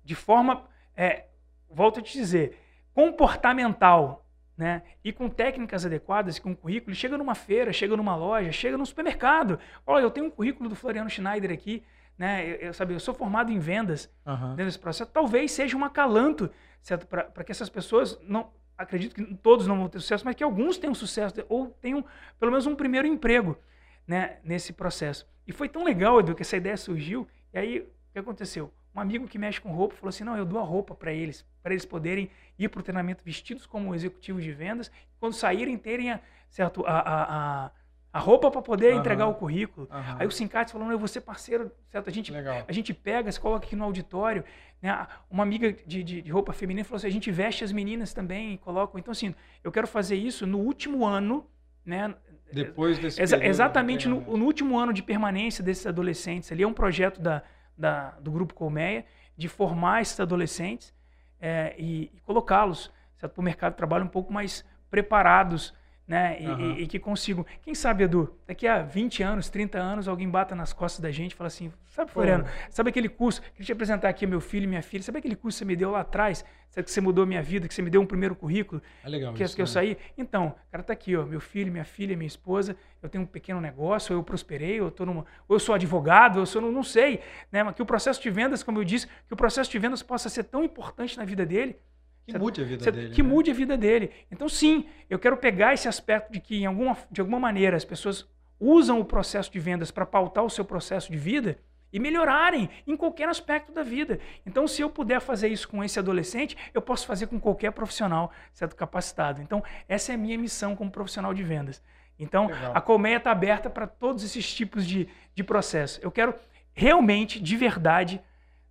de 0.04 0.16
forma, 0.16 0.64
é, 0.96 1.26
volto 1.70 2.00
a 2.00 2.04
te 2.04 2.14
dizer, 2.14 2.58
comportamental, 2.94 4.21
né? 4.62 4.84
E 5.04 5.12
com 5.12 5.28
técnicas 5.28 5.88
adequadas, 5.88 6.38
com 6.38 6.56
currículo, 6.56 6.92
ele 6.92 6.96
chega 6.96 7.18
numa 7.18 7.34
feira, 7.34 7.74
chega 7.74 7.98
numa 7.98 8.16
loja, 8.16 8.52
chega 8.52 8.78
num 8.78 8.86
supermercado. 8.86 9.58
Olha, 9.88 10.04
eu 10.04 10.12
tenho 10.12 10.28
um 10.28 10.30
currículo 10.30 10.70
do 10.70 10.76
Floriano 10.76 11.10
Schneider 11.10 11.52
aqui, 11.52 11.82
né? 12.16 12.48
Eu, 12.48 12.56
eu, 12.68 12.74
sabe, 12.74 12.94
eu 12.94 13.00
sou 13.00 13.12
formado 13.12 13.52
em 13.52 13.58
vendas 13.58 14.08
Aham. 14.24 14.50
dentro 14.50 14.66
desse 14.66 14.78
processo. 14.78 15.10
Talvez 15.12 15.52
seja 15.52 15.76
um 15.76 15.84
acalanto, 15.84 16.48
certo? 16.80 17.08
Para 17.08 17.44
que 17.44 17.52
essas 17.52 17.72
pessoas 17.72 18.20
não 18.22 18.52
acredito 18.78 19.16
que 19.16 19.34
todos 19.38 19.66
não 19.66 19.80
vão 19.80 19.90
ter 19.90 20.00
sucesso, 20.00 20.24
mas 20.24 20.36
que 20.36 20.44
alguns 20.44 20.78
tenham 20.78 20.94
sucesso 20.94 21.44
ou 21.50 21.72
tenham 21.82 22.06
pelo 22.40 22.52
menos 22.52 22.68
um 22.68 22.76
primeiro 22.76 23.08
emprego, 23.08 23.58
né, 24.06 24.38
nesse 24.44 24.74
processo. 24.74 25.28
E 25.48 25.52
foi 25.52 25.70
tão 25.70 25.84
legal, 25.84 26.20
Edu, 26.20 26.36
que 26.36 26.44
essa 26.44 26.56
ideia 26.56 26.78
surgiu. 26.78 27.28
E 27.52 27.58
aí, 27.58 27.80
o 27.80 27.88
que 28.14 28.20
aconteceu? 28.20 28.72
Um 28.94 29.00
amigo 29.00 29.28
que 29.28 29.38
mexe 29.38 29.60
com 29.62 29.72
roupa 29.72 29.96
falou 29.96 30.10
assim: 30.10 30.24
não, 30.24 30.36
eu 30.38 30.46
dou 30.46 30.60
a 30.60 30.64
roupa 30.64 30.94
para 30.94 31.14
eles, 31.14 31.46
para 31.64 31.74
eles 31.74 31.86
poderem 31.86 32.30
ir 32.60 32.68
para 32.70 32.80
o 32.80 32.84
treinamento 32.84 33.24
vestidos 33.24 33.66
como 33.66 33.96
executivos 33.96 34.44
de 34.44 34.52
vendas, 34.52 34.92
quando 35.20 35.34
saírem, 35.34 35.78
terem 35.78 36.12
a, 36.12 36.20
certo, 36.50 36.86
a, 36.86 37.00
a, 37.00 37.24
a, 37.66 37.72
a 38.14 38.20
roupa 38.20 38.52
para 38.52 38.62
poder 38.62 38.92
Aham. 38.92 39.00
entregar 39.00 39.28
o 39.28 39.34
currículo. 39.36 39.88
Aham. 39.90 40.18
Aí 40.20 40.28
o 40.28 40.32
Sincates 40.32 40.74
falou: 40.74 40.86
não, 40.88 40.94
eu 40.94 41.00
vou 41.00 41.08
ser 41.08 41.22
parceiro, 41.22 41.72
certo? 41.90 42.10
A 42.10 42.14
gente 42.14 42.32
Legal. 42.34 42.66
a 42.68 42.72
gente 42.74 42.94
pega, 42.94 43.32
se 43.32 43.40
coloca 43.40 43.66
aqui 43.66 43.76
no 43.76 43.86
auditório. 43.86 44.44
Né? 44.82 45.08
Uma 45.30 45.44
amiga 45.44 45.72
de, 45.72 46.04
de, 46.04 46.22
de 46.22 46.30
roupa 46.32 46.52
feminina 46.52 46.84
falou 46.84 46.98
assim: 46.98 47.08
a 47.08 47.12
gente 47.12 47.32
veste 47.32 47.64
as 47.64 47.72
meninas 47.72 48.14
também 48.14 48.54
e 48.54 48.58
coloca. 48.58 49.00
Então, 49.00 49.14
assim, 49.14 49.34
eu 49.64 49.72
quero 49.72 49.88
fazer 49.88 50.18
isso 50.18 50.46
no 50.46 50.58
último 50.60 51.06
ano, 51.06 51.48
né? 51.86 52.14
Depois 52.54 53.00
desse 53.00 53.22
Exa- 53.22 53.42
exatamente 53.46 54.10
no, 54.10 54.16
treinamento. 54.18 54.38
no 54.38 54.46
último 54.46 54.78
ano 54.78 54.92
de 54.92 55.02
permanência 55.02 55.64
desses 55.64 55.88
adolescentes. 55.88 56.52
Ali 56.52 56.64
é 56.64 56.68
um 56.68 56.74
projeto 56.74 57.22
da, 57.22 57.42
da- 57.82 58.12
do 58.22 58.32
Grupo 58.32 58.54
Colmeia 58.54 59.06
de 59.36 59.48
formar 59.50 60.02
esses 60.02 60.20
adolescentes 60.20 60.94
é, 61.40 61.76
e, 61.78 62.12
e 62.14 62.20
colocá-los 62.22 62.92
para 63.20 63.32
o 63.36 63.42
mercado 63.42 63.74
de 63.74 63.78
trabalho 63.78 64.06
um 64.06 64.10
pouco 64.10 64.32
mais 64.32 64.64
preparados 64.90 65.74
né? 66.12 66.36
E, 66.42 66.46
Aham. 66.46 66.62
e- 66.62 66.84
e 66.84 66.88
que 66.88 67.00
consigam. 67.00 67.46
Quem 67.62 67.74
sabe, 67.74 68.04
Edu, 68.04 68.36
daqui 68.46 68.68
a 68.68 68.82
20 68.82 69.24
anos, 69.24 69.50
30 69.50 69.80
anos, 69.80 70.10
alguém 70.10 70.30
bata 70.30 70.54
nas 70.54 70.74
costas 70.74 71.00
da 71.00 71.10
gente 71.10 71.32
e 71.32 71.36
fala 71.36 71.48
assim: 71.48 71.72
sabe, 71.88 72.12
Floriano, 72.12 72.44
sabe 72.70 72.90
aquele 72.90 73.08
curso? 73.08 73.42
Queria 73.54 73.66
te 73.68 73.72
apresentar 73.72 74.10
aqui 74.10 74.28
meu 74.28 74.42
filho 74.42 74.66
e 74.66 74.68
minha 74.68 74.82
filha. 74.82 75.02
Sabe 75.02 75.20
aquele 75.20 75.38
curso 75.38 75.56
que 75.56 75.60
você 75.60 75.66
me 75.66 75.74
deu 75.76 75.92
lá 75.92 76.02
atrás? 76.02 76.44
Sabe 76.70 76.84
que 76.86 76.92
você 76.92 77.00
mudou 77.00 77.24
a 77.24 77.28
minha 77.28 77.42
vida, 77.42 77.66
que 77.66 77.74
você 77.74 77.82
me 77.82 77.90
deu 77.90 78.02
um 78.02 78.06
primeiro 78.06 78.36
currículo? 78.36 78.82
É 79.04 79.08
legal 79.10 79.34
que, 79.34 79.42
isso, 79.44 79.56
que 79.56 79.62
eu 79.62 79.66
né? 79.66 79.72
saí. 79.72 79.98
Então, 80.18 80.54
cara, 80.70 80.84
tá 80.84 80.92
aqui, 80.92 81.16
ó, 81.16 81.26
meu 81.26 81.40
filho, 81.40 81.72
minha 81.72 81.86
filha, 81.86 82.16
minha 82.18 82.28
esposa, 82.28 82.76
eu 83.02 83.08
tenho 83.08 83.24
um 83.24 83.28
pequeno 83.28 83.62
negócio, 83.62 84.14
ou 84.14 84.20
eu 84.20 84.24
prosperei, 84.24 84.82
ou 84.82 84.88
eu, 84.88 84.92
tô 84.92 85.06
numa, 85.06 85.26
ou 85.48 85.56
eu 85.56 85.60
sou 85.60 85.74
advogado, 85.76 86.36
ou 86.38 86.42
eu 86.42 86.46
sou, 86.46 86.62
não, 86.62 86.72
não 86.72 86.84
sei, 86.84 87.22
né? 87.52 87.64
Mas 87.64 87.74
que 87.76 87.82
o 87.82 87.86
processo 87.86 88.22
de 88.22 88.30
vendas, 88.30 88.64
como 88.64 88.80
eu 88.80 88.84
disse, 88.84 89.08
que 89.28 89.34
o 89.34 89.38
processo 89.38 89.70
de 89.72 89.80
vendas 89.80 90.02
possa 90.04 90.28
ser 90.30 90.44
tão 90.44 90.62
importante 90.64 91.18
na 91.18 91.24
vida 91.26 91.46
dele, 91.46 91.78
Que 92.26 92.38
mude 92.38 92.62
a 92.62 92.64
vida 92.64 92.92
dele. 92.92 93.14
que 93.14 93.24
né? 93.24 93.30
mude 93.30 93.52
a 93.52 93.54
vida 93.54 93.78
dele. 93.78 94.12
Então, 94.32 94.48
sim, 94.48 94.86
eu 95.10 95.20
quero 95.20 95.38
pegar 95.38 95.74
esse 95.74 95.88
aspecto 95.88 96.32
de 96.32 96.40
que, 96.40 96.62
em 96.62 96.66
alguma, 96.66 96.98
de 97.10 97.20
alguma 97.20 97.40
maneira, 97.40 97.76
as 97.76 97.86
pessoas 97.86 98.28
usam 98.60 99.00
o 99.00 99.06
processo 99.06 99.52
de 99.52 99.60
vendas 99.60 99.90
para 99.90 100.06
pautar 100.06 100.44
o 100.44 100.50
seu 100.50 100.64
processo 100.64 101.12
de 101.12 101.18
vida 101.18 101.58
e 101.92 102.00
melhorarem 102.00 102.70
em 102.88 102.96
qualquer 102.96 103.28
aspecto 103.28 103.72
da 103.72 103.84
vida. 103.84 104.20
Então, 104.46 104.68
se 104.68 104.82
eu 104.82 104.90
puder 104.90 105.20
fazer 105.20 105.50
isso 105.50 105.68
com 105.68 105.84
esse 105.84 106.00
adolescente, 106.00 106.56
eu 106.74 106.82
posso 106.82 107.06
fazer 107.06 107.28
com 107.28 107.40
qualquer 107.40 107.72
profissional 107.72 108.32
certo 108.54 108.76
capacitado. 108.76 109.42
Então, 109.42 109.64
essa 109.90 110.12
é 110.12 110.16
a 110.16 110.18
minha 110.18 110.38
missão 110.38 110.76
como 110.76 110.92
profissional 110.92 111.34
de 111.34 111.44
vendas. 111.44 111.84
Então, 112.18 112.48
Legal. 112.48 112.72
a 112.76 112.82
colmeia 112.82 113.18
está 113.18 113.32
aberta 113.32 113.70
para 113.70 113.88
todos 113.88 114.24
esses 114.24 114.54
tipos 114.54 114.86
de, 114.86 115.10
de 115.34 115.44
processo. 115.44 116.00
Eu 116.02 116.12
quero 116.12 116.36
realmente, 116.74 117.40
de 117.40 117.58
verdade, 117.58 118.22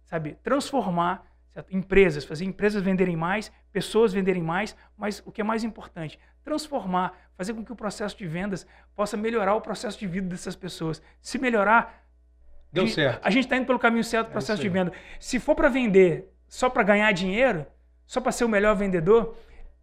sabe, 0.04 0.38
transformar 0.42 1.29
certo? 1.52 1.74
empresas, 1.74 2.24
fazer 2.24 2.44
empresas 2.44 2.82
venderem 2.82 3.16
mais, 3.16 3.50
pessoas 3.72 4.12
venderem 4.12 4.42
mais, 4.42 4.76
mas 4.96 5.22
o 5.24 5.32
que 5.32 5.40
é 5.40 5.44
mais 5.44 5.64
importante, 5.64 6.18
transformar, 6.44 7.16
fazer 7.36 7.54
com 7.54 7.64
que 7.64 7.72
o 7.72 7.76
processo 7.76 8.16
de 8.16 8.26
vendas 8.26 8.66
possa 8.94 9.16
melhorar 9.16 9.54
o 9.54 9.60
processo 9.60 9.98
de 9.98 10.06
vida 10.06 10.28
dessas 10.28 10.56
pessoas. 10.56 11.02
Se 11.20 11.38
melhorar, 11.38 12.04
Deu 12.72 12.84
a 12.84 12.86
gente- 12.86 12.94
certo. 12.94 13.26
A 13.26 13.30
gente 13.30 13.44
está 13.44 13.56
indo 13.56 13.66
pelo 13.66 13.78
caminho 13.78 14.04
certo 14.04 14.26
do 14.26 14.30
É 14.30 14.32
processo 14.32 14.60
isso 14.60 14.62
de 14.62 14.68
venda. 14.68 14.92
Se 15.18 15.38
for 15.40 15.54
para 15.54 15.68
vender 15.68 16.32
só 16.48 16.70
para 16.70 16.82
ganhar 16.82 17.10
dinheiro, 17.12 17.66
só 18.06 18.20
para 18.20 18.32
ser 18.32 18.44
o 18.44 18.48
melhor 18.48 18.74
vendedor, 18.76 19.36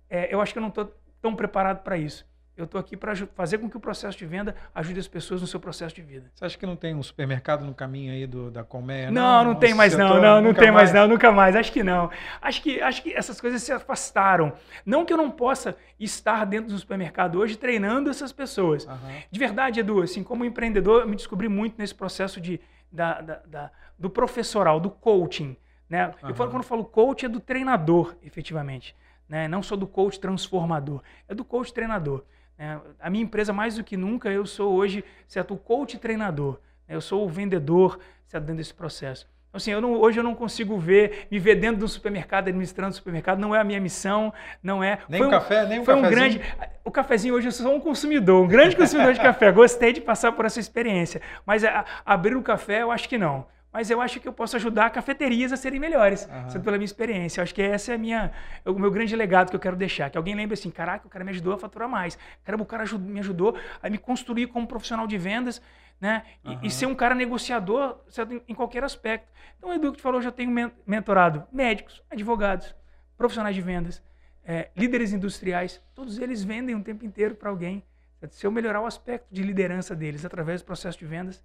é, 0.09 0.33
eu 0.33 0.39
acho 0.41 0.53
que 0.53 0.59
eu 0.59 0.61
não 0.61 0.69
estou 0.69 0.93
tão 1.21 1.35
preparado 1.35 1.83
para 1.83 1.97
isso. 1.97 2.25
Eu 2.57 2.65
estou 2.65 2.79
aqui 2.81 2.97
para 2.97 3.15
fazer 3.35 3.59
com 3.59 3.69
que 3.69 3.77
o 3.77 3.79
processo 3.79 4.17
de 4.17 4.25
venda 4.25 4.55
ajude 4.73 4.99
as 4.99 5.07
pessoas 5.07 5.41
no 5.41 5.47
seu 5.47 5.59
processo 5.59 5.93
de 5.93 6.01
vida. 6.01 6.31
Você 6.33 6.43
acha 6.43 6.57
que 6.57 6.65
não 6.65 6.75
tem 6.75 6.95
um 6.95 7.03
supermercado 7.03 7.63
no 7.63 7.73
caminho 7.73 8.11
aí 8.11 8.25
do, 8.25 8.49
da 8.49 8.63
colmeia? 8.63 9.11
Não, 9.11 9.43
não, 9.43 9.53
tem 9.55 9.75
mais 9.75 9.95
não, 9.95 10.07
setor? 10.07 10.21
não, 10.21 10.35
não 10.41 10.41
Nunca 10.49 10.59
tem 10.61 10.71
mais 10.71 10.91
não, 10.91 11.07
nunca 11.07 11.31
mais. 11.31 11.55
Acho 11.55 11.71
que 11.71 11.83
não. 11.83 12.09
Acho 12.41 12.61
que, 12.63 12.81
acho 12.81 13.03
que 13.03 13.13
essas 13.13 13.39
coisas 13.39 13.61
se 13.61 13.71
afastaram. 13.71 14.53
Não 14.83 15.05
que 15.05 15.13
eu 15.13 15.17
não 15.17 15.29
possa 15.29 15.77
estar 15.99 16.45
dentro 16.45 16.71
do 16.73 16.79
supermercado 16.79 17.37
hoje 17.37 17.55
treinando 17.57 18.09
essas 18.09 18.31
pessoas. 18.31 18.87
Aham. 18.87 18.97
De 19.29 19.39
verdade, 19.39 19.79
Edu, 19.79 20.01
assim, 20.01 20.23
como 20.23 20.43
empreendedor, 20.43 21.01
eu 21.01 21.07
me 21.07 21.15
descobri 21.15 21.47
muito 21.47 21.75
nesse 21.77 21.93
processo 21.93 22.41
de, 22.41 22.59
da, 22.91 23.21
da- 23.21 23.41
da- 23.45 23.71
do 23.99 24.09
professoral, 24.09 24.79
do 24.79 24.89
coaching. 24.89 25.55
Né? 25.87 26.11
Eu 26.23 26.33
falo, 26.33 26.49
quando 26.49 26.63
eu 26.63 26.67
falo 26.67 26.83
coach, 26.83 27.23
é 27.25 27.29
do 27.29 27.39
treinador, 27.39 28.15
efetivamente. 28.23 28.95
Né? 29.29 29.47
Não 29.47 29.61
só 29.61 29.75
do 29.75 29.85
coach 29.85 30.19
transformador, 30.19 31.01
é 31.27 31.35
do 31.35 31.45
coach 31.45 31.71
treinador. 31.71 32.23
Né? 32.57 32.79
A 32.99 33.09
minha 33.09 33.23
empresa, 33.23 33.53
mais 33.53 33.75
do 33.75 33.83
que 33.83 33.95
nunca, 33.97 34.29
eu 34.29 34.45
sou 34.45 34.73
hoje 34.73 35.03
certo, 35.27 35.53
o 35.53 35.57
coach 35.57 35.97
treinador. 35.97 36.59
né? 36.87 36.95
Eu 36.95 37.01
sou 37.01 37.25
o 37.25 37.29
vendedor 37.29 37.99
certo, 38.25 38.43
dentro 38.45 38.57
desse 38.57 38.73
processo. 38.73 39.25
Então, 39.49 39.57
Assim, 39.57 39.71
eu 39.71 39.79
não- 39.81 39.93
hoje 39.93 40.19
eu 40.19 40.23
não 40.23 40.35
consigo 40.35 40.77
ver, 40.77 41.25
me 41.31 41.39
ver 41.39 41.55
dentro 41.55 41.79
do 41.79 41.87
supermercado, 41.87 42.47
administrando 42.49 42.91
o 42.91 42.95
supermercado, 42.95 43.39
não 43.39 43.55
é 43.55 43.59
a 43.59 43.63
minha 43.63 43.79
missão, 43.79 44.31
não 44.61 44.83
é. 44.83 44.99
Nem 45.09 45.19
Foi 45.19 45.27
um 45.27 45.31
café, 45.31 45.65
nem 45.65 45.79
um 45.79 45.85
foi 45.85 45.95
um 45.95 46.01
grande. 46.01 46.41
O 46.83 46.91
cafezinho 46.91 47.33
hoje 47.33 47.47
eu 47.47 47.51
sou 47.51 47.73
um 47.73 47.79
consumidor, 47.79 48.43
um 48.43 48.47
grande 48.47 48.75
consumidor 48.75 49.13
de 49.13 49.19
café. 49.21 49.51
Gostei 49.51 49.93
de 49.93 50.01
passar 50.01 50.31
por 50.33 50.45
essa 50.45 50.59
experiência. 50.59 51.21
Mas 51.45 51.63
a- 51.63 51.85
abrir 52.05 52.35
o 52.35 52.41
café, 52.43 52.81
eu 52.83 52.91
acho 52.91 53.07
que 53.09 53.17
não. 53.17 53.45
Mas 53.71 53.89
eu 53.91 54.01
acho 54.01 54.19
que 54.19 54.27
eu 54.27 54.33
posso 54.33 54.55
ajudar 54.55 54.89
cafeterias 54.89 55.51
a 55.51 55.57
serem 55.57 55.79
melhores, 55.79 56.27
Aham. 56.29 56.49
sendo 56.49 56.63
pela 56.63 56.77
minha 56.77 56.85
experiência. 56.85 57.39
Eu 57.39 57.43
acho 57.43 57.53
que 57.53 57.61
essa 57.61 57.91
é 57.91 57.95
a 57.95 57.97
minha, 57.97 58.31
o 58.65 58.73
meu 58.73 58.89
grande 58.89 59.15
legado 59.15 59.49
que 59.49 59.55
eu 59.55 59.59
quero 59.59 59.75
deixar. 59.75 60.09
Que 60.09 60.17
alguém 60.17 60.33
lembre 60.35 60.53
assim: 60.53 60.71
caraca, 60.71 61.05
o 61.05 61.09
cara 61.09 61.23
me 61.23 61.31
ajudou 61.31 61.53
a 61.53 61.57
faturar 61.57 61.87
mais. 61.89 62.17
Caramba, 62.43 62.63
o 62.63 62.65
cara 62.65 62.83
aju- 62.83 62.97
me 62.99 63.19
ajudou 63.19 63.57
a 63.83 63.89
me 63.89 63.97
construir 63.97 64.47
como 64.47 64.65
profissional 64.65 65.05
de 65.05 65.17
vendas, 65.17 65.61
né? 65.99 66.23
E, 66.43 66.49
Aham. 66.53 66.59
e 66.63 66.71
ser 66.71 66.85
um 66.85 66.95
cara 66.95 67.13
negociador 67.13 67.99
certo? 68.09 68.41
Em, 68.47 68.55
qualquer 68.55 68.83
aspecto. 68.83 69.27
Então, 69.57 69.69
o 69.69 69.73
Edu 69.73 69.91
que 69.91 69.97
te 69.97 70.01
falou, 70.01 70.19
eu 70.19 70.23
já 70.23 70.31
tenho 70.31 70.49
men- 70.49 70.71
mentorado 70.85 71.43
médicos, 71.51 72.01
advogados, 72.09 72.73
profissionais 73.17 73.55
de 73.55 73.61
vendas, 73.61 74.01
eh, 74.45 74.69
líderes 74.77 75.11
industriais. 75.11 75.81
Todos 75.93 76.17
eles 76.19 76.43
vendem 76.43 76.73
o 76.75 76.81
tempo 76.83 77.05
inteiro 77.05 77.35
para 77.35 77.49
alguém. 77.49 77.83
certo? 78.19 78.33
Se 78.33 78.47
eu 78.47 78.51
melhorar 78.51 78.81
o 78.81 78.85
aspecto 78.85 79.27
de 79.29 79.43
liderança 79.43 79.93
deles 79.95 80.23
através 80.25 80.61
do 80.61 80.65
processo 80.65 80.97
de 80.97 81.05
vendas, 81.05 81.43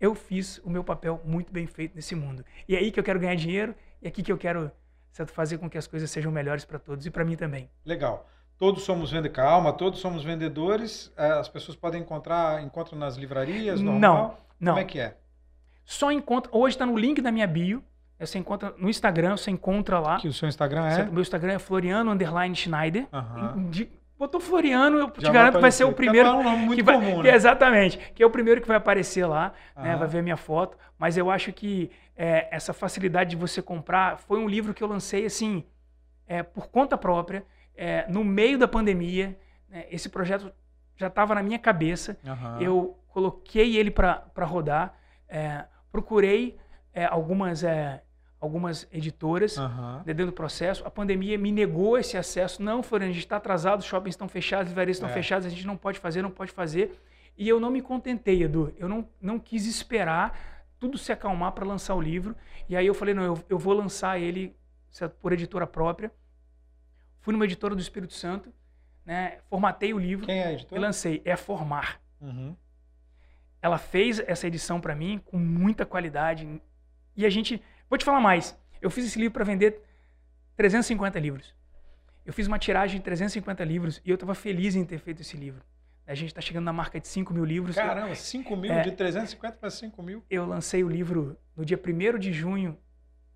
eu 0.00 0.14
fiz 0.14 0.58
o 0.64 0.70
meu 0.70 0.82
papel 0.84 1.20
muito 1.24 1.52
bem 1.52 1.66
feito 1.66 1.94
nesse 1.94 2.14
mundo. 2.14 2.44
E 2.68 2.74
é 2.74 2.78
aí 2.78 2.90
que 2.90 2.98
eu 3.00 3.04
quero 3.04 3.18
ganhar 3.20 3.34
dinheiro 3.34 3.74
e 4.02 4.06
é 4.06 4.08
aqui 4.08 4.22
que 4.22 4.30
eu 4.32 4.38
quero 4.38 4.70
certo, 5.12 5.32
fazer 5.32 5.58
com 5.58 5.68
que 5.70 5.78
as 5.78 5.86
coisas 5.86 6.10
sejam 6.10 6.30
melhores 6.30 6.64
para 6.64 6.78
todos 6.78 7.06
e 7.06 7.10
para 7.10 7.24
mim 7.24 7.36
também. 7.36 7.70
Legal. 7.84 8.28
Todos 8.58 8.84
somos 8.84 9.10
vendedores, 9.10 9.36
calma, 9.36 9.72
todos 9.72 9.98
somos 10.00 10.24
vendedores. 10.24 11.12
eh, 11.16 11.26
As 11.32 11.48
pessoas 11.48 11.76
podem 11.76 12.00
encontrar, 12.00 12.62
encontram 12.62 12.98
nas 12.98 13.16
livrarias, 13.16 13.80
normal? 13.80 14.00
Não, 14.00 14.36
não. 14.60 14.72
Como 14.74 14.78
é 14.78 14.84
que 14.84 14.98
é? 14.98 15.16
Só 15.84 16.10
encontra. 16.10 16.50
Hoje 16.54 16.74
está 16.74 16.86
no 16.86 16.96
link 16.96 17.20
da 17.20 17.30
minha 17.30 17.46
bio. 17.46 17.82
Você 18.18 18.38
encontra 18.38 18.74
no 18.78 18.88
Instagram, 18.88 19.36
você 19.36 19.50
encontra 19.50 20.00
lá. 20.00 20.16
Que 20.18 20.26
o 20.28 20.32
seu 20.32 20.48
Instagram 20.48 20.90
Certo? 20.90 21.08
é? 21.08 21.10
O 21.10 21.12
meu 21.12 21.20
Instagram 21.20 21.52
é 21.52 21.58
Floriano 21.58 22.10
Underline 22.10 22.54
Schneider. 22.56 23.06
De- 23.70 23.90
botou 24.18 24.40
Floriano, 24.40 24.98
eu 24.98 25.10
te 25.10 25.22
Já 25.22 25.32
garanto 25.32 25.54
que 25.54 25.60
vai 25.60 25.70
ser 25.70 25.84
o 25.84 25.92
primeiro. 25.92 26.28
é 26.28 26.32
um 26.32 26.42
nome 26.42 26.64
muito 26.64 26.78
que 26.78 26.82
vai, 26.82 26.94
comum, 26.96 27.22
né? 27.22 27.34
exatamente, 27.34 27.98
que 28.14 28.22
é 28.22 28.26
o 28.26 28.30
primeiro 28.30 28.60
que 28.60 28.68
vai 28.68 28.76
aparecer 28.76 29.26
lá, 29.26 29.52
né, 29.76 29.96
vai 29.96 30.08
ver 30.08 30.18
a 30.18 30.22
minha 30.22 30.36
foto. 30.36 30.76
Mas 30.98 31.16
eu 31.16 31.30
acho 31.30 31.52
que 31.52 31.90
é, 32.16 32.48
essa 32.50 32.72
facilidade 32.72 33.30
de 33.30 33.36
você 33.36 33.60
comprar 33.60 34.18
foi 34.18 34.38
um 34.38 34.48
livro 34.48 34.72
que 34.72 34.82
eu 34.82 34.88
lancei 34.88 35.26
assim, 35.26 35.64
é, 36.26 36.42
por 36.42 36.68
conta 36.68 36.96
própria, 36.96 37.44
é, 37.76 38.06
no 38.08 38.24
meio 38.24 38.58
da 38.58 38.66
pandemia. 38.66 39.38
né, 39.68 39.84
esse 39.90 40.08
projeto 40.08 40.50
já 40.96 41.08
estava 41.08 41.34
na 41.34 41.42
minha 41.42 41.58
cabeça. 41.58 42.16
Aham. 42.26 42.58
Eu 42.60 42.98
coloquei 43.08 43.76
ele 43.76 43.90
para 43.90 44.24
rodar, 44.44 44.94
é, 45.28 45.64
procurei 45.92 46.58
é, 46.92 47.04
algumas, 47.04 47.62
é, 47.62 48.02
algumas 48.40 48.86
editoras 48.92 49.56
né, 50.04 50.14
dentro 50.14 50.26
do 50.26 50.32
processo. 50.32 50.84
A 50.86 50.90
pandemia 50.90 51.38
me 51.38 51.50
negou 51.50 51.96
esse 51.98 52.16
acesso. 52.16 52.62
Não, 52.62 52.82
Floriano, 52.82 53.10
a 53.10 53.14
gente 53.14 53.24
está 53.24 53.36
atrasado, 53.36 53.80
os 53.80 53.86
shoppings 53.86 54.12
estão 54.14 54.28
fechados, 54.28 54.64
as 54.66 54.68
livrarias 54.70 54.96
estão 54.96 55.08
É. 55.08 55.12
fechadas, 55.12 55.46
a 55.46 55.48
gente 55.50 55.66
não 55.66 55.76
pode 55.76 55.98
fazer, 55.98 56.22
não 56.22 56.30
pode 56.30 56.52
fazer. 56.52 57.00
E 57.36 57.48
eu 57.48 57.58
não 57.60 57.70
me 57.70 57.80
contentei, 57.82 58.42
Edu. 58.42 58.72
Eu 58.78 58.88
não, 58.88 59.08
não 59.20 59.38
quis 59.38 59.66
esperar 59.66 60.38
tudo 60.78 60.98
se 60.98 61.10
acalmar 61.12 61.52
para 61.52 61.64
lançar 61.64 61.94
o 61.94 62.00
livro. 62.00 62.36
E 62.68 62.76
aí 62.76 62.86
eu 62.86 62.94
falei, 62.94 63.14
não, 63.14 63.22
eu, 63.24 63.38
eu 63.48 63.58
vou 63.58 63.72
lançar 63.72 64.18
ele 64.20 64.54
por 65.20 65.32
editora 65.32 65.66
própria. 65.66 66.12
Fui 67.20 67.32
numa 67.32 67.44
editora 67.44 67.74
do 67.74 67.80
Espírito 67.80 68.12
Santo, 68.14 68.52
né, 69.04 69.38
formatei 69.48 69.92
o 69.92 69.98
livro 69.98 70.26
Quem 70.26 70.38
é 70.40 70.46
a 70.46 70.50
e 70.52 70.54
editora? 70.54 70.80
lancei. 70.80 71.22
É 71.24 71.36
Formar. 71.36 72.00
Uhum. 72.20 72.54
Ela 73.60 73.78
fez 73.78 74.20
essa 74.20 74.46
edição 74.46 74.80
para 74.80 74.94
mim 74.94 75.20
com 75.24 75.38
muita 75.38 75.84
qualidade. 75.84 76.60
E 77.16 77.24
a 77.26 77.30
gente. 77.30 77.60
Vou 77.88 77.98
te 77.98 78.04
falar 78.04 78.20
mais. 78.20 78.58
Eu 78.80 78.90
fiz 78.90 79.06
esse 79.06 79.18
livro 79.18 79.32
para 79.32 79.44
vender 79.44 79.80
350 80.56 81.18
livros. 81.18 81.54
Eu 82.24 82.32
fiz 82.32 82.46
uma 82.46 82.58
tiragem 82.58 82.98
de 82.98 83.04
350 83.04 83.64
livros 83.64 84.00
e 84.04 84.10
eu 84.10 84.14
estava 84.14 84.34
feliz 84.34 84.74
em 84.74 84.84
ter 84.84 84.98
feito 84.98 85.22
esse 85.22 85.36
livro. 85.36 85.62
A 86.06 86.14
gente 86.14 86.28
está 86.28 86.40
chegando 86.40 86.64
na 86.64 86.72
marca 86.72 87.00
de 87.00 87.08
5 87.08 87.32
mil 87.34 87.44
livros. 87.44 87.74
Caramba, 87.74 88.14
5 88.14 88.56
mil, 88.56 88.72
É. 88.72 88.82
de 88.82 88.92
350 88.92 89.56
para 89.58 89.70
5 89.70 90.02
mil 90.02 90.24
Eu 90.30 90.46
lancei 90.46 90.84
o 90.84 90.88
livro 90.88 91.36
no 91.56 91.64
dia 91.64 91.78
1 91.78 92.18
de 92.18 92.32
junho 92.32 92.78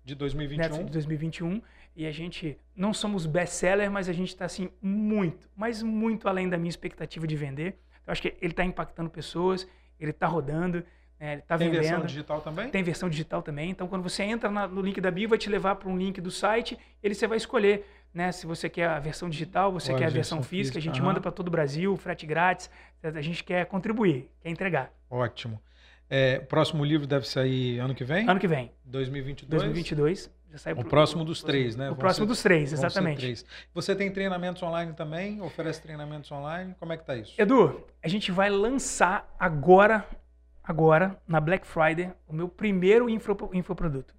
de 0.03 0.13
né, 0.13 0.17
2021. 0.17 0.85
de 0.85 0.91
2021 0.91 1.61
e 1.95 2.05
a 2.05 2.11
gente 2.11 2.57
não 2.75 2.93
somos 2.93 3.25
best-seller, 3.25 3.91
mas 3.91 4.07
a 4.07 4.13
gente 4.13 4.29
está 4.29 4.45
assim 4.45 4.69
muito, 4.81 5.49
mas 5.55 5.83
muito 5.83 6.27
além 6.29 6.47
da 6.49 6.57
minha 6.57 6.69
expectativa 6.69 7.27
de 7.27 7.35
vender. 7.35 7.77
Eu 8.07 8.11
acho 8.11 8.21
que 8.21 8.35
ele 8.41 8.53
está 8.53 8.63
impactando 8.63 9.09
pessoas, 9.09 9.67
ele 9.99 10.11
está 10.11 10.25
rodando, 10.27 10.83
ele 11.29 11.41
está 11.41 11.57
Tem 11.57 11.69
vendendo. 11.69 11.81
versão 11.89 12.05
digital 12.05 12.41
também? 12.41 12.69
Tem 12.69 12.83
versão 12.83 13.09
digital 13.09 13.41
também. 13.41 13.69
Então, 13.69 13.87
quando 13.87 14.01
você 14.03 14.23
entra 14.23 14.49
na- 14.49 14.67
no 14.67 14.81
link 14.81 14.99
da 14.99 15.11
bio, 15.11 15.29
vai 15.29 15.37
te 15.37 15.49
levar 15.49 15.75
para 15.75 15.87
um 15.89 15.97
link 15.97 16.19
do 16.21 16.31
site. 16.31 16.77
Ele 17.03 17.13
você 17.13 17.27
vai 17.27 17.37
escolher, 17.37 17.85
né? 18.13 18.31
Se 18.31 18.45
você 18.47 18.67
quer 18.69 18.87
a 18.89 18.99
versão 18.99 19.29
digital, 19.29 19.71
você 19.71 19.91
Ou 19.91 19.95
a 19.97 19.99
quer 19.99 20.05
a 20.05 20.09
versão 20.09 20.39
versão 20.39 20.49
física. 20.49 20.77
A 20.79 20.81
gente 20.81 20.93
física, 20.93 21.05
manda 21.07 21.21
para 21.21 21.31
todo 21.31 21.47
o 21.47 21.51
Brasil, 21.51 21.95
frete 21.97 22.25
grátis. 22.25 22.69
A 23.03 23.21
gente 23.21 23.43
quer 23.43 23.65
contribuir, 23.65 24.29
quer 24.41 24.49
entregar. 24.49 24.91
Ótimo. 25.09 25.61
É, 26.09 26.39
o 26.43 26.45
próximo 26.47 26.83
livro 26.83 27.07
deve 27.07 27.25
sair 27.27 27.79
ano 27.79 27.95
que 27.95 28.03
vem? 28.03 28.27
Ano 28.29 28.37
que 28.39 28.47
vem, 28.47 28.69
2022? 28.83 29.61
2022, 29.61 30.29
já 30.51 30.57
sai 30.57 30.73
O 30.73 30.77
pro- 30.77 30.89
próximo 30.89 31.23
dos 31.23 31.41
três, 31.41 31.77
né? 31.77 31.85
O 31.85 31.89
Vão 31.91 31.97
próximo 31.99 32.25
ser- 32.25 32.29
dos 32.29 32.43
três, 32.43 32.73
exatamente. 32.73 33.17
três. 33.19 33.45
Você 33.73 33.95
tem 33.95 34.11
treinamentos 34.11 34.61
online 34.61 34.91
também? 34.91 35.39
Oferece 35.41 35.81
treinamentos 35.81 36.29
online? 36.29 36.75
Como 36.79 36.91
é 36.91 36.97
que 36.97 37.05
tá 37.05 37.15
isso? 37.15 37.33
Edu, 37.37 37.85
a 38.03 38.07
gente 38.09 38.29
vai 38.29 38.49
lançar 38.49 39.33
agora, 39.39 40.05
agora, 40.63 41.19
na 41.27 41.39
Black 41.39 41.65
Friday, 41.65 42.11
o 42.27 42.33
meu 42.33 42.47
primeiro 42.47 43.09
info- 43.09 43.49
infoproduto. 43.53 44.13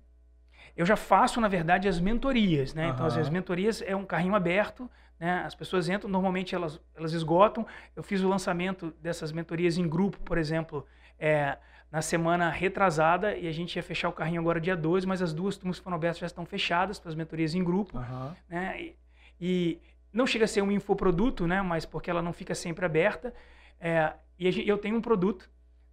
eu 0.76 0.86
já 0.86 0.96
faço, 0.96 1.40
na 1.40 1.48
verdade, 1.48 1.86
as 1.88 2.00
mentorias, 2.00 2.72
né? 2.74 2.88
Então, 2.88 3.04
às 3.06 3.12
Aham. 3.12 3.18
vezes, 3.18 3.30
mentorias 3.30 3.82
é 3.82 3.94
um 3.94 4.04
carrinho 4.06 4.34
aberto, 4.34 4.90
né? 5.20 5.42
As 5.44 5.54
pessoas 5.54 5.88
entram, 5.88 6.10
normalmente 6.10 6.54
elas, 6.54 6.80
elas 6.94 7.12
esgotam. 7.12 7.66
Eu 7.94 8.02
fiz 8.02 8.22
o 8.22 8.28
lançamento 8.28 8.90
dessas 9.00 9.32
mentorias 9.32 9.76
em 9.76 9.86
grupo, 9.88 10.18
por 10.20 10.38
exemplo, 10.38 10.86
é, 11.18 11.58
na 11.90 12.00
semana 12.00 12.48
retrasada, 12.48 13.36
e 13.36 13.46
a 13.46 13.52
gente 13.52 13.76
ia 13.76 13.82
fechar 13.82 14.08
o 14.08 14.12
carrinho 14.12 14.40
agora 14.40 14.58
dia 14.60 14.74
12, 14.74 15.06
mas 15.06 15.20
as 15.20 15.32
duas 15.34 15.56
turmas 15.56 15.78
que 15.78 15.84
foram 15.84 15.96
abertas 15.96 16.18
já 16.18 16.26
estão 16.26 16.46
fechadas 16.46 16.98
para 16.98 17.10
as 17.10 17.14
mentorias 17.14 17.54
em 17.54 17.62
grupo 17.62 17.98
Aham. 17.98 18.34
né? 18.48 18.80
E, 18.80 18.96
e 19.40 19.80
não 20.12 20.26
chega 20.26 20.46
a 20.46 20.48
ser 20.48 20.62
um 20.62 20.72
infoproduto, 20.72 21.46
né? 21.46 21.60
Mas 21.60 21.84
porque 21.84 22.10
ela 22.10 22.22
não 22.22 22.32
fica 22.32 22.54
sempre 22.54 22.84
aberta. 22.86 23.32
É, 23.78 24.12
e 24.38 24.68
eu 24.68 24.78
tenho 24.78 24.96
um 24.96 25.00
produto 25.02 25.50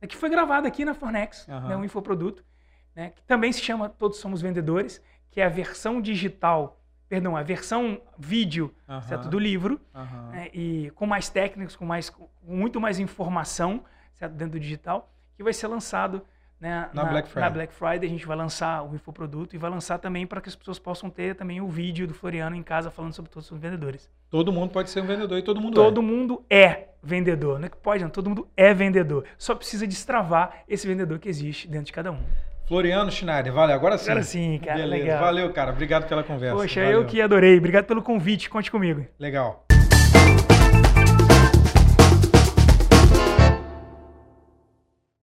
que 0.07 0.15
foi 0.15 0.29
gravado 0.29 0.67
aqui 0.67 0.85
na 0.85 0.93
Fornex, 0.93 1.47
Aham. 1.49 1.67
né? 1.69 1.77
Um 1.77 1.83
infoproduto, 1.83 2.43
né? 2.95 3.11
Que 3.11 3.23
também 3.23 3.51
se 3.51 3.61
chama 3.61 3.89
Todos 3.89 4.19
Somos 4.19 4.41
Vendedores, 4.41 5.01
que 5.29 5.41
é 5.41 5.45
a 5.45 5.49
versão 5.49 6.01
digital, 6.01 6.81
perdão, 7.07 7.35
a 7.35 7.43
versão 7.43 8.01
vídeo, 8.17 8.73
Aham. 8.87 9.01
certo? 9.01 9.29
Do 9.29 9.39
livro, 9.39 9.79
Aham. 9.93 10.31
né, 10.31 10.49
e 10.53 10.91
com 10.95 11.05
mais 11.05 11.29
técnicas, 11.29 11.75
com 11.75 11.85
mais, 11.85 12.09
com 12.09 12.29
muito 12.43 12.79
mais 12.79 12.99
informação, 12.99 13.83
certo? 14.13 14.33
Dentro 14.33 14.53
do 14.53 14.59
digital, 14.59 15.11
que 15.35 15.43
vai 15.43 15.53
ser 15.53 15.67
lançado 15.67 16.25
né, 16.59 16.89
Na 16.93 17.05
Black 17.05 17.27
Friday. 17.29 17.43
na 17.43 17.49
Black 17.49 17.73
Friday. 17.73 18.05
A 18.05 18.09
gente 18.11 18.25
vai 18.25 18.35
lançar 18.37 18.83
o 18.83 18.93
infoproduto 18.95 19.55
e 19.55 19.59
vai 19.59 19.69
lançar 19.69 19.97
também 19.97 20.27
para 20.27 20.41
que 20.41 20.49
as 20.49 20.55
pessoas 20.55 20.77
possam 20.79 21.09
ter 21.09 21.35
também 21.35 21.61
o 21.61 21.67
vídeo 21.67 22.05
do 22.07 22.13
Floriano 22.13 22.55
em 22.55 22.63
casa 22.63 22.89
falando 22.91 23.13
sobre 23.13 23.31
todos 23.31 23.49
os 23.51 23.57
vendedores. 23.59 24.09
Todo 24.29 24.51
mundo 24.51 24.71
pode 24.71 24.89
ser 24.89 25.01
um 25.01 25.05
vendedor 25.05 25.37
e 25.37 25.41
todo 25.41 25.59
mundo 25.61 25.73
Todo 25.75 26.01
mundo 26.01 26.43
é 26.49 26.89
vendedor, 27.01 27.59
não 27.59 27.65
é 27.65 27.69
que 27.69 27.77
pode, 27.77 28.03
não, 28.03 28.09
todo 28.09 28.29
mundo 28.29 28.47
é 28.57 28.73
vendedor. 28.73 29.23
Só 29.37 29.55
precisa 29.55 29.87
destravar 29.87 30.63
esse 30.67 30.85
vendedor 30.85 31.17
que 31.19 31.29
existe 31.29 31.67
dentro 31.67 31.85
de 31.85 31.93
cada 31.93 32.11
um. 32.11 32.17
é. 32.17 32.49
Floriano 32.67 33.09
Schneider, 33.09 33.51
valeu. 33.51 33.75
Agora 33.75 33.97
sim. 33.97 34.11
Agora 34.11 34.23
sim, 34.23 34.59
cara, 34.59 34.77
Beleza. 34.77 35.03
legal. 35.03 35.21
Valeu, 35.21 35.51
cara. 35.53 35.71
Obrigado 35.71 36.07
pela 36.07 36.23
conversa. 36.23 36.55
Poxa, 36.55 36.83
Valeu. 36.83 37.01
eu 37.01 37.07
que 37.07 37.19
adorei. 37.19 37.57
Obrigado 37.57 37.85
pelo 37.85 38.03
convite, 38.03 38.47
conte 38.47 38.69
comigo. 38.69 39.07
Legal. 39.17 39.65